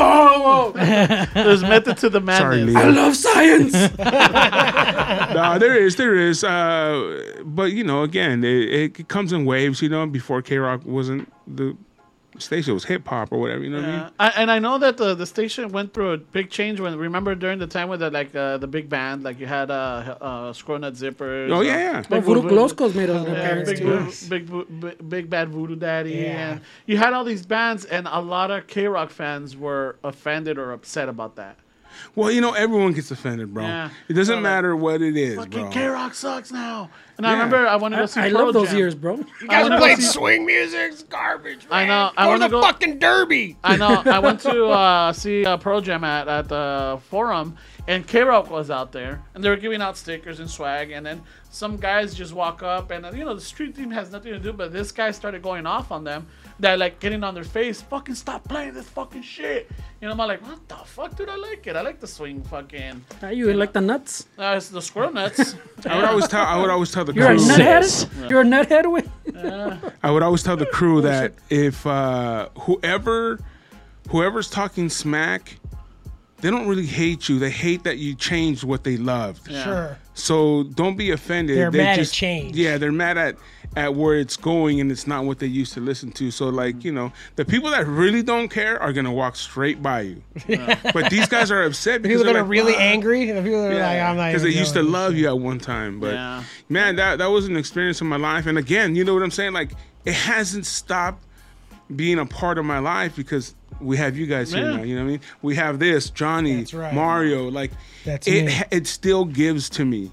oh, 0.00 0.72
oh. 0.74 0.76
met- 0.76 1.34
there's 1.34 1.62
method 1.62 1.98
to 1.98 2.08
the 2.08 2.20
madness. 2.20 2.66
Leo. 2.74 2.78
I 2.78 2.84
love 2.88 3.14
science. 3.16 3.72
no, 5.34 5.58
there 5.58 5.76
is, 5.76 5.96
there 5.96 6.14
is. 6.14 6.44
Uh, 6.44 7.34
but 7.44 7.72
you 7.72 7.84
know, 7.84 8.02
again, 8.02 8.42
it, 8.44 8.96
it 8.98 9.08
comes 9.08 9.32
in 9.32 9.44
waves. 9.44 9.82
You 9.82 9.88
know, 9.88 10.06
before 10.06 10.42
K 10.42 10.56
Rock 10.58 10.82
wasn't 10.84 11.30
the 11.46 11.76
station; 12.42 12.74
was 12.74 12.84
hip 12.84 13.06
hop 13.06 13.32
or 13.32 13.38
whatever. 13.40 13.62
You 13.62 13.70
know 13.70 13.76
what 13.78 13.86
I 13.86 13.90
mean? 13.90 14.00
Yeah. 14.00 14.10
I, 14.18 14.28
and 14.36 14.50
I 14.50 14.58
know 14.58 14.78
that 14.78 14.96
the, 14.96 15.14
the 15.14 15.26
station 15.26 15.70
went 15.70 15.94
through 15.94 16.12
a 16.12 16.18
big 16.18 16.50
change 16.50 16.80
when 16.80 16.96
remember 16.96 17.34
during 17.34 17.58
the 17.58 17.66
time 17.66 17.88
with 17.88 18.00
the 18.00 18.10
like 18.10 18.34
uh, 18.34 18.58
the 18.58 18.66
big 18.66 18.88
band 18.88 19.22
like 19.22 19.38
you 19.38 19.46
had 19.46 19.70
uh, 19.70 20.16
uh 20.20 20.52
Scroll 20.52 20.80
Zippers. 20.80 21.50
Oh, 21.50 21.58
uh, 21.58 21.60
yeah, 21.62 21.76
yeah. 21.76 22.02
But 22.02 22.10
Big 22.10 22.24
Voodoo 22.24 22.42
Voodoo- 22.42 22.56
Glosco's 22.56 22.94
made 22.94 23.10
us 23.10 23.26
an 23.26 23.32
Yeah, 23.32 23.40
appearance 23.40 24.24
big, 24.28 24.46
too. 24.46 24.60
Big, 24.60 24.80
big, 24.80 25.08
big 25.08 25.30
bad 25.30 25.48
voodoo 25.50 25.76
daddy, 25.76 26.12
Yeah. 26.12 26.50
and 26.50 26.60
you 26.86 26.96
had 26.96 27.12
all 27.12 27.24
these 27.24 27.44
bands, 27.46 27.84
and 27.84 28.06
a 28.10 28.20
lot 28.20 28.50
of 28.50 28.66
K 28.66 28.86
Rock 28.88 29.10
fans 29.10 29.56
were 29.56 29.96
offended 30.04 30.58
or 30.58 30.72
upset 30.72 31.08
about 31.08 31.36
that. 31.36 31.58
Well, 32.14 32.30
you 32.30 32.40
know, 32.40 32.52
everyone 32.52 32.92
gets 32.92 33.10
offended, 33.10 33.52
bro. 33.54 33.64
Yeah. 33.64 33.90
It 34.08 34.14
doesn't 34.14 34.32
So, 34.32 34.34
like, 34.36 34.42
matter 34.42 34.76
what 34.76 35.02
it 35.02 35.16
is, 35.16 35.36
Fucking 35.36 35.50
bro. 35.62 35.70
K 35.70 35.86
Rock 35.86 36.14
sucks 36.14 36.50
now. 36.52 36.90
And 37.16 37.26
I 37.26 37.32
remember 37.32 37.66
I 37.66 37.74
wanted 37.76 37.96
to 37.96 38.02
go 38.02 38.06
see 38.06 38.20
I, 38.20 38.26
I 38.26 38.30
Pearl 38.32 38.44
love 38.44 38.54
those 38.54 38.68
Jam. 38.68 38.76
years, 38.78 38.94
bro. 38.94 39.16
You 39.16 39.26
I 39.42 39.46
guys 39.46 39.62
wanna 39.64 39.74
go 39.76 39.80
playing 39.80 40.00
swing 40.00 40.46
music? 40.46 40.92
It's 40.92 41.02
garbage. 41.02 41.66
I 41.70 41.84
know, 41.84 42.12
I 42.16 42.24
Go 42.26 42.26
to 42.26 42.28
wanna 42.30 42.44
the 42.48 42.48
go- 42.48 42.62
fucking 42.62 42.98
derby. 43.00 43.56
I 43.64 43.76
know. 43.76 44.02
I 44.06 44.18
went 44.20 44.38
to 44.40 44.66
uh, 44.66 45.12
see 45.12 45.44
uh, 45.44 45.56
Pearl 45.56 45.80
Jam 45.80 46.04
at, 46.04 46.28
at 46.28 46.48
the 46.48 47.00
forum, 47.10 47.56
and 47.88 48.06
K 48.06 48.22
Rock 48.22 48.50
was 48.50 48.70
out 48.70 48.92
there, 48.92 49.20
and 49.34 49.42
they 49.42 49.48
were 49.48 49.56
giving 49.56 49.82
out 49.82 49.96
stickers 49.96 50.38
and 50.38 50.48
swag, 50.48 50.92
and 50.92 51.04
then 51.04 51.20
some 51.50 51.76
guys 51.76 52.14
just 52.14 52.32
walk 52.32 52.62
up, 52.62 52.92
and 52.92 53.04
uh, 53.04 53.10
you 53.10 53.24
know 53.24 53.34
the 53.34 53.40
street 53.40 53.74
team 53.74 53.90
has 53.90 54.12
nothing 54.12 54.32
to 54.32 54.38
do, 54.38 54.52
but 54.52 54.72
this 54.72 54.92
guy 54.92 55.10
started 55.10 55.42
going 55.42 55.66
off 55.66 55.90
on 55.90 56.04
them. 56.04 56.26
That 56.60 56.78
like 56.80 56.98
getting 56.98 57.22
on 57.22 57.34
their 57.34 57.44
face, 57.44 57.80
fucking 57.82 58.16
stop 58.16 58.42
playing 58.48 58.74
this 58.74 58.88
fucking 58.88 59.22
shit. 59.22 59.70
You 60.00 60.06
know, 60.08 60.12
I'm 60.12 60.18
like, 60.18 60.42
what 60.44 60.66
the 60.68 60.74
fuck, 60.76 61.16
dude? 61.16 61.28
I 61.28 61.36
like 61.36 61.66
it. 61.68 61.76
I 61.76 61.82
like 61.82 62.00
the 62.00 62.06
swing, 62.08 62.42
fucking. 62.42 63.04
Are 63.22 63.32
you 63.32 63.52
like 63.52 63.72
the 63.72 63.80
nuts? 63.80 64.26
Uh, 64.36 64.54
it's 64.56 64.68
the 64.68 64.82
squirrel 64.82 65.12
nuts. 65.12 65.54
I 65.86 65.96
would 65.96 66.04
always 66.04 66.26
tell. 66.26 66.44
I 66.44 66.60
would 66.60 66.70
always 66.70 66.90
tell 66.90 67.04
the 67.04 67.12
You're 67.12 67.30
a 67.30 67.36
crew. 67.36 67.46
nuthead. 67.46 68.30
You're 68.30 68.40
a 68.40 68.44
nuthead. 68.44 68.90
Way. 68.90 69.80
I 70.02 70.10
would 70.10 70.22
always 70.24 70.42
tell 70.42 70.56
the 70.56 70.66
crew 70.66 71.00
that 71.02 71.34
if 71.48 71.86
uh, 71.86 72.48
whoever 72.60 73.38
whoever's 74.10 74.50
talking 74.50 74.88
smack, 74.88 75.58
they 76.40 76.50
don't 76.50 76.66
really 76.66 76.86
hate 76.86 77.28
you. 77.28 77.38
They 77.38 77.50
hate 77.50 77.84
that 77.84 77.98
you 77.98 78.14
changed 78.16 78.64
what 78.64 78.82
they 78.84 78.96
loved. 78.96 79.48
Yeah. 79.48 79.64
Sure. 79.64 79.98
So 80.14 80.64
don't 80.64 80.96
be 80.96 81.10
offended. 81.12 81.56
They're 81.56 81.70
They 81.70 81.78
mad 81.78 81.90
at 81.90 81.96
just, 81.98 82.14
change. 82.14 82.56
Yeah, 82.56 82.78
they're 82.78 82.90
mad 82.92 83.16
at 83.18 83.36
at 83.76 83.94
where 83.94 84.16
it's 84.16 84.36
going 84.36 84.80
and 84.80 84.90
it's 84.90 85.06
not 85.06 85.24
what 85.24 85.38
they 85.38 85.46
used 85.46 85.72
to 85.74 85.80
listen 85.80 86.10
to. 86.12 86.30
So 86.30 86.48
like, 86.48 86.84
you 86.84 86.90
know, 86.92 87.12
the 87.36 87.44
people 87.44 87.70
that 87.70 87.86
really 87.86 88.22
don't 88.22 88.48
care 88.48 88.80
are 88.82 88.92
gonna 88.92 89.12
walk 89.12 89.36
straight 89.36 89.82
by 89.82 90.00
you. 90.00 90.22
but 90.92 91.10
these 91.10 91.28
guys 91.28 91.50
are 91.50 91.62
upset 91.64 92.02
The 92.02 92.08
because 92.08 92.22
people 92.22 92.24
that 92.24 92.32
they're 92.32 92.42
like, 92.42 92.50
really 92.50 92.74
"Ah." 92.74 92.78
angry, 92.80 93.30
the 93.30 93.42
people 93.42 93.62
that 93.62 93.72
are 93.72 93.78
like, 93.80 94.00
I'm 94.00 94.16
not 94.16 94.28
because 94.28 94.42
they 94.42 94.50
used 94.50 94.74
to 94.74 94.82
love 94.82 95.14
you 95.14 95.28
at 95.28 95.38
one 95.38 95.58
time. 95.60 96.00
But 96.00 96.14
Yeah. 96.14 96.42
man, 96.68 96.96
that 96.96 97.18
that 97.18 97.26
was 97.26 97.46
an 97.46 97.56
experience 97.56 98.00
in 98.00 98.06
my 98.08 98.16
life. 98.16 98.46
And 98.46 98.58
again, 98.58 98.96
you 98.96 99.04
know 99.04 99.14
what 99.14 99.22
I'm 99.22 99.30
saying? 99.30 99.52
Like 99.52 99.72
it 100.04 100.14
hasn't 100.14 100.66
stopped 100.66 101.22
being 101.94 102.18
a 102.18 102.26
part 102.26 102.58
of 102.58 102.64
my 102.64 102.78
life 102.80 103.14
because 103.16 103.54
we 103.80 103.96
have 103.96 104.16
you 104.16 104.26
guys 104.26 104.52
here 104.52 104.64
Yeah. 104.64 104.76
now. 104.78 104.82
You 104.82 104.96
know 104.96 105.02
what 105.02 105.08
I 105.08 105.12
mean? 105.12 105.20
We 105.42 105.54
have 105.56 105.78
this 105.78 106.10
Johnny, 106.10 106.56
That's 106.56 106.74
right. 106.74 106.92
Mario. 106.92 107.48
Like 107.50 107.70
That's 108.04 108.26
it, 108.26 108.46
me. 108.46 108.62
it 108.70 108.86
still 108.86 109.24
gives 109.24 109.68
to 109.70 109.84
me. 109.84 110.10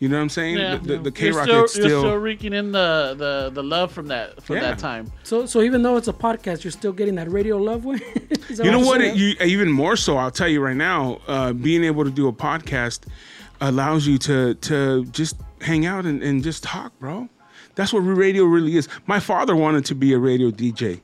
You 0.00 0.08
know 0.08 0.16
what 0.16 0.22
I'm 0.22 0.28
saying? 0.30 0.56
Yeah. 0.56 0.76
The, 0.76 0.96
the, 0.96 0.98
the 0.98 1.12
K 1.12 1.26
You're 1.26 1.34
Rock, 1.36 1.44
still, 1.44 1.64
it's 1.64 1.76
you're 1.76 1.86
still. 1.88 2.00
still 2.00 2.16
reeking 2.16 2.52
in 2.54 2.72
the, 2.72 3.14
the, 3.16 3.50
the 3.52 3.62
love 3.62 3.92
from 3.92 4.08
that 4.08 4.42
from 4.42 4.56
Yeah. 4.56 4.62
that 4.62 4.78
time. 4.78 5.12
So, 5.24 5.44
so 5.46 5.60
even 5.60 5.82
though 5.82 5.96
it's 5.98 6.08
a 6.08 6.12
podcast, 6.12 6.64
you're 6.64 6.70
still 6.70 6.92
getting 6.92 7.14
that 7.16 7.30
radio 7.30 7.58
love 7.58 7.84
way. 7.84 7.96
Is 8.48 8.56
that 8.58 8.64
you 8.64 8.70
know 8.72 8.78
you're 8.78 8.86
what? 8.86 9.00
It, 9.02 9.14
you, 9.14 9.34
even 9.44 9.70
more 9.70 9.96
so, 9.96 10.16
I'll 10.16 10.30
tell 10.30 10.48
you 10.48 10.60
right 10.62 10.74
now. 10.76 11.20
Uh, 11.28 11.52
being 11.52 11.84
able 11.84 12.04
to 12.04 12.10
do 12.10 12.28
a 12.28 12.32
podcast 12.32 13.00
allows 13.60 14.06
you 14.06 14.16
to 14.18 14.54
to 14.54 15.04
just 15.06 15.36
hang 15.60 15.84
out 15.84 16.06
and, 16.06 16.22
and 16.22 16.42
just 16.42 16.62
talk, 16.64 16.98
bro. 16.98 17.28
That's 17.74 17.92
what 17.92 18.00
radio 18.00 18.44
really 18.44 18.76
is. 18.76 18.88
My 19.06 19.20
father 19.20 19.54
wanted 19.54 19.84
to 19.86 19.94
be 19.94 20.12
a 20.14 20.18
radio 20.18 20.50
DJ. 20.50 21.02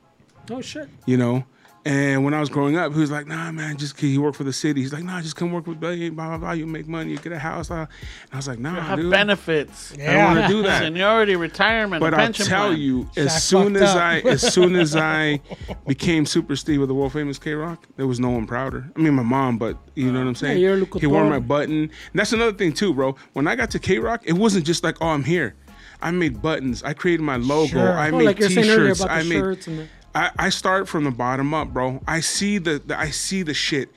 oh 0.51 0.61
shit. 0.63 0.89
you 1.05 1.17
know. 1.19 1.45
And 1.87 2.25
when 2.25 2.35
I 2.35 2.41
was 2.41 2.49
growing 2.49 2.77
up, 2.77 2.93
he 2.93 2.99
was 2.99 3.13
like, 3.13 3.29
"Nah, 3.29 3.53
man, 3.53 3.77
just 3.77 3.95
'cause 3.95 4.03
he 4.03 4.19
worked 4.19 4.37
for 4.37 4.43
the 4.43 4.53
city." 4.53 4.81
He's 4.81 4.93
like, 4.93 5.05
"Nah, 5.05 5.21
just 5.23 5.37
come 5.37 5.53
work 5.53 5.69
with 5.69 5.79
Billy, 5.79 6.11
blah 6.11 6.29
blah 6.31 6.39
blah. 6.39 6.53
You 6.53 6.67
make 6.67 6.89
money, 6.89 7.13
you 7.13 7.19
get 7.19 7.31
a 7.31 7.39
house." 7.39 7.71
Uh. 7.71 7.75
And 7.75 7.89
I 8.33 8.37
was 8.37 8.49
like, 8.49 8.59
"Nah, 8.59 8.75
Have 8.81 8.99
dude, 8.99 9.11
benefits. 9.11 9.93
I 9.95 9.97
don't 10.13 10.25
want 10.25 10.41
to 10.41 10.49
do 10.49 10.63
that." 10.65 10.83
Seniority, 10.83 11.37
retirement, 11.37 12.01
But 12.01 12.13
a 12.13 12.17
I'll 12.17 12.23
pension 12.25 12.47
tell 12.47 12.67
plan. 12.71 12.81
you, 12.81 13.05
Shaq 13.15 13.19
as 13.27 13.45
soon 13.45 13.73
fucked 13.75 13.85
as 13.85 13.91
up. 13.91 13.97
I, 14.03 14.19
as 14.21 14.53
soon 14.53 14.75
as 14.75 14.97
I 14.97 15.41
became 15.87 16.27
Super 16.27 16.57
Steve 16.57 16.83
of 16.83 16.89
the 16.89 16.95
world 16.95 17.13
famous 17.13 17.39
K 17.39 17.55
Rock, 17.55 17.87
there 17.97 18.09
was 18.09 18.19
no 18.19 18.31
one 18.31 18.47
prouder. 18.49 18.91
I 18.97 19.01
mean, 19.01 19.15
my 19.15 19.23
mom, 19.23 19.57
but 19.57 19.79
you 19.95 20.11
know 20.11 20.19
what 20.19 20.27
I'm 20.27 20.35
saying. 20.35 20.59
you're 20.61 20.75
a 20.83 20.99
he 20.99 21.07
wore 21.07 21.21
locutor. 21.23 21.31
my 21.31 21.39
button. 21.39 21.77
And 21.83 21.91
that's 22.15 22.33
another 22.33 22.53
thing 22.53 22.73
too, 22.73 22.95
bro. 22.95 23.15
When 23.35 23.47
I 23.47 23.55
got 23.55 23.71
to 23.71 23.79
K 23.79 24.01
Rock, 24.01 24.23
it 24.25 24.33
wasn't 24.33 24.67
just 24.67 24.83
like, 24.83 24.97
"Oh, 25.01 25.09
I'm 25.11 25.23
here." 25.23 25.55
I 26.03 26.11
made 26.11 26.43
buttons. 26.43 26.83
I 26.83 26.95
created 26.95 27.23
my 27.23 27.37
logo. 27.37 27.69
Sure. 27.69 27.93
I 27.93 28.11
Oh, 28.11 28.19
made 28.19 28.25
like 28.27 28.39
you're 28.41 28.51
saying 28.51 28.69
earlier 28.69 28.93
T-shirts. 28.93 29.01
about 29.01 29.09
the 29.15 29.21
I 29.21 29.23
made 29.23 29.35
shirts 29.39 29.67
and 29.69 29.79
the. 29.79 29.87
I, 30.17 30.31
I 30.39 30.49
start 30.49 30.89
from 30.89 31.05
the 31.05 31.11
bottom 31.11 31.53
up, 31.53 31.75
bro. 31.75 32.01
I 32.09 32.21
see 32.21 32.57
the, 32.57 32.79
the 32.79 32.99
I 32.99 33.11
see 33.11 33.43
the 33.43 33.53
shit, 33.53 33.91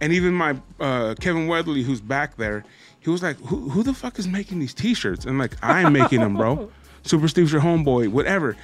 and 0.00 0.12
even 0.12 0.32
my 0.32 0.56
uh, 0.78 1.16
Kevin 1.18 1.48
Weatherly, 1.48 1.82
who's 1.82 2.00
back 2.00 2.36
there, 2.36 2.64
he 3.00 3.10
was 3.10 3.20
like, 3.20 3.36
"Who 3.38 3.68
who 3.68 3.82
the 3.82 3.92
fuck 3.92 4.20
is 4.20 4.28
making 4.28 4.60
these 4.60 4.72
T-shirts?" 4.72 5.24
And 5.24 5.38
like, 5.40 5.56
I'm 5.62 5.92
making 5.92 6.20
them, 6.20 6.36
bro. 6.36 6.70
Super 7.02 7.26
Steve's 7.26 7.52
your 7.52 7.60
homeboy, 7.60 8.08
whatever. 8.08 8.56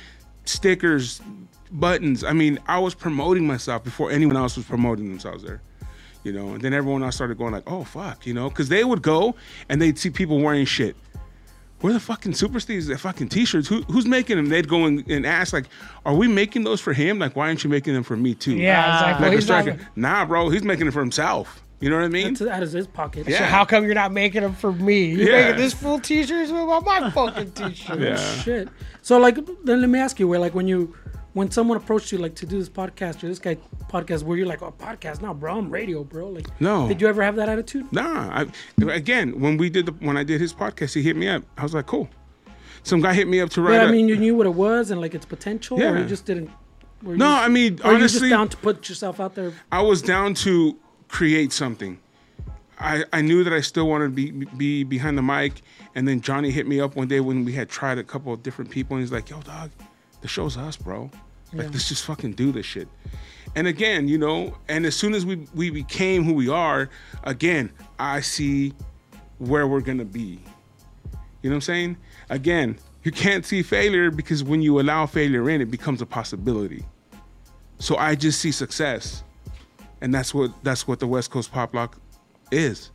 Stickers, 0.44 1.20
buttons. 1.72 2.22
I 2.22 2.32
mean, 2.32 2.60
I 2.66 2.78
was 2.78 2.94
promoting 2.94 3.48
myself 3.48 3.82
before 3.82 4.12
anyone 4.12 4.36
else 4.36 4.56
was 4.56 4.66
promoting 4.66 5.08
themselves 5.08 5.42
there. 5.42 5.60
You 6.22 6.32
know, 6.32 6.50
and 6.50 6.62
then 6.62 6.72
everyone 6.72 7.02
else 7.02 7.16
started 7.16 7.36
going 7.36 7.52
like, 7.52 7.64
"Oh 7.66 7.82
fuck," 7.82 8.28
you 8.28 8.32
know, 8.32 8.48
because 8.48 8.68
they 8.68 8.84
would 8.84 9.02
go 9.02 9.34
and 9.68 9.82
they'd 9.82 9.98
see 9.98 10.10
people 10.10 10.38
wearing 10.38 10.66
shit. 10.66 10.94
Where 11.82 11.92
the 11.92 12.00
fucking 12.00 12.34
Super 12.34 12.58
Steve's 12.60 12.86
the 12.86 12.96
fucking 12.96 13.28
t-shirts? 13.28 13.68
Who, 13.68 13.82
who's 13.82 14.06
making 14.06 14.36
them? 14.36 14.48
They'd 14.48 14.68
go 14.68 14.86
and, 14.86 15.06
and 15.10 15.26
ask 15.26 15.52
like, 15.52 15.66
are 16.06 16.14
we 16.14 16.28
making 16.28 16.64
those 16.64 16.80
for 16.80 16.92
him? 16.92 17.18
Like, 17.18 17.36
why 17.36 17.48
aren't 17.48 17.62
you 17.64 17.70
making 17.70 17.94
them 17.94 18.02
for 18.02 18.16
me 18.16 18.34
too? 18.34 18.56
Yeah, 18.56 18.94
exactly. 18.94 19.26
Like 19.26 19.32
a 19.32 19.36
He's 19.36 19.48
not- 19.78 19.96
Nah, 19.96 20.24
bro, 20.24 20.48
he's 20.48 20.62
making 20.64 20.86
it 20.86 20.92
for 20.92 21.00
himself. 21.00 21.62
You 21.80 21.90
know 21.90 21.96
what 21.96 22.04
I 22.04 22.08
mean? 22.08 22.34
That's 22.34 22.48
out 22.50 22.62
of 22.62 22.70
his 22.72 22.86
pocket. 22.86 23.28
Yeah. 23.28 23.38
So 23.38 23.44
how 23.44 23.64
come 23.64 23.84
you're 23.84 23.94
not 23.94 24.12
making 24.12 24.42
them 24.42 24.54
for 24.54 24.72
me? 24.72 25.06
You're 25.06 25.28
Yeah. 25.28 25.42
making 25.46 25.56
this 25.56 25.74
full 25.74 25.98
t-shirts 25.98 26.50
about 26.50 26.84
my 26.84 27.10
fucking 27.10 27.50
t-shirt. 27.52 27.98
Yeah. 27.98 28.16
Shit. 28.16 28.68
So 29.02 29.18
like, 29.18 29.34
then 29.64 29.80
let 29.80 29.90
me 29.90 29.98
ask 29.98 30.20
you, 30.20 30.28
where 30.28 30.38
like 30.38 30.54
when 30.54 30.68
you, 30.68 30.94
when 31.34 31.50
someone 31.50 31.76
approached 31.76 32.12
you 32.12 32.18
like 32.18 32.34
to 32.36 32.46
do 32.46 32.58
this 32.58 32.68
podcast 32.68 33.22
or 33.24 33.28
this 33.28 33.38
guy 33.38 33.56
podcast, 33.88 34.22
where 34.22 34.36
you're 34.36 34.46
like, 34.46 34.62
oh 34.62 34.72
podcast? 34.78 35.22
No, 35.22 35.32
bro, 35.34 35.58
I'm 35.58 35.70
radio, 35.70 36.04
bro. 36.04 36.28
Like, 36.28 36.46
No. 36.60 36.86
Did 36.88 37.00
you 37.00 37.08
ever 37.08 37.22
have 37.22 37.36
that 37.36 37.48
attitude? 37.48 37.90
Nah. 37.92 38.44
I, 38.44 38.46
again, 38.92 39.40
when 39.40 39.56
we 39.56 39.70
did 39.70 39.86
the 39.86 39.92
when 39.92 40.16
I 40.16 40.24
did 40.24 40.40
his 40.40 40.52
podcast, 40.52 40.94
he 40.94 41.02
hit 41.02 41.16
me 41.16 41.28
up. 41.28 41.42
I 41.56 41.62
was 41.62 41.74
like, 41.74 41.86
cool. 41.86 42.08
Some 42.84 43.00
guy 43.00 43.14
hit 43.14 43.28
me 43.28 43.40
up 43.40 43.50
to 43.50 43.62
write. 43.62 43.78
But 43.78 43.80
I 43.82 43.88
a- 43.88 43.92
mean, 43.92 44.08
you 44.08 44.16
knew 44.16 44.34
what 44.34 44.46
it 44.46 44.54
was 44.54 44.90
and 44.90 45.00
like 45.00 45.14
its 45.14 45.24
potential, 45.26 45.78
or 45.78 45.82
Yeah. 45.82 45.98
you 46.00 46.04
just 46.06 46.26
didn't. 46.26 46.50
Were 47.02 47.16
no, 47.16 47.26
you, 47.28 47.32
I 47.36 47.48
mean 47.48 47.80
or 47.84 47.90
you 47.92 47.96
honestly, 47.98 48.28
just 48.28 48.30
down 48.30 48.48
to 48.48 48.56
put 48.58 48.88
yourself 48.88 49.18
out 49.20 49.34
there. 49.34 49.52
I 49.72 49.82
was 49.82 50.02
down 50.02 50.34
to 50.34 50.76
create 51.08 51.52
something. 51.52 51.98
I, 52.78 53.04
I 53.12 53.20
knew 53.22 53.44
that 53.44 53.52
I 53.52 53.60
still 53.60 53.88
wanted 53.88 54.04
to 54.06 54.10
be 54.10 54.30
be 54.56 54.84
behind 54.84 55.16
the 55.16 55.22
mic, 55.22 55.62
and 55.94 56.06
then 56.06 56.20
Johnny 56.20 56.50
hit 56.50 56.66
me 56.66 56.80
up 56.80 56.96
one 56.96 57.06
day 57.08 57.20
when 57.20 57.44
we 57.44 57.52
had 57.52 57.68
tried 57.68 57.98
a 57.98 58.04
couple 58.04 58.32
of 58.32 58.42
different 58.42 58.70
people, 58.70 58.96
and 58.96 59.02
he's 59.04 59.12
like, 59.12 59.30
"Yo, 59.30 59.40
dog, 59.42 59.70
the 60.22 60.28
show's 60.28 60.56
us, 60.56 60.76
bro. 60.76 61.10
Like, 61.52 61.70
let's 61.70 61.88
just 61.88 62.04
fucking 62.04 62.32
do 62.32 62.50
this 62.52 62.64
shit." 62.64 62.88
And 63.54 63.66
again, 63.66 64.08
you 64.08 64.16
know, 64.16 64.56
and 64.68 64.86
as 64.86 64.96
soon 64.96 65.14
as 65.14 65.26
we 65.26 65.46
we 65.54 65.70
became 65.70 66.24
who 66.24 66.32
we 66.32 66.48
are, 66.48 66.88
again, 67.24 67.70
I 67.98 68.20
see 68.20 68.72
where 69.38 69.66
we're 69.68 69.80
gonna 69.80 70.04
be. 70.04 70.40
You 71.42 71.50
know 71.50 71.54
what 71.54 71.56
I'm 71.56 71.60
saying? 71.62 71.96
Again, 72.30 72.78
you 73.02 73.12
can't 73.12 73.44
see 73.44 73.62
failure 73.62 74.10
because 74.10 74.42
when 74.42 74.62
you 74.62 74.80
allow 74.80 75.06
failure 75.06 75.50
in, 75.50 75.60
it 75.60 75.70
becomes 75.70 76.00
a 76.00 76.06
possibility. 76.06 76.86
So 77.78 77.96
I 77.96 78.14
just 78.14 78.40
see 78.40 78.52
success 78.52 79.24
and 80.02 80.12
that's 80.12 80.34
what 80.34 80.52
that's 80.62 80.86
what 80.86 81.00
the 81.00 81.06
West 81.06 81.30
Coast 81.30 81.50
Pop 81.50 81.74
Lock 81.74 81.96
is. 82.50 82.90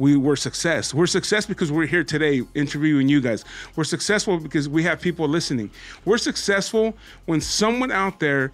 We 0.00 0.16
were 0.16 0.34
success. 0.34 0.94
We're 0.94 1.06
success 1.06 1.44
because 1.44 1.70
we're 1.70 1.86
here 1.86 2.02
today 2.02 2.40
interviewing 2.54 3.06
you 3.08 3.20
guys. 3.20 3.44
We're 3.76 3.84
successful 3.84 4.38
because 4.38 4.66
we 4.66 4.82
have 4.84 4.98
people 5.00 5.28
listening. 5.28 5.70
We're 6.06 6.16
successful 6.18 6.96
when 7.26 7.42
someone 7.42 7.92
out 7.92 8.18
there 8.18 8.50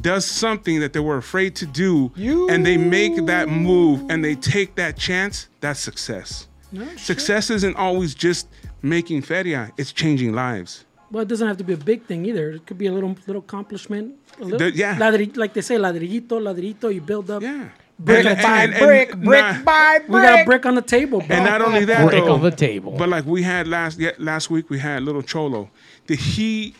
does 0.00 0.24
something 0.26 0.80
that 0.80 0.92
they 0.92 0.98
were 1.00 1.16
afraid 1.16 1.54
to 1.56 1.66
do 1.66 2.12
and 2.50 2.66
they 2.66 2.76
make 2.76 3.24
that 3.26 3.48
move 3.48 4.04
and 4.10 4.24
they 4.24 4.34
take 4.34 4.74
that 4.74 4.96
chance. 4.96 5.46
That's 5.60 5.78
success. 5.80 6.48
success 6.96 7.50
isn't 7.50 7.76
always 7.76 8.14
just 8.14 8.48
making 8.82 9.22
feria, 9.22 9.70
it's 9.78 9.92
changing 9.92 10.32
lives. 10.32 10.84
Well, 11.12 11.22
it 11.22 11.28
doesn't 11.28 11.46
have 11.46 11.56
to 11.58 11.64
be 11.64 11.72
a 11.72 11.76
big 11.76 12.04
thing 12.06 12.24
either. 12.24 12.50
It 12.52 12.66
could 12.66 12.78
be 12.78 12.86
a 12.86 12.92
little 12.92 13.16
little 13.26 13.42
accomplishment. 13.42 14.14
A 14.40 14.44
little, 14.44 14.58
The- 14.58 14.76
yeah. 14.76 14.96
ladri- 14.96 15.36
like 15.36 15.54
they 15.54 15.60
say, 15.60 15.74
ladrillito, 15.76 16.38
ladrillito. 16.40 16.94
You 16.94 17.00
build 17.00 17.30
up. 17.30 17.42
Yeah. 17.42 17.68
Brick 18.02 18.24
And- 18.24 18.40
by 18.42 18.62
and- 18.62 18.72
and 18.72 18.86
brick, 18.86 19.14
brick 19.16 19.40
not- 19.42 19.64
by 19.64 19.98
brick. 19.98 20.08
We 20.08 20.20
got 20.22 20.40
a 20.40 20.44
brick 20.46 20.64
on 20.64 20.74
the 20.74 20.82
table, 20.82 21.20
bro. 21.20 21.36
And 21.36 21.44
not 21.44 21.60
only 21.60 21.84
that, 21.84 22.08
Brick 22.08 22.24
though, 22.24 22.32
on 22.32 22.40
the 22.42 22.50
table. 22.50 22.92
But 22.96 23.10
like 23.10 23.26
we 23.26 23.42
had 23.42 23.68
last 23.68 23.98
yeah, 23.98 24.12
last 24.18 24.48
week, 24.50 24.70
we 24.70 24.78
had 24.78 25.02
little 25.02 25.20
Cholo. 25.22 25.68
Did 26.06 26.18
he, 26.18 26.74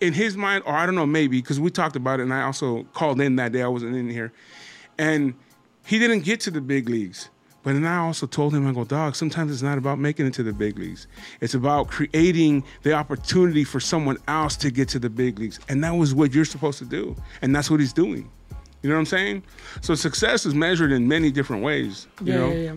in 0.00 0.12
his 0.12 0.36
mind, 0.36 0.62
or 0.66 0.72
I 0.74 0.86
don't 0.86 0.94
know, 0.94 1.06
maybe 1.06 1.40
because 1.40 1.58
we 1.58 1.70
talked 1.70 1.96
about 1.96 2.20
it, 2.20 2.24
and 2.24 2.32
I 2.32 2.42
also 2.42 2.84
called 2.94 3.20
in 3.20 3.36
that 3.36 3.50
day. 3.52 3.62
I 3.62 3.66
wasn't 3.68 3.96
in 3.96 4.08
here, 4.08 4.32
and 4.98 5.34
he 5.84 5.98
didn't 5.98 6.20
get 6.20 6.38
to 6.42 6.50
the 6.52 6.60
big 6.60 6.88
leagues. 6.88 7.28
But 7.62 7.74
then 7.74 7.84
I 7.84 7.98
also 7.98 8.26
told 8.26 8.54
him, 8.54 8.66
I 8.66 8.72
go, 8.72 8.84
dog. 8.84 9.14
Sometimes 9.16 9.52
it's 9.52 9.60
not 9.60 9.76
about 9.76 9.98
making 9.98 10.24
it 10.26 10.32
to 10.34 10.42
the 10.42 10.52
big 10.52 10.78
leagues. 10.78 11.06
It's 11.42 11.52
about 11.52 11.88
creating 11.88 12.64
the 12.84 12.94
opportunity 12.94 13.64
for 13.64 13.80
someone 13.80 14.16
else 14.28 14.56
to 14.58 14.70
get 14.70 14.88
to 14.90 14.98
the 14.98 15.10
big 15.10 15.38
leagues, 15.38 15.58
and 15.68 15.82
that 15.84 15.90
was 15.94 16.14
what 16.14 16.32
you're 16.32 16.46
supposed 16.46 16.78
to 16.78 16.86
do, 16.86 17.16
and 17.42 17.54
that's 17.54 17.70
what 17.70 17.80
he's 17.80 17.92
doing. 17.92 18.30
You 18.82 18.88
know 18.88 18.94
what 18.96 19.00
I'm 19.00 19.06
saying? 19.06 19.42
So 19.82 19.94
success 19.94 20.46
is 20.46 20.54
measured 20.54 20.92
in 20.92 21.06
many 21.06 21.30
different 21.30 21.62
ways. 21.62 22.06
You 22.24 22.32
yeah, 22.32 22.38
know? 22.38 22.48
yeah, 22.48 22.54
yeah. 22.54 22.74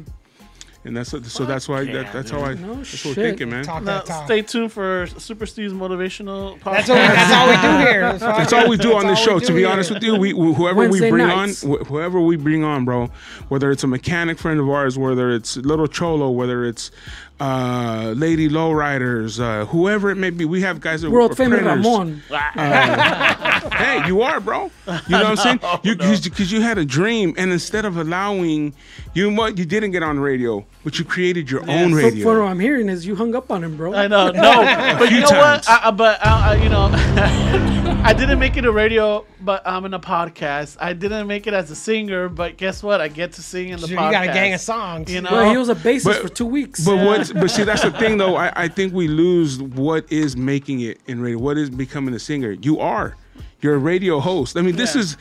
And 0.86 0.98
that's 0.98 1.12
so 1.32 1.46
that's 1.46 1.70
why 1.70 1.86
that, 1.86 2.12
that's 2.12 2.30
how 2.30 2.42
I 2.42 2.56
No 2.56 2.76
that's 2.76 2.90
shit. 2.90 3.06
what 3.06 3.16
we're 3.18 3.24
thinking, 3.30 3.50
man. 3.50 3.64
Talk 3.64 3.84
Now, 3.84 4.02
talk. 4.02 4.26
stay 4.26 4.42
tuned 4.42 4.70
for 4.74 5.08
Super 5.18 5.46
Steve's 5.46 5.72
motivational 5.74 6.60
podcast. 6.60 6.88
That's, 6.88 6.90
all, 6.90 6.96
that's 6.98 7.32
all 7.34 7.48
we 7.48 7.56
do 7.56 7.86
here. 7.90 8.02
That's, 8.02 8.20
That's 8.20 8.52
all 8.54 8.68
we 8.70 8.76
do 8.76 8.94
on 8.96 9.08
this 9.08 9.18
show. 9.18 9.40
To 9.40 9.54
be 9.54 9.60
here. 9.60 9.70
honest 9.70 9.92
with 9.92 10.04
you, 10.04 10.18
we 10.18 10.32
wh- 10.32 10.54
whoever 10.58 10.80
Wednesday 10.80 11.06
we 11.10 11.12
bring 11.12 11.28
nights. 11.28 11.64
on, 11.64 11.72
wh- 11.78 11.88
whoever 11.88 12.20
we 12.20 12.36
bring 12.36 12.66
on, 12.66 12.84
bro, 12.84 13.08
whether 13.48 13.72
it's 13.72 13.86
a 13.86 13.88
mechanic 13.88 14.38
friend 14.38 14.60
of 14.60 14.70
ours, 14.70 14.98
whether 14.98 15.32
it's 15.32 15.56
Little 15.56 15.88
Cholo, 15.88 16.30
whether 16.30 16.66
it's 16.66 16.92
uh, 17.44 18.14
Lady 18.16 18.48
Lowriders, 18.48 19.38
uh, 19.38 19.66
whoever 19.66 20.10
it 20.10 20.16
may 20.16 20.30
be, 20.30 20.46
we 20.46 20.62
have 20.62 20.80
guys 20.80 21.02
that 21.02 21.10
World 21.12 21.32
are 21.32 21.36
famous 21.36 21.60
printers. 21.60 21.86
Ramon. 21.86 22.22
Hey, 22.30 24.08
you 24.08 24.22
are, 24.22 24.40
bro. 24.40 24.72
You 24.88 24.92
know 25.10 25.24
what 25.24 25.26
I'm 25.26 25.36
saying? 25.36 25.60
You 25.84 25.96
because 25.96 26.52
you 26.52 26.62
had 26.62 26.78
a 26.78 26.86
dream, 26.86 27.34
and 27.38 27.52
instead 27.52 27.84
of 27.84 27.98
allowing 27.98 28.74
you, 29.14 29.34
what 29.36 29.58
you 29.58 29.66
didn't 29.66 29.92
get 29.92 30.04
on 30.04 30.16
the 30.16 30.22
radio, 30.22 30.66
but 30.86 30.98
you 30.98 31.04
created 31.04 31.52
your 31.52 31.62
own 31.70 31.92
So, 31.92 31.98
radio. 31.98 32.24
from 32.24 32.40
what 32.44 32.48
I'm 32.52 32.60
hearing 32.60 32.88
is 32.88 33.06
you 33.06 33.16
hung 33.16 33.36
up 33.36 33.52
on 33.52 33.64
him, 33.64 33.76
bro. 33.76 33.94
I 33.94 34.08
know, 34.08 34.32
no, 34.32 34.96
but 35.00 35.12
you 35.12 35.20
know 35.22 35.28
times. 35.28 35.68
what? 35.68 35.70
I, 35.70 35.88
I, 35.88 35.92
but 35.92 36.26
I, 36.26 36.52
I, 36.54 36.56
you 36.64 36.70
know, 36.70 36.90
I 38.04 38.14
didn't 38.14 38.40
make 38.40 38.56
it 38.56 38.66
a 38.66 38.72
radio, 38.72 39.26
but 39.44 39.62
I'm 39.68 39.86
in 39.86 39.94
a 39.94 40.00
podcast. 40.00 40.78
I 40.80 40.94
didn't 40.94 41.28
make 41.28 41.48
it 41.48 41.54
as 41.54 41.70
a 41.72 41.76
singer, 41.76 42.30
but 42.30 42.58
guess 42.58 42.82
what? 42.82 43.02
I 43.02 43.08
get 43.08 43.34
to 43.34 43.42
sing 43.44 43.70
in 43.70 43.80
the 43.80 43.88
You 43.88 43.98
podcast. 43.98 44.06
You 44.08 44.12
got 44.14 44.30
a 44.30 44.34
gang 44.34 44.54
of 44.54 44.62
songs. 44.62 45.12
You 45.12 45.22
know, 45.22 45.32
Well, 45.32 45.52
he 45.52 45.58
was 45.58 45.70
a 45.70 45.76
bassist 45.76 46.06
But- 46.06 46.22
for 46.22 46.30
two 46.30 46.46
weeks. 46.46 46.84
But 46.86 46.98
what? 47.06 47.32
But 47.34 47.50
see, 47.52 47.64
that's 47.64 47.82
the 47.84 47.92
thing, 47.92 48.18
though. 48.18 48.36
I, 48.36 48.52
I 48.56 48.68
think 48.68 48.94
we 48.94 49.08
lose 49.08 49.62
what 49.62 50.12
is 50.12 50.38
making 50.38 50.82
it 50.82 51.00
in 51.08 51.22
radio. 51.22 51.38
What 51.40 51.58
is 51.58 51.70
becoming 51.70 52.14
a 52.14 52.20
singer? 52.20 52.52
You 52.52 52.80
are. 52.80 53.16
You're 53.62 53.76
a 53.76 53.80
radio 53.80 54.20
host. 54.20 54.58
I 54.58 54.62
mean, 54.62 54.76
this 54.76 54.96
Yeah. 54.96 55.02
is 55.02 55.18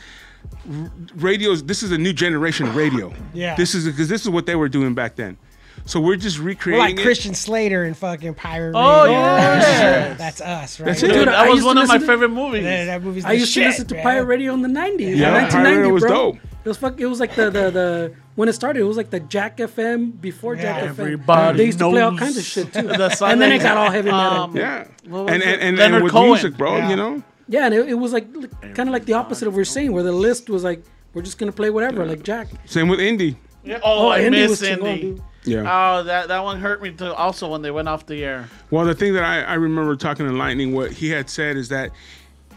r- 0.69 0.91
radios. 1.15 1.63
This 1.63 1.83
is 1.83 1.91
a 1.91 1.97
new 1.97 2.13
generation 2.13 2.67
of 2.67 2.75
radio. 2.75 3.13
Yeah. 3.33 3.55
This 3.55 3.73
is 3.75 3.85
because 3.85 4.09
this 4.09 4.21
is 4.21 4.29
what 4.29 4.45
they 4.45 4.55
were 4.55 4.69
doing 4.69 4.93
back 4.93 5.15
then. 5.15 5.37
So 5.85 5.99
we're 5.99 6.15
just 6.15 6.39
We're 6.39 6.45
recreating 6.45 6.79
like 6.79 6.97
it. 6.99 7.01
Christian 7.03 7.33
Slater 7.33 7.83
and 7.83 7.95
fucking 7.97 8.35
Pirate 8.35 8.67
Radio. 8.67 8.81
Oh, 8.81 9.03
Radio. 9.03 9.19
yeah. 9.19 10.13
That's 10.13 10.39
us, 10.39 10.79
right? 10.79 10.85
That's 10.87 11.03
it. 11.03 11.07
Dude, 11.07 11.15
Dude, 11.15 11.27
that 11.27 11.35
I 11.35 11.49
was 11.49 11.63
one 11.63 11.77
of 11.77 11.87
my 11.89 11.97
to- 11.97 12.05
favorite 12.07 12.29
movies. 12.29 12.63
That, 12.63 12.85
that 12.85 13.01
movie's 13.03 13.23
the 13.23 13.29
I 13.29 13.33
used 13.33 13.51
shit, 13.51 13.63
to 13.63 13.69
listen 13.69 13.87
to 13.87 13.95
man. 13.95 14.03
Pirate 14.03 14.25
Radio 14.25 14.53
in 14.53 14.61
the 14.61 14.69
90s. 14.69 14.99
Yeah, 15.17 15.43
in 15.43 15.49
Pirate 15.49 15.53
1990, 15.53 15.77
Radio 15.79 15.93
was 15.93 16.03
bro. 16.03 16.09
dope. 16.09 16.35
It 16.35 16.69
was 16.69 16.77
fuck, 16.77 16.99
It 17.01 17.05
was 17.07 17.19
like 17.19 17.35
the, 17.35 17.49
the 17.49 17.69
the 17.71 18.15
when 18.35 18.47
it 18.47 18.53
started. 18.53 18.79
It 18.79 18.83
was 18.83 18.95
like 18.95 19.09
the 19.09 19.19
Jack 19.19 19.57
FM 19.57 20.21
before 20.21 20.55
Jack 20.55 20.83
FM. 20.83 20.89
Everybody 20.99 21.57
They 21.57 21.65
used 21.65 21.79
to 21.79 21.89
play 21.89 22.01
all 22.01 22.17
kinds 22.17 22.37
of 22.37 22.43
shit 22.45 22.71
too. 22.73 22.83
the 22.83 23.17
and 23.25 23.41
then 23.41 23.51
it 23.51 23.59
got 23.61 23.75
all 23.75 23.91
heavy 23.91 24.09
metal. 24.09 24.43
um, 24.43 24.55
Yeah. 24.55 24.87
And 25.05 25.29
it? 25.29 25.43
and, 25.43 25.61
and, 25.61 25.77
Leonard 25.77 25.95
and 25.95 26.03
with 26.05 26.13
Cohen. 26.13 26.29
music, 26.29 26.55
bro. 26.55 26.77
Yeah. 26.77 26.89
You 26.91 26.95
know. 26.95 27.23
yeah, 27.49 27.65
and 27.65 27.73
it, 27.73 27.89
it 27.89 27.93
was 27.95 28.13
like 28.13 28.31
kind 28.73 28.87
of 28.87 28.93
like 28.93 29.03
the 29.03 29.13
opposite 29.13 29.47
of 29.49 29.53
what 29.53 29.57
we're 29.57 29.65
saying, 29.65 29.91
where 29.91 30.03
the 30.03 30.13
list 30.13 30.49
was 30.49 30.63
like 30.63 30.81
we're 31.13 31.21
just 31.21 31.37
gonna 31.37 31.51
play 31.51 31.69
whatever, 31.69 32.05
like 32.05 32.23
Jack. 32.23 32.47
Same 32.63 32.87
with 32.87 32.99
indie. 33.01 33.35
Yeah. 33.65 33.79
Oh, 33.83 34.07
I 34.07 34.21
Indie 34.21 34.31
miss 34.31 34.49
was 34.51 34.59
too 34.61 34.75
long, 34.77 34.97
Indie. 34.97 35.21
Yeah. 35.45 35.61
Oh, 35.99 36.03
that 36.03 36.27
that 36.29 36.43
one 36.43 36.59
hurt 36.59 36.81
me 36.81 36.91
too. 36.91 37.13
Also, 37.13 37.49
when 37.49 37.61
they 37.61 37.71
went 37.71 37.87
off 37.87 38.05
the 38.05 38.23
air. 38.23 38.49
Well, 38.71 38.85
the 38.85 38.95
thing 38.95 39.13
that 39.13 39.23
I, 39.23 39.41
I 39.41 39.53
remember 39.55 39.95
talking 39.95 40.25
to 40.25 40.31
Lightning, 40.31 40.73
what 40.73 40.91
he 40.91 41.09
had 41.09 41.29
said 41.29 41.57
is 41.57 41.69
that 41.69 41.91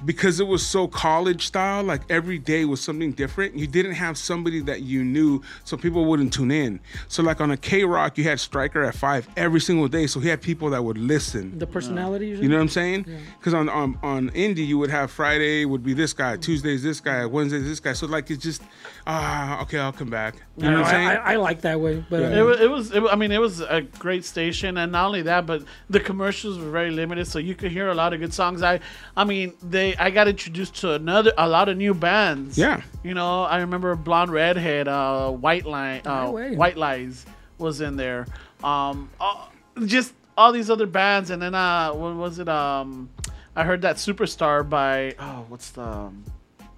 because 0.04 0.40
it 0.40 0.46
was 0.46 0.64
so 0.66 0.86
college 0.88 1.46
style, 1.46 1.82
like 1.82 2.02
every 2.10 2.38
day 2.38 2.64
was 2.64 2.80
something 2.80 3.12
different, 3.12 3.56
you 3.56 3.66
didn't 3.66 3.92
have 3.92 4.16
somebody 4.18 4.60
that 4.62 4.82
you 4.82 5.02
knew, 5.04 5.42
so 5.64 5.76
people 5.76 6.04
wouldn't 6.04 6.32
tune 6.32 6.50
in. 6.50 6.80
So, 7.08 7.22
like 7.22 7.40
on 7.40 7.50
a 7.50 7.56
K 7.56 7.84
Rock, 7.84 8.18
you 8.18 8.24
had 8.24 8.38
Stryker 8.40 8.84
at 8.84 8.94
five 8.94 9.28
every 9.36 9.60
single 9.60 9.88
day, 9.88 10.06
so 10.06 10.20
he 10.20 10.28
had 10.28 10.42
people 10.42 10.70
that 10.70 10.82
would 10.84 10.98
listen. 10.98 11.58
The 11.58 11.66
personality. 11.66 12.28
You 12.28 12.48
know 12.48 12.56
what 12.56 12.62
I'm 12.62 12.68
saying? 12.68 13.06
Because 13.38 13.54
on, 13.54 13.68
on 13.68 13.98
on 14.02 14.30
indie, 14.30 14.66
you 14.66 14.78
would 14.78 14.90
have 14.90 15.10
Friday 15.10 15.64
would 15.64 15.82
be 15.84 15.94
this 15.94 16.12
guy, 16.12 16.36
Tuesdays 16.36 16.82
this 16.82 17.00
guy, 17.00 17.24
Wednesdays 17.26 17.64
this 17.64 17.80
guy. 17.80 17.92
So 17.92 18.06
like 18.06 18.30
it's 18.30 18.42
just 18.42 18.62
ah 19.06 19.62
okay, 19.62 19.78
I'll 19.78 19.92
come 19.92 20.10
back. 20.10 20.34
You 20.58 20.70
know 20.70 20.80
what 20.80 20.86
I'm 20.86 20.90
saying? 20.90 21.08
I, 21.08 21.14
I, 21.16 21.32
I 21.34 21.36
like 21.36 21.60
that 21.62 21.80
way, 21.80 22.02
but 22.08 22.20
Yeah. 22.20 22.28
uh, 22.28 22.30
It 22.38 22.42
was, 22.42 22.60
it 22.60 22.70
was, 22.70 22.92
it, 22.92 23.02
wa- 23.02 23.10
I 23.10 23.16
mean, 23.16 23.30
it 23.30 23.40
was 23.40 23.60
a 23.60 23.82
great 23.98 24.24
station, 24.24 24.78
and 24.78 24.90
not 24.92 25.06
only 25.06 25.20
that, 25.22 25.44
but 25.44 25.62
the 25.90 26.00
commercials 26.00 26.58
were 26.58 26.70
very 26.70 26.90
limited, 26.90 27.26
so 27.26 27.38
you 27.38 27.54
could 27.54 27.70
hear 27.72 27.88
a 27.88 27.94
lot 27.94 28.14
of 28.14 28.20
good 28.20 28.32
songs. 28.32 28.62
I, 28.62 28.80
I 29.14 29.24
mean, 29.24 29.52
they, 29.62 29.85
I 29.98 30.10
got 30.10 30.26
introduced 30.28 30.76
to 30.80 30.92
another, 30.94 31.32
a 31.38 31.48
lot 31.48 31.68
of 31.68 31.76
new 31.76 31.94
bands. 31.94 32.56
Yeah. 32.58 32.82
you 33.04 33.14
know, 33.14 33.42
I 33.42 33.58
remember 33.58 33.94
Blonde 33.94 34.30
Redhead, 34.32 34.88
uh, 34.88 35.30
White 35.30 35.66
Line, 35.66 36.02
uh, 36.06 36.24
No. 36.24 36.32
White 36.32 36.76
Lies 36.76 37.24
was 37.58 37.80
in 37.80 37.96
there. 37.96 38.26
Um, 38.64 39.08
uh, 39.20 39.46
just 39.84 40.12
all 40.36 40.52
these 40.52 40.70
other 40.70 40.86
bands, 40.86 41.30
and 41.30 41.40
then 41.40 41.54
uh, 41.54 41.92
what 41.92 42.14
was 42.16 42.38
it? 42.38 42.48
Um, 42.48 43.08
I 43.54 43.64
heard 43.64 43.82
that 43.82 43.96
Superstar 43.96 44.68
by 44.68 45.14
oh, 45.18 45.44
what's 45.48 45.70
the 45.70 45.82
um, 45.82 46.24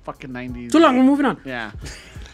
fucking 0.04 0.32
nineties? 0.32 0.72
too 0.72 0.78
long. 0.78 0.96
We're 0.96 1.04
moving 1.04 1.26
on. 1.26 1.40
Yeah. 1.44 1.72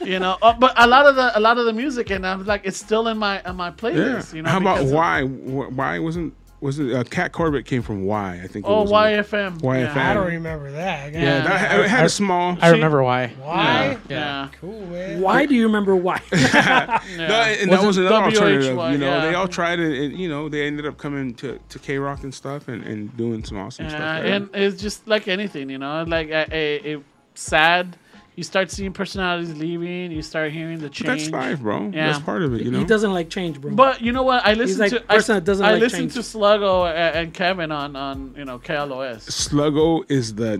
You 0.04 0.18
know, 0.18 0.36
uh, 0.42 0.52
but 0.52 0.74
a 0.76 0.86
lot 0.86 1.06
of 1.06 1.14
the 1.16 1.38
a 1.38 1.40
lot 1.40 1.56
of 1.56 1.64
the 1.64 1.72
music, 1.72 2.10
and 2.10 2.26
I'm 2.26 2.44
like, 2.44 2.62
it's 2.66 2.76
still 2.76 3.08
in 3.08 3.16
my 3.16 3.40
in 3.48 3.56
my 3.56 3.68
yeah. 3.68 3.72
playlist. 3.72 4.34
You 4.34 4.42
know, 4.42 4.50
How 4.50 4.58
about 4.58 4.84
why? 4.86 5.22
Wh- 5.22 5.72
Why 5.72 5.98
wasn't 5.98 6.34
was 6.64 6.78
it 6.78 6.92
uh, 6.94 7.04
Kat 7.04 7.30
Corbett 7.32 7.66
came 7.66 7.82
from 7.82 8.04
Y? 8.04 8.40
I 8.42 8.46
think. 8.48 8.64
it 8.64 8.68
Oh, 8.68 8.82
was 8.82 8.90
YFM. 8.90 9.58
YFM. 9.60 9.94
Yeah. 9.94 10.10
I 10.10 10.14
don't 10.14 10.26
remember 10.26 10.72
that. 10.72 11.12
Yeah, 11.12 11.20
Yeah. 11.22 11.42
that, 11.44 11.80
it 11.80 11.88
had 11.90 12.06
a 12.06 12.08
small. 12.08 12.56
I 12.60 12.70
remember 12.70 13.02
why. 13.02 13.28
Why? 13.40 13.98
Yeah. 14.08 14.48
Cool, 14.60 14.80
man. 14.86 15.20
Why 15.20 15.46
do 15.46 15.54
you 15.54 15.64
remember 15.66 15.94
why? 15.94 16.20
No, 16.32 16.38
and 16.40 17.70
that 17.70 17.78
was 17.78 17.86
Was 17.86 17.98
another 17.98 18.14
WHY? 18.16 18.24
alternative. 18.24 18.64
You 18.92 18.98
know, 18.98 19.06
Yeah. 19.14 19.26
they 19.26 19.34
all 19.34 19.46
tried 19.48 19.78
it, 19.78 20.04
and 20.04 20.18
you 20.18 20.28
know, 20.28 20.48
they 20.48 20.66
ended 20.66 20.86
up 20.86 20.96
coming 20.98 21.34
to, 21.34 21.58
to 21.68 21.78
K 21.78 21.98
Rock 21.98 22.22
and 22.24 22.34
stuff, 22.34 22.66
and, 22.68 22.82
and 22.82 23.16
doing 23.16 23.44
some 23.44 23.58
awesome 23.58 23.84
Yeah, 23.84 23.90
stuff. 23.90 24.22
there. 24.22 24.32
and 24.34 24.50
it's 24.54 24.80
just 24.82 25.06
like 25.06 25.28
anything, 25.28 25.68
you 25.70 25.78
know, 25.78 26.04
like 26.08 26.28
a, 26.30 26.46
a, 26.50 26.94
a 26.96 27.02
sad. 27.34 27.96
You 28.36 28.42
start 28.42 28.68
seeing 28.70 28.92
personalities 28.92 29.54
leaving. 29.56 30.10
You 30.10 30.20
start 30.22 30.50
hearing 30.50 30.78
the 30.80 30.86
But 30.86 30.92
change. 30.92 31.22
that's 31.22 31.30
life, 31.30 31.60
bro. 31.60 31.90
Yeah. 31.94 32.10
That's 32.12 32.24
part 32.24 32.42
of 32.42 32.52
it. 32.54 32.62
You 32.62 32.72
know. 32.72 32.80
He 32.80 32.84
doesn't 32.84 33.12
like 33.12 33.30
change, 33.30 33.60
bro. 33.60 33.70
But 33.72 34.00
you 34.00 34.10
know 34.10 34.24
what? 34.24 34.44
I 34.44 34.54
listen 34.54 34.80
like 34.80 34.90
to 34.90 34.96
a 34.98 35.00
person 35.02 35.36
I, 35.36 35.38
that 35.38 35.44
doesn't 35.44 35.64
I 35.64 35.72
like 35.72 35.80
listen 35.82 36.00
change. 36.00 36.14
to 36.14 36.20
Sluggo 36.20 36.88
and, 36.90 37.16
and 37.16 37.34
Kevin 37.34 37.70
on 37.70 37.94
on 37.94 38.34
you 38.36 38.44
know 38.44 38.58
KLOS. 38.58 39.26
Sluggo 39.28 40.04
is 40.10 40.34
the, 40.34 40.54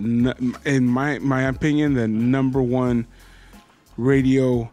in 0.64 0.86
my 0.86 1.18
my 1.18 1.42
opinion, 1.42 1.94
the 1.94 2.06
number 2.06 2.62
one 2.62 3.06
radio 3.96 4.70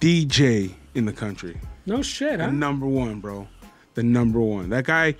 DJ 0.00 0.74
in 0.94 1.04
the 1.04 1.12
country. 1.12 1.58
no 1.86 2.02
shit, 2.02 2.38
The 2.38 2.46
huh? 2.46 2.50
number 2.50 2.86
one, 2.86 3.20
bro. 3.20 3.46
The 3.94 4.02
number 4.02 4.40
one. 4.40 4.70
That 4.70 4.84
guy. 4.84 5.14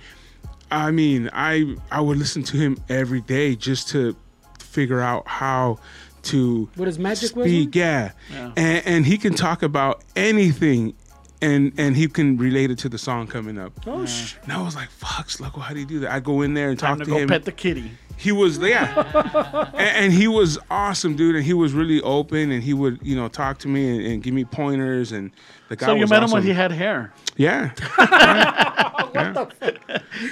I 0.69 0.91
mean, 0.91 1.29
I 1.33 1.75
I 1.91 1.99
would 2.01 2.17
listen 2.17 2.43
to 2.43 2.57
him 2.57 2.77
every 2.89 3.21
day 3.21 3.55
just 3.55 3.89
to 3.89 4.15
figure 4.59 5.01
out 5.01 5.27
how 5.27 5.79
to 6.23 6.69
What 6.75 6.87
is 6.87 6.97
magic 6.99 7.29
speak. 7.29 7.75
Yeah, 7.75 8.11
Yeah. 8.31 8.51
And, 8.57 8.85
and 8.85 9.05
he 9.05 9.17
can 9.17 9.33
talk 9.33 9.63
about 9.63 10.03
anything, 10.15 10.93
and 11.41 11.73
and 11.77 11.95
he 11.95 12.07
can 12.07 12.37
relate 12.37 12.69
it 12.71 12.77
to 12.79 12.89
the 12.89 12.97
song 12.97 13.27
coming 13.27 13.57
up. 13.57 13.73
Oh 13.87 14.05
sh- 14.05 14.35
And 14.43 14.51
I 14.53 14.61
was 14.61 14.75
like, 14.75 14.89
"Fuck, 14.91 15.27
Sluggo, 15.27 15.59
how 15.61 15.73
do 15.73 15.79
you 15.79 15.85
do 15.85 15.99
that?" 16.01 16.11
I 16.11 16.19
go 16.19 16.41
in 16.41 16.53
there 16.53 16.69
and 16.69 16.77
Time 16.79 16.97
talk 16.97 16.99
to 16.99 17.05
to 17.05 17.11
go 17.11 17.17
him. 17.17 17.27
pet 17.29 17.45
the 17.45 17.51
kitty. 17.51 17.91
he 18.17 18.31
was 18.31 18.59
yeah, 18.59 19.69
and, 19.73 20.05
and 20.05 20.13
he 20.13 20.27
was 20.27 20.59
awesome, 20.69 21.15
dude. 21.15 21.35
And 21.35 21.43
he 21.43 21.53
was 21.53 21.73
really 21.73 22.01
open, 22.01 22.51
and 22.51 22.61
he 22.63 22.73
would 22.73 22.99
you 23.01 23.15
know 23.15 23.27
talk 23.27 23.57
to 23.59 23.67
me 23.67 23.89
and, 23.97 24.05
and 24.05 24.23
give 24.23 24.33
me 24.33 24.45
pointers. 24.45 25.11
And 25.11 25.31
the 25.69 25.75
guy 25.75 25.87
So 25.87 25.93
you 25.95 26.01
was 26.01 26.09
met 26.11 26.17
him 26.17 26.25
awesome. 26.25 26.33
when 26.37 26.43
he 26.43 26.53
had 26.53 26.71
hair. 26.71 27.11
yeah. 27.37 27.71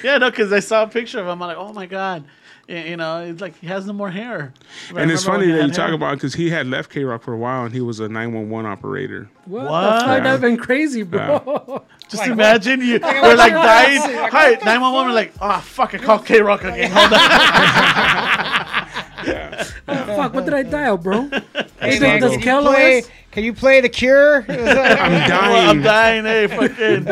Yeah, 0.04 0.18
no, 0.20 0.30
because 0.30 0.52
I 0.54 0.60
saw 0.60 0.84
a 0.84 0.88
picture 0.88 1.20
of 1.20 1.26
him. 1.26 1.32
I'm 1.32 1.40
like, 1.40 1.58
oh 1.58 1.74
my 1.74 1.86
god, 1.86 2.24
Y- 2.24 2.30
you 2.70 2.98
know, 2.98 3.24
it's 3.24 3.42
like 3.42 3.58
he 3.60 3.68
has 3.68 3.86
no 3.88 3.94
more 3.94 4.12
hair. 4.12 4.54
But 4.94 5.02
And 5.02 5.12
it's 5.12 5.24
funny 5.24 5.48
that 5.48 5.54
you 5.56 5.62
had 5.62 5.74
talk 5.74 5.92
about 5.92 6.14
because 6.16 6.36
he 6.36 6.50
had 6.50 6.68
left 6.68 6.92
K 6.92 7.04
Rock 7.04 7.24
for 7.24 7.34
a 7.34 7.38
while, 7.38 7.66
and 7.66 7.74
he 7.74 7.82
was 7.82 8.00
a 8.00 8.08
nine 8.08 8.34
one 8.34 8.50
one 8.50 8.66
operator. 8.66 9.30
what, 9.46 9.66
What? 9.70 9.82
the 10.00 10.06
fuck? 10.06 10.24
That'd 10.24 10.42
been 10.42 10.58
crazy, 10.58 11.04
bro. 11.04 11.84
Just 12.10 12.28
imagine 12.28 12.82
you 12.82 13.00
we're 13.02 13.36
like 13.36 13.54
dying. 13.54 14.02
Hi, 14.32 14.58
nine 14.66 14.82
one 14.82 14.94
one. 14.94 15.08
We're 15.08 15.14
like, 15.14 15.34
oh 15.42 15.60
fuck, 15.60 15.94
I 15.96 15.98
called 15.98 16.26
K 16.26 16.42
Rock 16.42 16.64
again. 16.64 16.92
Hold 16.94 17.14
on. 17.14 17.20
fuck, 19.26 20.34
what 20.34 20.46
did 20.46 20.54
I 20.54 20.64
dial, 20.64 20.98
bro? 20.98 21.30
Hey, 21.80 21.92
Does- 21.92 22.02
man, 22.02 22.20
does 22.20 22.36
can, 22.44 22.62
you 22.62 22.70
play, 22.70 23.04
can 23.32 23.44
you 23.46 23.54
play 23.54 23.80
The 23.80 23.88
Cure? 23.88 24.44
I'm 24.50 24.56
dying. 25.30 25.70
I'm 25.70 25.82
dying. 25.82 26.24
dying. 26.26 26.50
Hey, 26.50 26.68
fucking. 26.68 27.04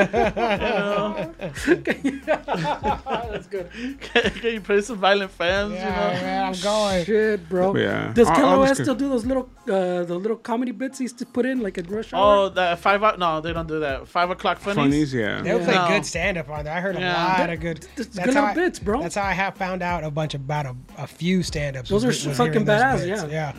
That's 2.26 3.48
good. 3.48 3.70
Can, 4.02 4.32
can 4.32 4.54
you 4.54 4.60
play 4.62 4.82
some 4.82 4.98
violent 4.98 5.32
fans? 5.32 5.74
yeah, 5.74 5.86
you 5.86 6.16
know. 6.18 6.22
man, 6.22 6.46
I'm 6.54 6.62
going. 6.62 7.06
Shit, 7.06 7.48
bro. 7.48 7.76
Yeah. 7.78 8.12
Does 8.14 8.28
I- 8.28 8.34
I 8.34 8.40
KLOS 8.42 8.70
was 8.70 8.78
still 8.80 8.96
do 8.96 9.08
those 9.10 9.26
little, 9.26 9.50
uh, 9.70 10.04
the 10.04 10.16
little 10.20 10.38
comedy 10.38 10.72
bits 10.72 10.98
he 11.00 11.06
used 11.06 11.18
to 11.20 11.26
put 11.26 11.46
in, 11.46 11.62
like 11.62 11.78
at 11.78 11.90
rush 11.90 12.14
hour? 12.14 12.46
Oh, 12.46 12.50
the 12.50 12.78
five 12.80 13.04
out. 13.04 13.20
No, 13.20 13.40
they 13.42 13.54
don't 13.54 13.68
do 13.68 13.80
that. 13.80 14.08
Five 14.08 14.30
o'clock 14.30 14.60
funnies. 14.60 14.76
Funnies, 14.84 15.14
yeah. 15.14 15.42
They'll 15.42 15.64
play 15.64 15.76
No. 15.76 15.88
good 15.88 16.06
stand 16.06 16.38
up 16.38 16.50
on 16.50 16.66
there. 16.66 16.74
I 16.74 16.82
heard 16.82 16.96
a 16.98 17.00
Yeah. 17.00 17.38
lot 17.40 17.50
of 17.50 17.60
good. 17.60 17.88
That's 17.96 18.10
That's 18.10 18.26
good 18.26 18.34
how 18.36 18.48
little 18.48 18.64
I, 18.64 18.66
bits, 18.68 18.80
bro. 18.80 19.02
That's 19.02 19.16
how 19.16 19.24
I 19.24 19.32
have 19.34 19.56
found 19.56 19.82
out 19.82 20.04
a 20.04 20.12
bunch 20.12 20.34
about 20.34 20.66
a, 20.66 20.76
a 20.98 21.08
few 21.08 21.42
stand 21.42 21.78
ups. 21.78 21.90
Those 22.04 22.28
are 22.28 22.34
fucking 22.34 22.66
badass, 22.66 23.08
yeah. 23.08 23.26
Yeah. 23.28 23.54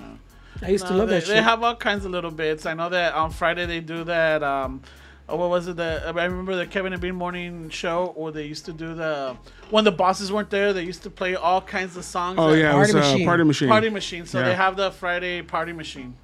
I 0.63 0.71
used 0.71 0.87
to 0.89 0.95
love 0.95 1.09
they, 1.09 1.21
that 1.21 1.29
they 1.29 1.41
have 1.43 1.63
all 1.63 1.77
kinds 1.77 2.05
of 2.05 2.11
little 2.11 2.31
bits. 2.33 2.67
I 2.67 2.75
know 2.75 2.89
that 2.89 3.15
on 3.15 3.31
Friday 3.31 3.67
they 3.67 3.81
do 3.81 4.03
that. 4.05 4.43
Um, 4.43 4.83
oh, 5.29 5.37
what 5.37 5.51
was 5.51 5.69
it? 5.69 5.77
The 5.77 6.03
I 6.07 6.25
remember 6.25 6.57
the 6.57 6.67
Kevin 6.67 6.93
and 6.93 7.01
Bean 7.01 7.15
morning 7.15 7.71
show 7.71 8.13
where 8.17 8.33
they 8.33 8.45
used 8.47 8.65
to 8.65 8.73
do 8.73 8.95
the 8.95 9.37
when 9.71 9.85
the 9.85 9.93
bosses 9.93 10.33
weren't 10.33 10.51
there. 10.51 10.73
They 10.73 10.83
used 10.83 11.05
to 11.05 11.11
play 11.11 11.37
all 11.37 11.61
kinds 11.61 11.97
of 11.97 12.05
songs. 12.05 12.39
Oh 12.41 12.51
that- 12.51 12.59
yeah, 12.59 12.75
it 12.75 12.79
was 12.79 12.93
Party 12.93 12.99
uh, 12.99 13.13
Machine. 13.13 13.27
party 13.27 13.45
machine. 13.45 13.69
Party 13.69 13.91
machine. 13.91 14.27
So 14.27 14.39
Yeah. 14.41 14.45
they 14.47 14.55
have 14.55 14.77
the 14.77 14.91
Friday 14.91 15.43
party 15.43 15.73
machine. 15.73 16.17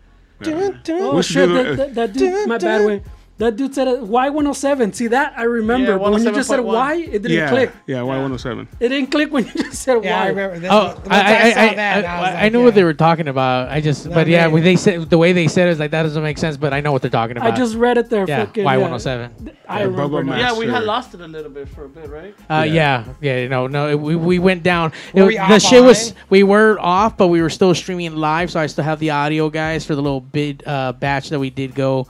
Oh 0.45 1.17
We 1.17 1.23
should 1.23 1.33
shit, 1.33 1.49
do 1.49 1.55
that, 1.55 1.65
the- 1.65 1.77
that, 1.77 1.95
that 1.95 2.13
dude, 2.13 2.49
my 2.49 2.59
bad 2.59 2.85
way. 2.85 3.03
That 3.39 3.57
dude 3.57 3.75
said 3.75 3.89
it, 3.89 4.01
Y107. 4.03 4.95
See 4.95 5.09
that? 5.09 5.35
I 5.37 5.43
remember. 5.43 5.93
Yeah, 5.93 5.99
but 5.99 6.13
when 6.13 6.23
you 6.23 6.31
just 6.31 6.49
said 6.49 6.61
107.1. 6.61 6.65
Y, 6.73 6.95
it 6.95 7.11
didn't 7.23 7.31
yeah, 7.33 7.49
click. 7.49 7.73
yeah, 7.85 8.03
Y 8.03 8.07
one 8.15 8.21
hundred 8.23 8.39
seven. 8.39 8.69
It 8.79 8.91
didn't 8.91 9.11
click 9.11 9.33
when 9.33 9.45
you 9.47 9.53
just 9.55 9.83
said 9.83 10.05
Yeah, 10.05 10.21
Y. 10.21 10.25
I 10.25 10.29
remember. 10.29 10.59
This, 10.61 10.71
Oh, 10.73 10.95
the- 10.95 11.09
the 11.09 11.15
I, 11.15 11.19
I, 11.19 11.23
I, 11.23 11.53
saw 11.53 11.61
I, 11.61 11.75
that, 11.75 12.05
I, 12.05 12.17
I 12.17 12.43
like, 12.45 12.53
knew 12.53 12.59
yeah. 12.61 12.65
what 12.65 12.75
they 12.77 12.85
were 12.85 12.95
talking 12.95 13.27
about. 13.27 13.71
I 13.71 13.81
just, 13.81 14.09
but 14.09 14.29
yeah, 14.29 14.47
when 14.47 14.63
they 14.63 14.77
said 14.77 15.11
the 15.11 15.19
way 15.19 15.33
they 15.33 15.49
said 15.49 15.67
it 15.67 15.73
is 15.73 15.79
like 15.81 15.91
that 15.91 16.05
doesn't 16.05 16.23
make 16.23 16.39
sense. 16.39 16.57
But 16.57 16.73
I 16.73 16.81
know 16.81 16.93
what 16.93 17.03
they're 17.03 17.11
talking 17.11 17.37
about. 17.37 17.53
I 17.53 17.57
just 17.57 17.75
read 17.75 17.99
it 17.99 18.09
there. 18.09 18.25
yeah, 18.29 18.45
fucking, 18.45 18.63
Y 18.63 18.77
one 18.77 18.89
hundred 18.91 19.01
seven. 19.01 19.57
I 19.69 19.81
Yeah, 19.81 19.85
remember 19.87 20.23
now. 20.23 20.37
Yeah, 20.37 20.57
we 20.57 20.69
had 20.69 20.85
lost 20.85 21.15
it 21.15 21.21
a 21.21 21.27
little 21.27 21.51
bit 21.51 21.69
for 21.69 21.87
a 21.87 21.89
bit, 21.89 22.09
right? 22.11 22.37
Uh, 22.49 22.63
yeah, 22.63 23.05
yeah, 23.21 23.49
no, 23.49 23.67
no, 23.67 23.89
it, 23.89 23.99
we, 23.99 24.15
we 24.15 24.39
went 24.39 24.63
down. 24.63 24.93
It, 25.13 25.23
Were 25.23 25.27
we 25.27 25.35
the 25.35 25.41
off 25.43 25.63
shit 25.63 25.83
was 25.83 26.15
we 26.31 26.45
were 26.45 26.79
off, 26.79 27.17
but 27.17 27.29
we 27.29 27.43
were 27.43 27.51
still 27.51 27.75
streaming 27.75 28.15
live, 28.15 28.53
so 28.53 28.61
I 28.61 28.67
still 28.67 28.85
have 28.85 29.01
the 29.01 29.11
audio, 29.11 29.51
guys, 29.51 29.85
for 29.85 29.97
the 29.97 30.03
little 30.03 30.21
bid 30.21 30.63
uh, 30.67 30.93
batch 30.93 31.31
that 31.31 31.41
we 31.41 31.51
did 31.51 31.75
go 31.75 32.07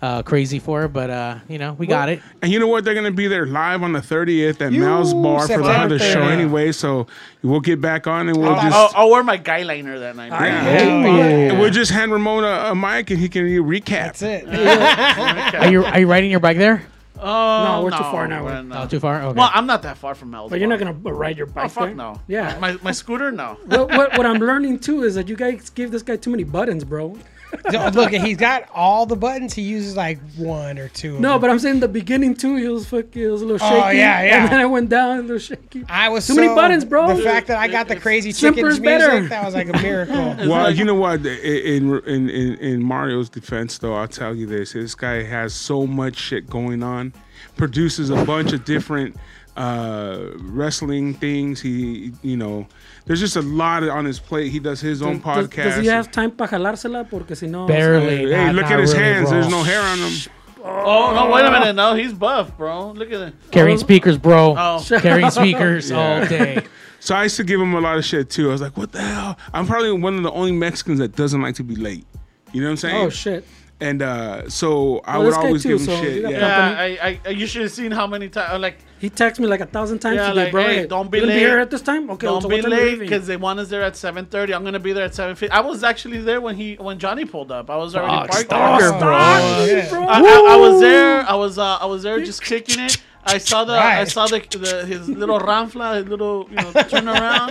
uh, 0.00 0.22
crazy 0.22 0.58
for. 0.58 0.86
But 0.88 1.10
uh, 1.10 1.38
you 1.48 1.58
know, 1.58 1.72
we 1.74 1.86
got 1.86 2.08
it. 2.08 2.20
And 2.42 2.52
you 2.52 2.58
know 2.60 2.66
what? 2.68 2.84
They're 2.84 2.94
gonna 2.94 3.10
be 3.10 3.26
there 3.28 3.46
live 3.46 3.82
on 3.82 3.92
the 3.92 4.02
thirtieth 4.02 4.60
at 4.62 4.72
You, 4.72 4.80
Mel's 4.82 5.12
Bar 5.14 5.46
for 5.48 5.58
the 5.58 5.64
other 5.64 5.98
show 5.98 6.22
30th. 6.22 6.30
anyway. 6.30 6.72
So 6.72 7.06
we'll 7.42 7.60
get 7.60 7.80
back 7.80 8.06
on 8.06 8.28
and 8.28 8.36
we'll 8.38 8.50
Oh, 8.52 8.54
just 8.54 8.76
I'll, 8.76 8.90
I'll 8.94 9.10
wear 9.10 9.22
my 9.24 9.36
guy 9.36 9.62
liner 9.62 9.98
that 9.98 10.16
night. 10.16 10.30
yeah. 10.30 10.64
Yeah. 11.04 11.24
And 11.50 11.58
we'll 11.60 11.70
just 11.70 11.90
hand 11.90 12.12
Ramon 12.12 12.44
a, 12.44 12.70
a 12.70 12.74
mic 12.74 13.10
and 13.10 13.18
he 13.18 13.28
can 13.28 13.42
recap. 13.44 14.18
That's 14.18 14.22
it. 14.22 14.48
Are 15.54 15.70
you 15.70 15.84
are 15.84 16.00
you 16.00 16.06
riding 16.10 16.30
your 16.30 16.40
bike 16.40 16.58
there? 16.58 16.82
Oh, 17.20 17.64
No, 17.64 17.80
we're 17.82 17.90
too 17.90 17.96
far 18.04 18.28
now. 18.28 18.44
we're 18.44 18.62
not. 18.62 18.84
Oh, 18.84 18.88
too 18.88 19.00
far. 19.00 19.20
Okay. 19.22 19.36
Well, 19.36 19.50
I'm 19.52 19.66
not 19.66 19.82
that 19.82 19.98
far 19.98 20.14
from 20.14 20.30
Mel's. 20.30 20.50
But 20.50 20.60
you're 20.60 20.68
not 20.68 20.78
gonna 20.78 20.92
ride 20.92 21.36
your 21.36 21.46
bike. 21.46 21.64
Oh 21.64 21.68
fuck 21.68 21.84
there. 21.86 21.94
no. 21.96 22.20
Yeah. 22.28 22.56
My 22.60 22.78
my 22.82 22.92
scooter 22.92 23.32
no. 23.32 23.56
what, 23.66 23.88
what, 23.90 24.16
what 24.18 24.26
I'm 24.30 24.38
learning 24.38 24.78
too 24.78 25.02
is 25.02 25.16
that 25.16 25.28
you 25.28 25.34
guys 25.34 25.70
give 25.70 25.90
this 25.90 26.02
guy 26.04 26.16
too 26.16 26.30
many 26.30 26.44
buttons, 26.44 26.84
bro. 26.84 27.18
So, 27.70 27.88
Look, 27.90 28.12
he's 28.12 28.36
got 28.38 28.66
all 28.74 29.04
the 29.04 29.16
buttons. 29.16 29.52
He 29.52 29.62
uses 29.62 29.94
like 29.96 30.18
one 30.36 30.78
or 30.78 30.88
two. 30.88 31.16
of 31.16 31.20
No, 31.20 31.32
them. 31.32 31.40
but 31.42 31.50
I'm 31.50 31.58
saying 31.58 31.80
the 31.80 31.88
beginning 31.88 32.34
too. 32.34 32.56
He 32.56 32.66
was 32.68 32.88
fucking. 32.88 33.22
It 33.22 33.26
was 33.26 33.42
a 33.42 33.44
little 33.44 33.58
shaky. 33.58 33.74
Oh, 33.76 33.80
shaky. 33.82 33.96
yeah, 33.98 34.22
yeah. 34.24 34.42
And 34.44 34.52
then 34.52 34.60
I 34.60 34.66
went 34.66 34.88
down 34.88 35.18
a 35.18 35.22
little 35.22 35.38
shaky. 35.38 35.84
I 35.88 36.08
was 36.08 36.26
Too 36.26 36.34
many 36.36 36.48
buttons, 36.48 36.84
bro. 36.84 37.14
The 37.14 37.22
fact 37.22 37.46
that 37.48 37.58
I 37.58 37.68
got 37.68 37.88
the 37.88 37.96
crazy 37.96 38.32
Simpler 38.32 38.70
chickens 38.70 38.74
is 38.74 38.80
music, 38.80 39.08
better. 39.08 39.28
that 39.28 39.44
was 39.44 39.54
like 39.54 39.68
a 39.68 39.82
miracle. 39.82 40.36
Well, 40.48 40.70
you 40.74 40.84
know 40.84 40.94
what? 40.94 41.24
In, 41.26 41.98
in 42.06 42.30
in 42.30 42.54
in 42.56 42.82
Mario's 42.82 43.28
defense, 43.28 43.76
though, 43.78 43.94
I'll 43.94 44.08
tell 44.08 44.34
you 44.34 44.46
this: 44.46 44.72
this 44.72 44.94
guy 44.94 45.22
has 45.24 45.52
so 45.52 45.86
much 45.86 46.16
shit 46.16 46.48
going 46.48 46.82
on, 46.82 47.12
produces 47.56 48.08
a 48.10 48.24
bunch 48.24 48.52
of 48.52 48.64
different 48.64 49.14
uh, 49.56 50.20
wrestling 50.38 51.14
things. 51.14 51.60
He, 51.60 52.12
you 52.22 52.36
know, 52.36 52.66
there's 53.08 53.18
just 53.18 53.34
a 53.34 53.42
lot 53.42 53.82
on 53.88 54.04
his 54.04 54.20
plate. 54.20 54.52
He 54.52 54.60
does 54.60 54.80
his 54.80 55.02
own 55.02 55.14
Does, 55.18 55.48
podcast. 55.48 55.64
does 55.64 55.76
he 55.78 55.86
have 55.88 56.12
time 56.12 56.30
para 56.30 56.46
jalársela? 56.48 57.08
Porque 57.10 57.34
si 57.36 57.48
no. 57.48 57.66
barely. 57.66 58.32
Eh, 58.32 58.36
hey, 58.36 58.46
not- 58.46 58.54
look 58.54 58.62
not 58.64 58.72
at 58.74 58.78
his 58.78 58.92
really, 58.92 59.04
hands. 59.04 59.28
bro. 59.30 59.40
There's 59.40 59.50
no 59.50 59.62
hair 59.64 59.80
on 59.82 59.98
them. 59.98 60.12
Oh 60.62 61.12
no! 61.14 61.32
Wait 61.34 61.44
a 61.44 61.50
minute. 61.50 61.74
No, 61.74 61.94
he's 61.94 62.12
buff, 62.12 62.56
bro. 62.56 62.90
Look 62.92 63.10
at 63.10 63.20
it. 63.28 63.34
Carrying 63.50 63.78
speakers, 63.78 64.18
bro. 64.18 64.54
Oh. 64.56 64.84
Carrying 65.00 65.30
speakers 65.30 65.90
all 65.90 66.24
day. 66.26 66.64
So 67.00 67.14
I 67.14 67.22
used 67.22 67.36
to 67.36 67.44
give 67.44 67.60
him 67.60 67.74
a 67.74 67.80
lot 67.80 67.96
of 67.96 68.04
shit 68.04 68.28
too. 68.28 68.48
I 68.48 68.52
was 68.52 68.60
like, 68.60 68.76
"What 68.76 68.90
the 68.90 69.00
hell?" 69.00 69.38
I'm 69.54 69.68
probably 69.68 69.92
one 69.92 70.16
of 70.16 70.24
the 70.24 70.32
only 70.32 70.50
Mexicans 70.50 70.98
that 70.98 71.14
doesn't 71.14 71.40
like 71.40 71.54
to 71.54 71.62
be 71.62 71.76
late. 71.76 72.04
You 72.52 72.60
know 72.60 72.66
what 72.66 72.70
I'm 72.72 72.76
saying? 72.76 73.06
Oh 73.06 73.08
shit. 73.08 73.46
And 73.80 74.02
uh, 74.02 74.50
so 74.50 75.00
I 75.04 75.18
Well, 75.18 75.26
would 75.26 75.34
always 75.34 75.62
too, 75.62 75.68
give 75.78 75.80
him 75.80 75.86
so 75.86 76.02
shit. 76.02 76.22
Yeah. 76.22 76.30
Yeah, 76.30 76.96
I, 77.00 77.20
I, 77.24 77.28
you 77.30 77.46
should 77.46 77.62
have 77.62 77.70
seen 77.70 77.92
how 77.92 78.08
many 78.08 78.28
times. 78.28 78.60
Like, 78.60 78.78
He 78.98 79.08
texted 79.08 79.38
me 79.38 79.46
like 79.46 79.60
a 79.60 79.66
thousand 79.66 80.00
times 80.00 80.16
Yeah, 80.16 80.30
today, 80.30 80.42
like, 80.46 80.50
bro. 80.50 80.62
hey, 80.64 80.74
Hey, 80.78 80.86
don't 80.88 81.08
be 81.12 81.18
you 81.18 81.22
gonna 81.22 81.34
late. 81.34 81.38
be 81.38 81.46
here 81.46 81.60
at 81.60 81.70
this 81.70 81.82
time. 81.82 82.10
Okay, 82.10 82.26
don't 82.26 82.42
so 82.42 82.48
be 82.48 82.56
what 82.56 82.62
time 82.64 82.72
are 82.72 82.76
you 82.76 82.90
late 82.90 82.98
because 82.98 83.28
they 83.28 83.36
want 83.36 83.60
us 83.60 83.68
there 83.68 83.84
at 83.84 83.94
seven 83.96 84.26
thirty. 84.26 84.52
I'm 84.52 84.64
gonna 84.64 84.80
be 84.80 84.92
there 84.92 85.04
at 85.04 85.14
seven 85.14 85.36
fifty. 85.36 85.52
I 85.52 85.60
was 85.60 85.84
actually 85.84 86.18
there 86.18 86.40
when 86.40 86.56
he 86.56 86.74
when 86.74 86.98
Johnny 86.98 87.24
pulled 87.24 87.52
up. 87.52 87.70
I 87.70 87.76
was 87.76 87.94
already 87.94 88.16
Fuck, 88.16 88.30
parked. 88.30 88.46
stalker, 88.46 88.90
there. 88.90 88.98
bro. 88.98 89.10
Yeah. 89.16 89.90
bro. 89.90 90.02
I, 90.06 90.18
I, 90.22 90.54
I 90.54 90.56
was 90.56 90.80
there. 90.80 91.20
I 91.20 91.34
was 91.36 91.56
uh, 91.58 91.76
I 91.80 91.86
was 91.86 92.02
there 92.02 92.18
just 92.20 92.42
kicking 92.42 92.80
it. 92.80 93.00
I 93.24 93.38
saw 93.38 93.64
the 93.64 93.74
I 93.74 94.04
saw 94.04 94.26
the, 94.26 94.38
the 94.58 94.86
his 94.86 95.08
little 95.08 95.38
ramfla, 95.38 95.96
his 95.96 96.08
little 96.08 96.46
you 96.50 96.56
know 96.56 96.72
turn 96.84 97.08
around, 97.08 97.50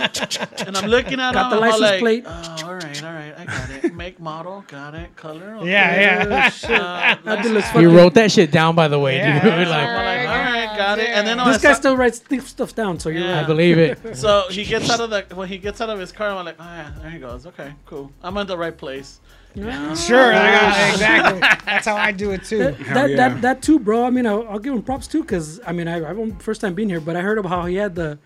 and 0.66 0.76
I'm 0.76 0.86
looking 0.90 1.20
at 1.20 1.34
Got 1.34 1.52
him. 1.52 1.58
the 1.60 1.66
I'm 1.66 1.72
all 1.72 1.80
license 1.80 1.80
like, 1.80 2.00
plate. 2.00 2.24
Oh, 2.26 2.56
all 2.66 2.74
right, 2.74 3.04
all 3.04 3.12
right, 3.12 3.34
I 3.38 3.44
got 3.44 3.70
it. 3.84 3.94
Make, 3.94 4.18
model, 4.20 4.64
got 4.68 4.94
it. 4.94 5.14
Color, 5.16 5.56
okay. 5.56 5.70
Yeah, 5.70 6.00
yeah. 6.26 6.50
Oh. 6.62 6.74
Uh, 6.78 7.16
That 7.24 7.42
dude 7.42 7.82
You 7.82 7.90
wrote 7.96 8.14
that 8.14 8.30
shit 8.32 8.50
down, 8.50 8.74
by 8.74 8.88
the 8.88 8.98
way, 8.98 9.16
Yeah, 9.18 9.40
dude. 9.42 9.52
yeah, 9.52 9.58
like, 9.68 9.68
like, 9.68 10.28
all 10.28 10.44
right, 10.52 10.76
got 10.76 10.98
it. 10.98 11.08
And 11.10 11.26
then 11.26 11.36
This 11.38 11.58
I 11.58 11.62
guy 11.62 11.72
saw- 11.72 11.78
still 11.78 11.96
writes 11.96 12.22
stuff 12.46 12.74
down, 12.74 12.98
so 12.98 13.08
you're 13.08 13.22
Yeah. 13.24 13.40
I 13.40 13.44
believe 13.44 13.78
it. 13.78 13.98
So 14.16 14.44
he 14.50 14.64
gets 14.64 14.90
out 14.90 15.00
of 15.00 15.10
the 15.10 15.24
when 15.34 15.48
he 15.48 15.58
gets 15.58 15.80
out 15.80 15.90
of 15.90 15.98
his 16.00 16.12
car, 16.12 16.28
I'm 16.30 16.44
like, 16.44 16.56
oh 16.58 16.64
yeah, 16.64 16.92
there 17.00 17.10
he 17.10 17.18
goes. 17.18 17.46
Okay, 17.46 17.72
cool. 17.86 18.10
I'm 18.22 18.36
in 18.38 18.46
the 18.46 18.56
right 18.58 18.76
place. 18.76 19.20
Sure, 19.54 20.32
I 20.32 20.52
got, 20.60 20.92
exactly. 20.92 21.40
That's 21.66 21.86
how 21.86 21.96
I 21.96 22.12
do 22.12 22.30
it 22.30 22.44
too. 22.44 22.58
that, 22.58 23.10
yeah. 23.10 23.16
that 23.16 23.42
that 23.42 23.62
too, 23.62 23.78
bro. 23.78 24.04
I 24.04 24.10
mean, 24.10 24.26
I'll, 24.26 24.46
I'll 24.48 24.58
give 24.58 24.72
him 24.72 24.82
props 24.82 25.06
too, 25.06 25.22
because 25.22 25.60
I 25.66 25.72
mean, 25.72 25.88
I, 25.88 26.00
I 26.10 26.12
won't 26.12 26.40
first 26.42 26.60
time 26.60 26.74
being 26.74 26.88
here, 26.88 27.00
but 27.00 27.16
I 27.16 27.20
heard 27.22 27.38
about 27.38 27.48
how 27.50 27.66
he 27.66 27.76
had 27.76 27.94
the 27.94 28.18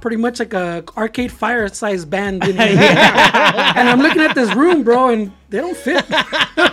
pretty 0.00 0.16
much 0.16 0.38
like 0.38 0.52
a 0.52 0.84
arcade 0.96 1.32
fire 1.32 1.66
size 1.68 2.04
band 2.04 2.44
in 2.44 2.56
here. 2.56 2.66
and 2.68 3.88
I'm 3.88 4.00
looking 4.00 4.20
at 4.20 4.34
this 4.34 4.54
room, 4.54 4.84
bro, 4.84 5.08
and 5.08 5.32
they 5.48 5.58
don't 5.58 5.76
fit. 5.76 6.04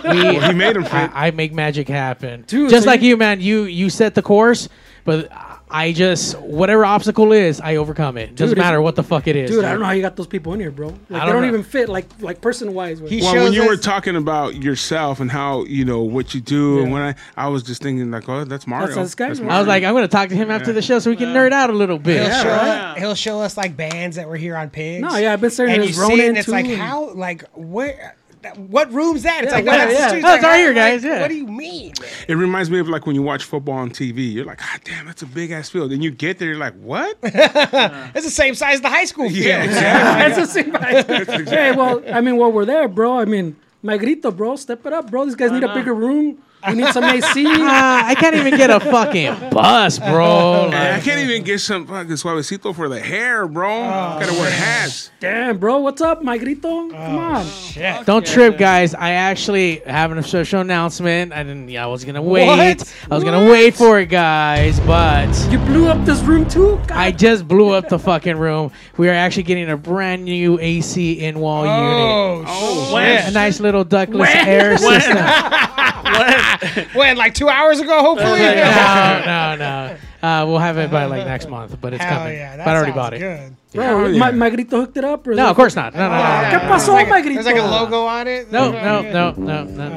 We, 0.04 0.38
he 0.38 0.52
made 0.52 0.76
him 0.76 0.84
fit. 0.84 0.92
I, 0.92 1.28
I 1.28 1.30
make 1.30 1.52
magic 1.52 1.88
happen. 1.88 2.42
Dude, 2.46 2.70
Just 2.70 2.84
so 2.84 2.90
like 2.90 3.00
you- 3.00 3.10
you, 3.10 3.16
man. 3.16 3.40
You 3.40 3.62
you 3.64 3.88
set 3.90 4.14
the 4.14 4.22
course, 4.22 4.68
but 5.04 5.32
I 5.72 5.92
just 5.92 6.38
whatever 6.38 6.84
obstacle 6.84 7.32
is, 7.32 7.60
I 7.60 7.76
overcome 7.76 8.16
it. 8.18 8.34
Doesn't 8.34 8.56
Dude, 8.56 8.62
matter 8.62 8.80
what 8.80 8.94
the 8.96 9.02
fuck 9.02 9.26
it 9.26 9.36
is. 9.36 9.50
Dude, 9.50 9.64
I 9.64 9.70
don't 9.70 9.80
know 9.80 9.86
how 9.86 9.92
you 9.92 10.02
got 10.02 10.16
those 10.16 10.26
people 10.26 10.52
in 10.54 10.60
here, 10.60 10.70
bro. 10.70 10.88
Like 10.88 10.98
they 11.08 11.14
don't 11.18 11.28
don't 11.28 11.42
know. 11.42 11.48
even 11.48 11.62
fit, 11.62 11.88
like 11.88 12.06
like 12.20 12.40
person 12.40 12.74
wise. 12.74 13.00
He 13.00 13.20
Well, 13.22 13.44
when 13.44 13.52
you 13.52 13.66
were 13.66 13.76
talking 13.76 14.16
about 14.16 14.56
yourself 14.56 15.20
and 15.20 15.30
how 15.30 15.64
you 15.64 15.84
know 15.84 16.02
what 16.02 16.34
you 16.34 16.40
do, 16.40 16.82
and 16.82 16.92
when 16.92 17.02
I, 17.02 17.14
I 17.36 17.48
was 17.48 17.62
just 17.62 17.82
thinking 17.82 18.10
like, 18.10 18.28
oh, 18.28 18.44
that's 18.44 18.66
Mario. 18.66 18.94
this 18.94 19.14
guy, 19.14 19.32
bro. 19.34 19.48
I 19.48 19.58
was 19.58 19.68
like, 19.68 19.84
I'm 19.84 19.94
gonna 19.94 20.08
talk 20.08 20.28
to 20.28 20.36
him 20.36 20.50
after 20.50 20.72
the 20.72 20.82
show 20.82 20.98
so 20.98 21.10
we 21.10 21.16
can 21.16 21.28
nerd 21.28 21.52
out 21.52 21.70
a 21.70 21.72
little 21.72 21.98
bit. 21.98 22.16
He'll, 22.20 22.28
Yeah, 22.28 22.42
show 22.42 22.48
right. 22.48 22.68
us, 22.68 22.98
he'll 22.98 23.14
show 23.14 23.40
us 23.40 23.56
like 23.56 23.76
bands 23.76 24.16
that 24.16 24.28
were 24.28 24.36
here 24.36 24.56
on 24.56 24.70
Pigs. 24.70 25.02
No, 25.02 25.16
yeah, 25.16 25.32
I've 25.32 25.40
been 25.40 25.50
staring 25.50 25.72
at 25.72 25.80
his 25.80 25.96
see 25.96 26.02
it, 26.02 26.08
Ronin 26.08 26.28
and 26.28 26.38
it's 26.38 26.46
too, 26.46 26.52
like 26.52 26.66
how, 26.66 27.10
like 27.14 27.44
where, 27.54 28.16
what 28.56 28.92
room's 28.92 29.22
that? 29.22 29.44
It's 29.44 29.52
Yeah, 29.52 29.56
like 29.58 29.64
yeah, 29.64 29.72
no, 29.72 29.78
that's 29.78 29.92
the 29.94 29.98
yeah. 29.98 30.08
street. 30.08 30.24
Oh, 30.24 30.28
It's 30.28 30.34
it's 30.36 30.42
like, 30.42 30.50
right 30.52 30.58
here, 30.58 30.72
how- 30.74 30.80
like, 30.80 30.92
guys, 30.92 31.04
yeah. 31.04 31.20
What 31.20 31.28
do 31.28 31.34
you 31.36 31.46
mean? 31.46 31.92
It 32.28 32.34
reminds 32.34 32.70
me 32.70 32.78
of 32.78 32.88
like 32.88 33.06
when 33.06 33.14
you 33.14 33.22
watch 33.22 33.44
football 33.44 33.74
on 33.76 33.90
TV. 33.90 34.32
You're 34.32 34.44
like, 34.44 34.58
God 34.58 34.80
damn, 34.84 35.06
that's 35.06 35.22
a 35.22 35.26
big 35.26 35.50
ass 35.50 35.68
field. 35.70 35.92
And 35.92 36.02
you 36.02 36.10
get 36.10 36.38
there, 36.38 36.48
you're 36.48 36.58
like, 36.58 36.74
what? 36.74 37.16
It's 37.22 38.24
the 38.24 38.30
same 38.30 38.54
size 38.54 38.74
as 38.74 38.80
the 38.80 38.88
high 38.88 39.04
school 39.04 39.28
field. 39.28 39.44
yeah, 39.44 39.64
exactly. 39.64 40.72
That's 40.72 41.26
the 41.26 41.36
same. 41.36 41.46
Hey, 41.46 41.72
well, 41.72 42.02
I 42.12 42.20
mean, 42.20 42.36
while 42.36 42.52
we're 42.52 42.64
there, 42.64 42.88
bro, 42.88 43.18
I 43.18 43.24
mean, 43.24 43.56
Magrito, 43.82 44.30
bro, 44.30 44.56
step 44.56 44.84
it 44.86 44.92
up, 44.92 45.10
bro. 45.10 45.24
These 45.24 45.34
guys 45.34 45.50
need 45.52 45.64
a 45.64 45.72
bigger 45.74 45.94
room. 45.94 46.38
We 46.68 46.74
need 46.74 46.92
some 46.92 47.04
AC. 47.04 47.44
Ah, 47.64 48.06
I 48.06 48.14
can't 48.14 48.34
even 48.36 48.56
get 48.56 48.70
a 48.70 48.80
fucking 48.80 49.50
bus, 49.50 49.98
bro. 49.98 50.68
Man, 50.70 50.94
I 50.94 51.00
can't 51.02 51.20
even 51.20 51.42
get 51.42 51.60
some 51.60 51.86
fucking 51.86 52.12
suavecito 52.12 52.74
for 52.74 52.88
the 52.88 53.00
hair, 53.00 53.46
bro. 53.46 53.68
Gotta 53.68 54.32
wear 54.32 54.50
hats. 54.50 55.10
Damn, 55.20 55.58
bro, 55.58 55.78
what's 55.78 56.00
up, 56.02 56.22
Magrito? 56.22 56.88
Come 56.90 57.18
on. 57.18 57.46
Shit. 57.46 58.04
don't 58.06 58.26
trip, 58.26 58.58
guys. 58.58 58.94
I 58.94 59.10
actually 59.12 59.78
have 59.86 60.12
an 60.12 60.18
official 60.18 60.60
announcement. 60.60 61.32
I 61.32 61.42
didn't. 61.42 61.68
Yeah, 61.68 61.84
I 61.84 61.86
was 61.88 62.04
gonna 62.04 62.22
wait. 62.22 62.46
What? 62.46 62.94
I 63.10 63.14
was 63.14 63.24
gonna 63.24 63.48
wait 63.50 63.74
for 63.74 64.00
it, 64.00 64.06
guys, 64.06 64.78
but. 64.80 65.28
You 65.50 65.58
blew 65.58 65.88
up 65.88 66.04
this 66.04 66.20
room 66.22 66.48
too? 66.48 66.76
God 66.86 66.92
I 66.92 67.10
just 67.12 67.46
blew 67.48 67.70
up 67.70 67.88
the 67.88 67.98
fucking 67.98 68.36
room. 68.36 68.72
We 68.96 69.08
are 69.08 69.12
actually 69.14 69.44
getting 69.44 69.70
a 69.70 69.76
brand 69.76 70.24
new 70.24 70.58
AC 70.60 71.12
in 71.20 71.38
wall 71.40 71.62
unit. 71.64 72.48
Oh, 72.48 72.90
Oh, 72.92 72.96
A 72.96 73.30
nice 73.30 73.60
little 73.60 73.84
ductless 73.84 74.28
air 74.34 74.76
system. 74.78 75.16
when 76.94 77.16
like 77.16 77.34
two 77.34 77.48
hours 77.48 77.80
ago, 77.80 78.00
hopefully. 78.00 78.38
no, 78.40 79.22
no, 79.26 79.56
no. 79.56 79.96
Uh, 80.22 80.44
we'll 80.46 80.58
have 80.60 80.78
it 80.78 80.88
by 80.88 81.06
like 81.06 81.26
next 81.26 81.48
month, 81.48 81.76
but 81.80 81.92
it's 81.92 82.04
Hell 82.04 82.18
coming. 82.20 82.34
yeah, 82.34 82.56
that 82.56 82.64
but 82.64 82.70
I 82.70 82.76
already 82.76 82.92
sounds 82.92 82.96
bought 82.96 83.14
it. 83.14 83.18
Good. 83.18 83.56
Bro, 83.74 83.84
Hell 83.84 84.12
yeah. 84.12 84.18
Ma- 84.20 84.30
Magrito 84.30 84.76
hooked 84.76 84.96
it 84.96 85.04
up? 85.04 85.26
Or 85.26 85.34
No, 85.34 85.50
of 85.50 85.56
course 85.56 85.74
not. 85.74 85.94
No, 85.94 85.98
no, 85.98 86.10
no, 86.10 86.16
no, 86.16 86.48
¿Qué 86.48 86.62
no, 86.62 86.68
pasó, 86.68 86.86
There's 86.86 86.88
like, 86.94 87.06
a, 87.08 87.10
Magrito? 87.10 87.42
there's 87.42 87.46
like 87.46 87.56
a 87.56 87.66
logo 87.66 88.04
on 88.06 88.28
it. 88.28 88.52
no, 88.52 88.70
no, 88.70 89.02
no, 89.02 89.32
no, 89.32 89.64
no. 89.64 89.90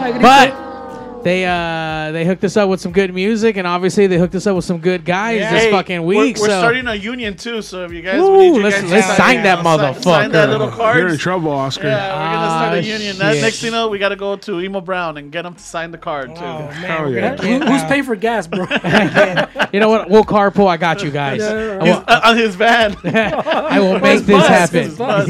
Magrito. 0.00 0.22
But 0.22 0.65
they 1.26 1.44
uh 1.44 2.12
they 2.12 2.24
hooked 2.24 2.44
us 2.44 2.56
up 2.56 2.68
with 2.68 2.80
some 2.80 2.92
good 2.92 3.12
music, 3.12 3.56
and 3.56 3.66
obviously 3.66 4.06
they 4.06 4.16
hooked 4.16 4.36
us 4.36 4.46
up 4.46 4.54
with 4.54 4.64
some 4.64 4.78
good 4.78 5.04
guys 5.04 5.40
Yeah. 5.40 5.52
this 5.52 5.64
Hey, 5.64 5.70
fucking 5.72 6.04
we're- 6.04 6.20
week. 6.20 6.36
We're, 6.38 6.46
so 6.46 6.58
starting 6.60 6.86
a 6.86 6.94
union 6.94 7.36
too, 7.36 7.62
so 7.62 7.84
if 7.84 7.90
you 7.92 8.00
guys 8.00 8.20
Ooh, 8.20 8.30
we 8.30 8.38
need 8.50 8.56
you 8.56 8.62
let's- 8.62 8.76
guys 8.80 8.84
to 8.84 8.94
let's 8.94 9.06
sign- 9.08 9.16
sign 9.16 9.42
that 9.42 9.64
sign- 9.64 10.02
Sign 10.02 10.30
that 10.30 10.48
motherfucker. 10.48 10.52
little 10.52 10.70
card. 10.70 10.98
You're 10.98 11.08
in 11.08 11.18
trouble, 11.18 11.50
Oscar. 11.50 11.88
Yeah, 11.88 11.96
we're 11.96 12.34
gonna 12.36 12.50
start 12.50 12.72
Ah, 12.72 12.74
a 12.74 12.80
union. 12.80 13.18
That, 13.18 13.32
shit. 13.34 13.42
next 13.42 13.60
thing 13.60 13.66
you 13.66 13.72
know, 13.72 13.88
we 13.88 13.98
gotta 13.98 14.14
go 14.14 14.36
to 14.36 14.60
Emo 14.60 14.80
Brown 14.80 15.16
and 15.16 15.32
get 15.32 15.44
him 15.44 15.54
to 15.54 15.62
sign 15.62 15.90
the 15.90 15.98
card 15.98 16.36
too. 16.36 16.44
Oh 16.44 16.58
man, 16.60 16.72
Hell 16.74 17.02
we're 17.06 17.18
yeah. 17.18 17.34
gonna 17.36 17.48
Who- 17.48 17.58
get, 17.58 17.68
who's 17.68 17.82
paying 17.84 18.04
for 18.04 18.14
gas, 18.14 18.46
bro? 18.46 18.60
you 19.72 19.80
know 19.80 19.88
what? 19.88 20.08
We'll 20.08 20.24
carpool. 20.24 20.68
I 20.68 20.76
got 20.76 21.02
you 21.02 21.10
guys. 21.10 21.40
Yeah, 21.40 21.78
I 21.80 21.84
He's, 21.86 21.96
will, 21.96 22.04
uh, 22.06 22.20
on 22.22 22.36
his 22.36 22.54
van. 22.54 22.96
I 23.04 23.80
will 23.80 23.98
make 23.98 24.20
this 24.20 24.38
bus, 24.38 24.46
happen. 24.46 24.82
his 24.84 24.96
bus. 24.96 25.28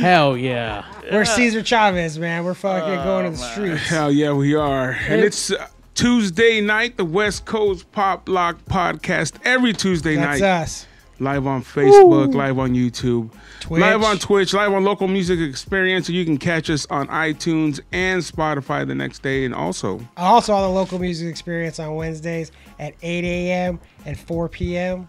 Hell 0.00 0.36
yeah. 0.36 0.84
We're 1.10 1.24
Cesar 1.24 1.62
Chavez, 1.62 2.18
man. 2.18 2.44
We're 2.44 2.54
fucking 2.54 2.98
Oh, 3.00 3.04
going 3.04 3.24
to 3.24 3.30
the 3.38 3.44
streets. 3.44 3.88
Hell 3.88 4.10
yeah, 4.10 4.32
we 4.32 4.54
are. 4.54 4.90
And 5.08 5.20
it's 5.20 5.50
uh, 5.50 5.68
Tuesday 5.94 6.60
night, 6.60 6.96
the 6.96 7.04
West 7.04 7.44
Coast 7.44 7.90
Pop 7.92 8.28
Lock 8.28 8.64
podcast. 8.64 9.34
Every 9.44 9.72
Tuesday 9.72 10.16
That's 10.16 10.40
night, 10.40 10.46
us. 10.62 10.86
live 11.20 11.46
on 11.46 11.62
Facebook, 11.62 12.34
live 12.34 12.58
on 12.58 12.74
YouTube, 12.74 13.30
Twitch. 13.60 13.80
live 13.80 14.02
on 14.02 14.18
Twitch, 14.18 14.52
live 14.52 14.72
on 14.72 14.82
Local 14.84 15.06
Music 15.06 15.38
Experience. 15.38 16.08
You 16.08 16.24
can 16.24 16.38
catch 16.38 16.68
us 16.70 16.86
on 16.90 17.06
iTunes 17.08 17.78
and 17.92 18.20
Spotify 18.22 18.84
the 18.86 18.94
next 18.96 19.22
day, 19.22 19.44
and 19.44 19.54
also 19.54 20.00
Also 20.16 20.52
on 20.54 20.62
the 20.62 20.74
local 20.74 20.98
music 20.98 21.28
experience 21.28 21.78
on 21.78 21.94
Wednesdays 21.94 22.50
at 22.80 22.94
8 23.02 23.24
a.m. 23.24 23.80
and 24.04 24.18
4 24.18 24.48
p.m. 24.48 25.06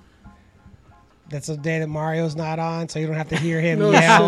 That's 1.29 1.47
the 1.47 1.57
day 1.57 1.79
that 1.79 1.87
Mario's 1.87 2.35
not 2.35 2.59
on, 2.59 2.87
so 2.87 2.99
you 2.99 3.07
don't 3.07 3.15
have 3.15 3.29
to 3.29 3.37
hear 3.37 3.59
him 3.59 3.79
No 3.79 3.91
yell 3.91 4.19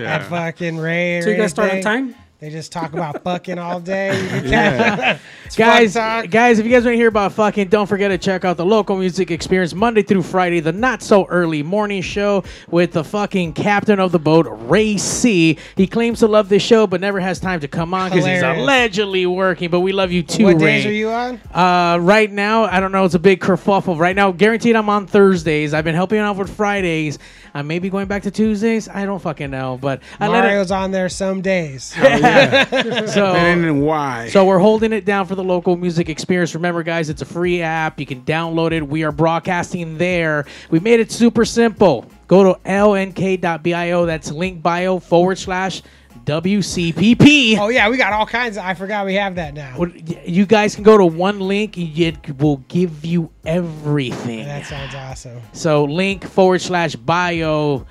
yeah, 0.00 0.14
at 0.16 0.26
fucking 0.28 0.76
Ray. 0.78 1.18
Or 1.18 1.22
So 1.22 1.30
you 1.30 1.36
guys 1.36 1.50
start 1.50 1.72
on 1.72 1.80
time? 1.80 2.14
They 2.38 2.50
just 2.50 2.70
talk 2.70 2.92
about 2.92 3.22
fucking 3.24 3.58
all 3.58 3.80
day. 3.80 4.08
yeah. 4.44 5.18
Guys, 5.56 5.94
guys, 5.94 6.58
if 6.58 6.66
you 6.66 6.72
guys 6.72 6.84
want 6.84 6.94
to 6.94 6.96
hear 6.96 7.06
about 7.06 7.32
fucking, 7.32 7.68
don't 7.68 7.86
forget 7.86 8.10
to 8.10 8.18
check 8.18 8.44
out 8.44 8.56
the 8.56 8.66
local 8.66 8.96
music 8.96 9.30
experience 9.30 9.72
Monday 9.74 10.02
through 10.02 10.24
Friday, 10.24 10.58
the 10.58 10.72
not 10.72 11.02
so 11.02 11.24
early 11.26 11.62
morning 11.62 12.02
show 12.02 12.42
with 12.68 12.90
the 12.90 13.04
fucking 13.04 13.52
captain 13.52 14.00
of 14.00 14.10
the 14.10 14.18
boat, 14.18 14.48
Ray 14.50 14.96
C. 14.96 15.56
He 15.76 15.86
claims 15.86 16.18
to 16.18 16.26
love 16.26 16.48
this 16.48 16.64
show, 16.64 16.88
but 16.88 17.00
never 17.00 17.20
has 17.20 17.38
time 17.38 17.60
to 17.60 17.68
come 17.68 17.94
on 17.94 18.10
because 18.10 18.26
he's 18.26 18.42
allegedly 18.42 19.24
working. 19.24 19.70
But 19.70 19.80
we 19.80 19.92
love 19.92 20.10
you 20.10 20.24
too, 20.24 20.44
What 20.46 20.56
Ray. 20.56 20.78
days 20.82 20.86
are 20.86 20.92
you 20.92 21.10
on? 21.10 21.40
Uh, 21.54 21.98
right 22.00 22.30
now, 22.30 22.64
I 22.64 22.80
don't 22.80 22.90
know. 22.90 23.04
It's 23.04 23.14
a 23.14 23.20
big 23.20 23.38
kerfuffle. 23.40 23.96
Right 23.96 24.16
now, 24.16 24.32
guaranteed 24.32 24.74
I'm 24.74 24.88
on 24.88 25.06
Thursdays. 25.06 25.74
I've 25.74 25.84
been 25.84 25.94
helping 25.94 26.18
out 26.18 26.36
with 26.36 26.54
Fridays. 26.54 27.20
I 27.56 27.62
may 27.62 27.78
be 27.78 27.88
going 27.90 28.06
back 28.06 28.22
to 28.24 28.30
Tuesdays. 28.30 28.88
I 28.88 29.06
don't 29.06 29.18
fucking 29.20 29.50
know, 29.50 29.78
but 29.80 30.02
I 30.20 30.28
let 30.28 30.44
it. 30.44 30.48
Mario's 30.48 30.70
on 30.70 30.90
there 30.90 31.08
some 31.08 31.40
days. 31.40 31.94
Oh, 31.98 32.06
and 32.06 33.08
So, 33.08 33.32
then 33.32 33.80
why? 33.80 34.28
so 34.28 34.44
we're 34.44 34.58
holding 34.58 34.92
it 34.92 35.04
down 35.04 35.26
for 35.26 35.34
the 35.34 35.44
local 35.44 35.76
music 35.76 36.08
experience. 36.08 36.54
Remember, 36.54 36.82
guys, 36.82 37.08
it's 37.08 37.22
a 37.22 37.26
free 37.26 37.62
app. 37.62 37.98
You 37.98 38.06
can 38.06 38.22
download 38.22 38.72
it. 38.72 38.86
We 38.86 39.04
are 39.04 39.12
broadcasting 39.12 39.98
there. 39.98 40.44
We 40.70 40.80
made 40.80 41.00
it 41.00 41.10
super 41.10 41.44
simple. 41.44 42.06
Go 42.28 42.52
to 42.52 42.60
lnk.bio. 42.68 44.06
That's 44.06 44.30
link 44.30 44.62
bio 44.62 44.98
forward 44.98 45.38
slash 45.38 45.82
WCPP. 46.26 47.56
Oh 47.56 47.68
yeah, 47.68 47.88
we 47.88 47.96
got 47.96 48.12
all 48.12 48.26
kinds. 48.26 48.56
Of, 48.56 48.64
I 48.64 48.74
forgot 48.74 49.06
we 49.06 49.14
have 49.14 49.36
that 49.36 49.54
now. 49.54 49.80
You 50.24 50.44
guys 50.44 50.74
can 50.74 50.82
go 50.82 50.98
to 50.98 51.06
one 51.06 51.38
link. 51.38 51.78
It 51.78 52.38
will 52.38 52.58
give 52.68 53.04
you 53.04 53.30
everything. 53.44 54.44
That 54.44 54.66
sounds 54.66 54.94
awesome. 54.94 55.40
So 55.52 55.84
link 55.84 56.26
forward 56.26 56.60
slash 56.60 56.96
bio. 56.96 57.86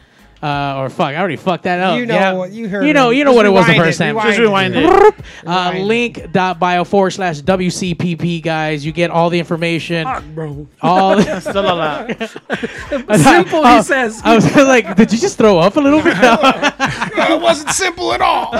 Uh, 0.46 0.78
or 0.82 0.90
fuck, 0.92 1.08
I 1.08 1.18
already 1.18 1.38
fucked 1.38 1.64
that 1.64 1.80
up. 1.80 1.98
You 1.98 2.06
know 2.06 2.14
yeah. 2.14 2.34
what- 2.34 2.52
you 2.52 2.70
heard 2.70 2.86
You 2.86 2.94
know, 2.94 3.10
it. 3.10 3.16
you 3.18 3.24
know 3.24 3.32
Just 3.32 3.38
what 3.38 3.46
it 3.48 3.50
was 3.50 3.66
the 3.66 3.74
first 3.76 4.00
it, 4.00 4.04
time. 4.04 4.16
rewind 4.16 4.28
Just 4.28 4.40
rewind 4.40 4.76
it. 4.76 5.26
Uh, 5.48 5.74
link.bio 5.84 6.84
forward 6.84 7.12
slash 7.12 7.42
WCPP, 7.42 8.44
guys. 8.44 8.86
You 8.86 8.92
get 8.92 9.10
all 9.10 9.32
the 9.32 9.40
information. 9.40 10.04
Fuck, 10.06 10.24
bro. 10.36 10.68
All 10.84 11.20
Still 11.42 11.66
a 11.66 11.74
lot. 11.74 12.10
Simple, 13.20 13.62
Oh, 13.66 13.78
he 13.78 13.82
says. 13.84 14.22
I 14.24 14.36
was 14.36 14.56
like, 14.56 14.96
did 14.96 15.12
you 15.12 15.18
just 15.18 15.38
throw 15.38 15.58
up 15.58 15.78
a 15.78 15.80
little 15.80 16.04
bit? 16.04 16.16
it 16.20 17.42
wasn't 17.42 17.72
simple 17.72 18.14
at 18.14 18.22
all. 18.22 18.54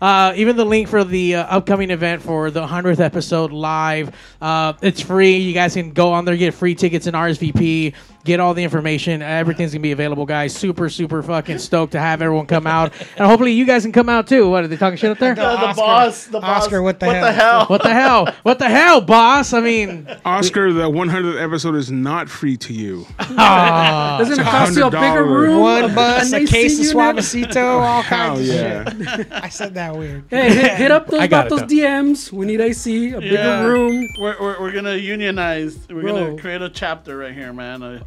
Uh, 0.00 0.32
even 0.36 0.56
the 0.56 0.64
link 0.64 0.88
for 0.88 1.04
the 1.04 1.36
uh, 1.36 1.44
upcoming 1.44 1.90
event 1.90 2.20
for 2.20 2.50
the 2.50 2.66
100th 2.66 3.00
episode 3.00 3.50
live. 3.52 4.14
Uh, 4.42 4.74
it's 4.82 5.00
free. 5.00 5.36
You 5.36 5.54
guys 5.54 5.72
can 5.72 5.92
go 5.92 6.12
on 6.12 6.24
there, 6.26 6.36
get 6.36 6.52
free 6.52 6.74
tickets 6.74 7.06
and 7.06 7.16
RSVP, 7.16 7.94
get 8.26 8.40
all 8.40 8.52
the 8.52 8.64
information. 8.64 9.22
Everything's 9.22 9.72
going 9.72 9.80
to 9.80 9.82
be 9.82 9.92
available, 9.92 10.26
guys. 10.26 10.54
Super, 10.54 10.90
super 10.90 11.22
fucking 11.22 11.58
stoked 11.58 11.92
to 11.92 12.00
have 12.00 12.20
everyone 12.20 12.46
come 12.46 12.66
out. 12.66 12.92
And 13.16 13.26
hopefully 13.26 13.52
you 13.52 13.64
guys 13.64 13.82
can 13.82 13.92
come 13.92 14.08
out 14.08 14.26
too. 14.26 14.50
What, 14.50 14.64
are 14.64 14.68
they 14.68 14.76
talking 14.76 14.98
shit 14.98 15.10
up 15.10 15.18
there? 15.18 15.34
The, 15.34 15.40
the 15.40 15.48
Oscar- 15.48 15.80
boss. 15.80 16.24
The 16.26 16.40
boss. 16.40 16.64
Oscar, 16.64 16.82
what 16.82 17.00
the 17.00 17.06
what 17.06 17.16
hell? 17.16 17.24
The 17.24 17.32
hell? 17.32 17.66
What 17.66 17.82
the 17.82 17.94
hell? 17.94 18.34
What 18.42 18.58
the 18.58 18.68
hell, 18.68 19.00
boss? 19.00 19.52
I 19.52 19.60
mean, 19.60 20.08
Oscar, 20.24 20.72
the 20.72 20.90
100th 20.90 21.42
episode 21.42 21.76
is 21.76 21.90
not 21.90 22.28
free 22.28 22.56
to 22.58 22.72
you. 22.72 23.06
Doesn't 23.18 24.40
it 24.40 24.42
cost 24.42 24.76
you 24.76 24.84
a 24.84 24.90
bigger 24.90 25.24
room? 25.24 25.60
One 25.60 25.94
bus, 25.94 26.32
a 26.32 26.38
AC 26.38 26.46
case 26.46 26.78
of 26.78 26.84
unit? 26.86 27.16
Suavecito, 27.16 27.80
all 27.80 28.02
Hell 28.02 28.36
kinds 28.36 28.40
of 28.40 28.54
yeah. 28.54 29.16
shit. 29.16 29.32
I 29.32 29.48
said 29.48 29.74
that 29.74 29.96
weird. 29.96 30.24
Hey, 30.28 30.52
hit, 30.54 30.72
hit 30.76 30.90
up 30.90 31.06
those, 31.06 31.20
got 31.28 31.46
about 31.46 31.48
those 31.50 31.62
DMs. 31.70 32.32
We 32.32 32.46
need 32.46 32.60
AC, 32.60 33.12
a 33.12 33.20
bigger 33.20 33.68
room. 33.68 34.08
We're, 34.18 34.40
we're, 34.40 34.60
we're 34.60 34.72
gonna 34.72 34.96
unionize. 34.96 35.86
We're 35.88 36.02
Bro. 36.02 36.12
gonna 36.12 36.40
create 36.40 36.62
a 36.62 36.70
chapter 36.70 37.16
right 37.18 37.34
here, 37.34 37.52
man. 37.52 37.82
Uh, 37.82 38.04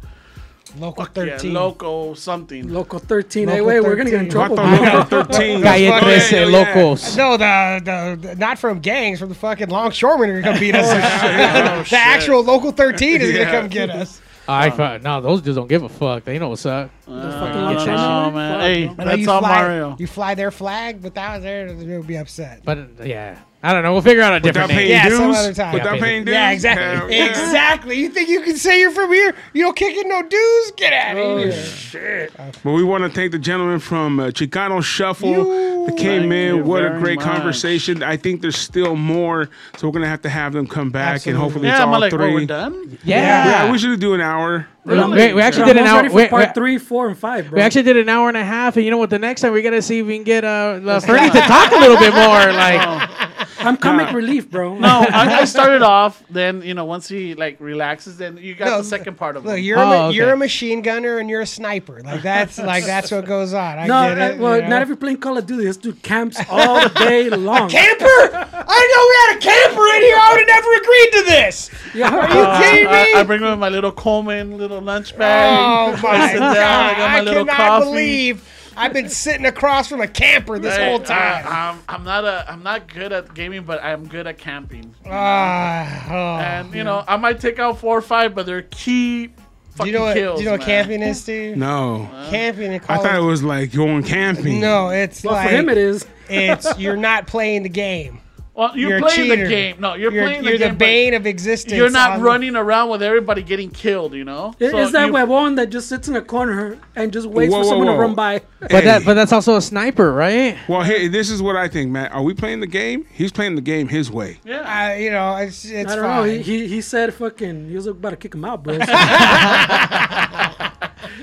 Local 0.78 1.04
fuck 1.04 1.16
yeah, 1.16 1.24
13. 1.36 1.52
loco 1.52 2.14
something. 2.14 2.72
Local 2.72 2.98
13. 2.98 3.48
hey, 3.48 3.54
Local 3.60 3.66
wait, 3.66 3.80
we're 3.80 3.94
going 3.96 4.06
to 4.06 4.10
get 4.12 4.22
in 4.22 4.30
trouble. 4.30 4.56
Vato 4.56 5.08
bro. 5.08 5.18
Loco 5.18 5.32
13. 5.32 5.62
Calle 5.62 5.88
fuck- 5.90 6.02
13 6.02 6.38
yeah, 6.38 6.46
yeah. 6.46 6.58
Locos. 6.74 7.16
No, 7.16 7.36
the, 7.36 7.80
the, 7.84 8.28
the 8.28 8.36
not 8.36 8.58
from 8.58 8.80
gangs, 8.80 9.18
from 9.18 9.28
the 9.30 9.34
fucking 9.34 9.68
longshoremen 9.68 10.30
are 10.30 10.42
gonna 10.42 10.60
beat 10.60 10.74
us. 10.74 10.86
Oh, 10.90 11.82
the 11.90 11.96
actual 11.96 12.42
local 12.42 12.72
13 12.72 13.20
is 13.20 13.30
Yeah. 13.32 13.44
gonna 13.44 13.58
come 13.60 13.68
get 13.68 13.90
us. 13.90 14.20
I 14.48 14.70
fu- 14.70 15.02
no, 15.04 15.20
those 15.20 15.42
dudes 15.42 15.56
don't 15.56 15.68
give 15.68 15.82
a 15.84 15.88
fuck. 15.88 16.24
They 16.24 16.38
know 16.38 16.48
what's 16.48 16.66
up. 16.66 16.90
Uh, 17.06 17.30
fucking 17.40 17.60
I 17.60 17.72
don't 17.72 17.74
Luciano, 17.76 17.96
know, 17.96 18.30
man. 18.32 18.32
man. 18.32 18.60
Hey, 18.60 18.86
bro. 18.86 18.92
I 18.92 18.96
know 18.96 19.04
that's 19.04 19.18
you 19.22 19.30
all 19.30 19.40
fly, 19.40 19.60
Mario. 19.62 19.96
You 19.98 20.06
fly 20.06 20.34
their 20.34 20.50
flag, 20.50 21.02
but 21.02 21.14
that 21.14 21.34
was 21.36 21.42
there, 21.44 21.72
they'll 21.72 22.02
be 22.02 22.16
upset. 22.16 22.62
But 22.64 22.78
uh, 22.78 23.04
yeah, 23.04 23.38
I 23.62 23.74
don't 23.74 23.82
know. 23.82 23.92
We'll 23.92 24.00
figure 24.00 24.22
out 24.22 24.32
a 24.32 24.36
Without 24.36 24.42
different 24.52 24.70
paying 24.70 24.88
name. 24.88 24.96
Yeah, 24.96 25.08
dues. 25.10 25.18
some 25.18 25.30
other 25.32 25.52
time. 25.52 25.74
Without 25.74 25.96
Yeah, 25.96 26.00
paying 26.02 26.24
dues. 26.24 26.32
Yeah, 26.32 26.50
exactly. 26.50 26.84
Hell 26.96 27.10
yeah. 27.10 27.24
Exactly. 27.28 27.98
You 27.98 28.08
think 28.08 28.28
you 28.30 28.40
can 28.40 28.56
say 28.56 28.80
you're 28.80 28.90
from 28.90 29.12
here? 29.12 29.34
You 29.52 29.62
don't 29.64 29.76
kick 29.76 29.96
in 29.98 30.08
no 30.08 30.22
dues? 30.22 30.72
Get 30.78 30.92
out 30.94 31.16
Oh, 31.18 31.38
of 31.38 31.54
here. 31.92 32.30
But 32.36 32.72
we 32.72 32.82
want 32.82 33.04
to 33.04 33.10
thank 33.10 33.32
the 33.32 33.38
gentleman 33.38 33.78
from 33.78 34.18
uh, 34.18 34.26
Chicano 34.28 34.82
Shuffle 34.82 35.28
You- 35.30 35.86
that 35.86 35.96
came 35.98 36.22
Thank 36.30 36.32
in. 36.32 36.66
What 36.66 36.82
a 36.84 36.88
very 36.90 37.00
great 37.00 37.18
much. 37.18 37.26
conversation. 37.26 38.02
I 38.02 38.16
think 38.16 38.40
there's 38.40 38.56
still 38.56 38.96
more, 38.96 39.48
so 39.76 39.88
we're 39.88 39.92
gonna 39.92 40.08
have 40.08 40.22
to 40.22 40.28
have 40.30 40.52
them 40.54 40.66
come 40.66 40.90
back, 40.90 41.14
Absolutely. 41.16 41.30
and 41.32 41.42
hopefully 41.42 41.68
it's 41.68 41.78
Yeah, 41.78 41.84
all 41.84 41.94
I'm 41.94 42.00
like, 42.00 42.12
what, 42.12 42.20
three. 42.20 42.34
we're 42.34 42.46
done? 42.46 42.98
Yeah. 43.04 43.64
Yeah, 43.66 43.72
we 43.72 43.78
should 43.78 43.98
do 44.00 44.14
an 44.14 44.20
hour. 44.22 44.66
We, 44.84 44.94
we 44.94 45.42
actually 45.42 45.66
did 45.66 45.76
an 45.76 45.86
almost 45.86 45.92
hour. 45.92 45.96
ready 46.02 46.08
for 46.08 46.14
We, 46.16 46.28
part 46.28 46.48
we- 46.48 46.54
three, 46.54 46.78
four, 46.78 47.08
and 47.08 47.16
five, 47.18 47.48
bro. 47.50 47.56
we 47.56 47.62
actually 47.62 47.82
did 47.82 47.96
an 47.98 48.08
hour 48.08 48.28
and 48.28 48.36
a 48.36 48.44
half, 48.44 48.76
and 48.76 48.84
you 48.84 48.90
know 48.90 48.96
what? 48.98 49.10
The 49.10 49.18
next 49.18 49.40
time 49.42 49.52
we 49.52 49.60
gotta 49.62 49.82
see 49.82 49.98
if 50.00 50.06
we 50.06 50.16
can 50.16 50.24
get 50.24 50.44
uh, 50.44 50.80
uh 50.86 51.00
Fernie 51.00 51.30
to 51.30 51.40
talk 51.40 51.72
a 51.72 51.76
little 51.76 51.98
bit 51.98 52.14
more. 52.14 52.20
Like, 52.60 53.29
I'm 53.58 53.76
comic 53.76 54.12
relief, 54.12 54.50
bro. 54.50 54.74
No, 54.78 55.04
I, 55.10 55.40
I 55.40 55.44
started 55.44 55.82
off. 55.96 56.22
Then 56.30 56.62
you 56.62 56.74
know, 56.74 56.84
once 56.84 57.08
he 57.08 57.34
like 57.34 57.60
relaxes, 57.60 58.16
then 58.18 58.36
you 58.36 58.54
got 58.54 58.66
No, 58.66 58.78
the 58.78 58.84
second 58.84 59.16
part 59.16 59.36
of 59.36 59.44
Look, 59.44 59.58
it. 59.58 59.62
you're 59.62 59.78
a, 59.78 59.82
Oh, 59.82 59.86
ma- 59.86 60.06
okay. 60.08 60.16
you're 60.16 60.32
a 60.32 60.36
machine 60.36 60.82
gunner 60.82 61.18
and 61.18 61.28
you're 61.30 61.40
a 61.42 61.46
sniper. 61.46 62.00
Like 62.04 62.22
that's 62.22 62.58
like 62.58 62.84
that's 62.84 63.10
what 63.10 63.24
goes 63.26 63.52
on. 63.54 63.78
I 63.78 63.86
No, 63.86 64.14
get 64.14 64.18
uh, 64.18 64.24
I- 64.24 64.38
well, 64.38 64.56
you 64.56 64.62
know? 64.62 64.68
not 64.68 64.82
if 64.82 64.88
you're 64.88 64.96
playing 64.96 65.18
Call 65.18 65.38
of 65.38 65.46
Duty. 65.46 65.64
This 65.64 65.76
dude 65.76 66.02
camps 66.02 66.38
all 66.48 66.88
day 66.90 67.28
long. 67.30 67.68
camper. 67.68 68.04
I 68.06 68.82
know 68.90 69.02
we 69.10 69.14
had 69.22 69.36
a 69.36 69.40
camper 69.40 69.86
in 69.96 70.02
here. 70.02 70.16
I 70.18 70.32
would 70.32 70.40
have 70.40 70.48
never 70.48 70.72
agreed 70.74 71.10
to 71.12 71.22
this. 71.30 71.70
Yeah, 71.94 72.14
Are 72.14 72.34
you 72.34 72.40
uh, 72.40 72.60
kidding 72.60 72.84
me? 72.84 72.90
I, 73.14 73.20
I 73.20 73.22
bring 73.24 73.42
him 73.42 73.58
my 73.58 73.68
little 73.68 73.92
Coleman 73.92 74.56
little 74.58 74.80
lunch 74.80 75.16
bag. 75.16 75.58
Oh 75.58 75.92
my 76.02 76.34
god! 76.38 76.54
down, 76.54 76.84
I 76.84 76.90
got 76.92 77.10
my 77.10 77.18
I 77.18 77.20
little 77.20 77.44
cannot 77.44 77.56
coffee. 77.56 77.84
believe 77.90 78.48
I've 78.80 78.94
been 78.94 79.10
sitting 79.10 79.44
across 79.44 79.88
from 79.88 80.00
a 80.00 80.08
camper 80.08 80.58
this 80.58 80.74
Hey, 80.74 80.88
whole 80.88 81.00
time. 81.00 81.46
I, 81.46 81.68
am 81.68 81.82
I'm 81.86 82.02
not 82.02 82.24
a 82.24 82.50
I'm 82.50 82.62
not 82.62 82.92
good 82.92 83.12
at 83.12 83.34
gaming, 83.34 83.64
but 83.64 83.82
I'm 83.84 84.08
good 84.08 84.26
at 84.26 84.38
camping. 84.38 84.94
Ah, 85.06 86.06
oh. 86.10 86.42
and 86.42 86.74
you 86.74 86.82
know, 86.82 87.04
I 87.06 87.18
might 87.18 87.40
take 87.40 87.58
out 87.58 87.78
four 87.78 87.98
or 87.98 88.02
five, 88.02 88.34
but 88.34 88.46
they're 88.46 88.62
key 88.62 89.26
do 89.26 89.32
fucking 89.72 89.92
you 89.92 89.98
know 89.98 90.04
what? 90.04 90.16
kills. 90.16 90.38
do 90.38 90.44
you 90.44 90.50
know 90.50 90.56
what 90.56 90.62
camping 90.62 91.02
is, 91.02 91.20
Steve? 91.20 91.58
No, 91.58 92.08
Camping 92.30 92.72
in 92.72 92.80
I 92.88 92.96
thought 92.96 93.16
it 93.16 93.22
was 93.22 93.42
like 93.42 93.70
going 93.72 94.02
camping. 94.02 94.60
No, 94.60 94.88
it's 94.88 95.22
well, 95.22 95.34
like 95.34 95.50
for 95.50 95.56
him 95.56 95.68
it 95.68 95.76
is. 95.76 96.06
it's 96.30 96.78
you're 96.78 96.96
not 96.96 97.26
playing 97.26 97.64
the 97.64 97.68
game. 97.68 98.20
Well, 98.60 98.76
you're, 98.76 98.90
You're 98.90 99.00
playing 99.00 99.30
the 99.30 99.48
game. 99.48 99.76
No, 99.80 99.94
you're, 99.94 100.12
You're, 100.12 100.22
playing 100.22 100.44
you're 100.44 100.52
the 100.52 100.58
the 100.58 100.64
game. 100.66 100.74
but 100.74 100.78
bane 100.80 101.14
of 101.14 101.24
existence. 101.24 101.72
You're 101.72 101.88
not 101.88 102.10
on- 102.10 102.20
running 102.20 102.56
around 102.56 102.90
with 102.90 103.02
everybody 103.02 103.42
getting 103.42 103.70
killed. 103.70 104.12
You 104.12 104.24
know. 104.24 104.52
Is 104.60 104.72
So 104.72 104.90
that 104.90 105.06
you- 105.06 105.12
huevon 105.14 105.56
that 105.56 105.70
just 105.70 105.88
sits 105.88 106.08
in 106.08 106.16
a 106.16 106.20
corner 106.20 106.76
and 106.94 107.10
just 107.10 107.26
waits 107.26 107.50
Whoa, 107.50 107.60
for 107.60 107.64
whoa, 107.64 107.70
someone 107.70 107.86
whoa. 107.86 107.94
to 107.94 108.00
run 108.00 108.14
by? 108.14 108.42
but 108.60 108.84
that 108.84 109.06
but 109.06 109.14
that's 109.14 109.32
also 109.32 109.56
a 109.56 109.62
sniper, 109.62 110.12
right? 110.12 110.58
Well, 110.68 110.82
hey, 110.82 111.08
this 111.08 111.30
is 111.30 111.40
what 111.40 111.56
I 111.56 111.68
think, 111.68 111.90
Matt. 111.90 112.12
Are 112.12 112.22
we 112.22 112.34
playing 112.34 112.60
the 112.60 112.66
game? 112.66 113.06
He's 113.10 113.32
playing 113.32 113.54
the 113.54 113.62
game 113.62 113.88
his 113.88 114.10
way. 114.10 114.40
Yeah. 114.44 114.60
I, 114.60 114.96
you 114.96 115.10
know, 115.10 115.36
it's 115.36 115.64
it's 115.64 115.90
I 115.90 115.96
don't 115.96 116.04
fine. 116.04 116.26
know. 116.26 116.30
He, 116.34 116.42
he 116.42 116.66
he 116.68 116.80
said 116.82 117.14
fucking. 117.14 117.70
He 117.70 117.76
was 117.76 117.86
about 117.86 118.10
to 118.10 118.16
kick 118.16 118.34
him 118.34 118.44
out, 118.44 118.62
bro. 118.62 118.74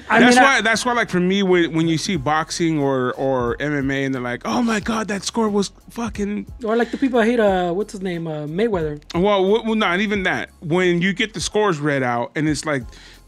I 0.10 0.20
That's 0.20 0.36
mean, 0.36 0.44
why. 0.44 0.58
I, 0.58 0.62
that's 0.62 0.86
why. 0.86 0.94
Like 0.94 1.10
for 1.10 1.20
me, 1.20 1.44
when 1.44 1.74
when 1.74 1.88
you 1.88 1.98
see 1.98 2.16
boxing 2.16 2.80
or 2.80 3.14
or 3.14 3.58
MMA, 3.58 4.06
and 4.06 4.16
they're 4.16 4.22
like, 4.22 4.42
"Oh 4.46 4.62
my 4.62 4.80
god, 4.80 5.08
that 5.10 5.24
score 5.24 5.50
was 5.50 5.72
fucking." 5.90 6.46
or 6.64 6.76
like 6.76 6.92
the 6.92 6.98
people 6.98 7.20
I 7.20 7.26
hate. 7.26 7.40
Uh, 7.40 7.74
what's 7.74 7.92
his 7.92 8.02
name? 8.02 8.28
Uh, 8.28 8.46
Mayweather. 8.48 9.02
Well, 9.14 9.44
w- 9.44 9.64
well, 9.66 9.76
not 9.76 10.00
even 10.00 10.24
that. 10.24 10.50
When 10.62 11.02
you 11.02 11.14
get 11.14 11.34
the 11.34 11.42
scores 11.42 11.80
read 11.80 12.04
out, 12.04 12.32
and 12.36 12.48
it's 12.48 12.66
like. 12.66 12.84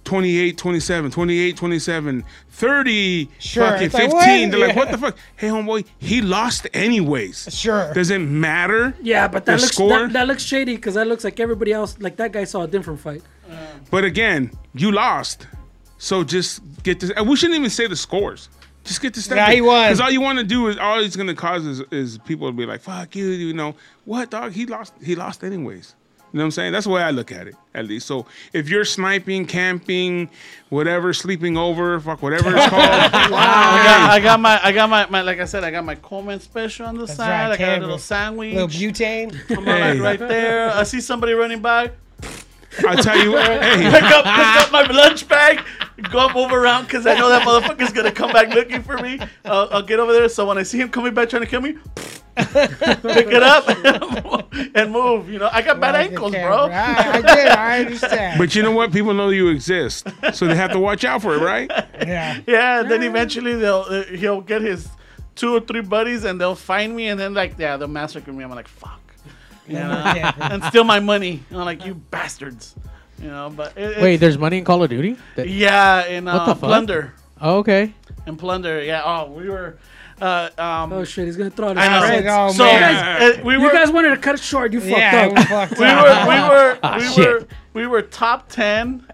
28, 0.05 0.57
27, 0.57 1.11
28, 1.11 1.57
27, 1.57 2.23
30, 2.49 3.29
Sure, 3.37 3.63
fucking 3.67 3.85
it's 3.85 3.93
like, 3.93 4.03
15. 4.09 4.17
what? 4.17 4.51
They're 4.51 4.67
like, 4.67 4.75
what 4.75 4.91
the 4.91 4.97
fuck? 4.97 5.17
Hey, 5.35 5.49
homeboy, 5.49 5.85
he 5.99 6.21
lost 6.21 6.65
anyways. 6.73 7.49
Sure. 7.51 7.93
Does 7.93 8.09
it 8.09 8.19
matter? 8.19 8.95
Yeah, 9.03 9.27
but 9.27 9.45
that 9.45 9.59
looks 9.59 9.73
score? 9.75 9.89
that, 9.89 10.13
that 10.13 10.25
looks 10.27 10.41
shady 10.41 10.77
because 10.77 10.95
that 10.95 11.05
looks 11.05 11.23
like 11.25 11.39
everybody 11.39 11.73
else. 11.73 11.97
Like 11.99 12.15
that 12.15 12.31
guy 12.31 12.45
saw 12.45 12.63
a 12.63 12.67
different 12.67 13.01
fight. 13.01 13.21
But 13.91 14.03
again, 14.05 14.51
you 14.73 14.91
lost. 14.91 15.47
So 15.99 16.23
just 16.23 16.61
get 16.81 16.99
this. 16.99 17.11
And 17.11 17.29
we 17.29 17.35
shouldn't 17.35 17.59
even 17.59 17.69
say 17.69 17.85
the 17.85 17.95
scores. 17.95 18.49
Just 18.85 19.01
get 19.01 19.13
this 19.13 19.25
stuff. 19.25 19.35
Yeah, 19.37 19.51
he 19.51 19.61
won. 19.61 19.85
Because 19.87 19.99
all 20.01 20.09
you 20.09 20.21
want 20.21 20.39
to 20.39 20.45
do 20.45 20.67
is 20.69 20.77
all 20.77 20.99
it's 21.03 21.15
going 21.15 21.27
to 21.27 21.35
cause 21.35 21.65
is, 21.65 21.81
is 21.91 22.17
people 22.19 22.47
to 22.47 22.53
be 22.53 22.65
like, 22.65 22.81
"Fuck 22.81 23.15
you," 23.15 23.27
you 23.27 23.53
know 23.53 23.75
what, 24.05 24.31
dog? 24.31 24.53
He 24.53 24.65
lost. 24.65 24.93
He 25.03 25.15
lost 25.15 25.43
anyways. 25.43 25.95
You 26.31 26.37
know 26.37 26.43
what 26.43 26.45
I'm 26.45 26.51
saying? 26.51 26.71
That's 26.73 26.85
the 26.85 26.91
way 26.91 27.01
I 27.01 27.09
look 27.09 27.31
at 27.31 27.47
it, 27.47 27.55
at 27.73 27.85
least. 27.87 28.05
So 28.05 28.27
if 28.53 28.69
you're 28.69 28.85
sniping, 28.85 29.47
camping, 29.47 30.29
whatever, 30.69 31.11
sleeping 31.11 31.57
over, 31.57 31.99
fuck 31.99 32.21
whatever 32.21 32.55
it's 32.55 32.67
called. 32.69 32.83
I 32.83 33.29
got, 33.29 34.09
I 34.11 34.19
got 34.19 34.39
my, 34.39 34.59
I 34.63 34.71
got 34.71 34.89
my, 34.91 35.07
my, 35.07 35.21
like 35.21 35.39
I 35.39 35.45
said, 35.45 35.63
I 35.63 35.71
got 35.71 35.83
my 35.85 35.95
Coleman 35.95 36.39
special 36.39 36.85
on 36.85 36.97
the 36.97 37.05
That's 37.07 37.17
side. 37.17 37.49
right, 37.49 37.51
I 37.53 37.57
got 37.57 37.77
a 37.79 37.81
little 37.81 37.97
sandwich. 37.97 38.53
little 38.53 38.67
butane. 38.67 39.33
I'm 39.57 39.65
like 39.65 39.75
Hey. 39.95 39.99
right 39.99 40.19
there. 40.19 40.69
I 40.71 40.83
see 40.83 41.01
somebody 41.01 41.33
running 41.33 41.61
by. 41.61 41.91
I'll 42.87 42.97
tell 43.03 43.17
you 43.17 43.31
what. 43.31 43.45
Hey, 43.63 43.89
Pick 43.91 44.03
up, 44.03 44.23
pick 44.25 44.61
up 44.65 44.71
my 44.71 44.83
lunch 44.83 45.27
bag. 45.27 45.61
Go 46.11 46.19
up, 46.19 46.35
move 46.35 46.51
around, 46.53 46.83
because 46.85 47.05
I 47.05 47.17
know 47.17 47.27
that 47.29 47.41
motherfucker's 47.47 47.91
gonna 47.91 48.11
come 48.11 48.31
back 48.31 48.49
looking 48.53 48.81
for 48.83 48.97
me. 48.99 49.19
Uh, 49.43 49.67
I'll 49.71 49.81
get 49.81 49.99
over 49.99 50.13
there. 50.13 50.29
So 50.29 50.45
when 50.45 50.57
I 50.57 50.63
see 50.63 50.79
him 50.79 50.89
coming 50.89 51.13
back 51.13 51.29
trying 51.29 51.41
to 51.41 51.47
kill 51.47 51.61
me, 51.61 51.73
pick 52.35 53.27
it 53.27 53.43
up 53.43 53.67
and 54.75 54.91
move. 54.91 55.29
You 55.29 55.39
know, 55.39 55.49
I 55.51 55.61
got 55.61 55.79
bad 55.79 55.93
Like 55.95 56.11
ankles, 56.11 56.31
bro. 56.31 56.69
I, 56.71 57.11
I 57.17 57.21
get 57.21 57.37
it. 57.47 57.51
I 57.57 57.79
understand. 57.81 58.37
but 58.39 58.55
you 58.55 58.63
know 58.63 58.71
what? 58.71 58.91
People 58.93 59.13
know 59.13 59.29
you 59.29 59.49
exist, 59.49 60.07
so 60.33 60.47
they 60.47 60.55
have 60.55 60.71
to 60.71 60.79
watch 60.79 61.03
out 61.03 61.21
for 61.21 61.35
it, 61.35 61.41
right? 61.41 61.69
yeah. 62.01 62.39
Yeah, 62.47 62.79
and 62.81 62.91
then 62.91 63.03
eventually 63.03 63.55
they'll 63.55 63.85
uh, 63.89 64.03
he'll 64.03 64.41
get 64.41 64.61
his 64.61 64.87
two 65.35 65.55
or 65.55 65.59
three 65.61 65.81
buddies 65.81 66.23
and 66.25 66.39
they'll 66.39 66.55
find 66.55 66.93
me 66.95 67.07
and 67.07 67.17
then 67.19 67.33
like 67.33 67.55
yeah 67.57 67.77
they'll 67.77 67.87
massacre 67.87 68.31
me. 68.31 68.43
I'm 68.43 68.49
like 68.51 68.67
fuck, 68.67 68.98
you 69.69 69.75
know, 69.79 69.89
Yeah. 70.15 70.33
and 70.39 70.63
steal 70.65 70.83
my 70.83 70.99
money. 70.99 71.43
I'm 71.51 71.57
like 71.57 71.85
you 71.85 71.95
bastards, 71.95 72.75
you 73.21 73.27
know. 73.29 73.51
But 73.55 73.77
it, 73.77 74.01
Wait, 74.01 74.17
there's 74.17 74.37
money 74.37 74.57
in 74.57 74.63
Call 74.65 74.83
of 74.83 74.89
Duty? 74.89 75.15
That- 75.35 75.47
yeah, 75.49 76.05
in 76.07 76.27
uh, 76.27 76.33
What 76.37 76.45
the 76.45 76.55
fuck? 76.55 76.67
plunder, 76.69 77.13
oh, 77.41 77.57
okay. 77.59 77.93
And 78.25 78.37
plunder. 78.37 78.83
Yeah. 78.83 79.01
Oh, 79.05 79.31
we 79.31 79.49
were. 79.49 79.77
Uh, 80.21 80.49
um, 80.57 80.91
Oh 80.91 81.03
shit, 81.05 81.25
he's 81.27 81.37
gonna 81.37 81.49
throw 81.49 81.69
out 81.69 81.77
his 81.77 81.85
I 81.87 82.19
know. 82.19 82.47
Oh, 82.47 82.51
so 82.51 82.65
man. 82.65 83.39
uh, 83.39 83.43
we 83.45 83.53
You 83.53 83.71
guys 83.71 83.89
wanted 83.89 84.09
to 84.09 84.17
cut 84.17 84.35
it 84.35 84.41
short. 84.41 84.73
You 84.73 84.81
Yeah, 84.81 85.27
we 85.29 85.35
fucked 85.45 85.71
up. 85.73 85.79
we 85.79 85.85
were. 85.85 86.25
We 86.27 86.49
were. 86.49 86.79
Ah, 86.83 86.97
we 86.97 87.03
shit. 87.05 87.27
were. 87.41 87.47
We 87.73 87.87
were 87.87 88.01
top 88.01 88.49
ten 88.49 89.05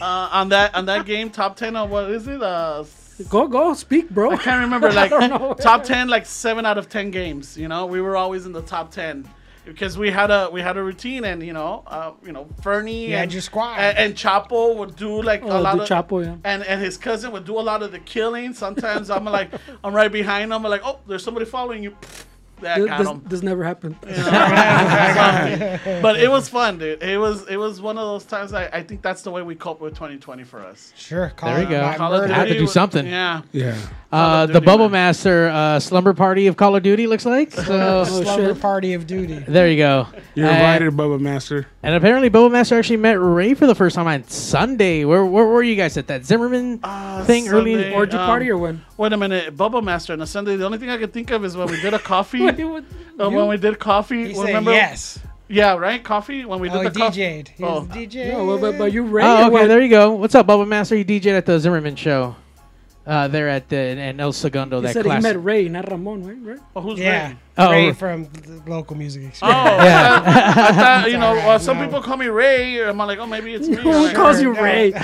uh, 0.00 0.28
on 0.30 0.50
that 0.50 0.74
on 0.74 0.84
that 0.86 1.06
game. 1.06 1.30
Top 1.30 1.56
ten 1.56 1.76
on 1.76 1.88
what 1.88 2.10
is 2.10 2.28
it? 2.28 2.42
Uh, 2.42 2.84
Go 3.30 3.48
go 3.48 3.72
speak, 3.74 4.08
bro. 4.10 4.30
I 4.32 4.36
can't 4.36 4.60
remember. 4.60 4.90
Like 4.92 5.10
don't 5.10 5.30
know. 5.30 5.54
top 5.54 5.82
ten, 5.84 6.08
like 6.08 6.26
seven 6.26 6.64
out 6.66 6.76
of 6.78 6.88
ten 6.90 7.10
games. 7.10 7.56
You 7.56 7.68
know, 7.68 7.86
we 7.86 8.00
were 8.02 8.16
always 8.16 8.44
in 8.46 8.52
the 8.52 8.62
top 8.62 8.90
ten 8.90 9.26
because 9.70 9.96
we 9.96 10.10
had 10.10 10.30
a 10.30 10.50
we 10.52 10.60
had 10.60 10.76
a 10.76 10.82
routine, 10.82 11.24
and 11.24 11.42
you 11.42 11.52
know, 11.52 11.82
uh, 11.86 12.10
you 12.26 12.32
know, 12.32 12.48
Fernie 12.62 13.08
You 13.10 13.16
and 13.16 13.32
your 13.32 13.40
squad. 13.42 13.78
and, 13.78 13.96
and 14.02 14.14
Chapo 14.14 14.76
would 14.76 14.96
do 14.96 15.22
like 15.22 15.42
a 15.42 15.46
Oh, 15.56 15.60
lot 15.60 15.78
of 15.80 15.88
Chapo, 15.88 16.24
yeah. 16.24 16.36
and 16.44 16.62
and 16.64 16.80
his 16.82 16.96
cousin 16.98 17.30
would 17.32 17.44
do 17.44 17.58
a 17.58 17.64
lot 17.70 17.82
of 17.82 17.92
the 17.92 18.00
killing. 18.00 18.52
Sometimes 18.54 19.10
I'm 19.10 19.24
like 19.24 19.50
I'm 19.84 19.94
right 19.94 20.10
behind 20.12 20.50
them. 20.50 20.64
I'm 20.66 20.70
like, 20.70 20.82
oh, 20.84 20.98
there's 21.06 21.22
somebody 21.24 21.46
following 21.46 21.82
you. 21.84 21.96
That 22.60 22.78
This, 22.78 22.86
got 22.86 22.98
this, 22.98 23.08
him. 23.08 23.22
this 23.26 23.42
never 23.42 23.64
happened. 23.64 23.96
but 26.02 26.18
it 26.20 26.30
was 26.30 26.48
fun, 26.48 26.78
dude. 26.78 27.02
It 27.02 27.18
was 27.18 27.46
it 27.48 27.56
was 27.56 27.80
one 27.80 27.98
of 27.98 28.04
those 28.06 28.24
times. 28.24 28.52
I, 28.52 28.66
I 28.66 28.82
think 28.82 29.02
that's 29.02 29.22
the 29.22 29.30
way 29.30 29.42
we 29.42 29.54
cope 29.54 29.80
with 29.80 29.94
2020 29.94 30.44
for 30.44 30.60
us. 30.60 30.92
Sure. 30.96 31.30
Call 31.36 31.50
There 31.50 31.58
it 31.60 31.62
you 31.64 31.68
go. 31.70 31.94
Call 31.96 32.14
of 32.14 32.22
murder. 32.22 32.32
I 32.34 32.36
have 32.38 32.48
to 32.48 32.58
do 32.58 32.66
something. 32.66 33.06
Yeah. 33.06 33.42
Yeah. 33.52 33.76
Uh, 34.12 34.46
the 34.46 34.60
Bubble 34.60 34.88
man. 34.88 35.00
Master 35.10 35.48
uh, 35.48 35.78
slumber 35.80 36.12
party 36.12 36.46
of 36.48 36.56
Call 36.56 36.74
of 36.76 36.82
Duty 36.82 37.06
looks 37.06 37.24
like. 37.24 37.52
So 37.70 38.04
Slumber 38.04 38.54
party 38.56 38.94
of 38.94 39.06
duty. 39.06 39.38
there 39.46 39.68
you 39.70 39.76
go. 39.76 40.06
You're 40.34 40.48
Uh, 40.48 40.52
invited, 40.52 40.96
Bubble 40.96 41.18
Master. 41.20 41.66
And 41.82 41.94
apparently, 41.94 42.28
Bubble 42.28 42.50
Master 42.50 42.76
actually 42.76 42.96
met 42.98 43.12
Ray 43.20 43.54
for 43.54 43.66
the 43.68 43.74
first 43.74 43.94
time 43.94 44.06
on 44.08 44.24
Sunday. 44.28 45.04
Where, 45.04 45.24
where 45.24 45.46
were 45.46 45.62
you 45.62 45.76
guys 45.76 45.96
at 45.96 46.08
that 46.08 46.24
Zimmerman 46.26 46.80
Uh, 46.82 47.24
thing 47.24 47.48
early? 47.48 47.74
Sunday. 47.74 47.88
In, 47.92 47.94
Orgy 47.94 48.16
Um, 48.16 48.26
party 48.26 48.50
or 48.50 48.58
when? 48.58 48.84
Wait 48.96 49.12
a 49.12 49.16
minute, 49.16 49.56
Bubble 49.56 49.80
Master 49.80 50.12
on 50.12 50.20
a 50.20 50.26
Sunday. 50.26 50.56
The 50.56 50.66
only 50.66 50.78
thing 50.78 50.90
I 50.90 50.98
can 50.98 51.10
think 51.10 51.30
of 51.30 51.44
is 51.44 51.56
when 51.56 51.68
we 51.68 51.80
did 51.80 51.94
a 51.94 51.98
coffee. 51.98 52.49
Wait, 52.58 52.64
what? 52.64 52.84
uh, 53.18 53.30
when 53.30 53.48
we 53.48 53.56
did 53.56 53.78
coffee, 53.78 54.28
He 54.28 54.34
said 54.34 54.46
remember? 54.46 54.72
yes. 54.72 55.18
Yeah, 55.48 55.74
right. 55.76 56.02
Coffee 56.02 56.44
when 56.44 56.60
we 56.60 56.68
did 56.68 56.76
Oh, 56.76 56.80
he 56.82 56.88
the 56.90 56.98
coffee. 57.00 57.20
DJ'd. 57.22 57.48
He 57.48 57.64
Oh. 57.64 57.80
was 57.80 57.88
DJ. 57.88 58.28
No, 58.30 58.56
but, 58.58 58.78
but 58.78 58.92
you 58.92 59.02
Ray 59.02 59.24
oh, 59.24 59.26
or 59.26 59.40
okay. 59.42 59.48
what? 59.50 59.66
There 59.68 59.82
you 59.82 59.88
go. 59.88 60.12
What's 60.12 60.34
up, 60.36 60.46
Bubble 60.46 60.64
Master? 60.66 60.96
You 60.96 61.04
DJed 61.04 61.36
at 61.36 61.46
the 61.46 61.58
Zimmerman 61.58 61.96
show. 61.96 62.36
Uh, 63.06 63.26
there 63.26 63.48
at 63.48 63.68
the 63.68 63.76
in 63.76 64.20
El 64.20 64.32
Segundo. 64.32 64.76
He 64.80 64.86
that 64.86 64.92
said 64.92 65.04
class. 65.04 65.22
he 65.24 65.28
met 65.32 65.42
Ray, 65.42 65.68
not 65.68 65.90
Ramon, 65.90 66.24
right? 66.24 66.52
right? 66.52 66.58
Oh, 66.76 66.80
who's 66.82 67.00
Yeah. 67.00 67.28
Ray? 67.30 67.36
Oh, 67.58 67.70
Ray 67.70 67.92
from 67.92 68.24
the 68.24 68.62
local 68.70 68.96
music 68.96 69.22
Oh, 69.24 69.28
experience. 69.28 69.60
Yeah. 69.84 70.22
I 70.24 70.72
thought, 70.72 71.10
you 71.10 71.18
know, 71.18 71.28
alright, 71.30 71.44
uh, 71.44 71.58
some 71.58 71.78
no. 71.78 71.84
people 71.84 72.00
call 72.00 72.16
me 72.16 72.26
Ray. 72.28 72.82
I'm 72.82 72.96
like, 72.96 73.18
oh, 73.18 73.26
maybe 73.26 73.52
it's 73.54 73.68
me. 73.68 73.76
No 73.76 73.84
one 73.90 74.02
Like, 74.04 74.16
calls 74.16 74.40
you 74.40 74.52
no. 74.54 74.62
Ray. 74.62 74.90
no 74.94 74.96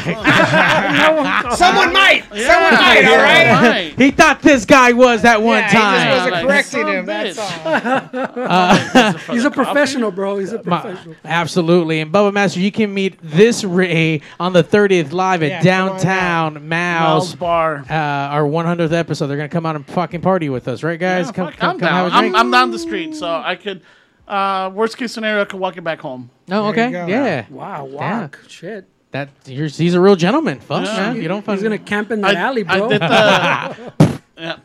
one 1.16 1.26
calls 1.42 1.58
Someone 1.58 1.92
might. 1.92 2.24
yeah, 2.32 2.46
Someone 2.52 2.72
might. 2.80 3.04
All 3.04 3.16
right. 3.16 3.68
right. 3.68 3.94
he 3.98 4.10
thought 4.10 4.40
this 4.40 4.64
guy 4.64 4.92
was 4.92 5.22
that 5.22 5.42
one 5.42 5.58
Yeah, 5.58 5.68
time. 5.68 5.98
he 6.00 6.06
just 6.06 6.16
wasn't 6.16 6.32
Like, 6.32 6.46
correcting 6.46 6.88
him. 6.88 7.04
a 7.04 7.06
That's 7.06 7.38
bitch. 7.38 9.28
all. 9.28 9.34
He's 9.34 9.44
a 9.44 9.50
professional, 9.50 10.10
bro. 10.10 10.38
He's 10.38 10.52
a 10.52 10.62
Ma- 10.62 10.80
professional. 10.80 11.16
absolutely. 11.24 12.00
And 12.00 12.12
Bubba 12.12 12.32
Master, 12.32 12.60
you 12.60 12.72
can 12.72 12.94
meet 12.94 13.18
this 13.22 13.64
Ray 13.64 14.22
on 14.40 14.52
the 14.52 14.64
30th 14.64 15.12
live 15.12 15.42
at 15.42 15.48
Yeah, 15.50 15.62
downtown 15.62 16.68
Mal's 16.68 17.30
Mal's. 17.30 17.34
bar. 17.34 17.84
Uh, 17.90 17.92
our 17.94 18.42
100th 18.44 18.92
episode. 18.92 19.26
They're 19.26 19.36
gonna 19.36 19.48
come 19.48 19.66
out 19.66 19.76
and 19.76 19.86
fucking 19.86 20.20
party 20.22 20.48
with 20.48 20.68
us, 20.68 20.82
right, 20.82 20.98
guys? 20.98 21.26
Yeah, 21.26 21.32
come, 21.32 21.46
come, 21.52 21.78
come 21.78 21.80
have 21.80 21.80
down. 21.80 22.10
a 22.10 22.14
I'm, 22.14 22.20
drink. 22.22 22.35
I'm 22.36 22.50
down 22.50 22.70
the 22.70 22.78
street, 22.78 23.14
so 23.16 23.26
I 23.28 23.56
could. 23.56 23.82
Uh, 24.28 24.70
worst 24.74 24.96
case 24.96 25.12
scenario, 25.12 25.42
I 25.42 25.44
could 25.44 25.60
walk 25.60 25.76
it 25.76 25.82
back 25.84 26.00
home. 26.00 26.30
oh, 26.50 26.72
There 26.72 26.86
okay, 26.86 26.86
you 26.86 26.92
go. 26.92 27.06
yeah. 27.06 27.46
Wow, 27.48 27.86
Yeah. 27.86 28.20
walk. 28.22 28.40
Shit. 28.48 28.86
That 29.12 29.28
you're, 29.46 29.68
he's 29.68 29.94
a 29.94 30.00
real 30.00 30.16
gentleman. 30.16 30.58
Fuck, 30.60 30.84
Yeah. 30.84 30.96
man. 31.12 31.16
You 31.22 31.28
don't. 31.28 31.38
He's 31.38 31.46
fucking- 31.46 31.62
gonna 31.62 31.78
camp 31.78 32.10
in 32.10 32.20
the 32.22 32.36
alley, 32.36 32.64
bro. 32.64 32.86
I 32.86 32.88
did 32.88 33.00
the. 33.02 34.20
yeah. 34.36 34.56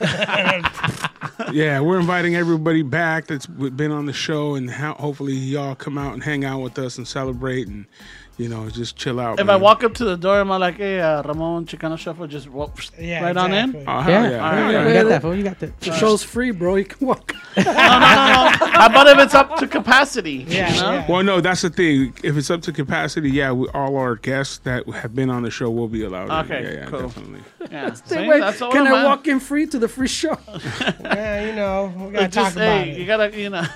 Yeah, 1.52 1.80
we're 1.80 1.98
inviting 1.98 2.36
everybody 2.36 2.82
back 2.82 3.26
that's 3.26 3.46
w- 3.46 3.70
been 3.70 3.90
on 3.90 4.06
the 4.06 4.12
show, 4.12 4.54
and 4.54 4.70
how, 4.70 4.94
hopefully 4.94 5.32
y'all 5.34 5.74
come 5.74 5.98
out 5.98 6.12
and 6.14 6.22
hang 6.22 6.44
out 6.44 6.60
with 6.60 6.78
us 6.78 6.96
and 6.98 7.08
celebrate, 7.08 7.66
and 7.66 7.86
you 8.40 8.48
know 8.48 8.68
just 8.70 8.96
chill 8.96 9.20
out. 9.20 9.38
If 9.38 9.46
man. 9.46 9.54
I 9.54 9.56
walk 9.56 9.84
up 9.84 9.92
to 9.94 10.04
the 10.04 10.16
door, 10.16 10.40
am 10.40 10.50
I'm 10.50 10.60
like, 10.60 10.76
hey, 10.76 10.98
uh, 11.00 11.22
Ramon 11.22 11.66
Chicano 11.66 11.98
Shuffle, 11.98 12.26
just 12.26 12.48
walk 12.48 12.78
Yeah, 12.98 13.22
right 13.22 13.36
on 13.36 13.52
in. 13.52 13.70
exactly. 13.76 13.84
hell 13.84 14.24
yeah, 14.24 14.30
yeah, 14.30 14.70
yeah, 14.70 14.88
you 14.88 14.94
got 14.94 15.08
that. 15.08 15.22
Fool. 15.22 15.34
You 15.36 15.42
got 15.44 15.58
that. 15.60 15.80
the 15.80 15.92
show's 15.92 16.22
free, 16.22 16.50
bro. 16.50 16.76
You 16.76 16.86
can 16.86 17.06
walk. 17.06 17.34
No, 17.56 17.64
no, 17.64 17.72
no, 17.72 17.80
no. 17.80 18.66
How 18.70 18.86
about 18.86 19.08
if 19.08 19.18
it's 19.18 19.34
up 19.34 19.56
to 19.56 19.66
capacity? 19.66 20.46
Yeah, 20.48 20.72
you 20.72 20.80
know? 20.80 20.92
yeah. 20.92 21.06
Well, 21.10 21.22
no, 21.24 21.40
that's 21.40 21.62
the 21.62 21.70
thing. 21.70 22.14
If 22.22 22.36
it's 22.36 22.48
up 22.48 22.62
to 22.62 22.72
capacity, 22.72 23.30
yeah, 23.30 23.50
we, 23.52 23.68
all 23.74 23.96
our 23.96 24.14
guests 24.16 24.58
that 24.58 24.88
have 24.88 25.14
been 25.14 25.30
on 25.30 25.42
the 25.42 25.50
show 25.50 25.68
will 25.70 25.88
be 25.88 26.04
allowed. 26.04 26.26
in. 26.26 26.52
Okay, 26.52 26.62
yeah, 26.62 26.80
yeah, 26.80 26.86
cool. 26.86 27.00
definitely. 27.02 27.40
Yeah. 27.70 27.92
See, 28.04 28.28
Wait, 28.28 28.40
that's 28.40 28.58
can 28.58 28.86
I'm 28.86 29.04
walk 29.04 29.26
in 29.26 29.40
free 29.40 29.66
to 29.66 29.78
the 29.78 29.88
free 29.88 30.08
show? 30.08 30.38
Yeah, 31.00 31.46
you 31.46 31.54
know, 31.56 31.92
we 32.06 32.12
gotta 32.12 32.28
Just, 32.28 32.34
talk 32.34 32.52
about 32.52 32.84
hey, 32.84 32.90
it. 32.92 32.98
you 32.98 33.06
gotta, 33.06 33.36
you 33.38 33.50
know, 33.50 33.66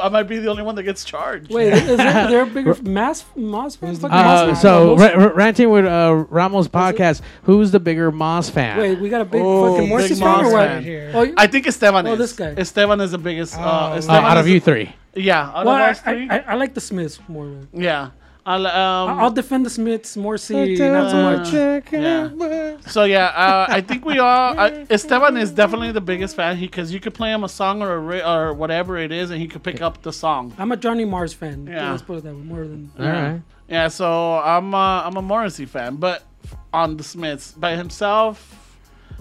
I 0.00 0.08
might 0.08 0.24
be 0.24 0.38
the 0.38 0.48
only 0.48 0.62
one 0.62 0.74
that 0.76 0.84
gets 0.84 1.04
charged. 1.04 1.52
Wait, 1.52 1.72
is 1.72 1.96
there, 1.96 2.28
there 2.28 2.42
a 2.42 2.46
bigger 2.46 2.74
mass 2.82 3.24
Moz 3.50 3.76
fan? 3.76 3.94
Fucking 3.96 4.08
Moz 4.16 4.36
Uh, 4.42 4.46
fan? 4.46 4.56
so 4.56 4.96
Ramos? 4.96 5.00
ra- 5.14 5.24
ra- 5.24 5.32
ranting 5.34 5.70
with 5.70 5.84
uh, 5.84 6.24
Ramos 6.30 6.68
podcast. 6.68 7.20
Who's 7.42 7.70
the 7.70 7.80
bigger 7.80 8.10
Moz 8.12 8.50
fan? 8.50 8.78
Wait, 8.78 8.98
we 9.00 9.08
got 9.08 9.20
a 9.20 9.24
big 9.24 9.42
Oh, 9.42 9.74
fucking 9.74 9.88
Morrissey 9.88 10.14
big 10.14 10.18
fan 10.22 10.40
or 10.40 10.48
Moz 10.48 10.52
what? 10.52 10.68
fan. 10.68 10.82
Here. 10.84 11.10
Oh, 11.14 11.22
you- 11.22 11.34
I 11.36 11.46
think 11.46 11.66
Esteban 11.66 12.06
Oh, 12.06 12.12
is. 12.12 12.18
this 12.18 12.32
guy. 12.32 12.54
Esteban 12.56 13.00
is 13.00 13.10
the 13.10 13.18
biggest. 13.18 13.56
Oh, 13.58 13.62
Uh, 13.62 13.64
uh, 13.64 13.90
Uh, 13.90 13.96
Esteban 13.96 14.24
out 14.24 14.36
of 14.38 14.46
is 14.46 14.52
you 14.52 14.60
three. 14.60 14.94
the- 15.12 15.22
yeah, 15.22 15.48
out 15.48 15.66
well, 15.66 15.74
of 15.76 15.80
I, 15.82 15.90
us 15.90 16.00
three. 16.00 16.28
I, 16.30 16.38
I 16.40 16.54
like 16.54 16.74
the 16.74 16.80
Smiths 16.80 17.18
more. 17.28 17.44
man. 17.46 17.68
yeah. 17.74 18.08
I'll, 18.46 18.66
um, 18.66 19.20
I'll 19.20 19.30
defend 19.30 19.66
the 19.66 19.70
Smiths, 19.70 20.16
Morrissey, 20.16 20.76
not 20.78 21.10
so 21.10 21.22
much. 21.22 21.52
yeah. 21.92 22.76
So 22.86 23.04
yeah, 23.04 23.26
uh, 23.26 23.66
I 23.68 23.80
think 23.80 24.04
we 24.04 24.18
all. 24.18 24.58
I, 24.58 24.86
Esteban 24.88 25.36
is 25.36 25.50
definitely 25.50 25.92
the 25.92 26.00
biggest 26.00 26.36
fan 26.36 26.58
because 26.58 26.92
you 26.92 27.00
could 27.00 27.14
play 27.14 27.30
him 27.32 27.44
a 27.44 27.48
song 27.48 27.82
or 27.82 27.94
a 27.94 27.98
ri- 27.98 28.22
or 28.22 28.54
whatever 28.54 28.96
it 28.96 29.12
is, 29.12 29.30
and 29.30 29.40
he 29.40 29.46
could 29.46 29.62
pick 29.62 29.82
up 29.82 30.02
the 30.02 30.12
song. 30.12 30.54
I'm 30.58 30.72
a 30.72 30.76
Johnny 30.76 31.04
Marr 31.04 31.28
fan. 31.28 31.66
Yeah. 31.66 31.90
Let's 31.90 32.02
put 32.02 32.18
it 32.18 32.24
that 32.24 32.34
way. 32.34 32.40
More 32.40 32.66
than 32.66 32.90
All 32.98 33.06
right. 33.06 33.42
Yeah, 33.68 33.88
so 33.88 34.38
I'm 34.38 34.74
uh, 34.74 35.02
I'm 35.02 35.16
a 35.16 35.22
Morrissey 35.22 35.66
fan, 35.66 35.96
but 35.96 36.24
on 36.72 36.96
the 36.96 37.04
Smiths 37.04 37.52
by 37.52 37.76
himself, 37.76 38.78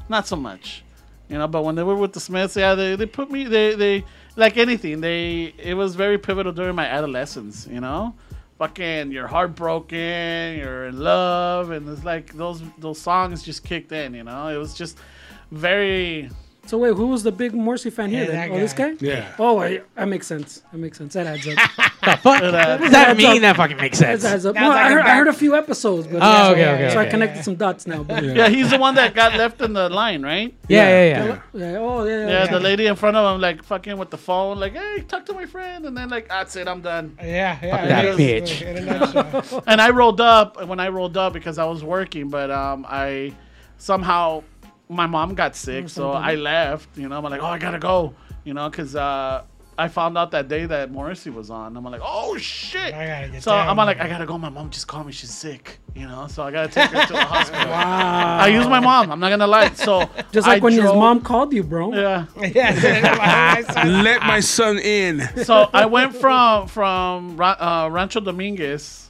not 0.08 0.28
so 0.28 0.36
much. 0.36 0.84
You 1.30 1.38
know, 1.38 1.48
but 1.48 1.64
when 1.64 1.76
they 1.76 1.84
were 1.84 1.96
with 1.96 2.14
the 2.14 2.20
Smiths, 2.20 2.56
yeah, 2.56 2.74
they, 2.74 2.96
they 2.96 3.06
put 3.06 3.30
me 3.30 3.44
they 3.44 3.76
they 3.76 4.04
like 4.36 4.58
anything. 4.58 5.02
They 5.02 5.54
it 5.58 5.76
was 5.76 5.96
very 5.96 6.18
pivotal 6.18 6.52
during 6.54 6.76
my 6.76 6.88
adolescence. 6.88 7.68
You 7.70 7.82
know, 7.82 8.16
fucking 8.60 9.12
you're 9.12 9.28
heartbroken, 9.28 10.58
you're 10.58 10.88
in 10.88 11.00
love, 11.00 11.72
and 11.72 11.90
it's 11.90 12.04
like 12.04 12.34
those 12.34 12.62
those 12.78 13.00
songs 13.02 13.42
just 13.42 13.64
kicked 13.64 13.92
in. 13.92 14.14
You 14.14 14.24
know, 14.24 14.50
it 14.50 14.58
was 14.58 14.76
just 14.76 15.00
very 15.52 16.30
So 16.70 16.78
wait, 16.78 16.94
who 16.94 17.08
was 17.08 17.24
the 17.24 17.32
big 17.32 17.56
Morrissey 17.56 17.90
fan 17.90 18.12
here? 18.12 18.26
Yeah, 18.26 18.26
then? 18.28 18.50
that 18.52 18.56
Oh, 18.56 18.60
this 18.60 18.74
guy. 18.74 18.92
guy. 18.92 18.98
Yeah. 19.02 19.34
Oh, 19.40 19.56
wait, 19.56 19.82
that 19.96 20.08
makes 20.08 20.28
sense. 20.28 20.62
That 20.72 20.78
makes 20.78 21.00
sense. 21.00 21.16
That 21.16 21.26
adds 21.26 21.48
up. 21.48 21.56
The 21.56 22.18
fuck? 22.18 22.26
uh, 22.44 22.52
What 22.78 22.80
does 22.82 22.92
that 22.92 23.08
Adds 23.10 23.18
mean? 23.18 23.38
up. 23.38 23.42
That 23.42 23.56
fucking 23.56 23.78
makes 23.78 23.98
That 23.98 24.22
sense. 24.22 24.26
adds 24.26 24.46
up. 24.46 24.54
Well, 24.56 24.70
like 24.70 24.78
I, 24.86 24.90
a 24.90 24.94
heard, 24.94 25.06
I 25.06 25.16
heard 25.16 25.28
a 25.30 25.34
few 25.34 25.56
episodes, 25.56 26.06
but 26.06 26.20
Oh, 26.22 26.52
okay, 26.52 26.72
okay. 26.76 26.90
so 26.94 27.00
I 27.00 27.02
okay. 27.02 27.10
connected 27.10 27.44
some 27.44 27.56
dots 27.56 27.88
now. 27.88 28.04
But 28.04 28.24
yeah. 28.24 28.34
yeah. 28.34 28.50
He's 28.50 28.70
the 28.70 28.78
one 28.78 28.94
that 28.96 29.16
got 29.16 29.36
left 29.36 29.60
in 29.62 29.74
the 29.74 29.90
line, 29.90 30.22
right? 30.22 30.54
Yeah, 30.68 30.88
yeah, 30.88 31.04
yeah. 31.08 31.42
Yeah, 31.72 31.78
Oh, 31.80 32.04
yeah. 32.06 32.20
Yeah, 32.20 32.28
yeah. 32.44 32.48
the 32.52 32.60
lady 32.60 32.86
in 32.86 32.96
front 32.96 33.18
of 33.18 33.34
him, 33.34 33.42
like 33.42 33.64
fucking 33.64 33.98
with 33.98 34.12
the 34.12 34.18
phone, 34.20 34.60
like, 34.60 34.74
"Hey, 34.76 35.04
talk 35.08 35.26
to 35.26 35.34
my 35.34 35.48
friend," 35.48 35.86
and 35.88 35.98
then 35.98 36.10
like, 36.10 36.30
"That's 36.30 36.56
it, 36.56 36.68
I'm 36.68 36.82
done." 36.82 37.18
Yeah, 37.20 37.58
yeah. 37.64 37.88
that 37.88 38.16
bitch. 38.16 38.62
In 38.62 38.78
a 38.78 38.82
nutshell. 39.00 39.64
And 39.68 39.82
I 39.82 39.90
rolled 39.90 40.22
up 40.22 40.64
when 40.68 40.80
I 40.80 40.90
rolled 40.90 41.18
up 41.18 41.34
because 41.34 41.58
I 41.58 41.66
was 41.66 41.84
working, 41.84 42.30
but 42.30 42.52
um, 42.52 42.86
I 42.88 43.34
somehow 43.80 44.44
my 44.90 45.06
mom 45.06 45.36
got 45.36 45.56
sick, 45.56 45.88
so 45.88 46.12
I 46.12 46.36
left. 46.36 46.98
You 46.98 47.08
know, 47.08 47.18
I'm 47.18 47.24
like, 47.24 47.42
"Oh, 47.42 47.46
I 47.46 47.60
gotta 47.60 47.80
go," 47.80 48.14
you 48.44 48.54
know, 48.56 48.70
because 48.70 48.96
uh, 48.96 49.44
I 49.78 49.88
found 49.88 50.18
out 50.18 50.32
that 50.32 50.48
day 50.48 50.66
that 50.66 50.92
Morrissey 50.92 51.30
was 51.30 51.52
on. 51.52 51.78
I'm 51.78 51.84
like, 51.84 52.02
"Oh 52.04 52.38
shit!" 52.38 52.94
I 52.94 53.06
gotta 53.06 53.30
get 53.30 53.44
so 53.44 53.52
down, 53.52 53.70
I'm 53.70 53.78
like, 53.78 53.98
man. 53.98 54.08
"I 54.08 54.10
gotta 54.10 54.26
go." 54.26 54.38
My 54.40 54.50
mom 54.50 54.72
just 54.72 54.88
called 54.88 55.06
me; 55.06 55.12
she's 55.12 55.30
sick, 55.32 55.80
you 55.96 56.08
know, 56.08 56.26
so 56.28 56.42
I 56.42 56.50
gotta 56.52 56.70
take 56.70 56.90
her 56.90 57.06
to 57.06 57.14
the 57.14 57.20
hospital. 57.24 57.68
wow. 57.70 58.40
I 58.40 58.48
use 58.48 58.68
my 58.68 58.80
mom. 58.80 59.12
I'm 59.12 59.20
not 59.20 59.30
gonna 59.30 59.46
lie. 59.48 59.70
So 59.74 60.10
Just 60.32 60.48
like 60.48 60.60
I 60.62 60.64
when 60.64 60.74
his 60.74 60.84
mom 60.84 61.22
called 61.22 61.54
you, 61.54 61.64
bro. 61.64 61.94
Yeah. 61.94 62.26
yeah. 62.42 63.64
Let 63.86 64.24
my 64.24 64.40
son 64.40 64.80
in. 64.80 65.22
so 65.44 65.70
I 65.72 65.86
went 65.86 66.16
from 66.16 66.68
from 66.68 67.40
uh, 67.40 67.90
Rancho 67.92 68.22
Dominguez. 68.22 69.09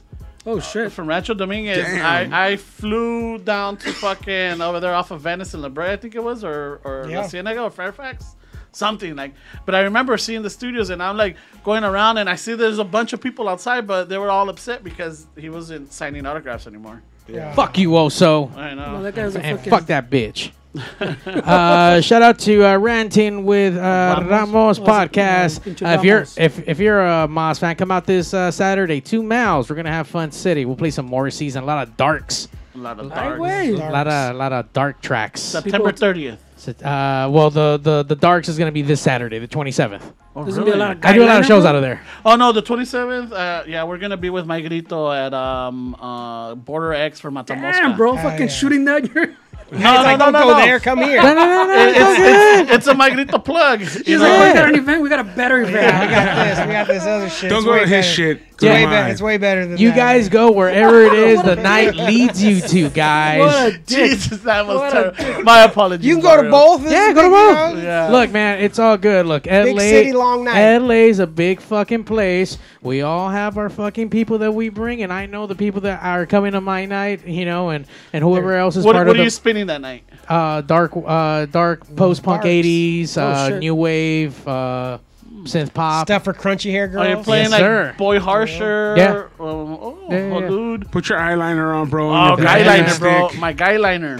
Oh 0.50 0.60
shit. 0.60 0.90
From 0.92 1.06
Rancho 1.08 1.34
Dominguez, 1.34 1.84
Damn. 1.84 2.32
I, 2.32 2.48
I 2.52 2.56
flew 2.56 3.38
down 3.38 3.76
to 3.78 3.92
fucking 3.92 4.60
over 4.60 4.80
there 4.80 4.94
off 4.94 5.10
of 5.10 5.20
Venice 5.20 5.54
and 5.54 5.62
La 5.62 5.68
Brea, 5.68 5.90
I 5.92 5.96
think 5.96 6.14
it 6.14 6.22
was, 6.24 6.42
or 6.44 6.80
or 6.84 7.06
La 7.08 7.26
Cienega 7.28 7.62
or 7.62 7.70
Fairfax, 7.70 8.36
something 8.72 9.14
like. 9.16 9.34
But 9.66 9.74
I 9.74 9.80
remember 9.82 10.16
seeing 10.18 10.42
the 10.42 10.50
studios, 10.50 10.90
and 10.90 11.02
I'm 11.02 11.16
like 11.16 11.36
going 11.64 11.84
around, 11.84 12.18
and 12.18 12.28
I 12.28 12.34
see 12.36 12.54
there's 12.54 12.78
a 12.78 12.84
bunch 12.84 13.12
of 13.12 13.20
people 13.20 13.48
outside, 13.48 13.86
but 13.86 14.08
they 14.08 14.18
were 14.18 14.30
all 14.30 14.48
upset 14.48 14.82
because 14.82 15.26
he 15.36 15.48
wasn't 15.50 15.92
signing 15.92 16.26
autographs 16.26 16.66
anymore. 16.66 17.02
Yeah. 17.28 17.54
Fuck 17.54 17.78
you, 17.78 17.90
Oso. 17.90 18.50
I 18.56 18.74
Well, 18.74 18.76
know. 18.92 19.02
that 19.04 19.14
guy's 19.14 19.36
a 19.36 19.40
And 19.40 19.58
fucking. 19.58 19.70
fuck 19.70 19.86
that 19.86 20.10
bitch. 20.10 20.50
Uh, 20.74 22.00
shout 22.00 22.22
out 22.22 22.38
to 22.40 22.64
uh, 22.64 22.76
ranting 22.78 23.44
with 23.44 23.76
uh, 23.76 24.24
Ramos 24.26 24.78
Was 24.78 24.78
it, 24.78 24.90
podcast. 24.90 25.82
uh, 25.84 25.98
if 25.98 26.04
you're 26.04 26.24
if 26.36 26.68
if 26.68 26.78
you're 26.78 27.00
a 27.00 27.26
Moz 27.28 27.58
fan, 27.58 27.74
come 27.76 27.90
out 27.90 28.06
this 28.06 28.32
uh, 28.32 28.50
Saturday. 28.50 29.00
Two 29.00 29.22
miles. 29.22 29.68
We're 29.68 29.76
gonna 29.76 29.90
have 29.90 30.06
fun 30.06 30.30
city. 30.30 30.64
We'll 30.64 30.76
play 30.76 30.90
some 30.90 31.06
Morrissey's 31.06 31.56
and 31.56 31.64
a 31.64 31.66
lot 31.66 31.86
of 31.88 31.96
darks. 31.96 32.48
A 32.74 32.78
lot 32.78 33.00
of 33.00 33.10
Ay, 33.10 33.36
darks. 33.36 33.40
A 33.40 33.90
lot 33.90 34.06
of 34.06 34.36
lot 34.36 34.52
of 34.52 34.72
dark 34.72 35.00
tracks. 35.02 35.40
September 35.40 35.92
30th. 35.92 36.38
Uh, 36.68 37.28
well, 37.30 37.50
the, 37.50 37.78
the 37.82 38.02
the 38.02 38.14
darks 38.14 38.48
is 38.48 38.58
gonna 38.58 38.70
be 38.70 38.82
this 38.82 39.00
Saturday, 39.00 39.38
the 39.38 39.48
27th. 39.48 40.02
Oh, 40.36 40.44
There's 40.44 40.56
gonna 40.56 40.66
be 40.66 40.72
a 40.72 40.76
lot 40.76 40.92
of 40.92 41.04
I 41.04 41.12
do 41.12 41.24
a 41.24 41.26
lot 41.26 41.40
of 41.40 41.46
shows 41.46 41.64
out 41.64 41.74
of 41.74 41.82
there. 41.82 42.00
Oh 42.24 42.36
no, 42.36 42.52
the 42.52 42.62
27th. 42.62 43.32
Uh, 43.32 43.64
yeah, 43.66 43.82
we're 43.82 43.98
gonna 43.98 44.16
be 44.16 44.30
with 44.30 44.46
my 44.46 44.60
grito 44.60 45.10
at 45.10 45.34
um 45.34 45.94
uh 45.96 46.54
Border 46.54 46.92
X 46.92 47.18
for 47.18 47.30
Matamosca. 47.30 47.72
Damn, 47.72 47.96
bro, 47.96 48.14
Hell 48.14 48.30
fucking 48.30 48.46
yeah. 48.46 48.52
shooting 48.52 48.84
that. 48.84 49.34
You're, 49.70 49.80
No, 49.80 49.92
It's 49.94 49.98
no, 49.98 50.02
like, 50.04 50.18
no, 50.18 50.24
don't 50.26 50.32
no, 50.32 50.42
go 50.44 50.50
no. 50.50 50.56
there. 50.64 50.80
Come 50.80 50.98
here. 50.98 51.22
No, 51.22 51.34
no, 51.34 51.44
no, 51.46 51.64
no. 51.64 51.72
It- 51.78 51.88
it's, 51.96 52.20
it's, 52.20 52.70
it's 52.72 52.86
a 52.88 52.94
my 52.94 53.10
grito 53.10 53.38
plug. 53.38 53.80
You 53.80 53.86
he's 53.86 54.08
know? 54.20 54.28
like, 54.28 54.48
we 54.48 54.54
got 54.60 54.68
an 54.68 54.74
event. 54.76 55.02
We 55.02 55.08
got 55.08 55.20
a 55.20 55.24
better 55.24 55.60
event. 55.62 55.74
Yeah, 55.76 56.00
we 56.06 56.10
got 56.12 56.44
this. 56.56 56.66
We 56.66 56.72
got 56.72 56.86
this 56.88 57.02
other 57.04 57.30
shit. 57.30 57.50
Don't 57.50 57.58
It's 57.58 57.66
go 57.66 57.72
way 57.72 57.80
to 57.80 57.86
his 57.86 58.06
shit. 58.06 58.42
It's 58.52 58.66
Go 58.66 58.74
way, 58.74 58.82
to 58.84 58.90
better. 58.90 59.08
it's 59.10 59.22
way 59.22 59.38
better 59.38 59.62
than 59.62 59.70
that. 59.70 59.80
You 59.80 59.90
guys 59.92 60.28
go 60.28 60.50
wherever 60.52 61.00
it 61.02 61.14
is 61.14 61.42
the 61.42 61.56
night 61.56 61.94
leads 61.94 62.42
you 62.44 62.60
to, 62.60 62.90
guys. 62.90 63.38
What 63.40 63.72
a 63.74 63.78
dick. 63.78 63.86
Jesus, 63.86 64.40
that 64.42 64.66
was 64.66 64.76
What 64.80 64.96
a 64.96 65.12
terrible. 65.12 65.42
My 65.44 65.62
apologies. 65.62 66.04
You 66.06 66.16
can 66.16 66.22
go 66.22 66.42
to 66.42 66.50
both. 66.50 66.82
Yeah, 66.82 67.12
go 67.14 67.22
to 67.22 67.28
both. 67.30 67.82
Yeah. 67.82 68.08
Look, 68.10 68.30
man, 68.32 68.58
it's 68.60 68.78
all 68.78 68.98
good. 68.98 69.24
Look, 69.24 69.46
LA, 69.46 69.78
city, 69.78 70.12
long 70.12 70.44
night. 70.44 70.76
LA's 70.76 71.20
a 71.20 71.26
big 71.26 71.62
fucking 71.62 72.04
place. 72.04 72.58
We 72.82 73.00
all 73.00 73.30
have 73.30 73.56
our 73.56 73.70
fucking 73.70 74.10
people 74.10 74.36
that 74.38 74.52
we 74.52 74.68
bring, 74.68 75.02
and 75.02 75.10
I 75.12 75.24
know 75.24 75.46
the 75.46 75.54
people 75.54 75.80
that 75.82 76.02
are 76.02 76.26
coming 76.26 76.52
to 76.52 76.60
my 76.60 76.84
night, 76.84 77.26
you 77.26 77.46
know, 77.46 77.70
and 77.70 77.86
and 78.12 78.22
whohoever 78.22 78.58
else 78.58 78.76
is 78.76 78.84
What, 78.84 78.92
part 78.92 79.06
what 79.06 79.16
of 79.16 79.20
are 79.20 79.24
you 79.24 79.30
the 79.30 79.30
spinning 79.60 79.66
that 79.68 79.80
night? 79.80 80.04
uh, 80.28 80.60
dark, 80.62 80.92
uh, 81.06 81.46
dark 81.46 81.94
post 81.96 82.22
punk 82.22 82.42
'80s, 82.42 83.16
Oh, 83.16 83.22
uh, 83.22 83.48
shit. 83.48 83.58
new 83.60 83.74
wave, 83.74 84.46
uh, 84.46 84.98
synth 85.44 85.72
pop. 85.72 86.06
Stuff 86.06 86.24
for 86.24 86.34
crunchy 86.34 86.70
hair 86.70 86.86
girls. 86.86 87.06
Are 87.06 87.10
you 87.10 87.16
playing 87.22 87.44
Yes, 87.44 87.52
like 87.52 87.60
sir. 87.60 87.94
Boy 87.98 88.20
Harsher? 88.20 88.94
Yeah. 88.96 89.10
Um, 89.12 89.26
oh, 89.40 89.98
Yeah, 90.10 90.18
yeah, 90.28 90.38
yeah. 90.40 90.48
dude. 90.48 90.90
Put 90.92 91.08
your 91.08 91.18
eyeliner 91.18 91.74
on, 91.74 91.88
bro. 91.88 92.10
Oh, 92.10 92.12
and 92.34 92.38
your 92.38 92.46
guy 92.46 92.62
liner, 92.62 92.98
bro. 92.98 93.30
My 93.38 93.52
guy 93.52 93.76
liner. 93.76 94.16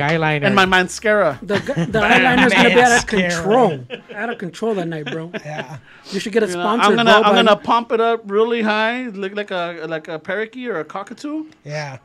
And 0.46 0.54
my 0.54 0.64
mascara. 0.64 1.38
The, 1.42 1.58
gu- 1.60 1.86
the 1.86 2.00
eyeliner's 2.00 2.52
gonna 2.54 2.70
be 2.70 2.80
out 2.80 2.98
of 2.98 3.06
control. 3.06 3.84
Out 4.14 4.30
of 4.30 4.38
control 4.38 4.74
that 4.76 4.88
night, 4.88 5.04
bro. 5.06 5.30
Yeah. 5.44 5.78
You 6.10 6.20
should 6.20 6.32
get 6.32 6.42
a 6.42 6.46
You 6.46 6.54
know, 6.54 6.62
sponsor. 6.62 6.84
I'm 6.90 6.96
gonna 6.96 7.20
bro, 7.20 7.22
I'm 7.22 7.34
gonna 7.34 7.56
pump 7.56 7.92
it 7.92 8.00
up 8.00 8.22
really 8.24 8.62
high, 8.62 9.08
look 9.08 9.34
like 9.34 9.50
a 9.50 9.84
like 9.88 10.08
a 10.08 10.18
parakeet 10.18 10.68
or 10.68 10.80
a 10.80 10.84
cockatoo. 10.84 11.46
Yeah. 11.64 11.98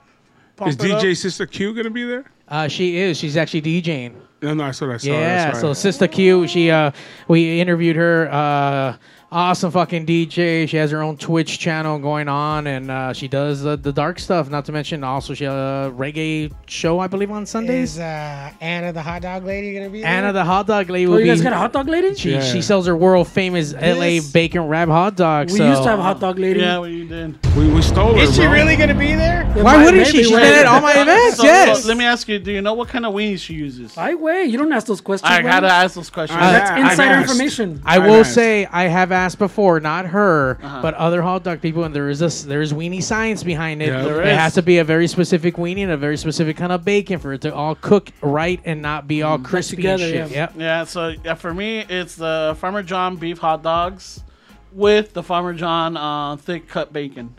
Pump 0.57 0.70
Is 0.70 0.76
it 0.76 0.91
up. 0.91 1.02
DJ 1.02 1.16
Sister 1.18 1.45
Q 1.45 1.74
gonna 1.74 1.90
be 1.90 2.03
there? 2.03 2.26
Uh, 2.47 2.67
she 2.67 2.97
is. 2.97 3.17
She's 3.17 3.38
actually 3.38 3.61
DJing. 3.61 4.13
No, 4.41 4.53
no, 4.53 4.65
I 4.65 4.72
saw 4.72 4.88
that. 4.88 5.03
Yeah, 5.03 5.45
that's 5.45 5.61
so. 5.61 5.73
Sister 5.73 6.07
Q, 6.07 6.47
she 6.47 6.69
uh 6.69 6.91
we 7.27 7.59
interviewed 7.59 7.95
her 7.95 8.30
uh 8.31 8.97
awesome 9.36 9.70
fucking 9.70 10.06
DJ. 10.06 10.68
She 10.68 10.78
has 10.78 10.91
her 10.91 11.02
own 11.02 11.18
Twitch 11.18 11.60
channel 11.60 11.99
going 11.99 12.30
on 12.30 12.68
and 12.68 12.90
uh 12.90 13.12
she 13.12 13.28
does 13.28 13.66
uh, 13.66 13.76
the 13.76 13.91
dark 13.91 14.18
stuff, 14.18 14.49
not 14.49 14.64
to 14.66 14.72
mention 14.72 15.03
also 15.03 15.34
she 15.34 15.44
has 15.44 15.53
a 15.53 15.91
reggae 15.94 16.53
show 16.68 16.99
I 16.99 17.07
believe 17.07 17.30
on 17.32 17.45
Sundays. 17.45 17.94
Is 17.95 17.99
uh, 17.99 18.52
Anna 18.62 18.94
the 18.94 19.02
hot 19.02 19.22
dog 19.24 19.44
lady 19.44 19.74
gonna 19.74 19.90
be 19.90 19.99
there? 20.02 20.10
Anna 20.10 20.32
the 20.32 20.44
hot 20.45 20.68
dog 20.68 20.90
lady 20.90 21.06
Oh, 21.07 21.12
will 21.12 21.20
you 21.20 21.26
guys 21.26 21.40
be 21.40 21.44
got 21.44 21.53
a 21.53 21.57
hot 21.57 21.74
dog 21.74 21.90
lady? 21.90 22.16
she, 22.16 22.32
Yeah. 22.32 22.41
she 22.41 22.62
sells 22.62 22.88
her 22.88 22.95
world 22.95 23.28
famous 23.28 23.74
LA 23.74 24.20
bacon 24.32 24.62
wrap 24.70 24.88
hot 24.88 25.18
dog. 25.18 25.52
We 25.52 25.57
so. 25.57 25.68
used 25.68 25.84
to 25.84 25.90
have 25.90 25.99
a 25.99 26.03
hot 26.03 26.22
dog 26.22 26.40
lady. 26.40 26.62
Yeah, 26.62 26.80
we 26.80 27.06
did. 27.06 27.38
we, 27.57 27.68
we 27.70 27.82
stole 27.82 28.14
her. 28.14 28.22
Is 28.22 28.36
she 28.36 28.41
bro. 28.44 28.53
really 28.53 28.78
gonna 28.78 28.94
be 28.98 29.16
there? 29.16 29.44
Yeah, 29.56 29.64
Why 29.64 29.84
wouldn't 29.84 30.07
she? 30.07 30.14
maybe 30.14 30.24
She's 30.28 30.34
wait. 30.34 30.44
been 30.44 30.60
at 30.60 30.66
all 30.66 30.80
my 30.80 30.94
events. 30.94 31.38
So, 31.38 31.44
yes. 31.44 31.82
so 31.84 31.90
let 31.90 31.98
me 31.98 32.06
ask 32.06 32.28
you: 32.30 32.40
Do 32.40 32.53
you 32.53 32.62
know 32.62 32.74
what 32.74 32.88
kind 32.88 33.06
of 33.06 33.14
wings 33.14 33.41
she 33.41 33.53
uses? 33.53 33.98
I 33.98 34.14
wait. 34.16 34.45
You 34.49 34.57
don't 34.57 34.72
ask 34.72 34.88
those 34.88 35.02
questions. 35.02 35.30
I 35.30 35.41
man. 35.41 35.52
gotta 35.52 35.68
ask 35.68 35.95
those 35.95 36.10
questions. 36.10 36.40
I- 36.41 36.52
That's 36.53 36.91
insider 36.91 37.20
information. 37.22 37.82
I 37.86 37.99
will 37.99 38.24
say 38.24 38.66
I 38.72 38.84
have 38.84 39.12
asked 39.12 39.24
before, 39.34 39.80
not 39.80 40.06
her, 40.07 40.60
Uh-huh. 40.61 40.81
but 40.84 40.93
other 40.93 41.23
hot 41.23 41.43
dog 41.43 41.61
people, 41.61 41.84
and 41.85 41.95
there 41.95 42.10
is 42.10 42.22
a 42.22 42.47
there 42.47 42.61
is 42.61 42.73
weenie 42.73 43.02
science 43.02 43.41
behind 43.43 43.81
it. 43.81 43.88
Yeah. 43.88 44.03
There 44.03 44.22
it 44.22 44.27
is. 44.27 44.38
has 44.38 44.53
to 44.56 44.61
be 44.61 44.77
a 44.77 44.84
very 44.84 45.07
specific 45.07 45.56
weenie 45.56 45.81
and 45.84 45.91
a 45.91 45.97
very 45.97 46.18
specific 46.18 46.57
kind 46.57 46.72
of 46.72 46.85
bacon 46.85 47.18
for 47.18 47.34
it 47.34 47.41
to 47.41 47.56
all 47.56 47.73
cook 47.76 48.10
right 48.22 48.60
and 48.65 48.81
not 48.84 49.07
be 49.07 49.23
all 49.23 49.39
crispy 49.39 49.77
together, 49.77 50.03
and 50.03 50.14
shit. 50.14 50.31
yeah. 50.31 50.38
Yep. 50.38 50.53
Yeah, 50.57 50.84
so 50.84 51.14
yeah, 51.23 51.34
for 51.34 51.53
me, 51.53 51.80
it's 51.89 52.15
the 52.15 52.56
Farmer 52.60 52.84
John 52.84 53.15
beef 53.15 53.39
hot 53.39 53.64
dogs 53.64 54.22
with 54.73 55.14
the 55.14 55.23
Farmer 55.23 55.53
John 55.53 55.95
uh, 55.97 56.35
thick 56.35 56.68
cut 56.68 56.91
bacon. 56.93 57.34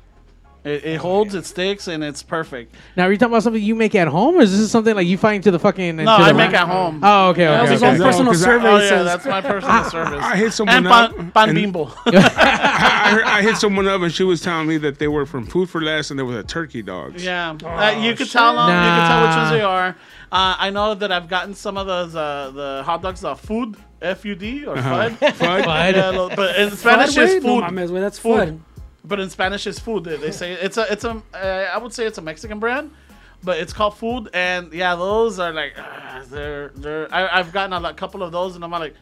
It, 0.66 0.84
it 0.84 0.96
holds, 0.98 1.34
it 1.34 1.46
sticks, 1.46 1.86
and 1.86 2.02
it's 2.02 2.22
perfect. 2.22 2.74
Now, 2.96 3.04
are 3.06 3.12
you 3.12 3.18
talking 3.18 3.32
about 3.32 3.44
something 3.44 3.62
you 3.62 3.74
make 3.76 3.94
at 3.94 4.08
home, 4.08 4.34
or 4.36 4.40
is 4.42 4.58
this 4.58 4.70
something 4.70 4.94
like 4.96 5.06
you 5.06 5.16
find 5.16 5.42
to 5.44 5.50
the 5.52 5.58
fucking? 5.60 5.94
No, 5.96 6.02
into 6.02 6.12
I 6.12 6.32
make 6.32 6.52
at 6.52 6.66
home. 6.66 7.00
Oh, 7.02 7.28
okay, 7.30 7.44
That's 7.44 7.62
okay. 7.64 7.72
his 7.72 7.82
okay. 7.82 7.92
own 7.92 7.98
No, 7.98 8.04
personal 8.04 8.32
'cause 8.32 8.42
I- 8.42 8.46
survey. 8.46 8.68
Oh 8.68 8.78
yeah, 8.78 9.02
that's 9.04 9.24
my 9.26 9.40
personal 9.40 9.84
service. 9.84 10.24
I 10.24 10.36
hit 10.36 10.52
someone 10.52 10.76
and 10.76 10.86
up. 10.88 11.16
pan, 11.16 11.30
pan 11.30 11.48
and- 11.50 11.56
bimbo. 11.56 11.84
I, 12.06 13.22
I 13.38 13.42
hit 13.42 13.56
someone 13.56 13.86
up 13.86 14.00
and 14.02 14.12
she 14.12 14.24
was 14.24 14.40
telling 14.40 14.66
me 14.66 14.76
that 14.78 14.98
they 14.98 15.08
were 15.08 15.24
from 15.26 15.46
Food 15.46 15.70
for 15.70 15.80
Less 15.80 16.10
and 16.10 16.18
they 16.18 16.22
were 16.24 16.34
the 16.34 16.42
turkey 16.42 16.82
dogs. 16.82 17.24
yeah, 17.24 17.50
uh, 17.64 18.00
you 18.00 18.14
could 18.14 18.30
tell 18.30 18.54
them. 18.56 18.68
You 18.68 18.74
Nah. 18.74 18.96
can 18.98 19.08
tell 19.08 19.26
which 19.28 19.36
ones 19.36 19.50
they 19.50 19.62
are. 19.62 19.88
Uh, 20.32 20.56
I 20.58 20.70
know 20.70 20.94
that 20.94 21.12
I've 21.12 21.28
gotten 21.28 21.54
some 21.54 21.76
of 21.78 21.86
those 21.86 22.16
uh, 22.16 22.50
the 22.52 22.82
hot 22.84 23.02
dogs, 23.02 23.22
are 23.24 23.36
food 23.36 23.76
F 24.02 24.24
U 24.24 24.34
D 24.34 24.66
or 24.66 24.76
Uh-huh. 24.76 25.08
FUD. 25.10 25.32
Fud? 25.34 25.64
Bud. 25.64 25.94
Yeah, 25.96 26.34
but 26.34 26.56
in 26.56 26.70
Fud, 26.70 26.76
Spanish 26.76 27.16
wait? 27.16 27.30
it's 27.36 27.44
No 27.46 27.60
food. 27.60 27.64
mames, 27.72 28.00
that's 28.00 28.18
Food. 28.18 28.38
fun. 28.38 28.64
But 29.06 29.20
in 29.20 29.30
Spanish 29.30 29.66
it's 29.66 29.78
food. 29.78 30.04
They, 30.04 30.16
they 30.16 30.30
say 30.32 30.52
it's 30.52 30.76
a 30.76 30.90
it's 30.92 31.04
a 31.04 31.22
uh, 31.34 31.70
I 31.74 31.78
would 31.78 31.92
say 31.92 32.06
it's 32.06 32.18
a 32.18 32.22
Mexican 32.22 32.58
brand, 32.58 32.90
but 33.42 33.58
it's 33.58 33.72
called 33.72 33.96
food. 33.96 34.28
And 34.34 34.72
yeah, 34.72 34.94
those 34.96 35.38
are 35.38 35.52
like 35.52 35.74
uh, 35.78 36.22
they're 36.30 36.68
they're. 36.76 37.06
I, 37.14 37.38
I've 37.38 37.52
gotten 37.52 37.72
a 37.72 37.80
lot- 37.80 37.96
couple 37.96 38.22
of 38.22 38.32
those, 38.32 38.54
and 38.56 38.64
I'm 38.64 38.70
like, 38.70 38.94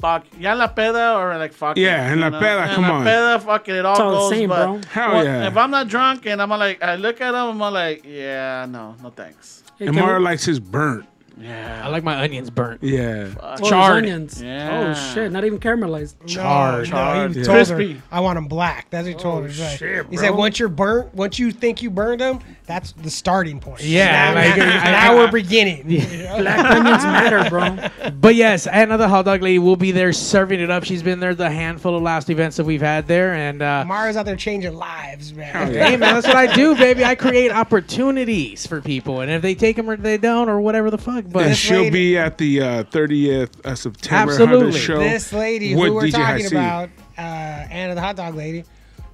fuck, 0.00 0.24
ya 0.38 0.54
la 0.54 0.68
peda 0.68 1.16
or 1.18 1.38
like 1.38 1.52
fuck. 1.52 1.76
Yeah, 1.76 2.08
it, 2.08 2.12
en 2.12 2.20
la 2.20 2.26
you 2.26 2.30
know? 2.32 2.40
peda, 2.40 2.68
En 2.68 2.74
come 2.74 2.88
la 2.88 2.94
on. 2.98 3.04
peda, 3.06 3.40
fuck 3.40 3.68
it, 3.68 3.76
it 3.76 3.84
all 3.86 3.92
It's 3.92 4.00
all 4.00 4.10
the 4.10 4.16
goes. 4.18 4.30
same, 4.30 4.48
but 4.48 4.64
bro. 4.66 4.80
Hell 4.90 5.12
well, 5.12 5.24
yeah. 5.24 5.46
If 5.48 5.56
I'm 5.56 5.70
not 5.70 5.88
drunk 5.88 6.26
and 6.26 6.42
I'm 6.42 6.50
like, 6.50 6.82
I 6.82 6.96
look 6.96 7.20
at 7.20 7.30
them, 7.32 7.62
I'm 7.62 7.72
like, 7.72 8.04
yeah, 8.04 8.66
no, 8.68 8.96
no 9.02 9.10
thanks. 9.10 9.62
Hey, 9.78 9.86
And 9.86 9.94
can 9.96 10.04
Mario 10.04 10.18
we- 10.18 10.24
likes 10.24 10.44
his 10.44 10.58
burnt. 10.60 11.06
Yeah. 11.40 11.82
I 11.84 11.88
like 11.88 12.04
my 12.04 12.22
onions 12.22 12.50
burnt. 12.50 12.82
Yeah. 12.82 13.28
oh, 13.40 13.56
those 13.56 13.68
charred. 13.68 13.98
onions. 14.04 14.42
Yeah. 14.42 14.94
Oh 14.96 15.14
shit, 15.14 15.32
not 15.32 15.44
even 15.44 15.58
caramelized. 15.58 16.14
Charred. 16.26 16.90
No, 16.90 17.26
no, 17.26 17.28
he 17.32 17.38
Yeah. 17.40 17.44
told 17.44 17.66
her, 17.68 17.74
Crispy. 17.74 18.02
I 18.10 18.20
want 18.20 18.36
them 18.36 18.46
black. 18.48 18.88
That's 18.90 19.06
what 19.06 19.14
he 19.16 19.20
told 19.22 19.42
her. 19.44 19.48
He's 19.48 19.60
like- 19.60 19.78
shit, 19.78 20.06
he 20.10 20.16
bro. 20.16 20.24
said, 20.24 20.30
once 20.34 20.58
you're 20.58 20.68
burnt, 20.68 21.14
once 21.14 21.38
you 21.38 21.50
think 21.52 21.82
you 21.82 21.90
burned 21.90 22.20
them, 22.20 22.40
that's 22.66 22.92
the 22.92 23.10
starting 23.10 23.60
point. 23.60 23.82
Yeah, 23.82 24.32
now, 24.32 24.34
like, 24.34 24.56
now- 24.56 24.84
now 24.84 25.16
we're 25.16 25.30
beginning. 25.32 25.82
Black 25.86 26.58
onions 26.76 27.02
matter, 27.04 27.48
bro. 27.50 28.10
But 28.20 28.34
yes, 28.34 28.66
another 28.70 29.08
hot 29.08 29.24
dog 29.24 29.42
lady 29.42 29.58
will 29.58 29.76
be 29.76 29.90
there 29.92 30.12
serving 30.12 30.60
it 30.60 30.70
up. 30.70 30.84
She's 30.84 31.02
been 31.02 31.20
there 31.20 31.34
the 31.34 31.50
handful 31.50 31.96
of 31.96 32.02
last 32.02 32.30
events 32.30 32.56
that 32.58 32.64
we've 32.64 32.80
had 32.82 33.06
there, 33.08 33.32
and 33.34 33.62
uh, 33.62 33.84
Mario's 33.86 34.16
out 34.16 34.26
there 34.26 34.36
changing 34.36 34.74
lives, 34.74 35.32
man. 35.34 35.72
hey 35.72 35.96
man, 35.96 36.14
that's 36.14 36.26
what 36.26 36.36
I 36.36 36.52
do, 36.54 36.74
baby. 36.76 37.04
I 37.04 37.14
create 37.14 37.50
opportunities 37.52 38.66
for 38.66 38.80
people, 38.80 39.20
and 39.20 39.30
if 39.30 39.42
they 39.42 39.54
take 39.54 39.76
them 39.76 39.88
or 39.90 39.96
they 39.96 40.18
don't 40.18 40.48
or 40.48 40.60
whatever 40.60 40.90
the 40.90 40.98
fuck. 40.98 41.21
But 41.30 41.46
And 41.48 41.56
she'll 41.56 41.78
lady- 41.78 41.90
be 41.90 42.18
at 42.18 42.38
the 42.38 42.60
uh, 42.60 42.84
30th 42.84 43.64
of 43.64 43.78
September 43.78 44.32
Absolutely. 44.32 44.78
Show. 44.78 44.98
This 44.98 45.32
lady 45.32 45.72
who 45.72 45.78
we're 45.92 46.02
DJ 46.04 46.12
talking 46.12 46.46
Hasib. 46.46 46.50
about, 46.52 46.88
uh, 47.18 47.20
Anna 47.20 47.94
the 47.94 48.00
hot 48.00 48.16
dog 48.16 48.34
lady, 48.34 48.64